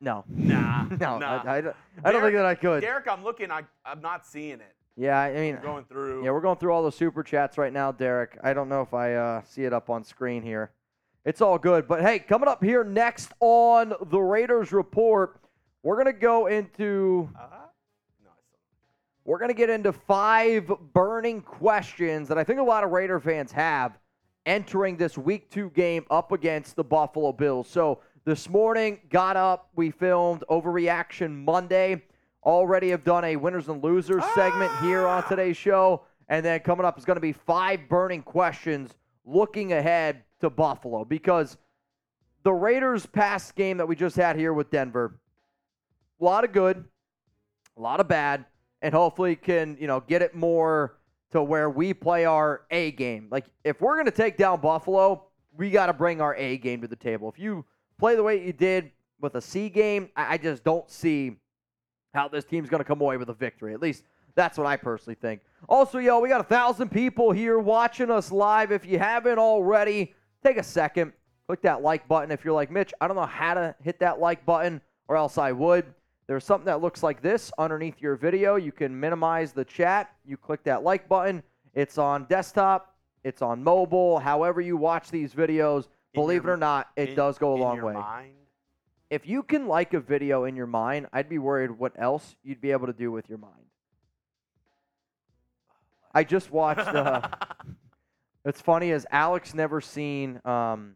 No. 0.00 0.24
Nah. 0.28 0.84
No, 1.00 1.18
nah. 1.18 1.42
I, 1.44 1.56
I, 1.56 1.60
don't- 1.60 1.76
I 2.04 2.12
don't 2.12 2.22
think 2.22 2.34
that 2.34 2.46
I 2.46 2.54
could. 2.54 2.80
Derek, 2.82 3.06
I'm 3.08 3.22
looking. 3.24 3.50
I, 3.50 3.62
I'm 3.84 4.00
not 4.00 4.26
seeing 4.26 4.60
it. 4.60 4.74
Yeah, 4.96 5.18
I 5.20 5.32
mean, 5.34 5.56
I'm 5.56 5.62
going 5.62 5.84
through. 5.84 6.24
yeah, 6.24 6.30
we're 6.30 6.40
going 6.40 6.56
through 6.58 6.72
all 6.72 6.82
the 6.82 6.90
super 6.92 7.22
chats 7.22 7.56
right 7.58 7.72
now, 7.72 7.92
Derek. 7.92 8.36
I 8.42 8.52
don't 8.52 8.68
know 8.68 8.80
if 8.82 8.94
I 8.94 9.14
uh, 9.14 9.42
see 9.44 9.64
it 9.64 9.72
up 9.72 9.90
on 9.90 10.02
screen 10.02 10.42
here. 10.42 10.70
It's 11.24 11.40
all 11.40 11.58
good. 11.58 11.86
But 11.86 12.00
hey, 12.00 12.18
coming 12.18 12.48
up 12.48 12.64
here 12.64 12.82
next 12.84 13.32
on 13.40 13.92
the 14.10 14.18
Raiders 14.18 14.72
Report, 14.72 15.40
we're 15.82 15.94
going 16.02 16.06
to 16.06 16.12
go 16.20 16.46
into 16.46 17.28
Uh-huh. 17.36 17.46
No, 18.24 18.30
I 18.30 18.32
still. 18.48 18.58
We're 19.24 19.38
going 19.38 19.50
to 19.50 19.54
get 19.54 19.70
into 19.70 19.92
five 19.92 20.70
burning 20.94 21.42
questions 21.42 22.26
that 22.28 22.38
I 22.38 22.44
think 22.44 22.58
a 22.58 22.64
lot 22.64 22.82
of 22.82 22.90
Raider 22.90 23.20
fans 23.20 23.52
have 23.52 23.98
entering 24.46 24.96
this 24.96 25.18
week 25.18 25.50
two 25.50 25.70
game 25.70 26.06
up 26.10 26.32
against 26.32 26.74
the 26.76 26.82
Buffalo 26.84 27.32
Bills. 27.32 27.68
So 27.68 28.00
this 28.28 28.50
morning, 28.50 29.00
got 29.08 29.38
up, 29.38 29.70
we 29.74 29.90
filmed 29.90 30.44
Overreaction 30.50 31.34
Monday. 31.46 32.02
Already 32.44 32.90
have 32.90 33.02
done 33.02 33.24
a 33.24 33.36
winners 33.36 33.68
and 33.68 33.82
losers 33.82 34.22
segment 34.34 34.70
here 34.82 35.06
on 35.06 35.24
ah! 35.24 35.26
today's 35.26 35.56
show. 35.56 36.02
And 36.28 36.44
then 36.44 36.60
coming 36.60 36.84
up 36.84 36.98
is 36.98 37.06
going 37.06 37.16
to 37.16 37.22
be 37.22 37.32
five 37.32 37.88
burning 37.88 38.20
questions 38.20 38.90
looking 39.24 39.72
ahead 39.72 40.24
to 40.40 40.50
Buffalo 40.50 41.06
because 41.06 41.56
the 42.42 42.52
Raiders' 42.52 43.06
past 43.06 43.54
game 43.54 43.78
that 43.78 43.88
we 43.88 43.96
just 43.96 44.14
had 44.14 44.36
here 44.36 44.52
with 44.52 44.70
Denver, 44.70 45.18
a 46.20 46.24
lot 46.24 46.44
of 46.44 46.52
good, 46.52 46.84
a 47.78 47.80
lot 47.80 47.98
of 47.98 48.08
bad, 48.08 48.44
and 48.82 48.92
hopefully 48.92 49.36
can, 49.36 49.78
you 49.80 49.86
know, 49.86 50.00
get 50.00 50.20
it 50.20 50.34
more 50.34 50.98
to 51.30 51.42
where 51.42 51.70
we 51.70 51.94
play 51.94 52.26
our 52.26 52.66
A 52.70 52.90
game. 52.90 53.28
Like 53.30 53.46
if 53.64 53.80
we're 53.80 53.94
going 53.94 54.04
to 54.04 54.10
take 54.10 54.36
down 54.36 54.60
Buffalo, 54.60 55.28
we 55.56 55.70
got 55.70 55.86
to 55.86 55.94
bring 55.94 56.20
our 56.20 56.36
A 56.36 56.58
game 56.58 56.82
to 56.82 56.88
the 56.88 56.94
table. 56.94 57.30
If 57.30 57.38
you 57.38 57.64
play 57.98 58.16
the 58.16 58.22
way 58.22 58.44
you 58.44 58.52
did 58.52 58.90
with 59.20 59.34
a 59.34 59.40
C 59.40 59.68
game, 59.68 60.08
I, 60.16 60.34
I 60.34 60.38
just 60.38 60.64
don't 60.64 60.88
see 60.90 61.36
how 62.14 62.28
this 62.28 62.44
team's 62.44 62.68
going 62.68 62.80
to 62.80 62.84
come 62.84 63.00
away 63.00 63.16
with 63.16 63.28
a 63.28 63.34
victory. 63.34 63.74
At 63.74 63.82
least 63.82 64.04
that's 64.34 64.56
what 64.56 64.66
I 64.66 64.76
personally 64.76 65.16
think. 65.20 65.40
Also, 65.68 65.98
yo, 65.98 66.20
we 66.20 66.28
got 66.28 66.40
a 66.40 66.44
thousand 66.44 66.90
people 66.90 67.32
here 67.32 67.58
watching 67.58 68.10
us 68.10 68.30
live. 68.30 68.72
If 68.72 68.86
you 68.86 68.98
haven't 68.98 69.38
already, 69.38 70.14
take 70.44 70.56
a 70.56 70.62
second, 70.62 71.12
click 71.46 71.62
that 71.62 71.82
like 71.82 72.06
button. 72.08 72.30
If 72.30 72.44
you're 72.44 72.54
like 72.54 72.70
Mitch, 72.70 72.94
I 73.00 73.08
don't 73.08 73.16
know 73.16 73.26
how 73.26 73.54
to 73.54 73.74
hit 73.82 73.98
that 74.00 74.20
like 74.20 74.46
button, 74.46 74.80
or 75.08 75.16
else 75.16 75.38
I 75.38 75.52
would. 75.52 75.86
There's 76.28 76.44
something 76.44 76.66
that 76.66 76.80
looks 76.80 77.02
like 77.02 77.22
this 77.22 77.50
underneath 77.58 78.00
your 78.00 78.14
video. 78.14 78.56
You 78.56 78.70
can 78.70 78.98
minimize 78.98 79.52
the 79.52 79.64
chat. 79.64 80.12
You 80.24 80.36
click 80.36 80.62
that 80.64 80.82
like 80.82 81.08
button. 81.08 81.42
It's 81.74 81.98
on 81.98 82.24
desktop, 82.24 82.94
it's 83.24 83.42
on 83.42 83.62
mobile. 83.62 84.18
However, 84.18 84.60
you 84.60 84.76
watch 84.76 85.10
these 85.10 85.32
videos, 85.32 85.88
believe 86.14 86.44
your- 86.44 86.52
it 86.52 86.54
or 86.54 86.58
not, 86.58 86.88
it 86.96 87.10
In- 87.10 87.14
does 87.16 87.38
go 87.38 87.54
a 87.54 87.58
long 87.58 87.80
way. 87.82 87.94
Mind? 87.94 88.34
If 89.10 89.26
you 89.26 89.42
can 89.42 89.66
like 89.66 89.94
a 89.94 90.00
video 90.00 90.44
in 90.44 90.54
your 90.56 90.66
mind, 90.66 91.06
I'd 91.12 91.28
be 91.28 91.38
worried 91.38 91.70
what 91.70 91.92
else 91.96 92.36
you'd 92.42 92.60
be 92.60 92.72
able 92.72 92.86
to 92.88 92.92
do 92.92 93.10
with 93.10 93.28
your 93.28 93.38
mind. 93.38 93.54
I 96.14 96.24
just 96.24 96.50
watched. 96.50 96.80
Uh, 96.80 97.28
it's 98.44 98.60
funny 98.60 98.90
as 98.92 99.06
Alex 99.10 99.54
never 99.54 99.80
seen 99.80 100.40
um, 100.44 100.94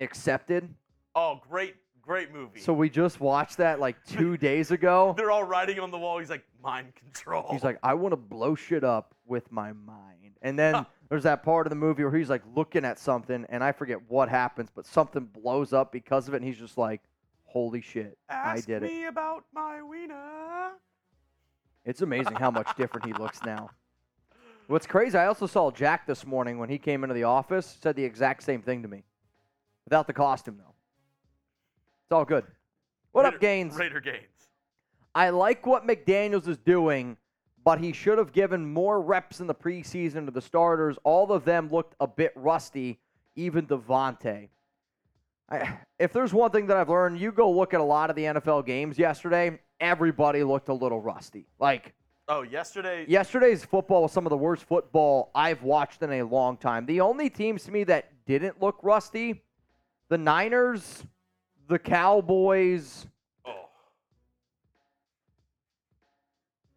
Accepted, 0.00 0.68
oh, 1.14 1.40
great, 1.48 1.74
great 2.00 2.32
movie. 2.32 2.60
so 2.60 2.72
we 2.72 2.88
just 2.88 3.20
watched 3.20 3.58
that 3.58 3.80
like 3.80 3.96
two 4.06 4.36
days 4.48 4.70
ago. 4.70 5.14
they're 5.16 5.30
all 5.30 5.44
writing 5.44 5.78
on 5.78 5.90
the 5.90 5.98
wall. 5.98 6.18
He's 6.18 6.30
like, 6.30 6.44
mind 6.62 6.94
control. 6.94 7.48
He's 7.50 7.62
like, 7.64 7.78
I 7.82 7.94
want 7.94 8.12
to 8.12 8.16
blow 8.16 8.54
shit 8.54 8.82
up 8.84 9.14
with 9.26 9.50
my 9.52 9.72
mind. 9.72 10.36
And 10.42 10.58
then 10.58 10.86
there's 11.10 11.24
that 11.24 11.42
part 11.42 11.66
of 11.66 11.70
the 11.70 11.76
movie 11.76 12.04
where 12.04 12.16
he's 12.16 12.30
like 12.30 12.42
looking 12.54 12.84
at 12.84 12.98
something, 12.98 13.44
and 13.50 13.62
I 13.62 13.72
forget 13.72 13.98
what 14.08 14.28
happens, 14.28 14.70
but 14.74 14.86
something 14.86 15.24
blows 15.26 15.72
up 15.72 15.92
because 15.92 16.28
of 16.28 16.34
it, 16.34 16.38
and 16.38 16.46
he's 16.46 16.58
just 16.58 16.78
like, 16.78 17.02
"Holy 17.44 17.80
shit, 17.80 18.16
I 18.28 18.34
Ask 18.34 18.66
did 18.66 18.84
it!" 18.84 19.08
about 19.08 19.44
my 19.52 19.82
wiener. 19.82 20.70
It's 21.84 22.00
amazing 22.00 22.36
how 22.36 22.50
much 22.50 22.74
different 22.76 23.06
he 23.06 23.12
looks 23.12 23.42
now. 23.42 23.70
What's 24.68 24.86
crazy, 24.86 25.18
I 25.18 25.26
also 25.26 25.48
saw 25.48 25.72
Jack 25.72 26.06
this 26.06 26.24
morning 26.24 26.58
when 26.58 26.68
he 26.68 26.78
came 26.78 27.02
into 27.02 27.14
the 27.14 27.24
office, 27.24 27.78
said 27.82 27.96
the 27.96 28.04
exact 28.04 28.44
same 28.44 28.62
thing 28.62 28.82
to 28.82 28.88
me. 28.88 29.02
Without 29.84 30.06
the 30.06 30.12
costume, 30.12 30.58
though. 30.58 30.74
It's 32.04 32.12
all 32.12 32.24
good. 32.24 32.44
What 33.10 33.24
Raider, 33.24 33.34
up, 33.34 33.40
Gaines? 33.40 33.74
Raider 33.74 34.00
Gaines. 34.00 34.48
I 35.12 35.30
like 35.30 35.66
what 35.66 35.84
McDaniels 35.84 36.46
is 36.46 36.58
doing, 36.58 37.16
but 37.64 37.78
he 37.78 37.92
should 37.92 38.18
have 38.18 38.32
given 38.32 38.72
more 38.72 39.00
reps 39.00 39.40
in 39.40 39.46
the 39.46 39.54
preseason 39.54 40.24
to 40.24 40.30
the 40.30 40.40
starters. 40.40 40.98
All 41.04 41.32
of 41.32 41.44
them 41.44 41.68
looked 41.70 41.94
a 42.00 42.06
bit 42.06 42.32
rusty, 42.34 42.98
even 43.36 43.66
Davante. 43.66 44.48
I, 45.50 45.78
if 45.98 46.12
there's 46.12 46.32
one 46.32 46.50
thing 46.50 46.66
that 46.68 46.76
I've 46.76 46.88
learned, 46.88 47.18
you 47.18 47.32
go 47.32 47.50
look 47.50 47.74
at 47.74 47.80
a 47.80 47.84
lot 47.84 48.08
of 48.10 48.16
the 48.16 48.24
NFL 48.24 48.66
games 48.66 48.98
yesterday, 48.98 49.58
everybody 49.80 50.42
looked 50.42 50.68
a 50.68 50.74
little 50.74 51.00
rusty. 51.00 51.46
Like, 51.58 51.94
Oh, 52.32 52.42
yesterday. 52.42 53.04
Yesterday's 53.08 53.64
football 53.64 54.02
was 54.02 54.12
some 54.12 54.24
of 54.24 54.30
the 54.30 54.36
worst 54.36 54.62
football 54.62 55.32
I've 55.34 55.64
watched 55.64 56.00
in 56.04 56.12
a 56.12 56.22
long 56.22 56.56
time. 56.56 56.86
The 56.86 57.00
only 57.00 57.28
teams 57.28 57.64
to 57.64 57.72
me 57.72 57.82
that 57.84 58.12
didn't 58.24 58.62
look 58.62 58.78
rusty, 58.84 59.42
the 60.08 60.16
Niners, 60.16 61.04
the 61.66 61.76
Cowboys. 61.76 63.08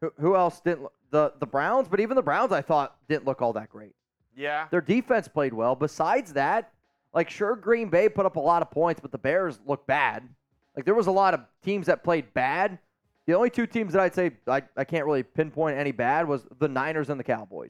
Who, 0.04 0.12
who 0.20 0.36
else 0.36 0.60
didn't? 0.60 0.82
look- 0.84 0.94
The 1.12 1.34
the 1.40 1.46
Browns, 1.46 1.88
but 1.88 2.00
even 2.02 2.16
the 2.16 2.22
Browns 2.24 2.52
I 2.52 2.62
thought 2.62 2.98
didn't 3.08 3.26
look 3.26 3.42
all 3.42 3.54
that 3.54 3.70
great. 3.70 3.96
yeah. 4.36 4.68
Their 4.70 4.82
defense 4.82 5.28
played 5.30 5.54
well. 5.54 5.76
Besides 5.76 6.34
that, 6.34 6.72
like 7.14 7.30
sure 7.30 7.56
Green 7.56 7.90
Bay 7.90 8.10
put 8.10 8.26
up 8.26 8.36
a 8.36 8.40
lot 8.40 8.62
of 8.62 8.70
points, 8.70 9.00
but 9.00 9.12
the 9.12 9.18
Bears 9.18 9.60
looked 9.66 9.88
bad. 9.88 10.28
Like 10.76 10.84
there 10.86 10.96
was 10.96 11.08
a 11.08 11.12
lot 11.12 11.34
of 11.34 11.42
teams 11.64 11.86
that 11.86 12.04
played 12.04 12.34
bad, 12.34 12.80
The 13.28 13.34
only 13.36 13.50
two 13.52 13.66
teams 13.68 13.94
that 13.94 14.02
I'd 14.02 14.14
say 14.16 14.32
I, 14.48 14.64
I 14.76 14.84
can't 14.84 15.06
really 15.06 15.24
pinpoint 15.24 15.78
any 15.78 15.92
bad 15.94 16.28
was 16.28 16.46
the 16.60 16.68
Niners 16.68 17.10
and 17.12 17.20
the 17.20 17.24
Cowboys, 17.24 17.70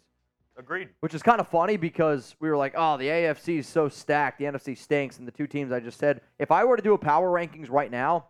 Agreed. 0.57 0.87
which 1.01 1.13
is 1.13 1.21
kind 1.21 1.39
of 1.41 1.47
funny 1.49 1.75
because 1.77 2.35
we 2.39 2.49
were 2.49 2.55
like, 2.57 2.73
oh, 2.77 2.95
the 2.97 3.07
AFC 3.07 3.59
is 3.59 3.67
so 3.67 3.89
stacked, 3.89 4.39
the 4.39 4.45
NFC 4.45 4.75
stinks, 4.77 5.19
and 5.19 5.27
the 5.27 5.31
two 5.33 5.45
teams 5.47 5.71
I 5.73 5.79
just 5.81 5.99
said, 5.99 6.21
if 6.39 6.49
I 6.49 6.63
were 6.63 6.77
to 6.77 6.81
do 6.81 6.93
a 6.93 6.97
power 6.97 7.29
rankings 7.29 7.69
right 7.69 7.91
now, 7.91 8.27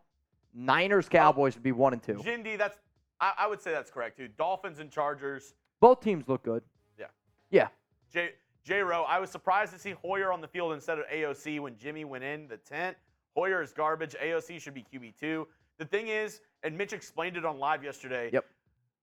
Niners 0.56 1.08
Cowboys 1.08 1.54
would 1.54 1.64
be 1.64 1.72
one 1.72 1.94
and 1.94 2.02
two. 2.04 2.16
Jindy, 2.16 2.58
that's 2.58 2.78
I, 3.24 3.34
I 3.46 3.48
would 3.48 3.62
say 3.62 3.72
that's 3.72 3.90
correct 3.90 4.18
too. 4.18 4.28
Dolphins 4.38 4.80
and 4.80 4.92
Chargers. 4.92 5.54
Both 5.80 6.02
teams 6.02 6.28
look 6.28 6.44
good. 6.44 6.62
Yeah. 7.00 7.06
Yeah. 7.52 7.68
J 8.12 8.32
J 8.66 8.82
Rowe, 8.82 9.04
I 9.04 9.20
was 9.20 9.30
surprised 9.30 9.72
to 9.74 9.80
see 9.80 9.92
Hoyer 9.92 10.32
on 10.34 10.42
the 10.42 10.48
field 10.48 10.74
instead 10.74 11.00
of 11.00 11.06
AOC 11.08 11.60
when 11.62 11.78
Jimmy 11.78 12.04
went 12.06 12.24
in 12.24 12.48
the 12.48 12.58
tent. 12.58 12.98
Hoyer 13.36 13.62
is 13.62 13.72
garbage. 13.72 14.16
AOC 14.22 14.60
should 14.62 14.74
be 14.74 14.84
QB 14.94 15.14
two. 15.20 15.48
The 15.78 15.86
thing 15.86 16.10
is, 16.10 16.42
and 16.64 16.78
Mitch 16.78 16.92
explained 16.94 17.38
it 17.38 17.46
on 17.46 17.58
live 17.60 17.84
yesterday. 17.84 18.30
Yep. 18.34 18.46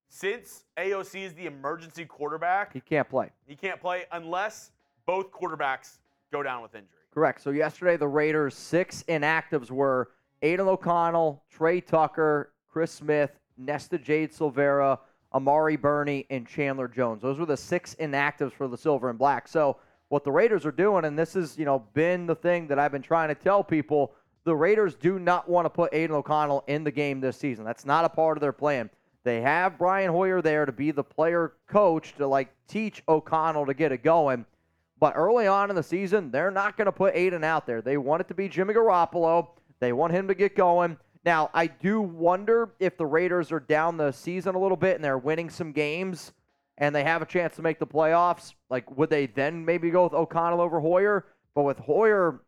Since 0.09 0.65
AOC 0.77 1.25
is 1.25 1.35
the 1.35 1.47
emergency 1.47 2.05
quarterback, 2.05 2.73
He 2.73 2.81
can't 2.81 3.09
play. 3.09 3.31
he 3.47 3.55
can't 3.57 3.81
play 3.81 4.05
unless 4.13 4.73
both 5.07 5.31
quarterbacks 5.31 5.99
go 6.33 6.43
down 6.43 6.63
with 6.63 6.75
injury. 6.75 6.89
Correct. 7.15 7.41
So 7.43 7.51
yesterday 7.51 7.97
the 7.97 8.09
Raiders 8.09 8.55
six 8.55 9.03
inactives 9.09 9.71
were 9.71 10.11
Aidan 10.43 10.69
O'Connell, 10.69 11.43
Tre 11.51 11.81
Tucker, 11.81 12.53
Chris 12.69 12.93
Smith, 12.93 13.39
Nesta 13.61 13.99
Jade 13.99 14.33
Silvera, 14.33 14.99
Amari 15.33 15.77
Burney, 15.77 16.27
and 16.31 16.47
Chandler 16.47 16.89
Jones. 16.89 17.23
Those 17.23 17.39
were 17.39 17.47
the 17.47 17.57
six 17.57 17.95
inactives 18.01 18.53
for 18.53 18.69
the 18.69 18.79
Silver 18.79 19.11
and 19.11 19.19
Black. 19.19 19.47
So 19.47 19.77
what 20.09 20.25
the 20.25 20.33
Raiders 20.33 20.67
are 20.67 20.73
doing, 20.73 21.05
and 21.05 21.19
this 21.19 21.35
has 21.35 21.59
you 21.59 21.65
know 21.65 21.85
been 21.95 22.27
the 22.27 22.35
thing 22.35 22.67
that 22.69 22.79
I've 22.79 22.93
been 22.93 23.03
trying 23.03 23.29
to 23.29 23.35
tell 23.35 23.63
people, 23.63 24.13
the 24.45 24.57
Raiders 24.57 24.95
do 24.95 25.19
not 25.19 25.49
want 25.49 25.67
to 25.67 25.71
put 25.71 25.95
Aidan 25.95 26.17
O'Connell 26.17 26.65
in 26.67 26.83
the 26.83 26.91
game 26.91 27.21
this 27.21 27.37
season. 27.37 27.65
That's 27.65 27.85
not 27.85 28.05
a 28.05 28.09
part 28.09 28.37
of 28.37 28.41
their 28.41 28.53
plan. 28.53 28.91
They 29.23 29.43
have 29.43 29.79
Brian 29.79 30.11
Hoyer 30.11 30.41
there 30.41 30.65
to 30.65 30.73
be 30.73 30.91
the 30.91 31.05
player 31.05 31.53
coach 31.67 32.15
to 32.17 32.27
like 32.27 32.49
teach 32.67 33.03
O'Connell 33.09 33.67
to 33.67 33.75
get 33.75 33.93
it 33.93 34.03
going. 34.03 34.47
But 34.99 35.15
early 35.17 35.47
on 35.47 35.71
in 35.71 35.77
the 35.77 35.83
season, 35.83 36.31
they're 36.31 36.51
not 36.51 36.77
going 36.77 36.87
to 36.87 36.93
put 36.93 37.15
Aidan 37.15 37.45
out 37.45 37.67
there. 37.67 37.81
They 37.81 37.97
want 37.97 38.21
it 38.21 38.29
to 38.29 38.35
be 38.35 38.49
Jimmy 38.49 38.75
Garoppolo. 38.75 39.49
They 39.79 39.93
want 39.93 40.13
him 40.13 40.29
to 40.29 40.35
get 40.35 40.57
going. 40.57 40.99
Now, 41.25 41.51
I 41.53 41.67
do 41.67 42.01
wonder 42.01 42.71
if 42.79 42.97
the 42.97 43.05
Raiders 43.07 43.53
are 43.53 43.61
down 43.61 43.97
the 43.97 44.11
season 44.13 44.55
a 44.55 44.59
little 44.59 44.77
bit 44.77 44.95
and 44.97 45.05
they're 45.05 45.19
winning 45.19 45.51
some 45.51 45.73
games 45.73 46.33
and 46.79 46.95
they 46.95 47.05
have 47.05 47.21
a 47.21 47.27
chance 47.27 47.57
to 47.57 47.63
make 47.63 47.79
the 47.79 47.87
playoffs. 47.87 48.55
Like, 48.71 48.97
would 48.97 49.11
they 49.11 49.27
then 49.27 49.65
maybe 49.65 49.91
go 49.91 50.05
with 50.05 50.15
O'Connell 50.15 50.61
over 50.61 50.81
Hoyer? 50.81 51.27
But 51.55 51.65
with 51.65 51.79
Hoyer 51.79 52.41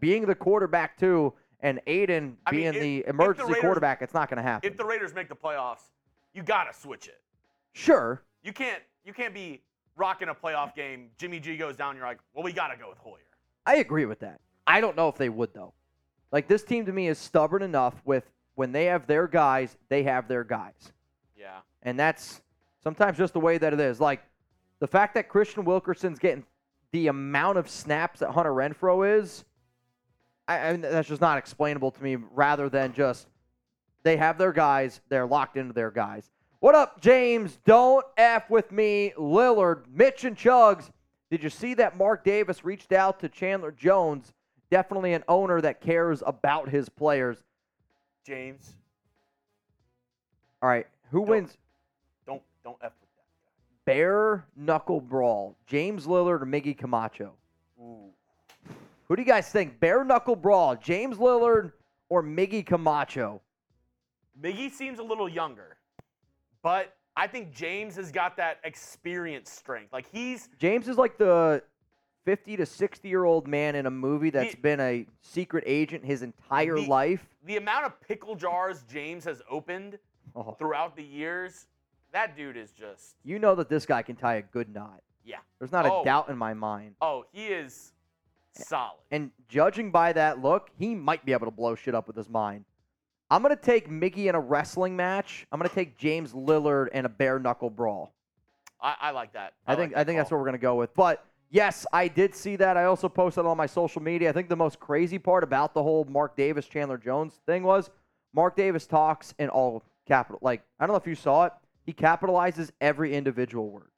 being 0.00 0.24
the 0.24 0.34
quarterback 0.34 0.98
too 0.98 1.34
and 1.60 1.80
Aidan 1.86 2.38
I 2.46 2.50
mean, 2.52 2.60
being 2.60 2.74
if- 2.74 2.80
the 2.80 2.98
if 2.98 3.04
the 3.04 3.10
emergency 3.10 3.52
Raiders- 3.52 3.60
quarterback, 3.62 4.00
it's 4.02 4.14
not 4.14 4.30
going 4.30 4.38
to 4.38 4.42
happen. 4.42 4.70
If 4.70 4.76
the 4.78 4.84
Raiders 4.84 5.14
make 5.14 5.28
the 5.28 5.36
playoffs, 5.36 5.90
you 6.32 6.42
gotta 6.42 6.72
switch 6.72 7.06
it. 7.08 7.20
sure. 7.72 8.22
You 8.42 8.52
can't 8.52 8.82
you 9.04 9.12
can't 9.12 9.34
be 9.34 9.62
rocking 9.96 10.28
a 10.28 10.34
playoff 10.34 10.74
game. 10.74 11.10
Jimmy 11.18 11.40
G 11.40 11.56
goes 11.56 11.76
down. 11.76 11.96
You're 11.96 12.06
like, 12.06 12.18
well, 12.34 12.42
we 12.42 12.52
gotta 12.52 12.76
go 12.76 12.88
with 12.88 12.98
Hoyer. 12.98 13.18
I 13.66 13.76
agree 13.76 14.06
with 14.06 14.20
that. 14.20 14.40
I 14.66 14.80
don't 14.80 14.96
know 14.96 15.08
if 15.08 15.16
they 15.16 15.28
would 15.28 15.52
though. 15.54 15.74
Like 16.34 16.48
this 16.48 16.64
team 16.64 16.84
to 16.86 16.92
me 16.92 17.06
is 17.06 17.16
stubborn 17.16 17.62
enough 17.62 17.94
with 18.04 18.28
when 18.56 18.72
they 18.72 18.86
have 18.86 19.06
their 19.06 19.28
guys, 19.28 19.76
they 19.88 20.02
have 20.02 20.26
their 20.26 20.42
guys. 20.42 20.92
Yeah. 21.36 21.58
And 21.84 21.96
that's 21.96 22.42
sometimes 22.82 23.16
just 23.16 23.34
the 23.34 23.40
way 23.40 23.56
that 23.56 23.72
it 23.72 23.78
is. 23.78 24.00
Like 24.00 24.20
the 24.80 24.88
fact 24.88 25.14
that 25.14 25.28
Kristian 25.28 25.62
Wilkerson's 25.62 26.18
getting 26.18 26.44
the 26.90 27.06
amount 27.06 27.58
of 27.58 27.70
snaps 27.70 28.18
that 28.18 28.32
Hunter 28.32 28.50
Renfrow 28.50 29.20
is, 29.20 29.44
I, 30.48 30.58
I 30.58 30.72
mean, 30.72 30.80
that's 30.80 31.06
just 31.06 31.20
not 31.20 31.38
explainable 31.38 31.92
to 31.92 32.02
me 32.02 32.16
rather 32.16 32.68
than 32.68 32.94
just 32.94 33.28
they 34.02 34.16
have 34.16 34.36
their 34.36 34.52
guys, 34.52 35.00
they're 35.08 35.26
locked 35.26 35.56
into 35.56 35.72
their 35.72 35.92
guys. 35.92 36.32
What 36.58 36.74
up, 36.74 37.00
James? 37.00 37.60
Don't 37.64 38.04
F 38.16 38.50
with 38.50 38.72
me, 38.72 39.12
Lillard, 39.16 39.84
Mitch, 39.88 40.24
and 40.24 40.36
Chugs. 40.36 40.90
Did 41.30 41.44
you 41.44 41.50
see 41.50 41.74
that 41.74 41.96
Mark 41.96 42.24
Davis 42.24 42.64
reached 42.64 42.92
out 42.92 43.20
to 43.20 43.28
Chandler 43.28 43.70
Jones? 43.70 44.32
Definitely 44.74 45.12
an 45.12 45.22
owner 45.28 45.60
that 45.60 45.80
cares 45.80 46.20
about 46.26 46.68
his 46.68 46.88
players. 46.88 47.38
James, 48.26 48.74
All 50.60 50.68
right, 50.68 50.88
who 51.12 51.20
Don't- 51.20 51.28
wins? 51.28 51.58
don't 52.26 52.42
don't 52.64 52.76
f 52.82 52.90
with 53.00 53.08
that 53.14 53.84
Bare 53.84 54.44
knuckle 54.56 55.00
brawl. 55.00 55.54
James 55.68 56.08
Lillard 56.08 56.40
or 56.42 56.46
Miggy 56.46 56.76
Camacho? 56.76 57.34
Ooh. 57.80 58.10
Who 59.04 59.14
do 59.14 59.22
you 59.22 59.28
guys 59.28 59.48
think? 59.48 59.78
Bare 59.78 60.02
knuckle 60.04 60.34
brawl. 60.34 60.74
James 60.74 61.18
Lillard 61.18 61.72
or 62.08 62.20
Miggy 62.24 62.66
Camacho? 62.66 63.40
Miggy 64.42 64.72
seems 64.72 64.98
a 64.98 65.04
little 65.04 65.28
younger, 65.28 65.76
but 66.62 66.96
I 67.14 67.28
think 67.28 67.52
James 67.52 67.94
has 67.94 68.10
got 68.10 68.36
that 68.38 68.58
experience 68.64 69.52
strength. 69.52 69.92
Like 69.92 70.08
he's 70.10 70.48
James 70.58 70.88
is 70.88 70.96
like 70.98 71.16
the 71.16 71.62
50 72.24 72.56
to 72.56 72.66
60 72.66 73.08
year 73.08 73.24
old 73.24 73.46
man 73.46 73.74
in 73.74 73.86
a 73.86 73.90
movie 73.90 74.30
that's 74.30 74.54
The- 74.54 74.60
been 74.60 74.80
a 74.80 75.06
secret 75.20 75.64
agent 75.66 76.04
his 76.04 76.22
entire 76.22 76.76
The- 76.76 76.86
life. 76.86 77.26
the 77.44 77.56
amount 77.56 77.86
of 77.86 78.00
pickle 78.00 78.34
jars 78.34 78.82
James 78.84 79.24
has 79.24 79.42
opened 79.48 79.98
Oh, 80.36 80.52
throughout 80.52 80.96
the 80.96 81.04
years. 81.04 81.66
That 82.12 82.36
dude 82.36 82.56
is 82.56 82.72
just 82.72 83.16
you 83.24 83.38
know 83.38 83.54
that 83.56 83.68
this 83.68 83.86
guy 83.86 84.02
can 84.02 84.16
tie 84.16 84.36
a 84.36 84.42
good 84.42 84.72
knot. 84.72 85.02
yeah. 85.24 85.38
There's 85.58 85.72
not 85.72 85.86
Oh. 85.86 86.00
a 86.02 86.04
doubt 86.04 86.28
in 86.28 86.36
my 86.36 86.54
mind. 86.54 86.96
Oh, 87.00 87.24
he 87.32 87.46
is 87.46 87.92
solid. 88.52 89.00
And 89.10 89.30
judging 89.48 89.90
by 89.90 90.12
that 90.12 90.40
look, 90.40 90.70
he 90.78 90.94
might 90.94 91.24
be 91.24 91.32
able 91.32 91.46
to 91.46 91.50
blow 91.50 91.74
shit 91.74 91.94
up 91.94 92.06
with 92.06 92.16
his 92.16 92.28
mind. 92.28 92.64
I'm 93.30 93.42
going 93.42 93.56
to 93.56 93.60
take 93.60 93.90
Mickey 93.90 94.28
in 94.28 94.34
a 94.34 94.40
wrestling 94.40 94.94
match. 94.96 95.46
I'm 95.50 95.58
going 95.58 95.68
to 95.68 95.74
take 95.74 95.96
James 95.96 96.32
Lillard 96.34 96.88
in 96.90 97.04
a 97.04 97.08
bare 97.08 97.38
knuckle 97.38 97.70
brawl. 97.70 98.12
I, 98.80 98.96
I 99.00 99.10
like 99.12 99.32
that. 99.32 99.54
I, 99.66 99.72
like 99.72 99.78
think 99.78 99.92
that 99.94 100.00
I 100.00 100.04
think 100.04 100.18
that's 100.18 100.30
what 100.30 100.38
we're 100.38 100.44
gonna 100.46 100.58
go 100.58 100.74
with. 100.74 100.94
But 100.94 101.24
yes, 101.54 101.86
I 101.92 102.08
did 102.08 102.34
see 102.34 102.56
that. 102.56 102.76
I 102.76 102.84
also 102.84 103.08
posted 103.08 103.46
on 103.46 103.56
my 103.56 103.66
social 103.66 104.02
media. 104.02 104.28
I 104.28 104.32
think 104.32 104.48
the 104.48 104.56
most 104.56 104.80
crazy 104.80 105.18
part 105.18 105.44
about 105.44 105.72
the 105.72 105.82
whole 105.82 106.04
Mark 106.04 106.36
Davis 106.36 106.66
Chandler 106.66 106.98
Jones 106.98 107.40
thing 107.46 107.62
was 107.62 107.90
Mark 108.34 108.56
Davis 108.56 108.86
talks 108.86 109.32
in 109.38 109.48
all 109.48 109.84
capital. 110.06 110.40
Like 110.42 110.62
I 110.78 110.86
don't 110.86 110.92
know 110.92 111.00
if 111.00 111.06
you 111.06 111.14
saw 111.14 111.44
it. 111.44 111.52
He 111.86 111.92
capitalizes 111.92 112.70
every 112.80 113.14
individual 113.14 113.70
word. 113.70 113.90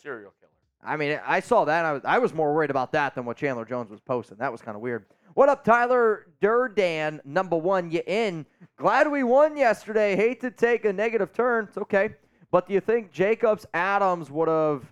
serial 0.00 0.32
killer. 0.40 0.50
I 0.84 0.96
mean, 0.96 1.20
I 1.24 1.40
saw 1.40 1.64
that. 1.64 1.78
And 1.78 1.86
I 1.86 1.92
was 1.92 2.02
I 2.04 2.18
was 2.18 2.32
more 2.32 2.54
worried 2.54 2.70
about 2.70 2.92
that 2.92 3.14
than 3.14 3.24
what 3.24 3.36
Chandler 3.36 3.64
Jones 3.64 3.90
was 3.90 4.00
posting. 4.00 4.38
That 4.38 4.52
was 4.52 4.62
kind 4.62 4.76
of 4.76 4.82
weird. 4.82 5.06
What 5.34 5.48
up, 5.48 5.64
Tyler 5.64 6.26
Durdan? 6.40 7.24
Number 7.24 7.56
one, 7.56 7.90
you 7.90 8.02
in? 8.06 8.46
Glad 8.76 9.10
we 9.10 9.24
won 9.24 9.56
yesterday. 9.56 10.14
Hate 10.14 10.40
to 10.42 10.50
take 10.50 10.84
a 10.84 10.92
negative 10.92 11.32
turn. 11.32 11.64
It's 11.68 11.78
okay. 11.78 12.10
But 12.50 12.68
do 12.68 12.74
you 12.74 12.80
think 12.80 13.10
Jacobs 13.10 13.64
Adams 13.72 14.30
would 14.30 14.48
have 14.48 14.84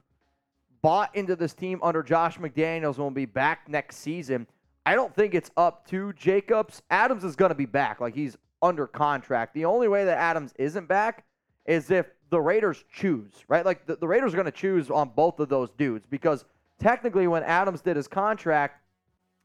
bought 0.82 1.14
into 1.14 1.36
this 1.36 1.54
team 1.54 1.80
under 1.82 2.02
Josh 2.02 2.38
McDaniels 2.38 2.96
and 2.96 2.98
will 2.98 3.10
be 3.10 3.26
back 3.26 3.68
next 3.68 3.96
season? 3.96 4.46
I 4.86 4.94
don't 4.94 5.14
think 5.14 5.34
it's 5.34 5.50
up 5.56 5.86
to 5.88 6.12
Jacobs. 6.14 6.82
Adams 6.90 7.24
is 7.24 7.36
going 7.36 7.50
to 7.50 7.54
be 7.54 7.66
back. 7.66 8.00
Like 8.00 8.14
he's 8.14 8.36
under 8.62 8.86
contract. 8.86 9.54
The 9.54 9.64
only 9.64 9.88
way 9.88 10.04
that 10.04 10.18
Adams 10.18 10.52
isn't 10.58 10.88
back 10.88 11.24
is 11.66 11.90
if 11.90 12.06
the 12.30 12.40
Raiders 12.40 12.84
choose, 12.92 13.32
right? 13.48 13.64
Like 13.64 13.86
the, 13.86 13.96
the 13.96 14.08
Raiders 14.08 14.32
are 14.32 14.36
going 14.36 14.46
to 14.46 14.52
choose 14.52 14.90
on 14.90 15.10
both 15.10 15.40
of 15.40 15.48
those 15.48 15.70
dudes 15.70 16.06
because 16.08 16.44
technically, 16.78 17.26
when 17.26 17.42
Adams 17.42 17.82
did 17.82 17.96
his 17.96 18.08
contract 18.08 18.82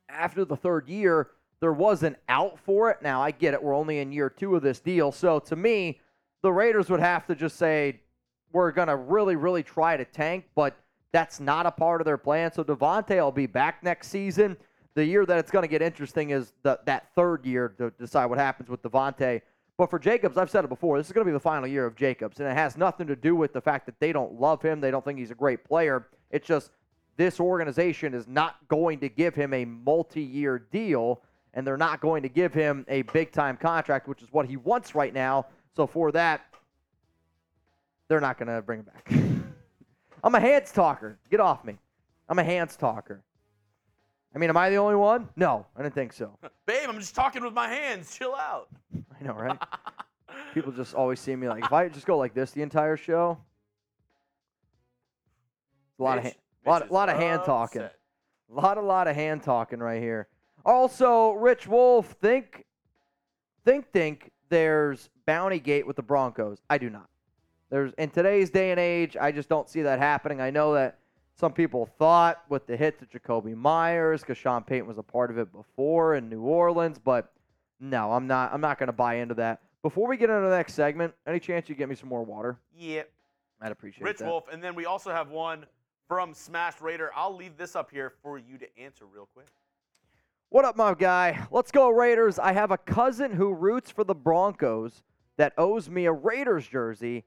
after 0.09 0.45
the 0.45 0.55
third 0.55 0.87
year, 0.87 1.31
there 1.59 1.73
was 1.73 2.03
an 2.03 2.15
out 2.29 2.59
for 2.59 2.89
it. 2.89 3.01
Now, 3.01 3.21
I 3.21 3.31
get 3.31 3.53
it. 3.53 3.63
We're 3.63 3.75
only 3.75 3.99
in 3.99 4.11
year 4.11 4.29
two 4.29 4.55
of 4.55 4.61
this 4.61 4.79
deal. 4.79 5.11
So 5.11 5.39
to 5.39 5.55
me, 5.55 5.99
the 6.41 6.51
Raiders 6.51 6.89
would 6.89 6.99
have 6.99 7.25
to 7.27 7.35
just 7.35 7.57
say, 7.57 8.01
we're 8.51 8.71
going 8.71 8.87
to 8.87 8.95
really, 8.95 9.35
really 9.35 9.63
try 9.63 9.97
to 9.97 10.05
tank, 10.05 10.45
but 10.55 10.77
that's 11.15 11.39
not 11.39 11.65
a 11.65 11.71
part 11.71 12.01
of 12.01 12.05
their 12.05 12.17
plan. 12.17 12.51
So 12.51 12.61
Davante 12.61 13.15
will 13.15 13.31
be 13.31 13.47
back 13.47 13.81
next 13.81 14.09
season. 14.09 14.57
The 14.95 15.05
year 15.05 15.25
that 15.25 15.37
it's 15.37 15.49
going 15.49 15.63
to 15.63 15.69
get 15.69 15.81
interesting 15.81 16.31
is 16.31 16.51
the, 16.63 16.77
that 16.85 17.13
third 17.15 17.45
year 17.45 17.69
to 17.77 17.89
decide 17.91 18.25
what 18.25 18.37
happens 18.37 18.69
with 18.69 18.81
Davante. 18.81 19.41
But 19.77 19.89
for 19.89 19.97
Jacobs, 19.97 20.37
I've 20.37 20.49
said 20.49 20.65
it 20.65 20.67
before, 20.67 20.97
this 20.97 21.07
is 21.07 21.13
going 21.13 21.25
to 21.25 21.29
be 21.29 21.33
the 21.33 21.39
final 21.39 21.67
year 21.67 21.85
of 21.85 21.95
Jacobs, 21.95 22.41
and 22.41 22.49
it 22.49 22.53
has 22.53 22.75
nothing 22.75 23.07
to 23.07 23.15
do 23.15 23.33
with 23.33 23.53
the 23.53 23.61
fact 23.61 23.85
that 23.85 23.97
they 23.99 24.11
don't 24.11 24.39
love 24.39 24.61
him. 24.61 24.81
They 24.81 24.91
don't 24.91 25.03
think 25.05 25.17
he's 25.17 25.31
a 25.31 25.35
great 25.35 25.63
player. 25.63 26.07
It's 26.31 26.47
just 26.47 26.71
this 27.15 27.39
organization 27.39 28.13
is 28.13 28.27
not 28.27 28.55
going 28.67 28.99
to 28.99 29.07
give 29.07 29.35
him 29.35 29.53
a 29.53 29.63
multi 29.63 30.21
year 30.21 30.59
deal, 30.59 31.21
and 31.53 31.65
they're 31.65 31.77
not 31.77 32.01
going 32.01 32.23
to 32.23 32.29
give 32.29 32.53
him 32.53 32.85
a 32.89 33.03
big 33.03 33.31
time 33.31 33.55
contract, 33.55 34.09
which 34.09 34.21
is 34.21 34.27
what 34.31 34.47
he 34.47 34.57
wants 34.57 34.95
right 34.95 35.13
now. 35.13 35.45
So 35.77 35.87
for 35.87 36.11
that, 36.11 36.41
they're 38.09 38.21
not 38.21 38.37
going 38.37 38.53
to 38.53 38.61
bring 38.61 38.79
him 38.79 38.85
back. 38.85 39.11
I'm 40.25 40.33
a 40.33 40.39
hands 40.39 40.71
talker. 40.71 41.19
Get 41.29 41.39
off 41.39 41.63
me. 41.63 41.77
I'm 42.27 42.39
a 42.39 42.43
hands 42.43 42.75
talker. 42.75 43.21
I 44.33 44.39
mean, 44.39 44.49
am 44.49 44.57
I 44.57 44.71
the 44.71 44.77
only 44.77 44.95
one? 44.95 45.29
No, 45.35 45.67
I 45.77 45.83
didn't 45.83 45.93
think 45.93 46.13
so. 46.13 46.37
Babe, 46.65 46.89
I'm 46.89 46.99
just 46.99 47.13
talking 47.13 47.43
with 47.43 47.53
my 47.53 47.69
hands. 47.69 48.17
Chill 48.17 48.33
out. 48.33 48.67
I 48.93 49.23
know, 49.23 49.33
right? 49.33 49.57
People 50.55 50.71
just 50.71 50.95
always 50.95 51.19
see 51.19 51.35
me 51.35 51.47
like, 51.47 51.63
if 51.63 51.71
I 51.71 51.87
just 51.89 52.07
go 52.07 52.17
like 52.17 52.33
this 52.33 52.51
the 52.51 52.63
entire 52.63 52.97
show, 52.97 53.37
a 55.99 56.03
lot 56.03 56.17
of 56.17 56.23
Mitch- 56.23 56.35
ha- 56.65 56.71
lot, 56.71 56.91
lot 56.91 57.09
of 57.09 57.17
hand 57.17 57.43
talking. 57.45 57.81
A 57.83 57.91
lot, 58.49 58.77
a 58.79 58.81
lot 58.81 59.07
of 59.07 59.15
hand 59.15 59.43
talking 59.43 59.79
right 59.79 60.01
here. 60.01 60.27
Also, 60.65 61.33
Rich 61.33 61.67
Wolf, 61.67 62.15
think, 62.19 62.65
think, 63.63 63.91
think. 63.91 64.31
there's 64.49 65.09
bounty 65.27 65.59
gate 65.59 65.85
with 65.85 65.95
the 65.95 66.03
Broncos. 66.03 66.57
I 66.67 66.79
do 66.79 66.89
not. 66.89 67.09
There's 67.69 67.93
in 67.97 68.09
today's 68.09 68.49
day 68.49 68.71
and 68.71 68.79
age, 68.79 69.17
I 69.19 69.31
just 69.31 69.49
don't 69.49 69.69
see 69.69 69.81
that 69.81 69.99
happening. 69.99 70.39
I 70.41 70.51
know 70.51 70.73
that 70.73 70.99
some 71.35 71.51
people 71.51 71.85
thought 71.97 72.43
with 72.49 72.67
the 72.67 72.77
hit 72.77 72.99
to 72.99 73.05
Jakobi 73.05 73.55
Meyers 73.55 74.21
because 74.21 74.37
Sean 74.37 74.63
Payton 74.63 74.87
was 74.87 74.97
a 74.97 75.03
part 75.03 75.31
of 75.31 75.37
it 75.37 75.51
before 75.51 76.15
in 76.15 76.29
New 76.29 76.41
Orleans, 76.41 76.97
but 76.97 77.31
no, 77.79 78.11
I'm 78.13 78.27
not. 78.27 78.53
I'm 78.53 78.61
not 78.61 78.79
going 78.79 78.87
to 78.87 78.93
buy 78.93 79.15
into 79.15 79.35
that. 79.35 79.61
Before 79.81 80.07
we 80.07 80.17
get 80.17 80.29
into 80.29 80.47
the 80.47 80.55
next 80.55 80.73
segment, 80.73 81.13
any 81.27 81.39
chance 81.39 81.67
you 81.67 81.75
get 81.75 81.89
me 81.89 81.95
some 81.95 82.09
more 82.09 82.23
water? 82.23 82.57
Yep. 82.77 83.09
I'd 83.61 83.71
appreciate 83.71 84.03
Rich 84.03 84.19
that. 84.19 84.27
Wolf, 84.27 84.45
and 84.51 84.63
then 84.63 84.75
we 84.75 84.85
also 84.85 85.11
have 85.11 85.29
one 85.29 85.65
from 86.07 86.33
Smash 86.33 86.81
Raider. 86.81 87.11
I'll 87.15 87.35
leave 87.35 87.57
this 87.57 87.75
up 87.75 87.91
here 87.91 88.13
for 88.21 88.37
you 88.37 88.57
to 88.57 88.79
answer 88.79 89.05
real 89.05 89.27
quick. 89.33 89.47
What 90.49 90.65
up, 90.65 90.77
my 90.77 90.93
guy? 90.93 91.45
Let's 91.51 91.71
go, 91.71 91.89
Raiders. 91.89 92.39
I 92.39 92.53
have 92.53 92.71
a 92.71 92.77
cousin 92.77 93.31
who 93.31 93.53
roots 93.53 93.91
for 93.91 94.03
the 94.03 94.15
Broncos 94.15 95.03
that 95.37 95.53
owes 95.57 95.89
me 95.89 96.05
a 96.05 96.13
Raiders 96.13 96.67
jersey, 96.67 97.25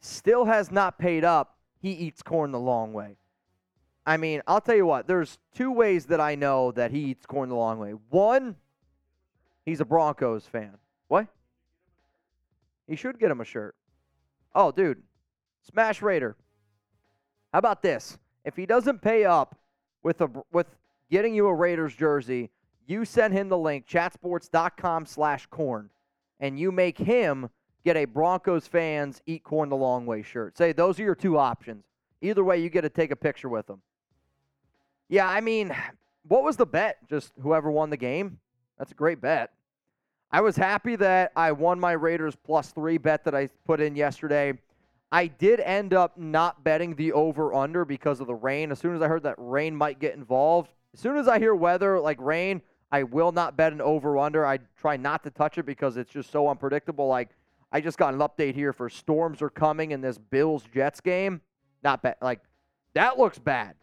still 0.00 0.44
has 0.46 0.70
not 0.70 0.98
paid 0.98 1.24
up. 1.24 1.56
He 1.80 1.92
eats 1.92 2.22
corn 2.22 2.52
the 2.52 2.60
long 2.60 2.92
way. 2.92 3.16
I 4.06 4.16
mean, 4.16 4.42
I'll 4.46 4.60
tell 4.60 4.74
you 4.74 4.86
what, 4.86 5.06
there's 5.06 5.38
two 5.54 5.70
ways 5.70 6.06
that 6.06 6.20
I 6.20 6.34
know 6.34 6.72
that 6.72 6.90
he 6.90 7.00
eats 7.00 7.26
corn 7.26 7.48
the 7.48 7.54
long 7.54 7.78
way. 7.78 7.92
One, 8.08 8.56
he's 9.64 9.80
a 9.80 9.84
Broncos 9.84 10.46
fan. 10.46 10.78
What? 11.08 11.26
He 12.86 12.96
should 12.96 13.18
get 13.18 13.30
him 13.30 13.40
a 13.40 13.44
shirt. 13.44 13.76
Oh, 14.54 14.72
dude. 14.72 15.02
Smash 15.70 16.02
Raider. 16.02 16.36
How 17.52 17.58
about 17.58 17.82
this? 17.82 18.18
If 18.44 18.56
he 18.56 18.66
doesn't 18.66 19.02
pay 19.02 19.24
up 19.24 19.56
with 20.02 20.20
a 20.22 20.30
with 20.50 20.66
getting 21.10 21.34
you 21.34 21.46
a 21.46 21.54
Raiders 21.54 21.94
jersey, 21.94 22.50
you 22.86 23.04
send 23.04 23.34
him 23.34 23.48
the 23.48 23.58
link, 23.58 23.86
chatsports.com 23.86 25.06
slash 25.06 25.46
corn, 25.46 25.90
and 26.40 26.58
you 26.58 26.72
make 26.72 26.98
him 26.98 27.50
get 27.84 27.96
a 27.96 28.04
Broncos 28.04 28.66
fans 28.66 29.20
eat 29.26 29.44
corn 29.44 29.68
the 29.68 29.76
long 29.76 30.06
way 30.06 30.22
shirt. 30.22 30.56
Say 30.56 30.72
those 30.72 30.98
are 30.98 31.02
your 31.02 31.14
two 31.14 31.38
options. 31.38 31.84
Either 32.22 32.44
way, 32.44 32.60
you 32.60 32.68
get 32.68 32.82
to 32.82 32.90
take 32.90 33.10
a 33.10 33.16
picture 33.16 33.48
with 33.48 33.66
them. 33.66 33.80
Yeah, 35.08 35.28
I 35.28 35.40
mean, 35.40 35.74
what 36.28 36.42
was 36.42 36.56
the 36.56 36.66
bet? 36.66 36.98
Just 37.08 37.32
whoever 37.42 37.70
won 37.70 37.90
the 37.90 37.96
game? 37.96 38.38
That's 38.78 38.92
a 38.92 38.94
great 38.94 39.20
bet. 39.20 39.52
I 40.30 40.40
was 40.42 40.56
happy 40.56 40.96
that 40.96 41.32
I 41.34 41.52
won 41.52 41.80
my 41.80 41.92
Raiders 41.92 42.36
plus 42.36 42.70
three 42.70 42.98
bet 42.98 43.24
that 43.24 43.34
I 43.34 43.48
put 43.66 43.80
in 43.80 43.96
yesterday. 43.96 44.52
I 45.10 45.26
did 45.26 45.58
end 45.58 45.92
up 45.92 46.16
not 46.16 46.62
betting 46.62 46.94
the 46.94 47.12
over 47.12 47.52
under 47.52 47.84
because 47.84 48.20
of 48.20 48.28
the 48.28 48.34
rain. 48.34 48.70
As 48.70 48.78
soon 48.78 48.94
as 48.94 49.02
I 49.02 49.08
heard 49.08 49.24
that 49.24 49.34
rain 49.38 49.74
might 49.74 49.98
get 49.98 50.14
involved, 50.14 50.70
as 50.94 51.00
soon 51.00 51.16
as 51.16 51.26
I 51.26 51.40
hear 51.40 51.54
weather 51.54 51.98
like 51.98 52.20
rain, 52.20 52.62
I 52.92 53.02
will 53.02 53.32
not 53.32 53.56
bet 53.56 53.72
an 53.72 53.80
over 53.80 54.18
under. 54.18 54.46
I 54.46 54.58
try 54.76 54.96
not 54.96 55.24
to 55.24 55.30
touch 55.30 55.58
it 55.58 55.66
because 55.66 55.96
it's 55.96 56.12
just 56.12 56.30
so 56.30 56.48
unpredictable. 56.48 57.08
Like 57.08 57.30
I 57.72 57.80
just 57.80 57.98
got 57.98 58.14
an 58.14 58.20
update 58.20 58.54
here 58.54 58.72
for 58.72 58.88
storms 58.88 59.42
are 59.42 59.50
coming 59.50 59.92
in 59.92 60.00
this 60.00 60.18
Bills 60.18 60.64
Jets 60.74 61.00
game. 61.00 61.40
Not 61.82 62.02
bad. 62.02 62.16
Like 62.20 62.40
that 62.94 63.18
looks 63.18 63.38
bad. 63.38 63.74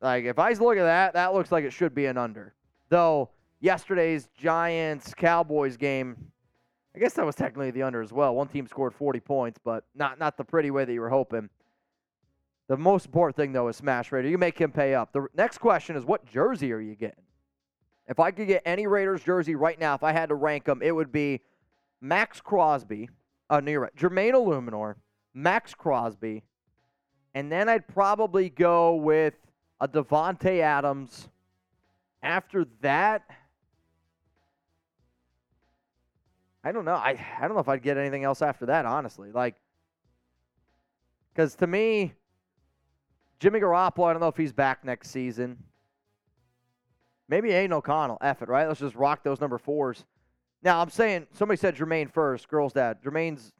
Like 0.00 0.24
if 0.24 0.38
I 0.38 0.52
look 0.52 0.76
at 0.76 0.84
that, 0.84 1.14
that 1.14 1.34
looks 1.34 1.50
like 1.50 1.64
it 1.64 1.72
should 1.72 1.94
be 1.94 2.06
an 2.06 2.16
under. 2.16 2.54
Though 2.88 3.30
yesterday's 3.60 4.28
Giants 4.38 5.14
Cowboys 5.14 5.76
game, 5.76 6.16
I 6.94 6.98
guess 6.98 7.14
that 7.14 7.26
was 7.26 7.34
technically 7.34 7.72
the 7.72 7.82
under 7.82 8.00
as 8.00 8.12
well. 8.12 8.34
One 8.34 8.48
team 8.48 8.66
scored 8.66 8.94
40 8.94 9.20
points, 9.20 9.58
but 9.62 9.84
not 9.94 10.18
not 10.18 10.36
the 10.36 10.44
pretty 10.44 10.70
way 10.70 10.84
that 10.84 10.92
you 10.92 11.00
were 11.00 11.10
hoping. 11.10 11.50
The 12.68 12.76
most 12.76 13.06
important 13.06 13.36
thing 13.36 13.52
though 13.52 13.68
is 13.68 13.76
Smash 13.76 14.12
Raider. 14.12 14.28
You 14.28 14.38
make 14.38 14.58
him 14.58 14.70
pay 14.70 14.94
up. 14.94 15.12
The 15.12 15.26
next 15.34 15.58
question 15.58 15.96
is 15.96 16.04
what 16.04 16.24
jersey 16.24 16.72
are 16.72 16.80
you 16.80 16.94
getting? 16.94 17.24
If 18.08 18.20
I 18.20 18.30
could 18.30 18.46
get 18.46 18.62
any 18.64 18.86
Raiders 18.86 19.24
jersey 19.24 19.56
right 19.56 19.78
now, 19.78 19.94
if 19.94 20.04
I 20.04 20.12
had 20.12 20.28
to 20.28 20.36
rank 20.36 20.64
them, 20.64 20.80
it 20.80 20.92
would 20.92 21.10
be 21.10 21.40
Maxx 22.00 22.40
Crosby. 22.40 23.08
Oh, 23.48 23.60
no, 23.60 23.70
you're 23.70 23.80
right. 23.80 23.96
Jermaine 23.96 24.34
Eluemunor, 24.34 24.96
Maxx 25.34 25.74
Crosby, 25.74 26.42
and 27.34 27.50
then 27.50 27.68
I'd 27.68 27.86
probably 27.86 28.48
go 28.48 28.94
with 28.94 29.34
uh, 29.80 29.86
a 29.86 29.88
Davante 29.88 30.60
Adams. 30.60 31.28
After 32.22 32.66
that, 32.80 33.22
I 36.64 36.72
don't 36.72 36.84
know. 36.84 36.94
I 36.94 37.10
I 37.38 37.42
don't 37.42 37.54
know 37.54 37.60
if 37.60 37.68
I'd 37.68 37.82
get 37.82 37.96
anything 37.96 38.24
else 38.24 38.42
after 38.42 38.66
that, 38.66 38.86
honestly. 38.86 39.30
Like, 39.30 39.54
because 41.32 41.54
to 41.56 41.66
me, 41.66 42.14
Jimmy 43.38 43.60
Garoppolo, 43.60 44.06
I 44.08 44.12
don't 44.12 44.20
know 44.20 44.28
if 44.28 44.36
he's 44.36 44.52
back 44.52 44.84
next 44.84 45.10
season. 45.10 45.58
Maybe 47.28 47.52
Aidan 47.52 47.74
O'Connell. 47.74 48.18
F 48.20 48.42
it, 48.42 48.48
right? 48.48 48.66
Let's 48.66 48.80
just 48.80 48.94
rock 48.94 49.22
those 49.22 49.40
number 49.40 49.58
fours. 49.58 50.04
Now, 50.62 50.80
I'm 50.80 50.90
saying 50.90 51.26
somebody 51.32 51.58
said 51.58 51.76
Jermaine 51.76 52.10
first, 52.10 52.48
girl's 52.48 52.72
dad. 52.72 52.98
Jermaine's 53.02 53.52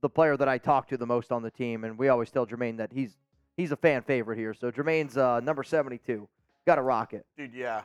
the 0.00 0.08
player 0.08 0.36
that 0.36 0.48
I 0.48 0.58
talk 0.58 0.88
to 0.88 0.96
the 0.96 1.06
most 1.06 1.32
on 1.32 1.42
the 1.42 1.50
team, 1.50 1.84
and 1.84 1.98
we 1.98 2.08
always 2.08 2.30
tell 2.30 2.46
Jermaine 2.46 2.76
that 2.78 2.92
he's 2.92 3.16
he's 3.56 3.72
a 3.72 3.76
fan 3.76 4.02
favorite 4.02 4.38
here. 4.38 4.54
So 4.54 4.70
Jermaine's 4.70 5.16
uh, 5.16 5.40
number 5.40 5.62
72. 5.62 6.28
Got 6.66 6.76
to 6.76 6.82
rock 6.82 7.12
it. 7.12 7.26
Dude, 7.36 7.54
yeah. 7.54 7.82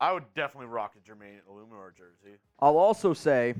I 0.00 0.12
would 0.12 0.24
definitely 0.34 0.66
rock 0.66 0.94
a 0.96 1.10
Jermaine 1.10 1.38
Eluemunor 1.50 1.96
jersey. 1.96 2.36
I'll 2.58 2.76
also 2.76 3.14
say 3.14 3.54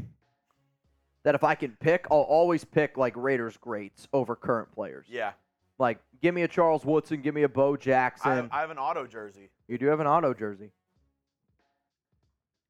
that 1.22 1.34
if 1.34 1.44
I 1.44 1.54
can 1.54 1.76
pick, 1.80 2.06
I'll 2.10 2.18
always 2.18 2.64
pick 2.64 2.96
like 2.96 3.14
Raiders 3.16 3.56
greats 3.56 4.08
over 4.12 4.36
current 4.36 4.70
players. 4.72 5.06
Yeah. 5.08 5.32
Like, 5.78 5.98
give 6.22 6.34
me 6.34 6.42
a 6.42 6.48
Charles 6.48 6.84
Woodson, 6.84 7.20
give 7.22 7.34
me 7.34 7.42
a 7.42 7.48
Bo 7.48 7.74
I 7.74 7.76
Jackson. 7.76 8.30
have, 8.30 8.48
I 8.52 8.60
have 8.60 8.70
an 8.70 8.78
auto 8.78 9.06
jersey. 9.06 9.50
You 9.68 9.78
do 9.78 9.86
have 9.86 10.00
an 10.00 10.06
auto 10.06 10.34
jersey. 10.34 10.70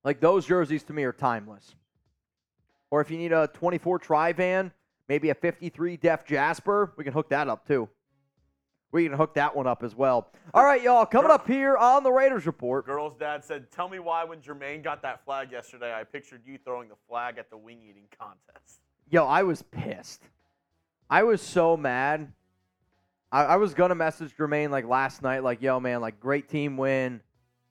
Like 0.05 0.21
those 0.21 0.47
jerseys 0.47 0.83
to 0.85 0.93
me 0.93 1.05
are 1.05 1.13
timeless. 1.13 1.75
Or 2.91 3.01
if 3.01 3.11
you 3.11 3.19
need 3.19 3.33
a 3.33 3.49
24 3.55 3.99
Tri-Van, 3.99 4.71
maybe 5.09 5.31
a 5.31 5.35
53 5.35 5.97
Def 5.97 6.25
Jasper, 6.27 6.93
we 6.97 7.05
can 7.05 7.13
hook 7.13 7.31
that 7.31 7.49
up 7.49 7.67
too. 7.67 7.89
We 8.93 9.09
can 9.09 9.15
hook 9.15 9.35
that 9.35 9.57
one 9.57 9.67
up 9.67 9.83
as 9.83 9.97
well. 9.97 10.29
All 10.53 10.65
right, 10.65 10.81
y'all, 10.81 11.05
coming 11.05 11.33
up 11.33 11.49
here 11.49 11.77
on 11.77 12.05
the 12.05 12.13
Raiders 12.13 12.47
Report. 12.47 12.87
Girl's 12.87 13.17
dad 13.17 13.45
said, 13.45 13.73
Tell 13.73 13.89
me 13.89 13.99
why 13.99 14.23
when 14.23 14.39
Jermaine 14.39 14.85
got 14.85 15.03
that 15.03 15.25
flag 15.25 15.51
yesterday, 15.51 15.93
I 15.93 16.05
pictured 16.05 16.43
you 16.47 16.59
throwing 16.65 16.89
the 16.89 16.95
flag 17.09 17.39
at 17.39 17.51
the 17.51 17.57
wing 17.57 17.81
eating 17.83 18.05
contest. 18.17 18.79
Yo, 19.11 19.27
I 19.27 19.43
was 19.43 19.63
pissed. 19.63 20.23
I 21.11 21.25
was 21.25 21.43
so 21.43 21.77
mad. 21.77 22.33
I, 23.33 23.45
I 23.45 23.57
was 23.57 23.75
gonna 23.75 23.97
message 23.97 24.37
Jermaine 24.37 24.71
like 24.71 24.87
last 24.87 25.23
night, 25.23 25.43
like, 25.43 25.61
yo, 25.61 25.81
man, 25.81 26.01
like 26.01 26.21
great 26.21 26.49
team 26.49 26.77
win, 26.77 27.21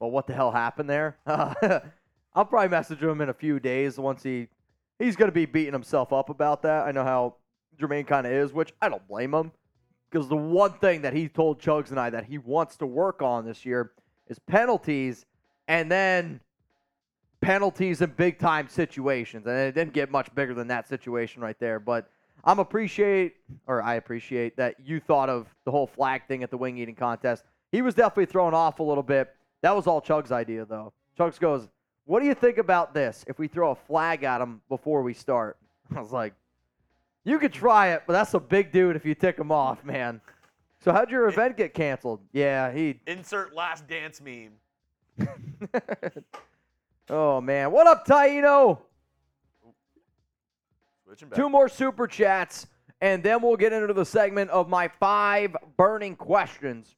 but 0.01 0.07
what 0.07 0.27
the 0.27 0.33
hell 0.33 0.51
happened 0.51 0.89
there? 0.89 1.17
I'll 2.35 2.45
probably 2.45 2.69
message 2.69 3.01
him 3.01 3.21
in 3.21 3.29
a 3.29 3.33
few 3.33 3.59
days 3.59 3.97
once 3.97 4.23
he 4.23 4.47
he's 4.99 5.15
gonna 5.15 5.31
be 5.31 5.45
beating 5.45 5.73
himself 5.73 6.11
up 6.11 6.29
about 6.29 6.61
that. 6.63 6.87
I 6.87 6.91
know 6.91 7.03
how 7.03 7.35
Jermaine 7.79 8.07
kind 8.07 8.25
of 8.25 8.33
is, 8.33 8.53
which 8.53 8.73
I 8.81 8.89
don't 8.89 9.07
blame 9.07 9.33
him. 9.33 9.51
Because 10.09 10.27
the 10.27 10.35
one 10.35 10.73
thing 10.73 11.01
that 11.01 11.13
he 11.13 11.27
told 11.27 11.59
Chugs 11.59 11.89
and 11.89 11.99
I 11.99 12.11
that 12.11 12.25
he 12.25 12.37
wants 12.37 12.77
to 12.77 12.85
work 12.85 13.21
on 13.21 13.45
this 13.45 13.65
year 13.65 13.93
is 14.27 14.37
penalties 14.39 15.25
and 15.67 15.91
then 15.91 16.39
penalties 17.41 18.01
in 18.01 18.11
big 18.11 18.39
time 18.39 18.67
situations. 18.67 19.47
And 19.47 19.57
it 19.57 19.73
didn't 19.73 19.93
get 19.93 20.11
much 20.11 20.33
bigger 20.35 20.53
than 20.53 20.67
that 20.67 20.87
situation 20.87 21.41
right 21.41 21.59
there. 21.59 21.79
But 21.79 22.09
I'm 22.43 22.59
appreciate 22.59 23.35
or 23.67 23.81
I 23.81 23.95
appreciate 23.95 24.57
that 24.57 24.75
you 24.79 24.99
thought 24.99 25.29
of 25.29 25.47
the 25.65 25.71
whole 25.71 25.87
flag 25.87 26.27
thing 26.27 26.43
at 26.43 26.51
the 26.51 26.57
wing 26.57 26.77
eating 26.77 26.95
contest. 26.95 27.43
He 27.71 27.81
was 27.81 27.95
definitely 27.95 28.27
thrown 28.27 28.53
off 28.53 28.79
a 28.79 28.83
little 28.83 29.03
bit. 29.03 29.33
That 29.61 29.75
was 29.75 29.87
all 29.87 30.01
Chug's 30.01 30.31
idea 30.31 30.65
though. 30.65 30.93
Chugs 31.17 31.39
goes, 31.39 31.67
What 32.05 32.19
do 32.19 32.25
you 32.25 32.33
think 32.33 32.57
about 32.57 32.93
this 32.93 33.23
if 33.27 33.39
we 33.39 33.47
throw 33.47 33.71
a 33.71 33.75
flag 33.75 34.23
at 34.23 34.41
him 34.41 34.61
before 34.69 35.01
we 35.03 35.13
start? 35.13 35.57
I 35.95 35.99
was 35.99 36.11
like, 36.11 36.33
You 37.23 37.39
could 37.39 37.53
try 37.53 37.89
it, 37.89 38.03
but 38.05 38.13
that's 38.13 38.33
a 38.33 38.39
big 38.39 38.71
dude 38.71 38.95
if 38.95 39.05
you 39.05 39.15
tick 39.15 39.37
him 39.37 39.51
off, 39.51 39.83
man. 39.83 40.21
So 40.83 40.91
how'd 40.91 41.09
your 41.09 41.29
event 41.29 41.55
get 41.55 41.73
canceled? 41.73 42.19
Yeah, 42.33 42.71
he 42.71 42.99
Insert 43.07 43.55
last 43.55 43.87
dance 43.87 44.19
meme. 44.19 44.51
oh 47.09 47.39
man, 47.39 47.71
what 47.71 47.87
up, 47.87 48.05
Taino? 48.05 48.79
Two 51.35 51.47
more 51.47 51.69
super 51.69 52.07
chats, 52.07 52.67
and 52.99 53.23
then 53.23 53.41
we'll 53.41 53.55
get 53.55 53.71
into 53.71 53.93
the 53.93 54.05
segment 54.05 54.49
of 54.49 54.67
my 54.67 54.87
five 54.87 55.55
burning 55.77 56.15
questions 56.15 56.95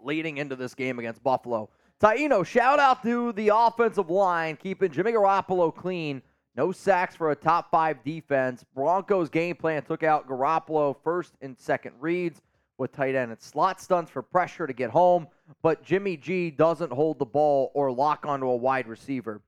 leading 0.00 0.38
into 0.38 0.54
this 0.54 0.74
game 0.74 0.98
against 0.98 1.22
Buffalo. 1.22 1.68
Taino, 2.00 2.44
shout 2.44 2.78
out 2.78 3.02
to 3.02 3.32
the 3.32 3.50
offensive 3.54 4.10
line 4.10 4.56
keeping 4.56 4.90
Jimmy 4.90 5.12
Garoppolo 5.12 5.74
clean. 5.74 6.20
No 6.54 6.70
sacks 6.70 7.16
for 7.16 7.30
a 7.30 7.36
top 7.36 7.70
five 7.70 8.04
defense. 8.04 8.64
Broncos 8.74 9.30
game 9.30 9.56
plan 9.56 9.82
took 9.82 10.02
out 10.02 10.28
Garoppolo 10.28 10.94
first 11.02 11.32
and 11.40 11.58
second 11.58 11.94
reads 11.98 12.42
with 12.76 12.92
tight 12.92 13.14
end 13.14 13.30
and 13.30 13.40
slot 13.40 13.80
stunts 13.80 14.10
for 14.10 14.20
pressure 14.20 14.66
to 14.66 14.74
get 14.74 14.90
home, 14.90 15.26
but 15.62 15.82
Jimmy 15.82 16.18
G 16.18 16.50
doesn't 16.50 16.92
hold 16.92 17.18
the 17.18 17.24
ball 17.24 17.70
or 17.72 17.90
lock 17.90 18.26
onto 18.26 18.46
a 18.46 18.56
wide 18.56 18.88
receiver. 18.88 19.40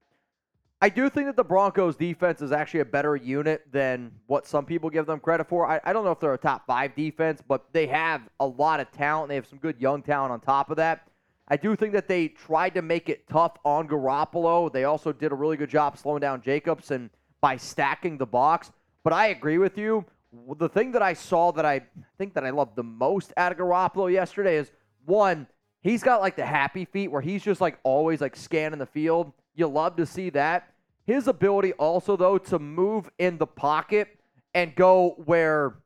I 0.80 0.88
do 0.88 1.10
think 1.10 1.26
that 1.26 1.36
the 1.36 1.44
Broncos 1.44 1.96
defense 1.96 2.40
is 2.40 2.52
actually 2.52 2.80
a 2.80 2.86
better 2.86 3.16
unit 3.16 3.70
than 3.72 4.12
what 4.26 4.46
some 4.46 4.64
people 4.64 4.88
give 4.88 5.04
them 5.04 5.20
credit 5.20 5.48
for. 5.48 5.66
I, 5.66 5.80
I 5.84 5.92
don't 5.92 6.04
know 6.04 6.12
if 6.12 6.20
they're 6.20 6.32
a 6.32 6.38
top 6.38 6.66
five 6.66 6.94
defense, 6.94 7.42
but 7.46 7.66
they 7.72 7.86
have 7.88 8.22
a 8.40 8.46
lot 8.46 8.80
of 8.80 8.90
talent. 8.92 9.28
They 9.28 9.34
have 9.34 9.46
some 9.46 9.58
good 9.58 9.78
young 9.78 10.02
talent 10.02 10.32
on 10.32 10.40
top 10.40 10.70
of 10.70 10.76
that. 10.78 11.08
I 11.50 11.56
do 11.56 11.74
think 11.74 11.92
that 11.94 12.08
they 12.08 12.28
tried 12.28 12.74
to 12.74 12.82
make 12.82 13.08
it 13.08 13.26
tough 13.28 13.56
on 13.64 13.88
Garoppolo. 13.88 14.70
They 14.70 14.84
also 14.84 15.12
did 15.12 15.32
a 15.32 15.34
really 15.34 15.56
good 15.56 15.70
job 15.70 15.96
slowing 15.96 16.20
down 16.20 16.42
Jacobs 16.42 16.90
and 16.90 17.08
by 17.40 17.56
stacking 17.56 18.18
the 18.18 18.26
box. 18.26 18.70
But 19.02 19.12
I 19.12 19.28
agree 19.28 19.58
with 19.58 19.78
you. 19.78 20.04
The 20.58 20.68
thing 20.68 20.92
that 20.92 21.02
I 21.02 21.14
saw 21.14 21.52
that 21.52 21.64
I 21.64 21.82
think 22.18 22.34
that 22.34 22.44
I 22.44 22.50
loved 22.50 22.76
the 22.76 22.82
most 22.82 23.32
out 23.36 23.50
of 23.50 23.58
Garoppolo 23.58 24.12
yesterday 24.12 24.56
is 24.56 24.70
one, 25.06 25.46
he's 25.80 26.02
got 26.02 26.20
like 26.20 26.36
the 26.36 26.44
happy 26.44 26.84
feet 26.84 27.10
where 27.10 27.22
he's 27.22 27.42
just 27.42 27.62
like 27.62 27.78
always 27.82 28.20
like 28.20 28.36
scanning 28.36 28.78
the 28.78 28.86
field. 28.86 29.32
You 29.54 29.68
love 29.68 29.96
to 29.96 30.04
see 30.04 30.28
that. 30.30 30.74
His 31.06 31.28
ability 31.28 31.72
also 31.74 32.16
though 32.16 32.36
to 32.36 32.58
move 32.58 33.08
in 33.18 33.38
the 33.38 33.46
pocket 33.46 34.18
and 34.52 34.74
go 34.74 35.14
where 35.24 35.76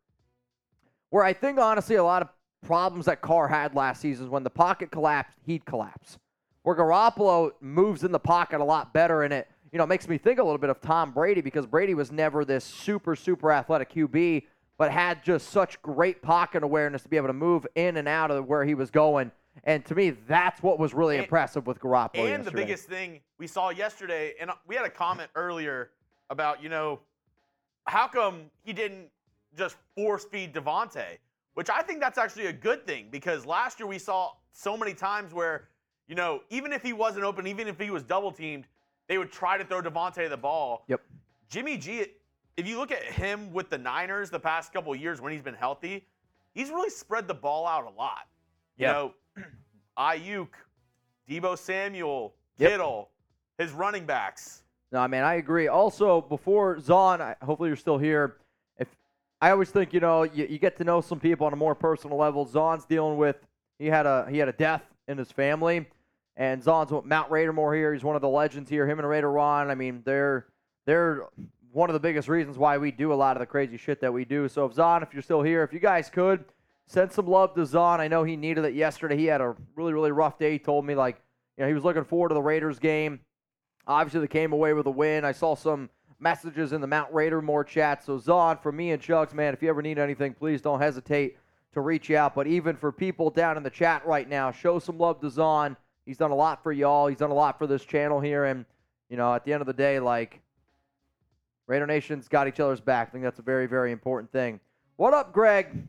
where 1.10 1.22
I 1.22 1.32
think 1.34 1.60
honestly 1.60 1.96
a 1.96 2.02
lot 2.02 2.22
of 2.22 2.28
problems 2.66 3.06
that 3.06 3.20
Carr 3.20 3.48
had 3.48 3.74
last 3.74 4.00
season 4.00 4.26
is 4.26 4.30
when 4.30 4.42
the 4.44 4.50
pocket 4.50 4.90
collapsed, 4.90 5.38
he'd 5.44 5.64
collapse. 5.64 6.18
Where 6.62 6.76
Garoppolo 6.76 7.52
moves 7.60 8.04
in 8.04 8.12
the 8.12 8.20
pocket 8.20 8.60
a 8.60 8.64
lot 8.64 8.92
better 8.94 9.22
and 9.24 9.32
it, 9.34 9.48
you 9.72 9.78
know, 9.78 9.86
makes 9.86 10.08
me 10.08 10.16
think 10.16 10.38
a 10.38 10.42
little 10.44 10.58
bit 10.58 10.70
of 10.70 10.80
Tom 10.80 11.10
Brady 11.10 11.40
because 11.40 11.66
Brady 11.66 11.94
was 11.94 12.12
never 12.12 12.44
this 12.44 12.64
super, 12.64 13.16
super 13.16 13.50
athletic 13.50 13.92
QB, 13.92 14.44
but 14.78 14.92
had 14.92 15.24
just 15.24 15.50
such 15.50 15.80
great 15.82 16.22
pocket 16.22 16.62
awareness 16.62 17.02
to 17.02 17.08
be 17.08 17.16
able 17.16 17.26
to 17.28 17.32
move 17.32 17.66
in 17.74 17.96
and 17.96 18.06
out 18.06 18.30
of 18.30 18.46
where 18.46 18.64
he 18.64 18.74
was 18.74 18.90
going. 18.90 19.32
And 19.64 19.84
to 19.86 19.94
me, 19.94 20.10
that's 20.10 20.62
what 20.62 20.78
was 20.78 20.94
really 20.94 21.16
And- 21.16 21.24
impressive 21.24 21.66
with 21.66 21.80
Garoppolo. 21.80 22.10
And 22.20 22.28
yesterday. 22.28 22.44
the 22.44 22.52
biggest 22.52 22.88
thing 22.88 23.20
we 23.38 23.46
saw 23.46 23.70
yesterday, 23.70 24.34
and 24.40 24.50
we 24.66 24.76
had 24.76 24.84
a 24.86 24.90
comment 24.90 25.30
earlier 25.34 25.90
about, 26.30 26.62
you 26.62 26.68
know, 26.68 27.00
how 27.86 28.06
come 28.06 28.50
he 28.62 28.72
didn't 28.72 29.10
just 29.58 29.76
force 29.96 30.24
feed 30.24 30.54
Davante? 30.54 31.18
Which 31.54 31.68
I 31.68 31.82
think 31.82 32.00
that's 32.00 32.18
actually 32.18 32.46
a 32.46 32.52
good 32.52 32.86
thing 32.86 33.08
because 33.10 33.44
last 33.44 33.78
year 33.78 33.86
we 33.86 33.98
saw 33.98 34.32
so 34.52 34.76
many 34.76 34.94
times 34.94 35.34
where, 35.34 35.68
you 36.08 36.14
know, 36.14 36.40
even 36.50 36.72
if 36.72 36.82
he 36.82 36.92
wasn't 36.92 37.24
open, 37.24 37.46
even 37.46 37.68
if 37.68 37.78
he 37.78 37.90
was 37.90 38.02
double 38.02 38.32
teamed, 38.32 38.66
they 39.08 39.18
would 39.18 39.30
try 39.30 39.58
to 39.58 39.64
throw 39.64 39.82
Davante 39.82 40.28
the 40.28 40.36
ball. 40.36 40.84
Yep. 40.88 41.00
Jimmy 41.48 41.76
G, 41.76 42.06
if 42.56 42.66
you 42.66 42.78
look 42.78 42.90
at 42.90 43.02
him 43.02 43.52
with 43.52 43.68
the 43.68 43.76
Niners 43.78 44.30
the 44.30 44.40
past 44.40 44.72
couple 44.72 44.92
of 44.92 45.00
years 45.00 45.20
when 45.20 45.32
he's 45.32 45.42
been 45.42 45.54
healthy, 45.54 46.06
he's 46.54 46.70
really 46.70 46.88
spread 46.90 47.28
the 47.28 47.34
ball 47.34 47.66
out 47.66 47.84
a 47.86 47.90
lot. 47.98 48.28
You 48.78 48.86
Yeah. 48.86 48.92
know, 48.92 49.14
Aiyuk, 49.98 50.48
Deebo 51.28 51.58
Samuel, 51.58 52.34
Yep. 52.58 52.70
Kittle, 52.70 53.10
his 53.58 53.72
running 53.72 54.06
backs. 54.06 54.62
No, 54.90 55.06
man, 55.08 55.24
I 55.24 55.34
agree. 55.34 55.68
Also, 55.68 56.20
before 56.22 56.78
Zahn, 56.80 57.20
I, 57.20 57.34
hopefully 57.42 57.68
you're 57.68 57.76
still 57.76 57.96
here. 57.98 58.36
I 59.42 59.50
always 59.50 59.70
think, 59.70 59.92
you 59.92 59.98
know, 59.98 60.22
you, 60.22 60.46
you 60.48 60.58
get 60.60 60.76
to 60.76 60.84
know 60.84 61.00
some 61.00 61.18
people 61.18 61.48
on 61.48 61.52
a 61.52 61.56
more 61.56 61.74
personal 61.74 62.16
level. 62.16 62.46
Zahn's 62.46 62.84
dealing 62.84 63.18
with 63.18 63.36
he 63.80 63.88
had 63.88 64.06
a 64.06 64.24
he 64.30 64.38
had 64.38 64.48
a 64.48 64.52
death 64.52 64.84
in 65.08 65.18
his 65.18 65.32
family, 65.32 65.84
and 66.36 66.62
Zahn's 66.62 66.92
with 66.92 67.04
Mount 67.04 67.28
Raidermore 67.28 67.76
here. 67.76 67.92
He's 67.92 68.04
one 68.04 68.14
of 68.14 68.22
the 68.22 68.28
legends 68.28 68.70
here. 68.70 68.86
Him 68.86 69.00
and 69.00 69.08
Raider 69.08 69.32
Ron. 69.32 69.68
I 69.68 69.74
mean, 69.74 70.02
they're 70.04 70.46
they're 70.86 71.24
one 71.72 71.90
of 71.90 71.94
the 71.94 72.00
biggest 72.00 72.28
reasons 72.28 72.56
why 72.56 72.78
we 72.78 72.92
do 72.92 73.12
a 73.12 73.14
lot 73.14 73.36
of 73.36 73.40
the 73.40 73.46
crazy 73.46 73.76
shit 73.76 74.00
that 74.00 74.12
we 74.12 74.24
do. 74.24 74.46
So, 74.48 74.64
if 74.64 74.74
Zahn, 74.74 75.02
if 75.02 75.12
you're 75.12 75.22
still 75.22 75.42
here, 75.42 75.64
if 75.64 75.72
you 75.72 75.80
guys 75.80 76.08
could 76.08 76.44
send 76.86 77.10
some 77.10 77.26
love 77.26 77.52
to 77.54 77.66
Zahn. 77.66 78.00
I 78.00 78.06
know 78.06 78.22
he 78.22 78.36
needed 78.36 78.64
it 78.64 78.74
yesterday. 78.74 79.16
He 79.16 79.24
had 79.24 79.40
a 79.40 79.56
really 79.74 79.92
really 79.92 80.12
rough 80.12 80.38
day. 80.38 80.52
He 80.52 80.58
told 80.60 80.86
me 80.86 80.94
like, 80.94 81.20
you 81.56 81.64
know, 81.64 81.68
he 81.68 81.74
was 81.74 81.82
looking 81.82 82.04
forward 82.04 82.28
to 82.28 82.34
the 82.34 82.42
Raiders 82.42 82.78
game. 82.78 83.18
Obviously, 83.88 84.20
they 84.20 84.28
came 84.28 84.52
away 84.52 84.72
with 84.72 84.86
a 84.86 84.90
win. 84.90 85.24
I 85.24 85.32
saw 85.32 85.56
some 85.56 85.90
messages 86.22 86.72
in 86.72 86.80
the 86.80 86.86
Mount 86.86 87.12
Raidermore 87.12 87.66
chat. 87.66 88.04
So, 88.04 88.18
Zahn, 88.18 88.56
for 88.58 88.72
me 88.72 88.92
and 88.92 89.02
Chugs, 89.02 89.34
man, 89.34 89.52
if 89.52 89.62
you 89.62 89.68
ever 89.68 89.82
need 89.82 89.98
anything, 89.98 90.32
please 90.32 90.62
don't 90.62 90.80
hesitate 90.80 91.36
to 91.74 91.80
reach 91.80 92.10
out. 92.10 92.34
But 92.34 92.46
even 92.46 92.76
for 92.76 92.92
people 92.92 93.28
down 93.28 93.56
in 93.56 93.62
the 93.62 93.70
chat 93.70 94.06
right 94.06 94.28
now, 94.28 94.52
show 94.52 94.78
some 94.78 94.98
love 94.98 95.20
to 95.20 95.30
Zon. 95.30 95.76
He's 96.06 96.16
done 96.16 96.30
a 96.30 96.36
lot 96.36 96.62
for 96.62 96.72
y'all. 96.72 97.08
He's 97.08 97.18
done 97.18 97.30
a 97.30 97.34
lot 97.34 97.58
for 97.58 97.66
this 97.66 97.84
channel 97.84 98.20
here. 98.20 98.44
And, 98.44 98.64
you 99.08 99.16
know, 99.16 99.34
at 99.34 99.44
the 99.44 99.52
end 99.52 99.60
of 99.60 99.66
the 99.66 99.72
day, 99.72 99.98
like, 99.98 100.40
Raider 101.66 101.86
Nation's 101.86 102.28
got 102.28 102.48
each 102.48 102.60
other's 102.60 102.80
back. 102.80 103.08
I 103.08 103.10
think 103.12 103.24
that's 103.24 103.38
a 103.38 103.42
very, 103.42 103.66
very 103.66 103.92
important 103.92 104.30
thing. 104.30 104.60
What 104.96 105.14
up, 105.14 105.32
Greg? 105.32 105.88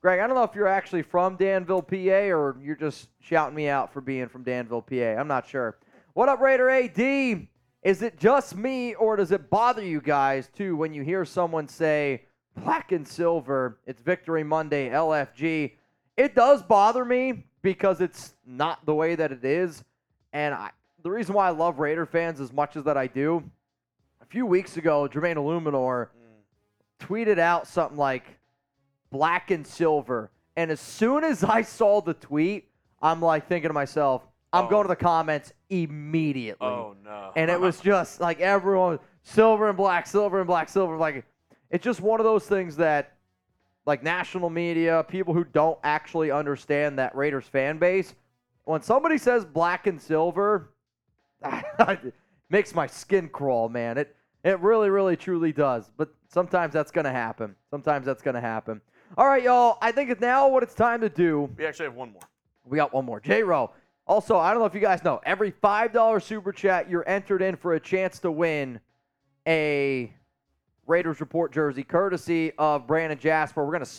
Greg, 0.00 0.20
I 0.20 0.26
don't 0.26 0.36
know 0.36 0.42
if 0.42 0.54
you're 0.54 0.66
actually 0.66 1.02
from 1.02 1.36
Danville, 1.36 1.82
PA, 1.82 1.96
or 1.96 2.56
you're 2.60 2.76
just 2.76 3.08
shouting 3.20 3.54
me 3.54 3.68
out 3.68 3.92
for 3.92 4.00
being 4.00 4.28
from 4.28 4.42
Danville, 4.42 4.82
PA. 4.82 4.94
I'm 4.94 5.28
not 5.28 5.46
sure. 5.46 5.78
What 6.14 6.28
up, 6.28 6.40
Raider 6.40 6.68
AD? 6.68 7.46
Is 7.82 8.02
it 8.02 8.16
just 8.16 8.56
me, 8.56 8.94
or 8.94 9.16
does 9.16 9.32
it 9.32 9.50
bother 9.50 9.84
you 9.84 10.00
guys 10.00 10.48
too 10.56 10.76
when 10.76 10.94
you 10.94 11.02
hear 11.02 11.24
someone 11.24 11.66
say 11.66 12.22
black 12.56 12.92
and 12.92 13.06
silver? 13.06 13.78
It's 13.86 14.00
Victory 14.00 14.44
Monday, 14.44 14.88
LFG. 14.88 15.72
It 16.16 16.34
does 16.36 16.62
bother 16.62 17.04
me 17.04 17.44
because 17.60 18.00
it's 18.00 18.34
not 18.46 18.86
the 18.86 18.94
way 18.94 19.16
that 19.16 19.32
it 19.32 19.44
is, 19.44 19.82
and 20.32 20.54
I, 20.54 20.70
the 21.02 21.10
reason 21.10 21.34
why 21.34 21.48
I 21.48 21.50
love 21.50 21.80
Raider 21.80 22.06
fans 22.06 22.40
as 22.40 22.52
much 22.52 22.76
as 22.76 22.84
that 22.84 22.96
I 22.96 23.08
do. 23.08 23.42
A 24.20 24.26
few 24.26 24.46
weeks 24.46 24.76
ago, 24.76 25.08
Jermaine 25.08 25.36
Eluemunor 25.36 26.06
mm. 26.06 27.04
tweeted 27.04 27.40
out 27.40 27.66
something 27.66 27.98
like 27.98 28.24
black 29.10 29.50
and 29.50 29.66
silver. 29.66 30.30
And 30.56 30.70
as 30.70 30.80
soon 30.80 31.24
as 31.24 31.42
I 31.42 31.62
saw 31.62 32.00
the 32.00 32.14
tweet, 32.14 32.68
I'm 33.00 33.20
like 33.20 33.48
thinking 33.48 33.70
to 33.70 33.74
myself, 33.74 34.22
I'm 34.52 34.66
Oh. 34.66 34.68
going 34.68 34.84
to 34.84 34.88
the 34.88 34.96
comments 34.96 35.52
immediately. 35.68 36.66
Oh 36.66 36.81
no. 37.04 37.32
And 37.36 37.50
it 37.50 37.60
was 37.60 37.80
just 37.82 38.20
like 38.20 38.40
everyone 38.40 38.98
silver 39.22 39.68
and 39.68 39.76
black, 39.76 40.06
silver 40.06 40.38
and 40.38 40.46
black, 40.46 40.68
silver. 40.68 40.96
Like 40.96 41.24
it's 41.70 41.84
just 41.84 42.00
one 42.00 42.20
of 42.20 42.24
those 42.24 42.46
things 42.46 42.76
that 42.76 43.14
like 43.86 44.02
national 44.02 44.50
media, 44.50 45.04
people 45.08 45.34
who 45.34 45.44
don't 45.44 45.78
actually 45.82 46.30
understand 46.30 46.98
that 46.98 47.14
Raiders 47.16 47.46
fan 47.46 47.78
base, 47.78 48.14
when 48.64 48.82
somebody 48.82 49.18
says 49.18 49.44
black 49.44 49.86
and 49.86 50.00
silver, 50.00 50.70
it 51.44 52.14
makes 52.50 52.74
my 52.74 52.86
skin 52.86 53.28
crawl, 53.28 53.68
man. 53.68 53.98
It 53.98 54.16
it 54.44 54.58
really, 54.60 54.90
really, 54.90 55.16
truly 55.16 55.52
does. 55.52 55.90
But 55.96 56.12
sometimes 56.28 56.72
that's 56.72 56.90
gonna 56.90 57.12
happen. 57.12 57.54
Sometimes 57.70 58.06
that's 58.06 58.22
gonna 58.22 58.40
happen. 58.40 58.80
All 59.16 59.26
right, 59.26 59.42
y'all. 59.42 59.78
I 59.82 59.92
think 59.92 60.10
it's 60.10 60.20
now 60.20 60.48
what 60.48 60.62
it's 60.62 60.74
time 60.74 61.00
to 61.00 61.08
do. 61.08 61.50
we 61.56 61.66
actually 61.66 61.86
have 61.86 61.94
one 61.94 62.12
more. 62.12 62.22
We 62.64 62.76
got 62.76 62.92
one 62.92 63.04
more. 63.04 63.20
J 63.20 63.42
Row. 63.42 63.70
Also, 64.06 64.36
I 64.36 64.50
don't 64.50 64.58
know 64.60 64.66
if 64.66 64.74
you 64.74 64.80
guys 64.80 65.04
know, 65.04 65.20
every 65.24 65.52
$5 65.52 66.22
super 66.22 66.52
chat, 66.52 66.90
you're 66.90 67.08
entered 67.08 67.40
in 67.40 67.56
for 67.56 67.74
a 67.74 67.80
chance 67.80 68.18
to 68.20 68.32
win 68.32 68.80
a 69.46 70.12
Raiders 70.86 71.20
Report 71.20 71.52
jersey 71.52 71.84
courtesy 71.84 72.52
of 72.58 72.86
Brandon 72.86 73.18
Jasper. 73.18 73.64
We're 73.64 73.72
going 73.72 73.84
to, 73.84 73.90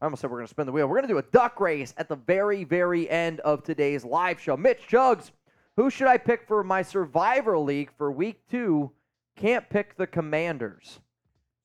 I 0.00 0.04
almost 0.04 0.20
said 0.20 0.30
we're 0.30 0.38
going 0.38 0.46
to 0.46 0.50
spin 0.50 0.66
the 0.66 0.72
wheel. 0.72 0.86
We're 0.86 0.96
going 0.96 1.08
to 1.08 1.12
do 1.14 1.18
a 1.18 1.22
duck 1.22 1.58
race 1.60 1.92
at 1.96 2.08
the 2.08 2.16
very, 2.16 2.62
very 2.64 3.10
end 3.10 3.40
of 3.40 3.64
today's 3.64 4.04
live 4.04 4.40
show. 4.40 4.56
Mitch 4.56 4.86
Chugs, 4.88 5.32
who 5.76 5.90
should 5.90 6.06
I 6.06 6.18
pick 6.18 6.46
for 6.46 6.62
my 6.62 6.82
Survivor 6.82 7.58
League 7.58 7.90
for 7.98 8.12
week 8.12 8.40
two? 8.48 8.92
Can't 9.36 9.68
pick 9.68 9.96
the 9.96 10.06
Commanders. 10.06 11.00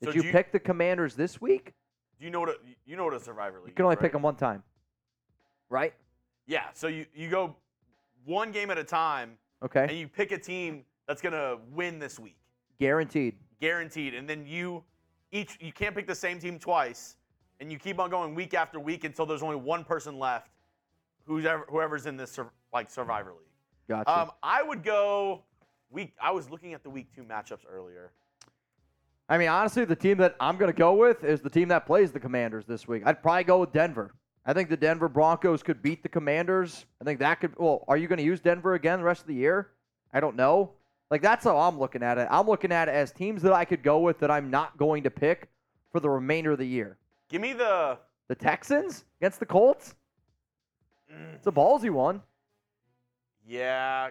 Did 0.01 0.09
So 0.09 0.15
you 0.15 0.23
you- 0.23 0.31
pick 0.31 0.51
the 0.51 0.59
Commanders 0.59 1.15
this 1.15 1.39
week? 1.39 1.73
Do 2.19 2.25
you 2.25 2.31
know 2.31 2.39
what 2.39 2.49
a, 2.49 2.55
you 2.87 2.95
know 2.95 3.03
what 3.05 3.13
a 3.13 3.19
Survivor 3.19 3.59
League? 3.59 3.67
You 3.69 3.73
can 3.75 3.85
only 3.85 3.95
is, 3.95 4.01
pick 4.01 4.11
them 4.13 4.23
one 4.23 4.35
time, 4.35 4.63
right? 5.69 5.93
Yeah. 6.47 6.63
So 6.73 6.87
you 6.87 7.05
you 7.13 7.29
go 7.29 7.55
one 8.27 8.51
game 8.51 8.69
at 8.69 8.77
a 8.77 8.83
time, 8.83 9.37
Okay. 9.63 9.85
and 9.89 9.97
you 9.97 10.07
pick 10.07 10.31
a 10.31 10.37
team 10.37 10.83
that's 11.07 11.21
gonna 11.21 11.57
win 11.71 11.97
this 11.97 12.19
week, 12.19 12.37
Guaranteed. 12.79 13.35
guaranteed. 13.59 14.13
And 14.13 14.29
then 14.29 14.45
you 14.45 14.83
each 15.31 15.57
you 15.59 15.71
can't 15.71 15.95
pick 15.95 16.05
the 16.07 16.15
same 16.15 16.37
team 16.39 16.59
twice, 16.59 17.15
and 17.59 17.71
you 17.71 17.79
keep 17.79 17.99
on 17.99 18.09
going 18.09 18.35
week 18.35 18.53
after 18.53 18.79
week 18.79 19.03
until 19.05 19.25
there's 19.25 19.41
only 19.43 19.55
one 19.55 19.83
person 19.83 20.19
left, 20.19 20.51
whoever 21.25 21.65
whoever's 21.69 22.05
in 22.05 22.17
this 22.17 22.31
sur- 22.31 22.51
like 22.73 22.89
Survivor 22.89 23.31
League. 23.31 23.47
Gotcha. 23.87 24.19
Um, 24.21 24.31
I 24.43 24.61
would 24.61 24.83
go 24.83 25.43
week. 25.89 26.13
I 26.21 26.31
was 26.31 26.49
looking 26.49 26.73
at 26.73 26.83
the 26.83 26.89
week 26.89 27.07
two 27.15 27.23
matchups 27.23 27.65
earlier. 27.69 28.11
I 29.29 29.37
mean, 29.37 29.47
honestly, 29.49 29.83
the 29.85 29.95
team 29.95 30.17
that 30.19 30.35
I'm 30.39 30.57
going 30.57 30.71
to 30.71 30.77
go 30.77 30.93
with 30.93 31.23
is 31.25 31.41
the 31.41 31.49
team 31.49 31.67
that 31.69 31.85
plays 31.85 32.11
the 32.13 32.19
Commanders 32.19 32.65
this 32.65 32.87
week. 32.87 33.03
I'd 33.05 33.21
probably 33.21 33.43
go 33.43 33.59
with 33.59 33.73
Denver. 33.73 34.13
I 34.47 34.53
think 34.53 34.69
the 34.69 34.77
Denver 34.77 35.09
Broncos 35.09 35.61
could 35.61 35.81
beat 35.81 36.01
the 36.01 36.09
Commanders. 36.09 36.85
I 37.01 37.03
think 37.03 37.19
that 37.19 37.41
could. 37.41 37.53
Well, 37.57 37.83
are 37.89 37.97
you 37.97 38.07
going 38.07 38.17
to 38.17 38.23
use 38.23 38.39
Denver 38.39 38.73
again 38.75 38.99
the 38.99 39.05
rest 39.05 39.21
of 39.21 39.27
the 39.27 39.35
year? 39.35 39.71
I 40.13 40.21
don't 40.21 40.37
know. 40.37 40.71
Like 41.11 41.21
that's 41.21 41.43
how 41.43 41.57
I'm 41.57 41.77
looking 41.77 42.01
at 42.01 42.17
it. 42.17 42.27
I'm 42.31 42.47
looking 42.47 42.71
at 42.71 42.87
it 42.87 42.91
as 42.95 43.11
teams 43.11 43.41
that 43.43 43.51
I 43.53 43.65
could 43.65 43.83
go 43.83 43.99
with 43.99 44.19
that 44.19 44.31
I'm 44.31 44.49
not 44.49 44.77
going 44.77 45.03
to 45.03 45.11
pick 45.11 45.49
for 45.91 45.99
the 45.99 46.09
remainder 46.09 46.53
of 46.53 46.59
the 46.59 46.65
year. 46.67 46.97
Give 47.29 47.41
me 47.41 47.53
the. 47.53 47.97
The 48.29 48.35
Texans 48.35 49.05
against 49.21 49.39
the 49.39 49.45
Colts. 49.45 49.95
mm, 51.13 51.35
It's 51.35 51.47
a 51.47 51.51
ballsy 51.51 51.89
one. 51.89 52.21
Yeah. 53.45 54.09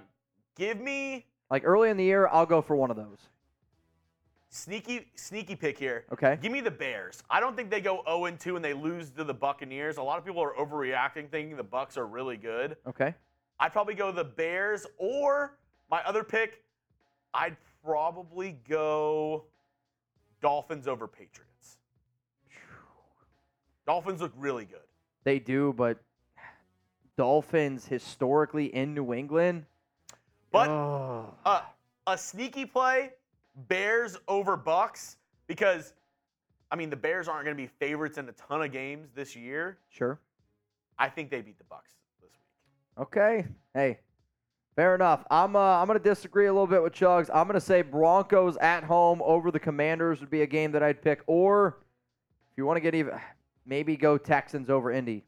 Give 0.56 0.80
me 0.80 1.26
Like 1.50 1.62
early 1.64 1.90
in 1.90 1.96
the 1.98 2.04
year, 2.04 2.28
I'll 2.28 2.46
go 2.46 2.62
for 2.62 2.76
one 2.76 2.90
of 2.90 2.96
those. 2.96 3.18
Sneaky 4.56 5.06
sneaky 5.14 5.54
pick 5.54 5.78
here. 5.78 6.04
Okay. 6.12 6.38
Give 6.40 6.50
me 6.50 6.60
the 6.60 6.70
Bears. 6.70 7.22
I 7.28 7.40
don't 7.40 7.54
think 7.56 7.70
they 7.70 7.80
go 7.80 8.02
0 8.06 8.24
and 8.24 8.40
2 8.40 8.56
and 8.56 8.64
they 8.64 8.72
lose 8.72 9.10
to 9.10 9.24
the 9.24 9.34
Buccaneers. 9.34 9.98
A 9.98 10.02
lot 10.02 10.18
of 10.18 10.24
people 10.24 10.42
are 10.42 10.54
overreacting, 10.54 11.30
thinking 11.30 11.56
the 11.56 11.62
Bucks 11.62 11.96
are 11.96 12.06
really 12.06 12.36
good. 12.36 12.76
Okay. 12.86 13.14
I'd 13.60 13.72
probably 13.72 13.94
go 13.94 14.10
the 14.12 14.24
Bears, 14.24 14.86
or 14.98 15.56
my 15.90 16.02
other 16.04 16.22
pick, 16.24 16.62
I'd 17.32 17.56
probably 17.84 18.58
go 18.68 19.44
Dolphins 20.42 20.88
over 20.88 21.06
Patriots. 21.06 21.78
Dolphins 23.86 24.20
look 24.20 24.32
really 24.36 24.64
good. 24.64 24.80
They 25.24 25.38
do, 25.38 25.72
but 25.74 25.98
Dolphins 27.16 27.86
historically 27.86 28.66
in 28.74 28.94
New 28.94 29.12
England. 29.14 29.64
But 30.50 30.68
Oh. 30.68 31.34
uh, 31.44 31.62
a 32.06 32.18
sneaky 32.18 32.66
play, 32.66 33.12
Bears 33.56 34.16
over 34.28 34.56
Bucks, 34.56 35.16
because 35.46 35.94
I 36.70 36.76
mean 36.76 36.90
the 36.90 36.96
Bears 36.96 37.28
aren't 37.28 37.44
going 37.44 37.56
to 37.56 37.62
be 37.62 37.68
favorites 37.78 38.18
in 38.18 38.28
a 38.28 38.32
ton 38.32 38.62
of 38.62 38.72
games 38.72 39.08
this 39.14 39.34
year. 39.34 39.78
sure. 39.88 40.20
I 40.98 41.08
think 41.08 41.30
they 41.30 41.42
beat 41.42 41.58
the 41.58 41.64
Bucks 41.64 41.92
this 41.92 42.22
week. 42.22 42.32
Okay. 42.98 43.46
Hey, 43.74 43.98
fair 44.76 44.94
enough. 44.94 45.24
I'm 45.30 45.56
uh, 45.56 45.58
I'm 45.58 45.86
gonna 45.86 45.98
disagree 45.98 46.46
a 46.46 46.52
little 46.52 46.66
bit 46.66 46.82
with 46.82 46.92
Chugs. 46.92 47.28
I'm 47.34 47.46
gonna 47.46 47.60
say 47.60 47.82
Broncos 47.82 48.56
at 48.58 48.84
home 48.84 49.20
over 49.22 49.50
the 49.50 49.60
Commanders 49.60 50.20
would 50.20 50.30
be 50.30 50.42
a 50.42 50.46
game 50.46 50.72
that 50.72 50.82
I'd 50.82 51.02
pick. 51.02 51.22
Or 51.26 51.78
if 52.50 52.56
you 52.56 52.66
want 52.66 52.76
to 52.76 52.80
get 52.80 52.94
even, 52.94 53.12
maybe 53.66 53.96
go 53.96 54.16
Texans 54.16 54.70
over 54.70 54.92
Indy. 54.92 55.24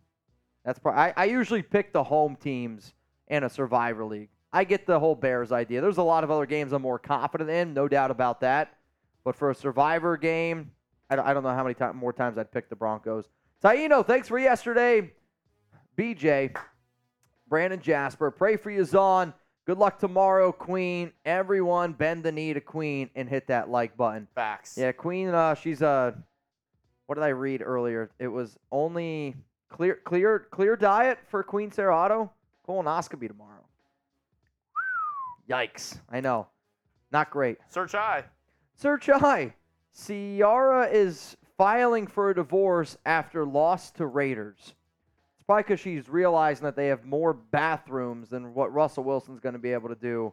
That's 0.65 0.79
probably 0.79 1.01
I, 1.01 1.15
I 1.17 1.25
usually 1.25 1.63
pick 1.63 1.93
the 1.93 2.03
home 2.05 2.37
teams 2.37 2.95
in 3.29 3.45
a 3.45 3.51
Survivor 3.51 4.05
League. 4.05 4.31
I 4.53 4.65
get 4.65 4.87
the 4.87 4.99
whole 4.99 5.15
Bears 5.15 5.53
idea. 5.53 5.81
There's 5.81 5.99
a 5.99 6.03
lot 6.03 6.25
of 6.25 6.31
other 6.31 6.47
games 6.47 6.73
I'm 6.73 6.83
more 6.83 6.99
confident 6.99 7.51
in, 7.51 7.75
no 7.75 7.89
doubt 7.89 8.11
about 8.11 8.41
that. 8.41 8.75
But 9.25 9.37
for 9.37 9.51
a 9.51 9.55
Survivor 9.55 10.17
game, 10.17 10.71
I 11.11 11.17
don't, 11.17 11.27
I 11.27 11.35
don't 11.35 11.43
know 11.43 11.55
how 11.55 11.63
many 11.63 11.75
time, 11.75 11.97
more 11.97 12.13
times 12.13 12.39
I'd 12.39 12.51
pick 12.51 12.69
the 12.69 12.77
Broncos. 12.77 13.27
Taino, 13.63 14.07
thanks 14.07 14.29
for 14.29 14.39
yesterday. 14.39 15.13
BJ, 15.97 16.57
Brandon 17.49 17.81
Jasper, 17.81 18.31
pray 18.31 18.57
for 18.57 18.71
you, 18.71 18.85
Zon. 18.85 19.35
Good 19.67 19.79
luck 19.79 19.99
tomorrow, 19.99 20.51
Queen. 20.51 21.13
Everyone, 21.27 21.93
bend 21.93 22.23
the 22.23 22.33
knee 22.33 22.55
to 22.55 22.61
Queen 22.61 23.11
and 23.15 23.29
hit 23.29 23.49
that 23.49 23.69
like 23.69 23.97
button. 23.99 24.29
Facts. 24.35 24.79
Yeah, 24.79 24.93
Queen. 24.93 25.29
Uh, 25.29 25.55
she's 25.55 25.83
uh, 25.83 26.13
what 27.09 27.17
did 27.17 27.25
I 27.25 27.29
read 27.29 27.63
earlier? 27.63 28.11
It 28.19 28.29
was 28.29 28.57
only 28.71 29.35
clear, 29.71 29.99
clear, 30.05 30.47
clear 30.51 30.77
diet 30.77 31.19
for 31.29 31.43
Queen 31.43 31.73
Serato. 31.73 32.31
Colonoscopy 32.67 33.29
tomorrow. 33.29 33.58
Yikes! 35.49 35.99
I 36.11 36.21
know, 36.21 36.47
not 37.11 37.31
great. 37.31 37.59
Search 37.69 37.95
I. 37.95 38.25
Search 38.75 39.07
high. 39.07 39.55
Ciara 40.07 40.87
is 40.87 41.37
filing 41.57 42.07
for 42.07 42.31
a 42.31 42.35
divorce 42.35 42.97
after 43.05 43.45
loss 43.45 43.91
to 43.93 44.07
Raiders. 44.07 44.57
It's 44.61 45.45
probably 45.47 45.65
because 45.65 45.81
she's 45.81 46.09
realizing 46.09 46.65
that 46.65 46.77
they 46.77 46.87
have 46.87 47.05
more 47.05 47.33
bathrooms 47.33 48.29
than 48.31 48.55
what 48.55 48.73
Russell 48.73 49.05
Wilson's 49.05 49.41
going 49.41 49.55
to 49.55 49.59
be 49.59 49.73
able 49.73 49.89
to 49.89 49.97
do 49.97 50.33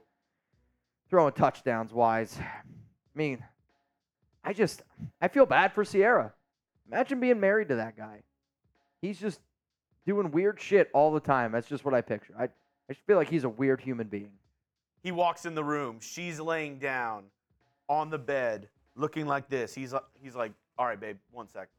throwing 1.09 1.33
touchdowns 1.33 1.93
wise. 1.93 2.37
I 2.39 3.17
mean, 3.17 3.43
I 4.43 4.53
just 4.53 4.83
I 5.21 5.27
feel 5.27 5.45
bad 5.45 5.73
for 5.73 5.83
Ciara. 5.83 6.33
Imagine 6.91 7.19
being 7.19 7.39
married 7.39 7.69
to 7.69 7.75
that 7.77 7.97
guy. 7.97 8.21
He's 9.01 9.19
just 9.19 9.39
doing 10.05 10.29
weird 10.31 10.59
shit 10.61 10.89
all 10.93 11.11
the 11.11 11.19
time. 11.19 11.51
That's 11.51 11.67
just 11.67 11.83
what 11.85 11.93
I 11.93 12.01
picture. 12.01 12.33
I 12.37 12.43
I 12.87 12.93
just 12.93 13.05
feel 13.07 13.17
like 13.17 13.29
he's 13.29 13.43
a 13.45 13.49
weird 13.49 13.81
human 13.81 14.07
being. 14.07 14.31
He 15.05 15.11
walks 15.11 15.45
in 15.45 15.53
the 15.53 15.63
room. 15.63 15.99
She's 16.01 16.39
laying 16.39 16.79
down 16.79 17.25
on 17.87 18.09
the 18.09 18.17
bed, 18.17 18.69
looking 18.95 19.27
like 19.27 19.47
this. 19.47 19.75
He's 19.75 19.93
like, 19.93 20.01
he's 20.15 20.35
like, 20.35 20.51
all 20.79 20.87
right, 20.87 20.99
babe, 20.99 21.17
one 21.31 21.47
sec. 21.47 21.69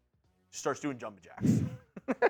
She 0.52 0.60
Starts 0.60 0.78
doing 0.78 0.96
jumping 0.96 1.24
jacks. 1.24 2.20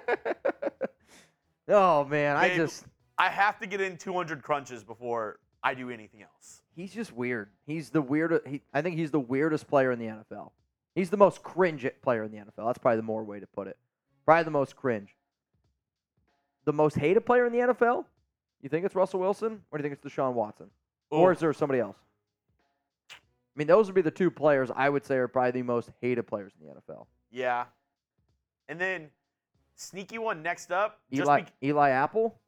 oh 1.68 2.06
man, 2.06 2.38
I 2.38 2.56
just 2.56 2.86
I 3.18 3.28
have 3.28 3.58
to 3.58 3.66
get 3.66 3.82
in 3.82 3.98
200 3.98 4.42
crunches 4.42 4.82
before 4.82 5.38
I 5.62 5.74
do 5.74 5.90
anything 5.90 6.22
else. 6.22 6.62
he's 6.74 6.94
just 6.94 7.12
weird. 7.12 7.50
He's 7.66 7.90
the 7.90 8.00
weirdest. 8.00 8.46
He, 8.46 8.62
I 8.72 8.80
think 8.80 8.96
he's 8.96 9.10
the 9.10 9.20
weirdest 9.20 9.68
player 9.68 9.92
in 9.92 9.98
the 9.98 10.06
NFL. 10.06 10.52
He's 10.94 11.10
the 11.10 11.18
most 11.18 11.42
cringe 11.42 11.86
player 12.00 12.24
in 12.24 12.30
the 12.30 12.38
NFL. 12.38 12.68
That's 12.68 12.78
probably 12.78 12.96
the 12.96 13.02
more 13.02 13.22
way 13.22 13.38
to 13.38 13.46
put 13.46 13.68
it. 13.68 13.76
Probably 14.24 14.44
the 14.44 14.50
most 14.50 14.76
cringe. 14.76 15.14
The 16.64 16.72
most 16.72 16.96
hated 16.96 17.26
player 17.26 17.44
in 17.44 17.52
the 17.52 17.58
NFL? 17.58 18.06
You 18.62 18.70
think 18.70 18.86
it's 18.86 18.94
Russell 18.94 19.20
Wilson, 19.20 19.60
or 19.70 19.76
do 19.76 19.84
you 19.84 19.90
think 19.90 20.02
it's 20.02 20.16
Deshaun 20.16 20.32
Watson, 20.32 20.70
or 21.10 21.32
is 21.32 21.38
there 21.38 21.52
somebody 21.52 21.80
else? 21.80 21.96
I 23.10 23.14
mean, 23.58 23.68
those 23.68 23.86
would 23.86 23.94
be 23.94 24.02
the 24.02 24.10
two 24.10 24.30
players 24.30 24.70
I 24.74 24.88
would 24.88 25.04
say 25.04 25.16
are 25.16 25.28
probably 25.28 25.52
the 25.52 25.62
most 25.62 25.90
hated 26.00 26.26
players 26.26 26.52
in 26.60 26.66
the 26.66 26.74
NFL. 26.74 27.06
Yeah. 27.30 27.64
And 28.68 28.78
then 28.78 29.08
sneaky 29.76 30.18
one 30.18 30.42
next 30.42 30.70
up. 30.72 31.00
Just 31.10 31.22
Eli, 31.22 31.40
bec- 31.42 31.52
Eli 31.62 31.90
Apple. 31.90 32.38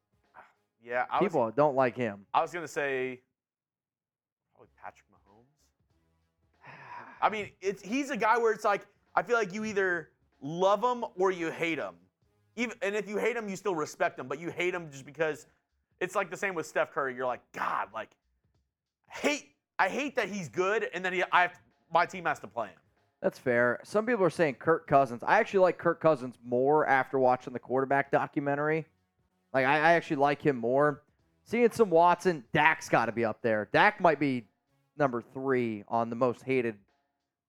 yeah, 0.83 1.05
I 1.09 1.17
was, 1.21 1.29
People 1.31 1.51
don't 1.55 1.75
like 1.75 1.95
him. 1.95 2.25
I 2.33 2.41
was 2.41 2.51
gonna 2.51 2.67
say 2.67 3.21
probably 4.53 4.69
Patrick 4.81 5.05
Mahomes. 5.09 6.71
I 7.21 7.29
mean, 7.29 7.49
it's 7.61 7.81
he's 7.81 8.11
a 8.11 8.17
guy 8.17 8.37
where 8.37 8.51
it's 8.51 8.65
like 8.65 8.85
I 9.15 9.23
feel 9.23 9.35
like 9.35 9.53
you 9.53 9.65
either 9.65 10.09
love 10.41 10.83
him 10.83 11.05
or 11.17 11.31
you 11.31 11.49
hate 11.49 11.79
him. 11.79 11.95
Even 12.55 12.75
and 12.81 12.95
if 12.95 13.07
you 13.09 13.17
hate 13.17 13.35
him, 13.35 13.49
you 13.49 13.55
still 13.55 13.75
respect 13.75 14.19
him, 14.19 14.27
but 14.27 14.39
you 14.39 14.51
hate 14.51 14.73
him 14.73 14.91
just 14.91 15.05
because 15.05 15.47
it's 15.99 16.15
like 16.15 16.29
the 16.29 16.37
same 16.37 16.53
with 16.55 16.65
Steph 16.65 16.91
Curry. 16.91 17.15
You're 17.15 17.25
like, 17.25 17.41
God, 17.53 17.87
like 17.93 18.09
hate. 19.11 19.45
I 19.77 19.87
hate 19.89 20.15
that 20.17 20.27
he's 20.29 20.49
good, 20.49 20.87
and 20.93 21.03
then 21.03 21.13
he, 21.13 21.23
I 21.31 21.43
have 21.43 21.59
my 21.91 22.05
team 22.05 22.25
has 22.25 22.39
to 22.39 22.47
play 22.47 22.67
him. 22.67 22.75
That's 23.21 23.39
fair. 23.39 23.79
Some 23.83 24.05
people 24.05 24.23
are 24.25 24.29
saying 24.29 24.55
Kirk 24.55 24.87
Cousins. 24.87 25.23
I 25.25 25.39
actually 25.39 25.59
like 25.61 25.77
Kirk 25.77 25.99
Cousins 25.99 26.35
more 26.43 26.87
after 26.87 27.19
watching 27.19 27.53
the 27.53 27.59
quarterback 27.59 28.11
documentary. 28.11 28.85
Like 29.53 29.65
I, 29.65 29.75
I 29.77 29.91
actually 29.93 30.17
like 30.17 30.41
him 30.41 30.55
more. 30.57 31.01
Seeing 31.43 31.71
some 31.71 31.89
Watson, 31.89 32.43
Dak's 32.53 32.87
got 32.89 33.05
to 33.07 33.11
be 33.11 33.25
up 33.25 33.41
there. 33.41 33.67
Dak 33.73 33.99
might 33.99 34.19
be 34.19 34.45
number 34.97 35.21
three 35.21 35.83
on 35.87 36.09
the 36.09 36.15
most 36.15 36.43
hated 36.43 36.75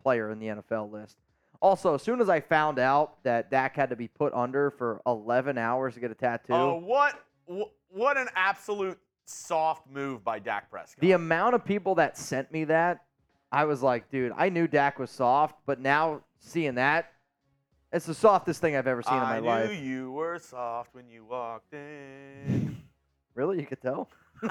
player 0.03 0.31
in 0.31 0.39
the 0.39 0.47
NFL 0.47 0.91
list. 0.91 1.19
Also, 1.61 1.95
as 1.95 2.03
soon 2.03 2.20
as 2.23 2.31
I 2.31 2.41
found 2.41 2.78
out 2.78 3.23
that 3.24 3.51
Dak 3.51 3.77
had 3.77 3.91
to 3.91 3.97
be 3.97 4.09
put 4.09 4.32
under 4.32 4.70
for 4.70 5.03
11 5.07 5.59
hours 5.59 5.95
to 5.95 6.01
get 6.01 6.11
a 6.11 6.15
tattoo, 6.15 6.55
Oh, 6.55 6.77
what 6.77 7.15
what 7.91 8.16
an 8.16 8.28
absolute 8.35 8.99
soft 9.31 9.86
move 9.89 10.24
by 10.24 10.39
Dak 10.39 10.70
Prescott. 10.70 11.01
the 11.01 11.12
amount 11.12 11.55
of 11.55 11.65
people 11.65 11.94
that 11.97 12.16
sent 12.19 12.51
me 12.52 12.65
that, 12.65 13.05
I 13.52 13.65
was 13.65 13.82
like, 13.82 14.11
dude, 14.11 14.32
I 14.36 14.48
knew 14.48 14.66
Dak 14.66 14.98
was 14.98 15.11
soft, 15.11 15.57
but 15.66 15.81
now 15.81 16.23
seeing 16.39 16.74
that, 16.77 17.12
it's 17.93 18.07
the 18.07 18.15
softest 18.15 18.61
thing 18.61 18.77
I've 18.77 18.86
ever 18.86 19.02
seen 19.02 19.15
I 19.15 19.39
in 19.39 19.44
my 19.44 19.51
life. 19.51 19.70
I 19.70 19.73
knew 19.73 19.81
you 19.81 20.12
were 20.12 20.39
soft 20.39 20.94
when 20.94 21.09
you 21.09 21.24
walked 21.24 21.73
in. 21.73 22.77
Really? 23.36 23.61
You 23.61 23.66
could 23.66 23.81
tell? 23.81 24.11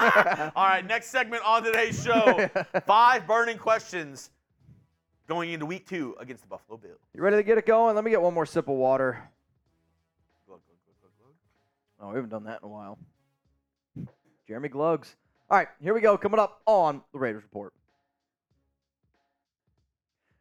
right, 0.56 0.84
next 0.84 1.10
segment 1.10 1.42
on 1.44 1.62
today's 1.62 2.02
show. 2.02 2.48
Five 2.86 3.26
burning 3.26 3.58
questions 3.58 4.30
going 5.28 5.52
into 5.52 5.66
week 5.66 5.86
two 5.86 6.16
against 6.18 6.42
the 6.42 6.48
Buffalo 6.48 6.78
Bills. 6.78 6.98
You 7.14 7.22
ready 7.22 7.36
to 7.36 7.42
get 7.42 7.58
it 7.58 7.66
going? 7.66 7.94
Let 7.94 8.02
me 8.04 8.10
get 8.10 8.20
one 8.22 8.32
more 8.32 8.46
sip 8.46 8.68
of 8.68 8.74
water. 8.74 9.22
Glug, 10.46 10.60
glug, 10.66 10.78
glug, 10.86 10.96
glug, 11.00 11.12
glug. 11.20 11.34
Oh, 12.00 12.08
we 12.08 12.14
haven't 12.16 12.30
done 12.30 12.44
that 12.44 12.60
in 12.62 12.66
a 12.66 12.72
while. 12.72 12.98
Jeremy 14.50 14.68
Glugs. 14.68 15.14
All 15.48 15.58
right, 15.58 15.68
here 15.80 15.94
we 15.94 16.00
go. 16.00 16.18
Coming 16.18 16.40
up 16.40 16.60
on 16.66 17.02
the 17.12 17.20
Raiders 17.20 17.44
Report. 17.44 17.72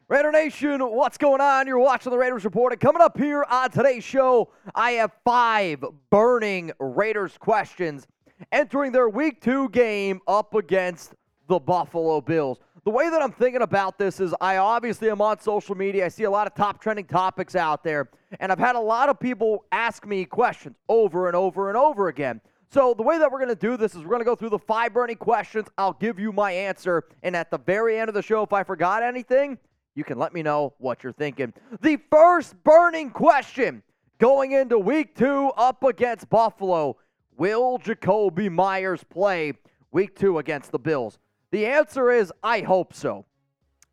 Raider 0.07 0.31
Nation, 0.31 0.81
what's 0.81 1.19
going 1.19 1.41
on? 1.41 1.68
You're 1.68 1.77
watching 1.77 2.11
the 2.11 2.18
Raiders 2.18 2.44
Report. 2.44 2.73
And 2.73 2.81
coming 2.81 3.03
up 3.03 3.19
here 3.19 3.45
on 3.48 3.69
today's 3.69 4.03
show, 4.03 4.49
I 4.73 4.94
have 4.94 5.11
five 5.23 5.86
burning 6.10 6.72
Raiders 6.80 7.38
questions 7.38 8.07
entering 8.52 8.91
their 8.91 9.10
week 9.10 9.41
two 9.44 9.69
game 9.69 10.22
up 10.27 10.56
against 10.56 11.14
the 11.48 11.60
Buffalo 11.60 12.19
Bills. 12.19 12.57
The 12.86 12.90
way 12.90 13.11
that 13.11 13.22
I'm 13.22 13.31
thinking 13.31 13.61
about 13.61 13.99
this 13.99 14.19
is 14.19 14.34
I 14.41 14.57
obviously 14.57 15.11
am 15.11 15.22
on 15.22 15.40
social 15.40 15.76
media. 15.76 16.07
I 16.07 16.10
see 16.10 16.23
a 16.23 16.31
lot 16.31 16.48
of 16.48 16.56
top 16.56 16.81
trending 16.81 17.06
topics 17.06 17.56
out 17.56 17.84
there, 17.84 18.10
and 18.40 18.52
I've 18.52 18.57
had 18.57 18.76
a 18.76 18.80
lot 18.80 19.10
of 19.10 19.19
people 19.19 19.65
ask 19.72 20.07
me 20.07 20.26
questions 20.26 20.77
over 20.88 21.27
and 21.27 21.36
over 21.36 21.68
and 21.68 21.77
over 21.77 22.07
again. 22.07 22.41
So, 22.72 22.94
the 22.94 23.02
way 23.02 23.18
that 23.18 23.32
we're 23.32 23.40
going 23.40 23.50
to 23.50 23.56
do 23.56 23.78
this 23.78 23.96
is 23.96 24.04
we're 24.04 24.10
going 24.10 24.22
to 24.22 24.26
go 24.26 24.36
through 24.36 24.50
the 24.50 24.60
five 24.60 24.94
burning 24.94 25.16
questions. 25.16 25.68
I'll 25.78 25.94
give 25.94 26.20
you 26.20 26.32
my 26.32 26.52
answer, 26.52 27.04
and 27.24 27.36
at 27.36 27.50
the 27.50 27.58
very 27.58 27.98
end 27.98 28.10
of 28.10 28.14
the 28.14 28.22
show, 28.22 28.44
if 28.44 28.54
I 28.54 28.64
forgot 28.64 29.02
anything, 29.02 29.58
you 29.96 30.04
can 30.04 30.20
let 30.20 30.34
me 30.34 30.44
know 30.44 30.74
what 30.78 31.04
you're 31.04 31.12
thinking. 31.12 31.52
The 31.82 31.98
first 32.12 32.56
burning 32.64 33.10
question 33.10 33.82
going 34.20 34.52
into 34.52 34.78
week 34.78 35.16
two 35.16 35.52
up 35.58 35.84
against 35.84 36.30
Buffalo 36.30 36.98
Will 37.38 37.80
Jakobi 37.80 38.52
Meyers 38.52 39.04
play 39.04 39.54
week 39.91 40.16
two 40.16 40.38
against 40.38 40.72
the 40.72 40.80
Bills? 40.80 41.18
The 41.52 41.66
answer 41.66 42.12
is 42.12 42.32
I 42.44 42.62
hope 42.62 42.94
so. 42.94 43.26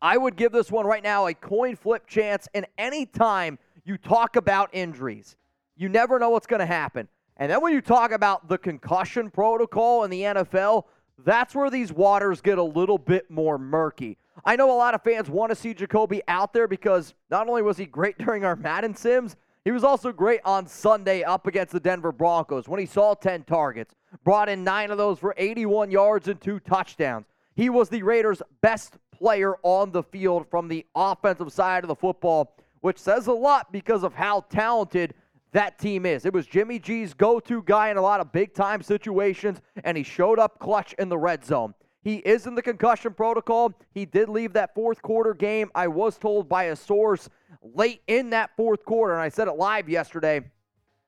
I 0.01 0.17
would 0.17 0.35
give 0.35 0.51
this 0.51 0.71
one 0.71 0.85
right 0.85 1.01
now 1.01 1.25
a 1.25 1.33
coin 1.33 1.75
flip 1.75 2.05
chance. 2.07 2.47
And 2.53 2.67
anytime 2.77 3.57
you 3.85 3.97
talk 3.97 4.35
about 4.35 4.69
injuries, 4.73 5.35
you 5.75 5.89
never 5.89 6.19
know 6.19 6.29
what's 6.29 6.45
going 6.45 6.59
to 6.59 6.65
happen. 6.65 7.07
And 7.37 7.51
then 7.51 7.61
when 7.61 7.71
you 7.71 7.81
talk 7.81 8.11
about 8.11 8.47
the 8.47 8.57
concussion 8.57 9.29
protocol 9.29 10.03
in 10.03 10.09
the 10.09 10.21
NFL, 10.21 10.85
that's 11.23 11.55
where 11.55 11.69
these 11.69 11.93
waters 11.93 12.41
get 12.41 12.57
a 12.57 12.63
little 12.63 12.97
bit 12.97 13.29
more 13.29 13.57
murky. 13.57 14.17
I 14.43 14.55
know 14.55 14.71
a 14.71 14.77
lot 14.77 14.93
of 14.93 15.03
fans 15.03 15.29
want 15.29 15.51
to 15.51 15.55
see 15.55 15.73
Jakobi 15.73 16.21
out 16.27 16.53
there 16.53 16.67
because 16.67 17.13
not 17.29 17.47
only 17.47 17.61
was 17.61 17.77
he 17.77 17.85
great 17.85 18.17
during 18.25 18.43
our 18.43 18.55
Madden 18.55 18.95
Sims, 18.95 19.35
he 19.63 19.71
was 19.71 19.83
also 19.83 20.11
great 20.11 20.39
on 20.45 20.65
Sunday 20.65 21.23
up 21.23 21.45
against 21.45 21.73
the 21.73 21.79
Denver 21.79 22.11
Broncos 22.11 22.67
when 22.67 22.79
he 22.79 22.85
saw 22.85 23.13
10 23.13 23.43
targets, 23.43 23.93
brought 24.23 24.49
in 24.49 24.63
nine 24.63 24.91
of 24.91 24.97
those 24.97 25.19
for 25.19 25.35
81 25.37 25.91
yards 25.91 26.27
and 26.27 26.39
two 26.39 26.59
touchdowns. 26.59 27.25
He 27.55 27.69
was 27.69 27.89
the 27.89 28.03
Raiders' 28.03 28.41
best 28.61 28.97
player 29.11 29.55
on 29.63 29.91
the 29.91 30.03
field 30.03 30.47
from 30.49 30.67
the 30.67 30.85
offensive 30.95 31.51
side 31.51 31.83
of 31.83 31.87
the 31.87 31.95
football, 31.95 32.55
which 32.81 32.97
says 32.97 33.27
a 33.27 33.33
lot 33.33 33.71
because 33.71 34.03
of 34.03 34.13
how 34.13 34.41
talented 34.49 35.13
that 35.51 35.79
team 35.79 36.05
is. 36.05 36.25
It 36.25 36.33
was 36.33 36.45
Jimmy 36.45 36.79
G's 36.79 37.13
go 37.13 37.39
to 37.41 37.63
guy 37.63 37.89
in 37.89 37.97
a 37.97 38.01
lot 38.01 38.19
of 38.19 38.31
big 38.31 38.53
time 38.53 38.81
situations, 38.81 39.61
and 39.83 39.97
he 39.97 40.03
showed 40.03 40.39
up 40.39 40.59
clutch 40.59 40.93
in 40.93 41.09
the 41.09 41.17
red 41.17 41.45
zone. 41.45 41.73
He 42.03 42.17
is 42.17 42.47
in 42.47 42.55
the 42.55 42.61
concussion 42.61 43.13
protocol. 43.13 43.73
He 43.93 44.05
did 44.05 44.29
leave 44.29 44.53
that 44.53 44.73
fourth 44.73 45.01
quarter 45.01 45.33
game. 45.33 45.69
I 45.75 45.87
was 45.87 46.17
told 46.17 46.47
by 46.47 46.65
a 46.65 46.75
source 46.75 47.29
late 47.61 48.01
in 48.07 48.29
that 48.31 48.51
fourth 48.55 48.85
quarter, 48.85 49.13
and 49.13 49.21
I 49.21 49.29
said 49.29 49.47
it 49.47 49.53
live 49.53 49.89
yesterday, 49.89 50.41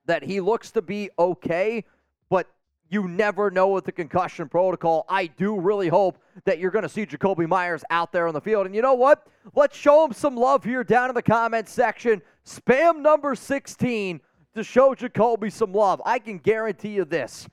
that 0.08 0.24
he 0.24 0.42
looks 0.42 0.72
to 0.72 0.82
be 0.82 1.10
okay, 1.18 1.86
but 2.30 2.48
you 2.90 3.08
never 3.08 3.52
know 3.52 3.68
with 3.68 3.86
the 3.86 3.92
concussion 3.92 4.50
protocol. 4.50 5.06
I 5.08 5.28
do 5.28 5.60
really 5.60 5.88
hope 5.88 6.18
that 6.46 6.60
you're 6.60 6.72
going 6.72 6.84
to 6.84 6.90
see 6.90 7.06
Jakobi 7.06 7.48
Meyers 7.48 7.84
out 7.92 8.12
there 8.12 8.28
on 8.28 8.34
the 8.34 8.42
field. 8.42 8.66
And 8.66 8.76
you 8.76 8.82
know 8.82 8.96
what? 8.96 9.28
Let's 9.56 9.78
show 9.78 10.04
him 10.04 10.12
some 10.12 10.36
love 10.36 10.64
here 10.64 10.84
down 10.84 11.10
in 11.10 11.16
the 11.16 11.22
comments 11.22 11.72
section. 11.72 12.22
Spam 12.46 13.02
number 13.02 13.36
16 13.36 14.20
to 14.60 14.64
show 14.64 14.94
Jakobi 14.94 15.52
some 15.52 15.74
love. 15.74 16.02
I 16.06 16.20
can 16.20 16.38
guarantee 16.38 16.90
you 16.90 17.06
this. 17.06 17.48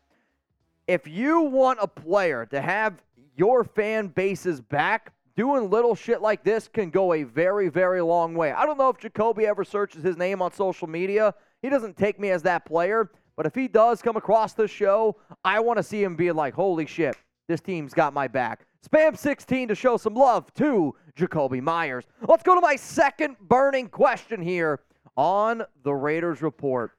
If 0.88 1.06
you 1.06 1.42
want 1.42 1.78
a 1.80 1.86
player 1.86 2.46
to 2.46 2.60
have 2.60 3.02
your 3.36 3.64
fan 3.64 4.08
base's 4.08 4.60
back, 4.60 5.12
doing 5.36 5.70
little 5.70 5.94
shit 5.94 6.20
like 6.20 6.42
this 6.42 6.68
can 6.68 6.90
go 6.90 7.12
a 7.12 7.22
very, 7.22 7.68
very 7.68 8.00
long 8.00 8.34
way. 8.34 8.50
I 8.52 8.66
don't 8.66 8.76
know 8.76 8.88
if 8.88 8.98
Jakobi 8.98 9.44
ever 9.44 9.64
searches 9.64 10.02
his 10.02 10.16
name 10.16 10.42
on 10.42 10.52
social 10.52 10.88
media. 10.88 11.34
He 11.62 11.68
doesn't 11.68 11.96
take 11.96 12.18
me 12.18 12.30
as 12.30 12.42
that 12.42 12.66
player. 12.66 13.10
But 13.36 13.46
if 13.46 13.54
he 13.54 13.68
does 13.68 14.02
come 14.02 14.16
across 14.16 14.54
the 14.54 14.66
show, 14.66 15.16
I 15.44 15.60
want 15.60 15.76
to 15.76 15.82
see 15.82 16.02
him 16.02 16.16
being 16.16 16.34
like, 16.34 16.54
holy 16.54 16.86
shit, 16.86 17.16
this 17.48 17.60
team's 17.60 17.94
got 17.94 18.14
my 18.14 18.26
back. 18.26 18.66
Spam 18.84 19.16
16 19.16 19.68
to 19.68 19.74
show 19.74 19.96
some 19.96 20.14
love 20.14 20.52
to 20.54 20.94
Jakobi 21.16 21.60
Meyers. 21.60 22.04
Let's 22.26 22.42
go 22.42 22.54
to 22.54 22.60
my 22.60 22.76
second 22.76 23.36
burning 23.40 23.88
question 23.88 24.40
here 24.40 24.80
on 25.16 25.62
the 25.82 25.92
Raiders 25.92 26.42
report. 26.42 26.92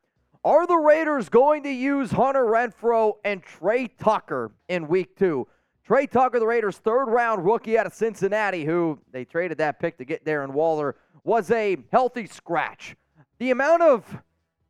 Are 0.47 0.65
the 0.65 0.77
Raiders 0.77 1.27
going 1.27 1.63
to 1.63 1.69
use 1.69 2.09
Hunter 2.09 2.45
Renfrow 2.45 3.15
and 3.25 3.43
Tre 3.43 3.89
Tucker 3.99 4.53
in 4.69 4.87
week 4.87 5.17
two? 5.17 5.45
Tre 5.83 6.07
Tucker, 6.07 6.39
the 6.39 6.47
Raiders' 6.47 6.77
third 6.77 7.07
round 7.07 7.43
rookie 7.43 7.77
out 7.77 7.85
of 7.85 7.93
Cincinnati, 7.93 8.63
who 8.63 8.97
they 9.11 9.25
traded 9.25 9.57
that 9.57 9.77
pick 9.77 9.97
to 9.97 10.05
get 10.05 10.23
Darren 10.23 10.51
Waller, 10.51 10.95
was 11.25 11.51
a 11.51 11.75
healthy 11.91 12.27
scratch. 12.27 12.95
The 13.39 13.51
amount 13.51 13.81
of 13.81 14.21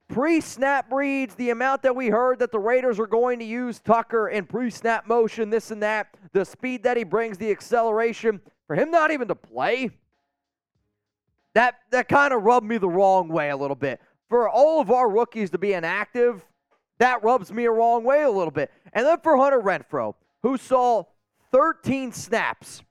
pre 0.08 0.42
snap 0.42 0.92
reads, 0.92 1.36
the 1.36 1.52
amount 1.52 1.84
that 1.84 1.96
we 1.96 2.08
heard 2.08 2.40
that 2.40 2.52
the 2.52 2.58
Raiders 2.58 3.00
are 3.00 3.06
going 3.06 3.38
to 3.38 3.46
use 3.46 3.80
Tucker 3.80 4.30
in 4.30 4.48
pre 4.48 4.72
snap 4.72 5.06
motion, 5.06 5.52
this 5.52 5.70
and 5.70 5.84
that, 5.84 6.08
the 6.34 6.44
speed 6.44 6.82
that 6.82 6.98
he 6.98 7.04
brings, 7.04 7.38
the 7.38 7.52
acceleration, 7.52 8.42
for 8.66 8.76
him 8.76 8.90
not 8.90 9.12
even 9.12 9.28
to 9.28 9.36
play, 9.36 9.92
that, 11.54 11.76
that 11.92 12.08
kind 12.08 12.34
of 12.34 12.42
rubbed 12.42 12.66
me 12.66 12.80
the 12.80 12.90
wrong 12.90 13.28
way 13.30 13.52
a 13.52 13.58
little 13.58 13.76
bit. 13.76 14.02
For 14.30 14.50
all 14.50 14.82
of 14.82 14.92
our 14.92 15.10
rookies 15.10 15.50
to 15.52 15.58
be 15.58 15.74
inactive, 15.74 16.46
that 16.98 17.24
rubs 17.24 17.52
me 17.52 17.66
a 17.66 17.72
wrong 17.72 18.04
way 18.04 18.24
a 18.24 18.30
little 18.30 18.52
bit. 18.52 18.72
And 18.94 19.06
then 19.06 19.20
for 19.22 19.38
Hunter 19.38 19.62
Renfrow, 19.62 20.16
who 20.42 20.58
saw 20.58 21.04
13 21.52 22.12
snaps, 22.12 22.82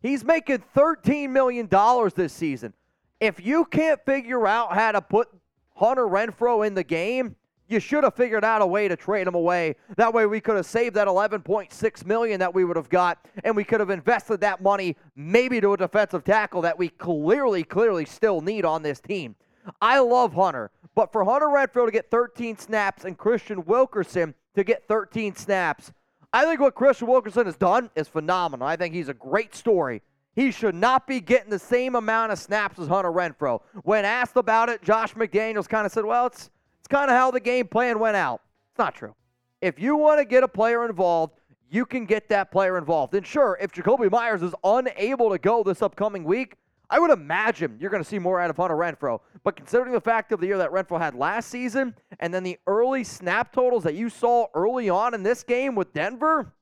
he's 0.00 0.24
making 0.24 0.62
$13 0.76 1.30
million 1.30 1.68
this 2.14 2.32
season. 2.32 2.72
If 3.18 3.44
you 3.44 3.64
can't 3.64 4.04
figure 4.04 4.46
out 4.46 4.74
how 4.74 4.92
to 4.92 5.00
put 5.00 5.28
Hunter 5.74 6.06
Renfrow 6.06 6.66
in 6.66 6.74
the 6.74 6.84
game, 6.84 7.36
you 7.68 7.80
should 7.80 8.04
have 8.04 8.14
figured 8.14 8.44
out 8.44 8.62
a 8.62 8.66
way 8.66 8.86
to 8.86 8.94
trade 8.94 9.26
him 9.26 9.34
away. 9.34 9.74
That 9.96 10.14
way 10.14 10.26
we 10.26 10.40
could 10.40 10.56
have 10.56 10.66
saved 10.66 10.94
that 10.94 11.08
11.6 11.08 12.06
million 12.06 12.38
that 12.38 12.54
we 12.54 12.64
would 12.64 12.76
have 12.76 12.88
got 12.88 13.26
and 13.42 13.56
we 13.56 13.64
could 13.64 13.80
have 13.80 13.90
invested 13.90 14.40
that 14.42 14.62
money 14.62 14.96
maybe 15.16 15.60
to 15.60 15.72
a 15.72 15.76
defensive 15.76 16.22
tackle 16.22 16.62
that 16.62 16.78
we 16.78 16.90
clearly 16.90 17.64
clearly 17.64 18.04
still 18.04 18.40
need 18.40 18.64
on 18.64 18.82
this 18.82 19.00
team. 19.00 19.34
I 19.80 19.98
love 19.98 20.32
Hunter, 20.32 20.70
but 20.96 21.12
for 21.12 21.24
Hunter 21.24 21.46
Renfrow 21.46 21.86
to 21.86 21.92
get 21.92 22.10
13 22.10 22.58
snaps 22.58 23.04
and 23.04 23.16
Kristian 23.16 23.66
Wilkerson 23.66 24.34
to 24.56 24.64
get 24.64 24.88
13 24.88 25.36
snaps, 25.36 25.92
I 26.32 26.44
think 26.44 26.58
what 26.58 26.74
Kristian 26.74 27.06
Wilkerson 27.06 27.46
has 27.46 27.56
done 27.56 27.90
is 27.94 28.08
phenomenal. 28.08 28.66
I 28.66 28.76
think 28.76 28.94
he's 28.94 29.08
a 29.08 29.14
great 29.14 29.54
story. 29.54 30.02
He 30.34 30.50
should 30.50 30.74
not 30.74 31.06
be 31.06 31.20
getting 31.20 31.50
the 31.50 31.58
same 31.58 31.94
amount 31.94 32.32
of 32.32 32.38
snaps 32.38 32.78
as 32.78 32.88
Hunter 32.88 33.12
Renfrow. 33.12 33.60
When 33.84 34.04
asked 34.04 34.36
about 34.36 34.70
it, 34.70 34.82
Josh 34.82 35.14
McDaniels 35.14 35.68
kind 35.68 35.86
of 35.86 35.92
said, 35.92 36.04
well, 36.04 36.26
it's, 36.26 36.50
it's 36.80 36.88
kind 36.88 37.10
of 37.10 37.16
how 37.16 37.30
the 37.30 37.40
game 37.40 37.68
plan 37.68 37.98
went 37.98 38.16
out. 38.16 38.40
It's 38.72 38.78
not 38.78 38.94
true. 38.94 39.14
If 39.60 39.78
you 39.78 39.96
want 39.96 40.18
to 40.18 40.24
get 40.24 40.42
a 40.42 40.48
player 40.48 40.86
involved, 40.86 41.34
you 41.70 41.84
can 41.84 42.06
get 42.06 42.28
that 42.30 42.50
player 42.50 42.78
involved. 42.78 43.14
And 43.14 43.26
sure, 43.26 43.58
if 43.60 43.72
Jakobi 43.72 44.10
Meyers 44.10 44.42
is 44.42 44.54
unable 44.64 45.30
to 45.30 45.38
go 45.38 45.62
this 45.62 45.82
upcoming 45.82 46.24
week, 46.24 46.56
I 46.88 46.98
would 46.98 47.10
imagine 47.10 47.78
you're 47.80 47.90
going 47.90 48.02
to 48.02 48.08
see 48.08 48.18
more 48.18 48.40
out 48.40 48.50
of 48.50 48.56
Hunter 48.56 48.76
Renfrow. 48.76 49.20
But 49.42 49.56
considering 49.56 49.92
the 49.92 50.00
fact 50.00 50.32
of 50.32 50.40
the 50.40 50.46
year 50.46 50.58
that 50.58 50.70
Renfrow 50.70 50.98
had 50.98 51.14
last 51.14 51.50
season 51.50 51.94
and 52.20 52.32
then 52.32 52.42
the 52.42 52.58
early 52.66 53.02
snap 53.04 53.52
totals 53.52 53.82
that 53.84 53.94
you 53.94 54.08
saw 54.08 54.46
early 54.54 54.88
on 54.88 55.14
in 55.14 55.22
this 55.22 55.42
game 55.42 55.74
with 55.74 55.92
Denver, 55.92 56.52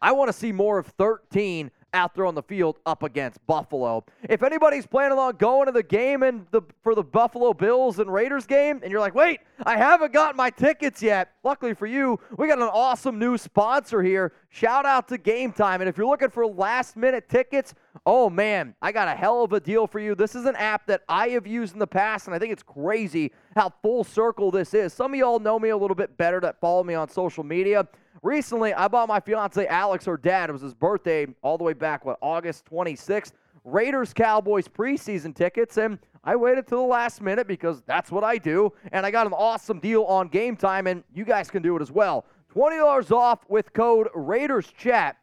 I 0.00 0.12
want 0.12 0.28
to 0.28 0.32
see 0.32 0.52
more 0.52 0.78
of 0.78 0.86
13 0.86 1.70
out 1.94 2.14
there 2.14 2.26
on 2.26 2.34
the 2.34 2.42
field 2.42 2.78
up 2.86 3.02
against 3.02 3.44
Buffalo. 3.46 4.04
If 4.28 4.42
anybody's 4.42 4.86
planning 4.86 5.18
on 5.18 5.36
going 5.36 5.66
to 5.66 5.72
the 5.72 5.82
game 5.82 6.22
and 6.22 6.46
the 6.50 6.62
for 6.82 6.94
the 6.94 7.02
Buffalo 7.02 7.52
Bills 7.52 7.98
and 7.98 8.12
Raiders 8.12 8.46
game, 8.46 8.80
and 8.82 8.90
you're 8.90 9.00
like, 9.00 9.14
wait, 9.14 9.40
I 9.64 9.76
haven't 9.76 10.12
got 10.12 10.36
my 10.36 10.50
tickets 10.50 11.02
yet. 11.02 11.32
Luckily 11.44 11.74
for 11.74 11.86
you, 11.86 12.18
we 12.36 12.48
got 12.48 12.58
an 12.58 12.64
awesome 12.64 13.18
new 13.18 13.36
sponsor 13.38 14.02
here. 14.02 14.32
Shout 14.48 14.84
out 14.86 15.08
to 15.08 15.18
Gametime. 15.18 15.76
And 15.76 15.88
if 15.88 15.96
you're 15.96 16.06
looking 16.06 16.30
for 16.30 16.46
last 16.46 16.96
minute 16.96 17.28
tickets, 17.28 17.74
oh 18.06 18.28
man, 18.30 18.74
I 18.82 18.92
got 18.92 19.08
a 19.08 19.14
hell 19.14 19.44
of 19.44 19.52
a 19.52 19.60
deal 19.60 19.86
for 19.86 19.98
you. 19.98 20.14
This 20.14 20.34
is 20.34 20.44
an 20.46 20.56
app 20.56 20.86
that 20.86 21.02
I 21.08 21.28
have 21.30 21.46
used 21.46 21.72
in 21.72 21.78
the 21.78 21.86
past, 21.86 22.26
and 22.26 22.34
I 22.34 22.38
think 22.38 22.52
it's 22.52 22.62
crazy 22.62 23.32
how 23.54 23.72
full 23.82 24.04
circle 24.04 24.50
this 24.50 24.74
is. 24.74 24.92
Some 24.92 25.12
of 25.14 25.18
y'all 25.18 25.38
know 25.38 25.58
me 25.58 25.70
a 25.70 25.76
little 25.76 25.94
bit 25.94 26.16
better 26.16 26.40
that 26.40 26.60
follow 26.60 26.84
me 26.84 26.94
on 26.94 27.08
social 27.08 27.44
media. 27.44 27.86
Recently, 28.22 28.72
I 28.72 28.86
bought 28.86 29.08
my 29.08 29.18
fiance 29.18 29.66
Alex 29.66 30.04
her 30.04 30.16
dad. 30.16 30.48
It 30.48 30.52
was 30.52 30.62
his 30.62 30.74
birthday 30.74 31.26
all 31.42 31.58
the 31.58 31.64
way 31.64 31.72
back, 31.72 32.04
what, 32.04 32.18
August 32.20 32.64
26th. 32.66 33.32
Raiders 33.64 34.12
Cowboys 34.12 34.68
preseason 34.68 35.34
tickets, 35.34 35.76
and 35.76 35.98
I 36.22 36.36
waited 36.36 36.68
till 36.68 36.82
the 36.82 36.88
last 36.88 37.20
minute 37.20 37.48
because 37.48 37.82
that's 37.82 38.12
what 38.12 38.22
I 38.22 38.38
do. 38.38 38.72
And 38.92 39.04
I 39.04 39.10
got 39.10 39.26
an 39.26 39.32
awesome 39.32 39.80
deal 39.80 40.04
on 40.04 40.28
Gametime, 40.28 40.88
and 40.88 41.02
you 41.12 41.24
guys 41.24 41.50
can 41.50 41.62
do 41.62 41.76
it 41.76 41.82
as 41.82 41.90
well. 41.90 42.24
$20 42.54 43.10
off 43.10 43.40
with 43.48 43.72
code 43.72 44.08
Raiders 44.14 44.72
Chat. 44.76 45.16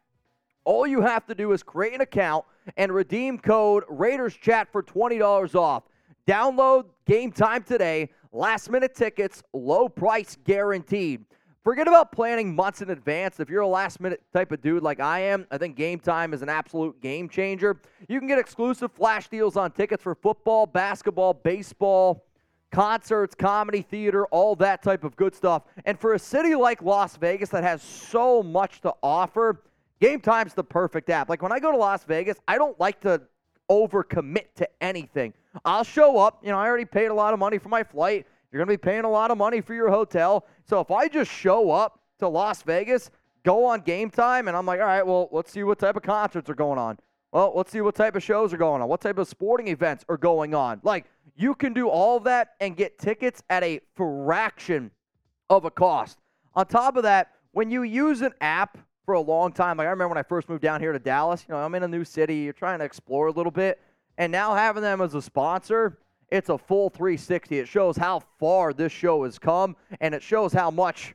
All 0.64 0.86
you 0.86 1.00
have 1.00 1.26
to 1.26 1.34
do 1.34 1.52
is 1.52 1.62
create 1.62 1.94
an 1.94 2.02
account 2.02 2.44
and 2.76 2.92
redeem 2.92 3.38
code 3.38 3.84
Raiders 3.88 4.36
Chat 4.36 4.70
for 4.70 4.82
$20 4.82 5.54
off. 5.54 5.84
Download 6.26 6.84
Gametime 7.06 7.64
today. 7.64 8.10
Last 8.32 8.70
minute 8.70 8.94
tickets, 8.94 9.42
low 9.54 9.88
price 9.88 10.36
guaranteed. 10.44 11.24
Forget 11.62 11.88
about 11.88 12.10
planning 12.10 12.54
months 12.54 12.80
in 12.80 12.88
advance. 12.88 13.38
If 13.38 13.50
you're 13.50 13.60
a 13.60 13.68
last 13.68 14.00
minute 14.00 14.22
type 14.32 14.50
of 14.50 14.62
dude 14.62 14.82
like 14.82 14.98
I 14.98 15.20
am, 15.20 15.46
I 15.50 15.58
think 15.58 15.76
Gametime 15.76 16.32
is 16.32 16.40
an 16.40 16.48
absolute 16.48 16.98
game 17.02 17.28
changer. 17.28 17.78
You 18.08 18.18
can 18.18 18.26
get 18.26 18.38
exclusive 18.38 18.90
flash 18.92 19.28
deals 19.28 19.58
on 19.58 19.70
tickets 19.72 20.02
for 20.02 20.14
football, 20.14 20.64
basketball, 20.64 21.34
baseball, 21.34 22.24
concerts, 22.70 23.34
comedy, 23.34 23.82
theater, 23.82 24.24
all 24.26 24.56
that 24.56 24.82
type 24.82 25.04
of 25.04 25.16
good 25.16 25.34
stuff. 25.34 25.64
And 25.84 26.00
for 26.00 26.14
a 26.14 26.18
city 26.18 26.54
like 26.54 26.80
Las 26.80 27.18
Vegas 27.18 27.50
that 27.50 27.62
has 27.62 27.82
so 27.82 28.42
much 28.42 28.80
to 28.80 28.94
offer, 29.02 29.62
Gametime's 30.00 30.54
the 30.54 30.64
perfect 30.64 31.10
app. 31.10 31.28
Like 31.28 31.42
when 31.42 31.52
I 31.52 31.58
go 31.58 31.70
to 31.70 31.76
Las 31.76 32.04
Vegas, 32.04 32.38
I 32.48 32.56
don't 32.56 32.78
like 32.80 33.00
to 33.02 33.20
overcommit 33.70 34.46
to 34.56 34.68
anything. 34.82 35.34
I'll 35.66 35.84
show 35.84 36.16
up, 36.16 36.40
you 36.42 36.48
know, 36.48 36.58
I 36.58 36.66
already 36.66 36.86
paid 36.86 37.06
a 37.06 37.14
lot 37.14 37.34
of 37.34 37.38
money 37.38 37.58
for 37.58 37.68
my 37.68 37.82
flight. 37.82 38.26
You're 38.50 38.58
going 38.58 38.76
to 38.76 38.78
be 38.80 38.90
paying 38.90 39.04
a 39.04 39.10
lot 39.10 39.30
of 39.30 39.38
money 39.38 39.60
for 39.60 39.74
your 39.74 39.90
hotel. 39.90 40.46
So 40.64 40.80
if 40.80 40.90
I 40.90 41.08
just 41.08 41.30
show 41.30 41.70
up 41.70 42.00
to 42.18 42.28
Las 42.28 42.62
Vegas, 42.62 43.10
go 43.44 43.64
on 43.64 43.82
Gametime, 43.82 44.48
and 44.48 44.56
I'm 44.56 44.66
like, 44.66 44.80
all 44.80 44.86
right, 44.86 45.06
well, 45.06 45.28
let's 45.32 45.52
see 45.52 45.62
what 45.62 45.78
type 45.78 45.96
of 45.96 46.02
concerts 46.02 46.50
are 46.50 46.54
going 46.54 46.78
on. 46.78 46.98
Well, 47.32 47.52
let's 47.54 47.70
see 47.70 47.80
what 47.80 47.94
type 47.94 48.16
of 48.16 48.22
shows 48.22 48.52
are 48.52 48.56
going 48.56 48.82
on. 48.82 48.88
What 48.88 49.00
type 49.00 49.18
of 49.18 49.28
sporting 49.28 49.68
events 49.68 50.04
are 50.08 50.16
going 50.16 50.54
on. 50.54 50.80
Like, 50.82 51.06
you 51.36 51.54
can 51.54 51.72
do 51.72 51.88
all 51.88 52.16
of 52.16 52.24
that 52.24 52.54
and 52.60 52.76
get 52.76 52.98
tickets 52.98 53.42
at 53.48 53.62
a 53.62 53.80
fraction 53.94 54.90
of 55.48 55.64
a 55.64 55.70
cost. 55.70 56.18
On 56.54 56.66
top 56.66 56.96
of 56.96 57.04
that, 57.04 57.30
when 57.52 57.70
you 57.70 57.82
use 57.84 58.20
an 58.20 58.32
app 58.40 58.78
for 59.04 59.14
a 59.14 59.20
long 59.20 59.52
time, 59.52 59.76
like 59.76 59.86
I 59.86 59.90
remember 59.90 60.08
when 60.08 60.18
I 60.18 60.22
first 60.22 60.48
moved 60.48 60.62
down 60.62 60.80
here 60.80 60.92
to 60.92 60.98
Dallas, 60.98 61.44
you 61.48 61.54
know, 61.54 61.60
I'm 61.60 61.74
in 61.74 61.84
a 61.84 61.88
new 61.88 62.04
city, 62.04 62.38
you're 62.38 62.52
trying 62.52 62.80
to 62.80 62.84
explore 62.84 63.28
a 63.28 63.32
little 63.32 63.52
bit, 63.52 63.80
and 64.18 64.30
now 64.30 64.54
having 64.54 64.82
them 64.82 65.00
as 65.00 65.14
a 65.14 65.22
sponsor, 65.22 65.98
it's 66.30 66.48
a 66.48 66.58
full 66.58 66.90
360. 66.90 67.58
It 67.58 67.68
shows 67.68 67.96
how 67.96 68.20
far 68.38 68.72
this 68.72 68.92
show 68.92 69.24
has 69.24 69.38
come, 69.38 69.76
and 70.00 70.14
it 70.14 70.22
shows 70.22 70.52
how 70.52 70.70
much 70.70 71.14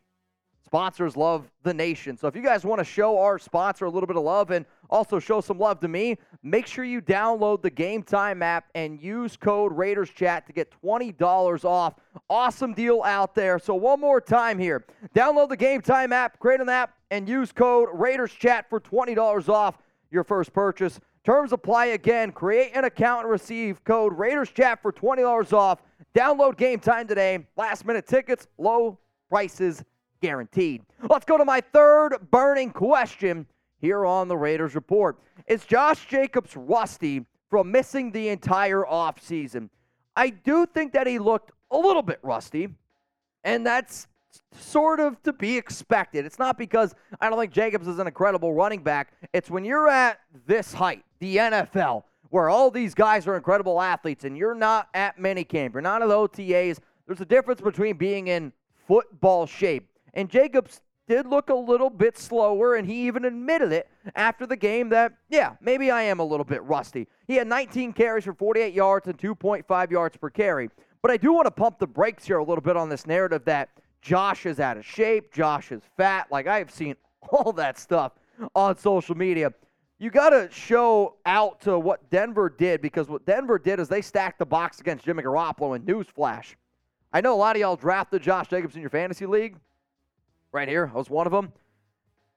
sponsors 0.65 1.15
love 1.15 1.49
the 1.63 1.73
nation. 1.73 2.17
So 2.17 2.27
if 2.27 2.35
you 2.35 2.41
guys 2.41 2.65
want 2.65 2.79
to 2.79 2.83
show 2.83 3.19
our 3.19 3.39
sponsor 3.39 3.85
a 3.85 3.89
little 3.89 4.07
bit 4.07 4.17
of 4.17 4.23
love 4.23 4.51
and 4.51 4.65
also 4.89 5.19
show 5.19 5.39
some 5.39 5.57
love 5.57 5.79
to 5.81 5.87
me, 5.87 6.17
make 6.43 6.67
sure 6.67 6.83
you 6.83 7.01
download 7.01 7.61
the 7.61 7.71
Gametime 7.71 8.41
app 8.41 8.65
and 8.75 8.99
use 9.01 9.37
code 9.37 9.71
Raiders 9.71 10.09
Chat 10.09 10.45
to 10.47 10.53
get 10.53 10.73
$20 10.83 11.63
off. 11.63 11.93
Awesome 12.29 12.73
deal 12.73 13.03
out 13.03 13.35
there. 13.35 13.59
So 13.59 13.75
one 13.75 14.01
more 14.01 14.19
time 14.19 14.59
here. 14.59 14.85
Download 15.15 15.47
the 15.47 15.57
Gametime 15.57 16.11
app, 16.11 16.39
create 16.39 16.59
an 16.59 16.67
app, 16.67 16.95
and 17.11 17.29
use 17.29 17.51
code 17.51 17.89
Raiders 17.93 18.31
Chat 18.33 18.69
for 18.69 18.81
$20 18.81 19.47
off 19.47 19.77
your 20.11 20.23
first 20.23 20.51
purchase. 20.51 20.99
Terms 21.25 21.53
apply 21.53 21.87
again. 21.87 22.31
Create 22.31 22.71
an 22.75 22.83
account 22.83 23.23
and 23.23 23.31
receive 23.31 23.83
code 23.83 24.15
Raiders 24.15 24.51
Chat 24.51 24.79
for 24.81 24.93
$20 24.93 25.53
off. 25.53 25.81
Download 26.13 26.55
Gametime 26.55 27.07
today. 27.07 27.47
Last 27.57 27.83
minute 27.83 28.05
tickets, 28.05 28.47
low 28.59 28.99
prices 29.27 29.83
guaranteed. 30.21 30.83
Let's 31.09 31.25
go 31.25 31.39
to 31.39 31.43
my 31.43 31.61
third 31.73 32.29
burning 32.29 32.69
question 32.69 33.47
here 33.81 34.05
on 34.05 34.27
the 34.27 34.37
Raiders 34.37 34.75
Report. 34.75 35.17
Is 35.47 35.65
Josh 35.65 36.05
Jacobs 36.05 36.55
rusty 36.55 37.25
from 37.49 37.71
missing 37.71 38.11
the 38.11 38.29
entire 38.29 38.83
offseason? 38.83 39.69
I 40.15 40.29
do 40.29 40.67
think 40.67 40.93
that 40.93 41.07
he 41.07 41.17
looked 41.17 41.51
a 41.71 41.77
little 41.77 42.03
bit 42.03 42.19
rusty, 42.21 42.69
and 43.43 43.65
that's 43.65 44.07
sort 44.59 44.99
of 44.99 45.21
to 45.23 45.33
be 45.33 45.57
expected. 45.57 46.25
It's 46.25 46.39
not 46.39 46.57
because 46.57 46.93
I 47.19 47.29
don't 47.29 47.39
think 47.39 47.53
Jacobs 47.53 47.87
is 47.87 47.99
an 47.99 48.07
incredible 48.07 48.53
running 48.53 48.83
back. 48.83 49.13
It's 49.33 49.49
when 49.49 49.65
you're 49.65 49.89
at 49.89 50.19
this 50.45 50.73
height, 50.73 51.03
the 51.19 51.37
NFL, 51.37 52.03
where 52.29 52.49
all 52.49 52.71
these 52.71 52.93
guys 52.93 53.27
are 53.27 53.35
incredible 53.35 53.81
athletes, 53.81 54.25
and 54.25 54.37
you're 54.37 54.55
not 54.55 54.89
at 54.93 55.17
minicamp, 55.17 55.73
you're 55.73 55.81
not 55.81 56.01
at 56.01 56.09
OTAs. 56.09 56.79
There's 57.07 57.21
a 57.21 57.25
difference 57.25 57.61
between 57.61 57.97
being 57.97 58.27
in 58.27 58.51
football 58.87 59.45
shape. 59.45 59.87
And 60.13 60.29
Jacobs 60.29 60.81
did 61.07 61.27
look 61.27 61.49
a 61.49 61.55
little 61.55 61.89
bit 61.89 62.17
slower, 62.17 62.75
and 62.75 62.87
he 62.87 63.07
even 63.07 63.25
admitted 63.25 63.71
it 63.71 63.89
after 64.15 64.47
the 64.47 64.55
game 64.55 64.89
that, 64.89 65.13
yeah, 65.29 65.55
maybe 65.61 65.91
I 65.91 66.01
am 66.03 66.19
a 66.19 66.23
little 66.23 66.43
bit 66.43 66.63
rusty. 66.63 67.07
He 67.27 67.35
had 67.35 67.47
19 67.47 67.93
carries 67.93 68.23
for 68.23 68.33
48 68.33 68.73
yards 68.73 69.07
and 69.07 69.17
2.5 69.17 69.91
yards 69.91 70.17
per 70.17 70.29
carry. 70.29 70.69
But 71.01 71.11
I 71.11 71.17
do 71.17 71.33
want 71.33 71.45
to 71.45 71.51
pump 71.51 71.77
the 71.77 71.85
brakes 71.85 72.25
here 72.25 72.39
a 72.39 72.43
little 72.43 72.63
bit 72.63 72.75
on 72.75 72.89
this 72.89 73.05
narrative 73.05 73.45
that 73.45 73.69
Josh 74.05 74.45
is 74.45 74.59
out 74.59 74.77
of 74.77 74.85
shape, 74.85 75.33
Josh 75.33 75.71
is 75.71 75.81
fat. 75.97 76.27
Like, 76.29 76.45
I 76.45 76.59
have 76.59 76.69
seen 76.69 76.95
all 77.31 77.51
that 77.53 77.79
stuff 77.79 78.11
on 78.53 78.77
social 78.77 79.15
media. 79.15 79.51
You 79.97 80.11
got 80.11 80.29
to 80.29 80.47
show 80.51 81.15
out 81.25 81.59
to 81.61 81.79
what 81.79 82.07
Denver 82.11 82.53
did 82.55 82.81
because 82.81 83.09
what 83.09 83.25
Denver 83.25 83.57
did 83.57 83.79
is 83.79 83.87
they 83.87 84.03
stacked 84.03 84.37
the 84.37 84.45
box 84.45 84.79
against 84.79 85.05
Jimmy 85.05 85.23
Garoppolo. 85.23 85.75
And 85.75 85.87
newsflash, 85.87 86.53
I 87.11 87.21
know 87.21 87.33
a 87.33 87.35
lot 87.37 87.55
of 87.55 87.61
y'all 87.61 87.75
drafted 87.75 88.21
Josh 88.21 88.47
Jacobs 88.49 88.75
in 88.75 88.81
your 88.81 88.91
fantasy 88.91 89.25
league 89.25 89.55
right 90.51 90.67
here. 90.67 90.91
I 90.93 90.97
was 90.97 91.09
one 91.09 91.25
of 91.25 91.33
them. 91.33 91.51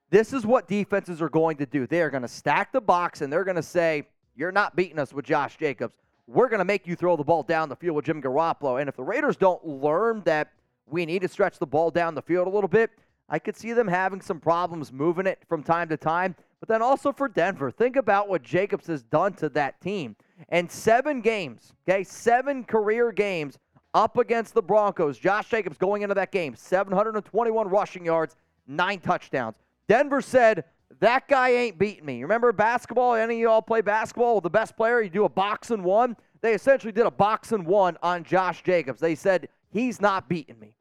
This 0.08 0.32
is 0.32 0.46
what 0.46 0.68
defenses 0.68 1.20
are 1.20 1.28
going 1.28 1.58
to 1.58 1.66
do. 1.66 1.86
They 1.86 2.00
are 2.00 2.08
going 2.08 2.22
to 2.22 2.28
stack 2.28 2.72
the 2.72 2.80
box 2.80 3.20
and 3.20 3.30
they're 3.30 3.44
going 3.44 3.56
to 3.56 3.62
say, 3.62 4.04
You're 4.36 4.52
not 4.52 4.74
beating 4.74 4.98
us 4.98 5.12
with 5.12 5.26
Josh 5.26 5.58
Jacobs. 5.58 5.96
We're 6.26 6.48
going 6.48 6.60
to 6.60 6.64
make 6.64 6.86
you 6.86 6.96
throw 6.96 7.16
the 7.16 7.24
ball 7.24 7.42
down 7.42 7.68
the 7.68 7.76
field 7.76 7.96
with 7.96 8.06
Jim 8.06 8.22
Garoppolo. 8.22 8.80
And 8.80 8.88
if 8.88 8.96
the 8.96 9.04
Raiders 9.04 9.36
don't 9.36 9.66
learn 9.66 10.22
that 10.24 10.52
we 10.90 11.06
need 11.06 11.22
to 11.22 11.28
stretch 11.28 11.58
the 11.58 11.66
ball 11.66 11.90
down 11.90 12.14
the 12.14 12.22
field 12.22 12.46
a 12.46 12.50
little 12.50 12.68
bit, 12.68 12.90
I 13.28 13.38
could 13.38 13.56
see 13.56 13.72
them 13.72 13.88
having 13.88 14.20
some 14.20 14.40
problems 14.40 14.92
moving 14.92 15.26
it 15.26 15.38
from 15.48 15.62
time 15.62 15.88
to 15.90 15.96
time. 15.96 16.34
But 16.60 16.68
then 16.68 16.82
also 16.82 17.12
for 17.12 17.28
Denver, 17.28 17.70
think 17.70 17.96
about 17.96 18.28
what 18.28 18.42
Jacobs 18.42 18.86
has 18.86 19.02
done 19.02 19.34
to 19.34 19.48
that 19.50 19.80
team. 19.80 20.16
And 20.48 20.70
seven 20.70 21.20
games, 21.20 21.74
okay, 21.88 22.04
seven 22.04 22.64
career 22.64 23.12
games 23.12 23.58
up 23.94 24.16
against 24.16 24.54
the 24.54 24.62
Broncos. 24.62 25.18
Josh 25.18 25.48
Jacobs 25.48 25.76
going 25.76 26.02
into 26.02 26.14
that 26.14 26.32
game, 26.32 26.54
721 26.56 27.68
rushing 27.68 28.04
yards, 28.04 28.36
nine 28.66 29.00
touchdowns. 29.00 29.56
Denver 29.88 30.20
said, 30.20 30.64
that 31.00 31.28
guy 31.28 31.50
ain't 31.50 31.78
beating 31.78 32.04
me. 32.04 32.22
Remember 32.22 32.52
basketball? 32.52 33.14
Any 33.14 33.36
of 33.36 33.40
y'all 33.40 33.62
play 33.62 33.80
basketball 33.80 34.36
with 34.36 34.44
the 34.44 34.50
best 34.50 34.76
player? 34.76 35.00
You 35.00 35.10
do 35.10 35.24
a 35.24 35.28
box 35.28 35.70
and 35.70 35.84
one. 35.84 36.16
They 36.40 36.54
essentially 36.54 36.92
did 36.92 37.06
a 37.06 37.10
box 37.10 37.52
and 37.52 37.66
one 37.66 37.96
on 38.02 38.24
Josh 38.24 38.62
Jacobs. 38.62 39.00
They 39.00 39.14
said, 39.14 39.48
he's 39.70 40.00
not 40.00 40.28
beating 40.28 40.58
me. 40.58 40.74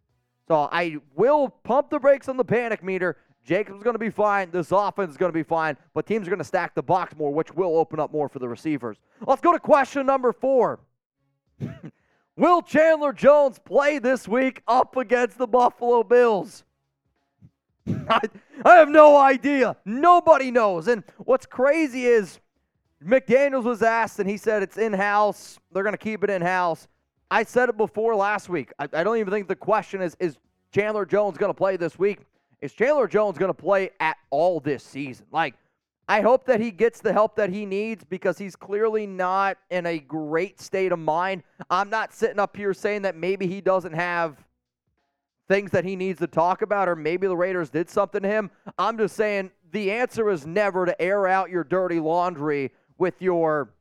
So 0.47 0.69
I 0.71 0.97
will 1.15 1.49
pump 1.49 1.89
the 1.89 1.99
brakes 1.99 2.29
on 2.29 2.37
the 2.37 2.45
panic 2.45 2.83
meter. 2.83 3.17
Jacobs 3.43 3.81
going 3.83 3.95
to 3.95 3.99
be 3.99 4.09
fine. 4.09 4.51
This 4.51 4.71
offense 4.71 5.11
is 5.11 5.17
going 5.17 5.31
to 5.31 5.37
be 5.37 5.43
fine. 5.43 5.77
But 5.93 6.05
teams 6.05 6.27
are 6.27 6.29
going 6.29 6.39
to 6.39 6.45
stack 6.45 6.75
the 6.75 6.83
box 6.83 7.15
more, 7.15 7.33
which 7.33 7.53
will 7.53 7.77
open 7.77 7.99
up 7.99 8.11
more 8.11 8.27
for 8.27 8.39
the 8.39 8.47
receivers. 8.47 8.97
Let's 9.25 9.41
go 9.41 9.53
to 9.53 9.59
question 9.59 10.05
number 10.05 10.33
four. 10.33 10.79
Will 12.37 12.61
Chandler 12.61 13.13
Jones 13.13 13.59
play 13.59 13.99
this 13.99 14.27
week 14.27 14.61
up 14.67 14.95
against 14.95 15.37
the 15.37 15.47
Buffalo 15.47 16.03
Bills? 16.03 16.63
I, 18.09 18.19
I 18.63 18.75
have 18.75 18.89
no 18.89 19.17
idea. 19.17 19.75
Nobody 19.85 20.51
knows. 20.51 20.87
And 20.87 21.03
what's 21.17 21.45
crazy 21.45 22.05
is 22.05 22.39
McDaniels 23.03 23.63
was 23.63 23.81
asked, 23.81 24.19
and 24.19 24.29
he 24.29 24.37
said 24.37 24.61
it's 24.61 24.77
in 24.77 24.93
house. 24.93 25.57
They're 25.71 25.83
going 25.83 25.93
to 25.93 25.97
keep 25.97 26.23
it 26.23 26.29
in 26.29 26.41
house. 26.41 26.87
I 27.29 27.43
said 27.43 27.69
it 27.69 27.77
before 27.77 28.15
last 28.15 28.49
week. 28.49 28.71
I, 28.79 28.85
I 28.93 29.03
don't 29.03 29.17
even 29.17 29.31
think 29.31 29.47
the 29.47 29.55
question 29.55 30.01
is 30.01 30.15
is 30.19 30.37
Chandler 30.71 31.05
Jones 31.05 31.37
going 31.37 31.49
to 31.49 31.57
play 31.57 31.77
this 31.77 31.97
week? 31.99 32.19
Is 32.61 32.73
Chandler 32.73 33.07
Jones 33.07 33.37
going 33.37 33.49
to 33.49 33.53
play 33.53 33.91
at 33.99 34.17
all 34.29 34.59
this 34.59 34.83
season? 34.83 35.25
Like, 35.31 35.55
I 36.09 36.21
hope 36.21 36.45
that 36.45 36.61
he 36.61 36.71
gets 36.71 37.01
the 37.01 37.11
help 37.11 37.35
that 37.35 37.49
he 37.49 37.65
needs 37.65 38.03
because 38.03 38.37
he's 38.37 38.55
clearly 38.55 39.05
not 39.05 39.57
in 39.69 39.85
a 39.85 39.99
great 39.99 40.59
state 40.61 40.91
of 40.91 40.99
mind. 40.99 41.43
I'm 41.69 41.89
not 41.89 42.13
sitting 42.13 42.39
up 42.39 42.55
here 42.55 42.73
saying 42.73 43.01
that 43.01 43.15
maybe 43.15 43.45
he 43.45 43.59
doesn't 43.59 43.93
have 43.93 44.37
things 45.49 45.71
that 45.71 45.83
he 45.83 45.95
needs 45.95 46.19
to 46.19 46.27
talk 46.27 46.61
about 46.61 46.87
or 46.89 46.95
maybe 46.95 47.27
the 47.27 47.35
Raiders 47.35 47.69
did 47.69 47.89
something 47.89 48.21
to 48.21 48.27
him. 48.27 48.49
I'm 48.77 48.97
just 48.97 49.15
saying 49.15 49.51
the 49.71 49.91
answer 49.91 50.29
is 50.29 50.45
never 50.45 50.85
to 50.85 50.99
air 51.01 51.27
out 51.27 51.49
your 51.49 51.63
dirty 51.63 51.99
laundry 51.99 52.71
with 52.97 53.21
your 53.21 53.73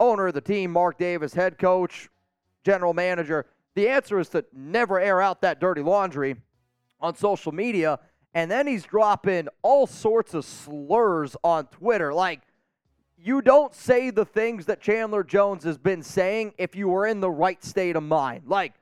owner 0.00 0.28
of 0.28 0.34
the 0.34 0.40
team, 0.40 0.72
Mark 0.72 0.98
Davis, 0.98 1.34
head 1.34 1.58
coach, 1.58 2.08
general 2.64 2.94
manager. 2.94 3.46
The 3.74 3.88
answer 3.88 4.18
is 4.18 4.28
to 4.30 4.44
never 4.52 5.00
air 5.00 5.20
out 5.20 5.40
that 5.42 5.60
dirty 5.60 5.82
laundry 5.82 6.36
on 7.00 7.16
social 7.16 7.52
media 7.52 7.98
and 8.34 8.50
then 8.50 8.66
he's 8.66 8.84
dropping 8.84 9.48
all 9.62 9.86
sorts 9.86 10.34
of 10.34 10.44
slurs 10.44 11.36
on 11.44 11.66
Twitter. 11.66 12.14
Like, 12.14 12.40
you 13.18 13.42
don't 13.42 13.74
say 13.74 14.10
the 14.10 14.24
things 14.24 14.66
that 14.66 14.80
Chandler 14.80 15.22
Jones 15.22 15.64
has 15.64 15.78
been 15.78 16.02
saying 16.02 16.54
if 16.58 16.74
you 16.74 16.88
were 16.88 17.06
in 17.06 17.20
the 17.20 17.30
right 17.30 17.62
state 17.62 17.94
of 17.94 18.02
mind. 18.02 18.44
Like, 18.46 18.74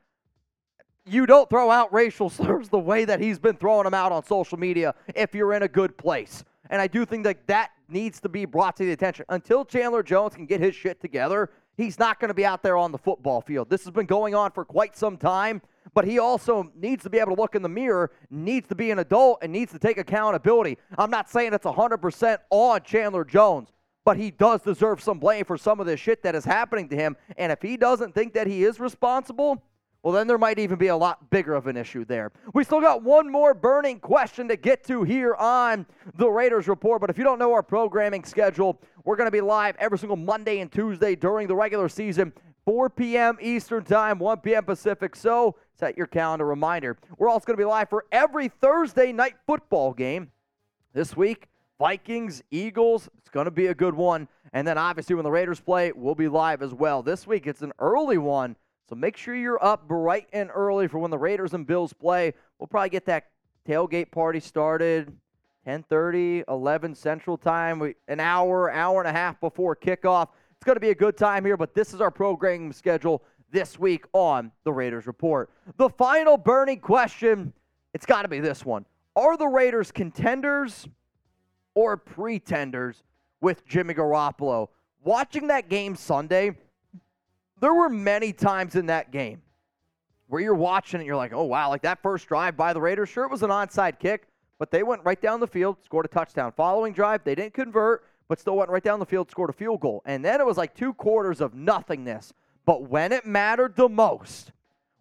you 1.05 1.27
don't 1.27 1.51
throw 1.51 1.71
out 1.71 1.93
racial 1.93 2.31
slurs 2.31 2.69
the 2.69 2.79
way 2.79 3.05
that 3.05 3.21
he's 3.21 3.39
been 3.39 3.57
throwing 3.57 3.85
them 3.85 3.95
out 3.95 4.13
on 4.13 4.25
social 4.25 4.59
media 4.59 4.95
if 5.15 5.35
you're 5.35 5.53
in 5.53 5.65
a 5.65 5.69
good 5.69 5.97
place. 5.99 6.45
And 6.71 6.81
I 6.81 6.87
do 6.87 7.05
think 7.05 7.25
that 7.25 7.49
that 7.49 7.73
needs 7.89 8.21
to 8.21 8.29
be 8.29 8.45
brought 8.45 8.77
to 8.77 8.85
the 8.85 8.93
attention. 8.93 9.25
Until 9.29 9.65
Chandler 9.65 10.05
Jones 10.05 10.37
can 10.37 10.47
get 10.47 10.61
his 10.61 10.77
shit 10.77 11.01
together, 11.01 11.51
he's 11.81 11.99
not 11.99 12.21
going 12.21 12.29
to 12.29 12.35
be 12.35 12.45
out 12.45 12.63
there 12.63 12.77
on 12.77 12.93
the 12.93 12.99
football 12.99 13.41
field. 13.41 13.71
This 13.71 13.85
has 13.85 13.93
been 13.93 14.07
going 14.07 14.35
on 14.35 14.51
for 14.53 14.65
quite 14.65 14.97
some 14.97 15.17
time 15.17 15.63
but 15.95 16.05
he 16.05 16.19
also 16.19 16.71
needs 16.75 17.03
to 17.05 17.11
be 17.11 17.19
able 17.19 17.35
to 17.35 17.41
look 17.41 17.55
in 17.55 17.63
the 17.63 17.69
mirror, 17.69 18.11
needs 18.31 18.69
to 18.69 18.75
be 18.75 18.91
an 18.91 18.99
adult, 18.99 19.39
and 19.43 19.53
needs 19.53 19.73
to 19.73 19.79
take 19.79 19.99
accountability. 19.99 20.79
I'm 20.99 21.11
not 21.11 21.29
saying 21.29 21.53
it's 21.53 21.67
100% 21.67 22.39
on 22.51 22.83
Chandler 22.83 23.25
Jones, 23.25 23.71
but 24.05 24.17
he 24.17 24.31
does 24.31 24.63
deserve 24.63 25.03
some 25.03 25.19
blame 25.19 25.45
for 25.45 25.57
some 25.57 25.81
of 25.81 25.87
this 25.87 26.01
shit 26.01 26.23
that 26.23 26.35
is 26.35 26.45
happening 26.45 26.89
to 26.91 26.97
him. 26.97 27.17
And 27.37 27.51
if 27.51 27.63
he 27.63 27.77
doesn't 27.77 28.15
think 28.15 28.35
that 28.35 28.47
he 28.47 28.65
is 28.65 28.79
responsible, 28.79 29.63
well, 30.03 30.15
then 30.15 30.27
there 30.27 30.39
might 30.39 30.59
even 30.59 30.79
be 30.79 30.87
a 30.87 30.97
lot 30.97 31.29
bigger 31.31 31.55
of 31.55 31.67
an 31.67 31.77
issue 31.77 32.07
there. 32.07 32.33
We 32.55 32.65
still 32.65 32.81
got 32.81 33.03
one 33.03 33.31
more 33.31 33.53
burning 33.53 34.01
question 34.01 34.49
to 34.49 34.57
get 34.57 34.83
to 34.85 35.03
here 35.03 35.35
on 35.35 35.85
the 36.17 36.29
Raiders 36.29 36.69
Report. 36.69 37.03
But 37.03 37.11
if 37.11 37.19
you 37.19 37.25
don't 37.25 37.39
know 37.39 37.53
our 37.53 37.63
programming 37.63 38.25
schedule, 38.25 38.81
we're 39.05 39.17
going 39.17 39.27
to 39.27 39.33
be 39.33 39.43
live 39.43 39.77
every 39.79 39.99
single 39.99 40.17
Monday 40.17 40.61
and 40.61 40.73
Tuesday 40.73 41.15
during 41.15 41.49
the 41.49 41.55
regular 41.55 41.89
season, 41.89 42.33
4 42.65 42.89
p.m. 42.89 43.37
Eastern 43.43 43.85
Time, 43.85 44.19
1 44.19 44.39
p.m. 44.39 44.65
Pacific. 44.65 45.15
So 45.15 45.57
set 45.79 45.99
your 45.99 46.07
calendar 46.07 46.47
reminder. 46.47 46.97
We're 47.19 47.29
also 47.29 47.45
going 47.45 47.59
to 47.59 47.63
be 47.63 47.69
live 47.69 47.91
for 47.91 48.07
every 48.11 48.49
Thursday 48.49 49.13
night 49.13 49.35
football 49.47 49.93
game 49.93 50.31
this 50.95 51.15
week. 51.15 51.49
Vikings, 51.79 52.43
Eagles, 52.51 53.09
it's 53.19 53.31
going 53.31 53.47
to 53.47 53.51
be 53.51 53.67
a 53.69 53.75
good 53.75 53.95
one. 53.95 54.29
And 54.53 54.67
then 54.67 54.77
obviously 54.77 55.15
when 55.15 55.25
the 55.25 55.31
Raiders 55.31 55.61
play, 55.61 55.93
we'll 55.93 56.15
be 56.15 56.29
live 56.29 56.63
as 56.63 56.75
well. 56.75 57.03
This 57.03 57.27
week 57.27 57.47
it's 57.47 57.63
an 57.63 57.73
early 57.79 58.19
one, 58.19 58.57
so 58.91 58.97
make 58.97 59.17
sure 59.17 59.37
you're 59.37 59.65
up 59.65 59.87
bright 59.87 60.27
and 60.33 60.51
early 60.53 60.89
for 60.89 60.99
when 60.99 61.13
the 61.13 61.19
Raiders 61.19 61.55
and 61.55 61.65
Bills 61.65 61.93
play. 61.93 62.35
We'll 62.59 62.67
probably 62.67 62.89
get 62.89 63.07
that 63.07 63.29
tailgate 63.67 64.11
party 64.11 64.41
started 64.41 65.17
10:30, 65.65 66.43
11 66.49 66.97
Central 66.97 67.39
Time, 67.39 67.79
we, 67.79 67.95
an 68.09 68.19
hour, 68.19 68.69
hour 68.69 69.01
and 69.01 69.09
a 69.09 69.13
half 69.13 69.39
before 69.41 69.77
kickoff. 69.77 70.31
It's 70.57 70.65
going 70.65 70.75
to 70.75 70.81
be 70.81 70.91
a 70.91 70.95
good 70.95 71.17
time 71.17 71.45
here, 71.45 71.57
but 71.57 71.73
this 71.73 71.95
is 71.95 72.01
our 72.01 72.11
programming 72.11 72.73
schedule 72.73 73.23
this 73.53 73.79
week 73.79 74.07
on 74.13 74.51
the 74.65 74.73
Raiders 74.73 75.07
Report. 75.07 75.51
The 75.77 75.89
final 75.89 76.37
burning 76.37 76.81
question 76.81 77.53
it's 77.95 78.07
got 78.07 78.23
to 78.23 78.29
be 78.29 78.41
this 78.41 78.65
one 78.65 78.85
Are 79.15 79.37
the 79.37 79.47
Raiders 79.47 79.93
contenders 79.93 80.89
or 81.77 81.97
pretenders 81.97 83.05
with 83.41 83.65
Jimmy 83.65 83.95
Garoppolo? 83.95 84.67
Watching 85.05 85.47
that 85.47 85.69
game 85.69 85.95
Sunday, 85.95 86.57
there 87.61 87.75
were 87.75 87.89
many 87.89 88.33
times 88.33 88.75
in 88.75 88.87
that 88.87 89.11
game 89.11 89.43
where 90.29 90.41
you're 90.41 90.55
watching 90.55 91.01
it, 91.01 91.07
you're 91.07 91.17
like, 91.17 91.33
oh, 91.33 91.45
wow, 91.45 91.69
like 91.69 91.83
that 91.83 92.03
first 92.03 92.29
drive 92.29 92.57
by 92.57 92.73
the 92.73 92.81
Raiders, 92.81 93.09
sure, 93.09 93.25
it 93.25 93.31
was 93.31 93.43
an 93.43 93.51
onside 93.51 93.99
kick, 93.99 94.29
but 94.59 94.71
they 94.71 94.83
went 94.83 95.03
right 95.05 95.21
down 95.21 95.41
the 95.41 95.47
field, 95.47 95.77
scored 95.85 96.05
a 96.05 96.09
touchdown. 96.09 96.53
Following 96.57 96.93
drive, 96.93 97.25
they 97.25 97.35
didn't 97.35 97.55
convert, 97.55 98.05
but 98.29 98.39
still 98.39 98.57
went 98.57 98.71
right 98.71 98.83
down 98.83 99.01
the 99.01 99.07
field, 99.07 99.31
scored 99.31 99.51
a 99.51 99.53
field 99.53 99.81
goal. 99.81 100.03
And 100.05 100.25
then 100.25 100.41
it 100.41 100.47
was 100.47 100.57
like 100.57 100.75
two 100.75 100.95
quarters 100.95 101.41
of 101.41 101.55
nothingness 101.55 102.33
but 102.67 102.89
when 102.89 103.13
it 103.13 103.27
mattered 103.27 103.75
the 103.75 103.89
most, 103.89 104.53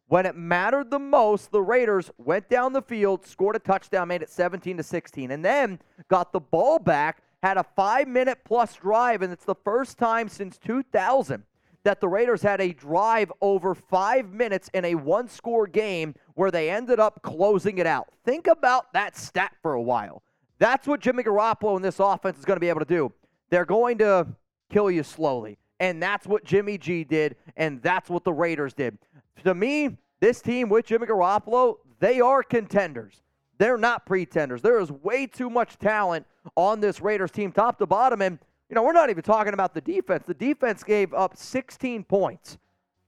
when 0.08 0.26
it 0.26 0.36
mattered 0.36 0.90
the 0.90 1.00
most, 1.00 1.52
the 1.52 1.62
Raiders 1.62 2.10
went 2.18 2.50
down 2.50 2.74
the 2.74 2.82
field, 2.82 3.26
scored 3.26 3.56
a 3.56 3.60
touchdown, 3.60 4.08
made 4.08 4.22
it 4.24 4.30
17 4.32 4.78
to 4.78 4.84
16, 4.84 5.30
and 5.30 5.46
then 5.46 5.80
got 6.08 6.32
the 6.32 6.40
ball 6.40 6.80
back, 6.80 7.22
had 7.44 7.58
a 7.58 7.64
five 7.76 8.08
minute 8.08 8.40
plus 8.44 8.76
drive, 8.76 9.22
and 9.22 9.32
it's 9.32 9.46
the 9.46 9.56
first 9.56 9.98
time 9.98 10.30
since 10.30 10.58
2000 10.58 11.44
that 11.84 12.02
the 12.02 12.08
Raiders 12.08 12.42
had 12.42 12.60
a 12.62 12.74
drive 12.74 13.32
over 13.42 13.74
five 13.74 14.32
minutes 14.32 14.70
in 14.74 14.86
a 14.86 14.96
one 14.96 15.28
score 15.28 15.68
game 15.68 16.16
where 16.36 16.52
they 16.52 16.70
ended 16.70 17.00
up 17.00 17.22
closing 17.22 17.78
it 17.78 17.88
out. 17.88 18.08
Think 18.26 18.48
about 18.48 18.92
that 18.94 19.16
stat 19.18 19.56
for 19.62 19.74
a 19.74 19.82
while. 19.82 20.24
That's 20.58 20.88
what 20.88 21.00
Jimmy 21.00 21.24
Garoppolo 21.24 21.76
and 21.76 21.86
this 21.86 22.00
offense 22.00 22.38
is 22.38 22.46
going 22.46 22.58
to 22.58 22.62
be 22.62 22.70
able 22.70 22.82
to 22.82 22.86
do. 22.86 23.14
They're 23.50 23.66
going 23.66 23.98
to 24.00 24.28
kill 24.70 24.92
you 24.92 25.04
slowly. 25.04 25.58
And 25.80 26.04
that's 26.04 26.28
what 26.28 26.44
Jimmy 26.44 26.78
G 26.78 27.06
did, 27.06 27.38
and 27.56 27.82
that's 27.82 28.10
what 28.10 28.26
the 28.26 28.34
Raiders 28.34 28.74
did. 28.74 28.98
To 29.46 29.56
me, 29.56 29.98
this 30.20 30.42
team 30.42 30.68
with 30.68 30.86
Jimmy 30.86 31.08
Garoppolo, 31.08 31.78
they 32.00 32.20
are 32.20 32.44
contenders. 32.44 33.22
They're 33.58 33.78
not 33.78 34.06
pretenders. 34.06 34.62
There 34.62 34.80
is 34.80 34.92
way 34.92 35.26
too 35.26 35.50
much 35.50 35.78
talent 35.78 36.26
on 36.56 36.82
this 36.82 37.02
Raiders 37.02 37.32
team, 37.32 37.52
top 37.52 37.78
to 37.80 37.86
bottom. 37.86 38.22
And, 38.22 38.40
you 38.70 38.76
know, 38.76 38.84
we're 38.84 38.94
not 38.94 39.10
even 39.10 39.24
talking 39.24 39.54
about 39.54 39.74
the 39.74 39.82
defense. 39.82 40.24
The 40.28 40.34
defense 40.34 40.84
gave 40.84 41.14
up 41.14 41.36
16 41.36 42.04
points. 42.04 42.58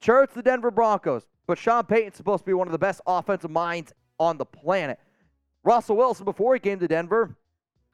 Sure, 0.02 0.28
the 0.34 0.42
Denver 0.42 0.72
Broncos, 0.72 1.28
but 1.46 1.60
Sean 1.60 1.84
Payton's 1.84 2.18
supposed 2.18 2.44
to 2.44 2.48
be 2.48 2.54
one 2.54 2.68
of 2.68 2.72
the 2.72 2.80
best 2.80 3.02
offensive 3.06 3.52
minds 3.52 3.94
on 4.20 4.38
the 4.38 4.46
planet. 4.46 5.00
Russell 5.64 5.96
Wilson, 5.96 6.26
before 6.26 6.56
he 6.56 6.60
came 6.60 6.80
to 6.80 6.88
Denver, 6.88 7.38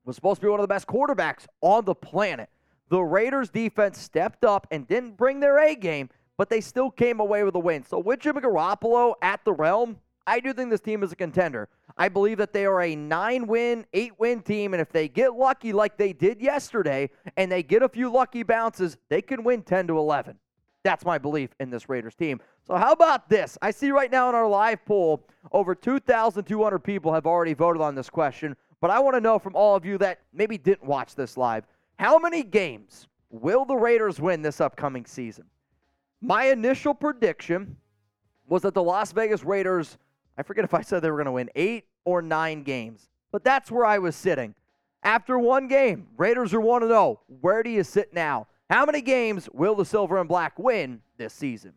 was 0.06 0.16
supposed 0.16 0.40
to 0.40 0.48
be 0.48 0.50
one 0.50 0.62
of 0.62 0.64
the 0.64 0.74
best 0.74 0.88
quarterbacks 0.88 1.48
on 1.60 1.84
the 1.84 1.94
planet. 1.94 2.50
The 2.90 3.02
Raiders 3.02 3.50
defense 3.50 4.00
stepped 4.00 4.46
up 4.46 4.68
and 4.72 4.88
didn't 4.88 5.18
bring 5.18 5.42
their 5.42 5.58
A 5.60 5.76
game, 5.76 6.10
but 6.38 6.50
they 6.50 6.62
still 6.62 6.90
came 6.90 7.20
away 7.20 7.44
with 7.44 7.56
a 7.56 7.60
win. 7.60 7.84
So 7.84 8.00
with 8.00 8.22
Jimmy 8.22 8.40
Garoppolo 8.40 9.16
at 9.22 9.44
the 9.44 9.52
realm, 9.52 9.98
I 10.26 10.40
do 10.40 10.54
think 10.54 10.70
this 10.70 10.80
team 10.80 11.04
is 11.04 11.12
a 11.12 11.16
contender. 11.18 11.68
I 11.98 12.10
believe 12.10 12.38
that 12.38 12.54
they 12.54 12.66
are 12.66 12.82
a 12.82 12.96
nine 12.96 13.48
win, 13.48 13.86
eight 13.94 14.20
win 14.20 14.42
team. 14.42 14.74
And 14.74 14.82
if 14.82 14.92
they 14.92 15.08
get 15.08 15.34
lucky 15.34 15.74
like 15.74 15.98
they 15.98 16.14
did 16.14 16.42
yesterday 16.42 17.10
and 17.36 17.52
they 17.52 17.64
get 17.64 17.82
a 17.82 17.90
few 17.90 18.12
lucky 18.12 18.44
bounces, 18.44 18.98
they 19.10 19.22
can 19.22 19.44
win 19.44 19.64
10 19.64 19.88
to 19.88 19.98
11. 19.98 20.38
That's 20.84 21.04
my 21.04 21.18
belief 21.18 21.50
in 21.60 21.70
this 21.70 21.90
Raiders 21.90 22.16
team. 22.16 22.40
So, 22.66 22.76
how 22.76 22.92
about 22.92 23.30
this? 23.30 23.58
I 23.62 23.72
see 23.72 23.92
right 23.92 24.12
now 24.12 24.30
in 24.30 24.36
our 24.36 24.48
live 24.48 24.86
poll, 24.86 25.28
over 25.52 25.76
2,200 25.76 26.80
people 26.80 27.14
have 27.14 27.26
already 27.26 27.54
voted 27.54 27.82
on 27.82 27.96
this 27.96 28.10
question. 28.10 28.56
But 28.80 28.92
I 28.92 29.00
want 29.00 29.16
to 29.16 29.22
know 29.22 29.40
from 29.40 29.56
all 29.56 29.76
of 29.76 29.86
you 29.86 29.98
that 29.98 30.20
maybe 30.34 30.58
didn't 30.58 30.88
watch 30.88 31.16
this 31.16 31.36
live 31.36 31.66
how 31.98 32.20
many 32.20 32.44
games 32.44 33.08
will 33.30 33.66
the 33.66 33.76
Raiders 33.76 34.22
win 34.22 34.42
this 34.42 34.62
upcoming 34.62 35.06
season? 35.06 35.46
My 36.22 36.46
initial 36.46 36.94
prediction 36.94 37.78
was 38.48 38.62
that 38.62 38.74
the 38.74 38.84
Las 38.84 39.12
Vegas 39.12 39.44
Raiders 39.44 39.98
I 40.38 40.44
forget 40.44 40.64
if 40.64 40.74
I 40.74 40.82
said 40.82 41.02
they 41.02 41.10
were 41.10 41.18
going 41.18 41.26
to 41.26 41.32
win 41.32 41.50
eight 41.56 41.86
or 42.06 42.22
nine 42.22 42.64
games, 42.64 43.10
but 43.32 43.44
that's 43.44 43.72
where 43.72 43.86
I 43.86 43.98
was 43.98 44.16
sitting. 44.16 44.56
After 45.04 45.40
one 45.40 45.68
game, 45.68 46.08
Raiders 46.18 46.54
are 46.54 46.62
1 46.62 46.82
0. 46.82 47.22
Where 47.42 47.64
do 47.64 47.70
you 47.70 47.84
sit 47.84 48.14
now? 48.14 48.48
How 48.70 48.86
many 48.86 49.02
games 49.02 49.48
will 49.54 49.76
the 49.76 49.86
Silver 49.86 50.18
and 50.18 50.28
Black 50.28 50.60
win 50.60 51.02
this 51.18 51.34
season? 51.34 51.74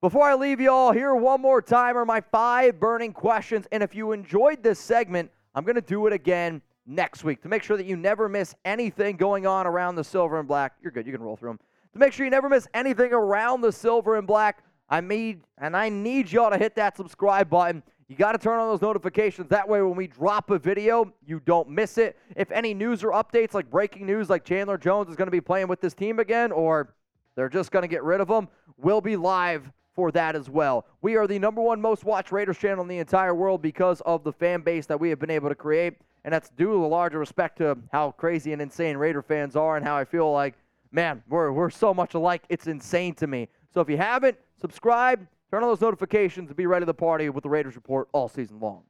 Before 0.00 0.24
I 0.24 0.34
leave 0.34 0.60
you 0.60 0.70
all, 0.70 0.92
here 0.92 1.14
one 1.14 1.40
more 1.40 1.62
time 1.62 1.96
are 1.96 2.04
my 2.04 2.20
five 2.20 2.78
burning 2.78 3.12
questions. 3.12 3.66
And 3.72 3.82
if 3.82 3.94
you 3.94 4.12
enjoyed 4.12 4.62
this 4.62 4.78
segment, 4.78 5.30
I'm 5.54 5.64
going 5.64 5.76
to 5.76 5.80
do 5.80 6.06
it 6.06 6.12
again 6.12 6.60
next 6.86 7.24
week 7.24 7.42
to 7.42 7.48
make 7.48 7.62
sure 7.62 7.76
that 7.76 7.86
you 7.86 7.96
never 7.96 8.28
miss 8.28 8.54
anything 8.64 9.16
going 9.16 9.46
on 9.46 9.66
around 9.66 9.94
the 9.94 10.04
Silver 10.04 10.38
and 10.38 10.48
Black. 10.48 10.74
You're 10.82 10.92
good, 10.92 11.06
you 11.06 11.12
can 11.12 11.22
roll 11.22 11.36
through 11.36 11.50
them. 11.50 11.60
To 11.94 11.98
make 11.98 12.12
sure 12.12 12.26
you 12.26 12.30
never 12.30 12.48
miss 12.48 12.66
anything 12.74 13.12
around 13.12 13.60
the 13.60 13.72
Silver 13.72 14.16
and 14.16 14.26
Black, 14.26 14.62
I 14.94 15.00
need 15.00 15.40
and 15.58 15.76
I 15.76 15.88
need 15.88 16.30
y'all 16.30 16.50
to 16.50 16.56
hit 16.56 16.76
that 16.76 16.96
subscribe 16.96 17.50
button. 17.50 17.82
You 18.06 18.14
got 18.14 18.30
to 18.32 18.38
turn 18.38 18.60
on 18.60 18.68
those 18.68 18.80
notifications. 18.80 19.48
That 19.48 19.68
way, 19.68 19.82
when 19.82 19.96
we 19.96 20.06
drop 20.06 20.50
a 20.50 20.58
video, 20.58 21.12
you 21.26 21.40
don't 21.40 21.68
miss 21.68 21.98
it. 21.98 22.16
If 22.36 22.52
any 22.52 22.74
news 22.74 23.02
or 23.02 23.10
updates, 23.10 23.54
like 23.54 23.68
breaking 23.68 24.06
news, 24.06 24.30
like 24.30 24.44
Chandler 24.44 24.78
Jones 24.78 25.10
is 25.10 25.16
going 25.16 25.26
to 25.26 25.32
be 25.32 25.40
playing 25.40 25.66
with 25.66 25.80
this 25.80 25.94
team 25.94 26.20
again, 26.20 26.52
or 26.52 26.94
they're 27.34 27.48
just 27.48 27.72
going 27.72 27.82
to 27.82 27.88
get 27.88 28.04
rid 28.04 28.20
of 28.20 28.28
him, 28.28 28.46
we'll 28.78 29.00
be 29.00 29.16
live 29.16 29.68
for 29.96 30.12
that 30.12 30.36
as 30.36 30.48
well. 30.48 30.86
We 31.02 31.16
are 31.16 31.26
the 31.26 31.40
number 31.40 31.60
one 31.60 31.80
most 31.80 32.04
watched 32.04 32.30
Raiders 32.30 32.58
channel 32.58 32.82
in 32.82 32.88
the 32.88 32.98
entire 32.98 33.34
world 33.34 33.62
because 33.62 34.00
of 34.02 34.22
the 34.22 34.32
fan 34.32 34.60
base 34.60 34.86
that 34.86 35.00
we 35.00 35.08
have 35.08 35.18
been 35.18 35.30
able 35.30 35.48
to 35.48 35.56
create. 35.56 35.94
And 36.24 36.32
that's 36.32 36.50
due 36.50 36.66
to 36.66 36.84
a 36.84 36.86
larger 36.86 37.18
respect 37.18 37.58
to 37.58 37.76
how 37.90 38.12
crazy 38.12 38.52
and 38.52 38.62
insane 38.62 38.96
Raider 38.96 39.22
fans 39.22 39.56
are 39.56 39.76
and 39.76 39.84
how 39.84 39.96
I 39.96 40.04
feel 40.04 40.30
like, 40.30 40.54
man, 40.92 41.20
we're, 41.28 41.50
we're 41.50 41.70
so 41.70 41.92
much 41.92 42.14
alike. 42.14 42.44
It's 42.48 42.68
insane 42.68 43.14
to 43.14 43.26
me. 43.26 43.48
So 43.72 43.80
if 43.80 43.90
you 43.90 43.96
haven't, 43.96 44.38
subscribe, 44.64 45.26
turn 45.50 45.62
on 45.62 45.68
those 45.68 45.82
notifications, 45.82 46.48
and 46.48 46.56
be 46.56 46.64
ready 46.64 46.86
to 46.86 46.94
party 46.94 47.28
with 47.28 47.42
the 47.42 47.50
Raiders 47.50 47.76
Report 47.76 48.08
all 48.12 48.30
season 48.30 48.60
long. 48.60 48.84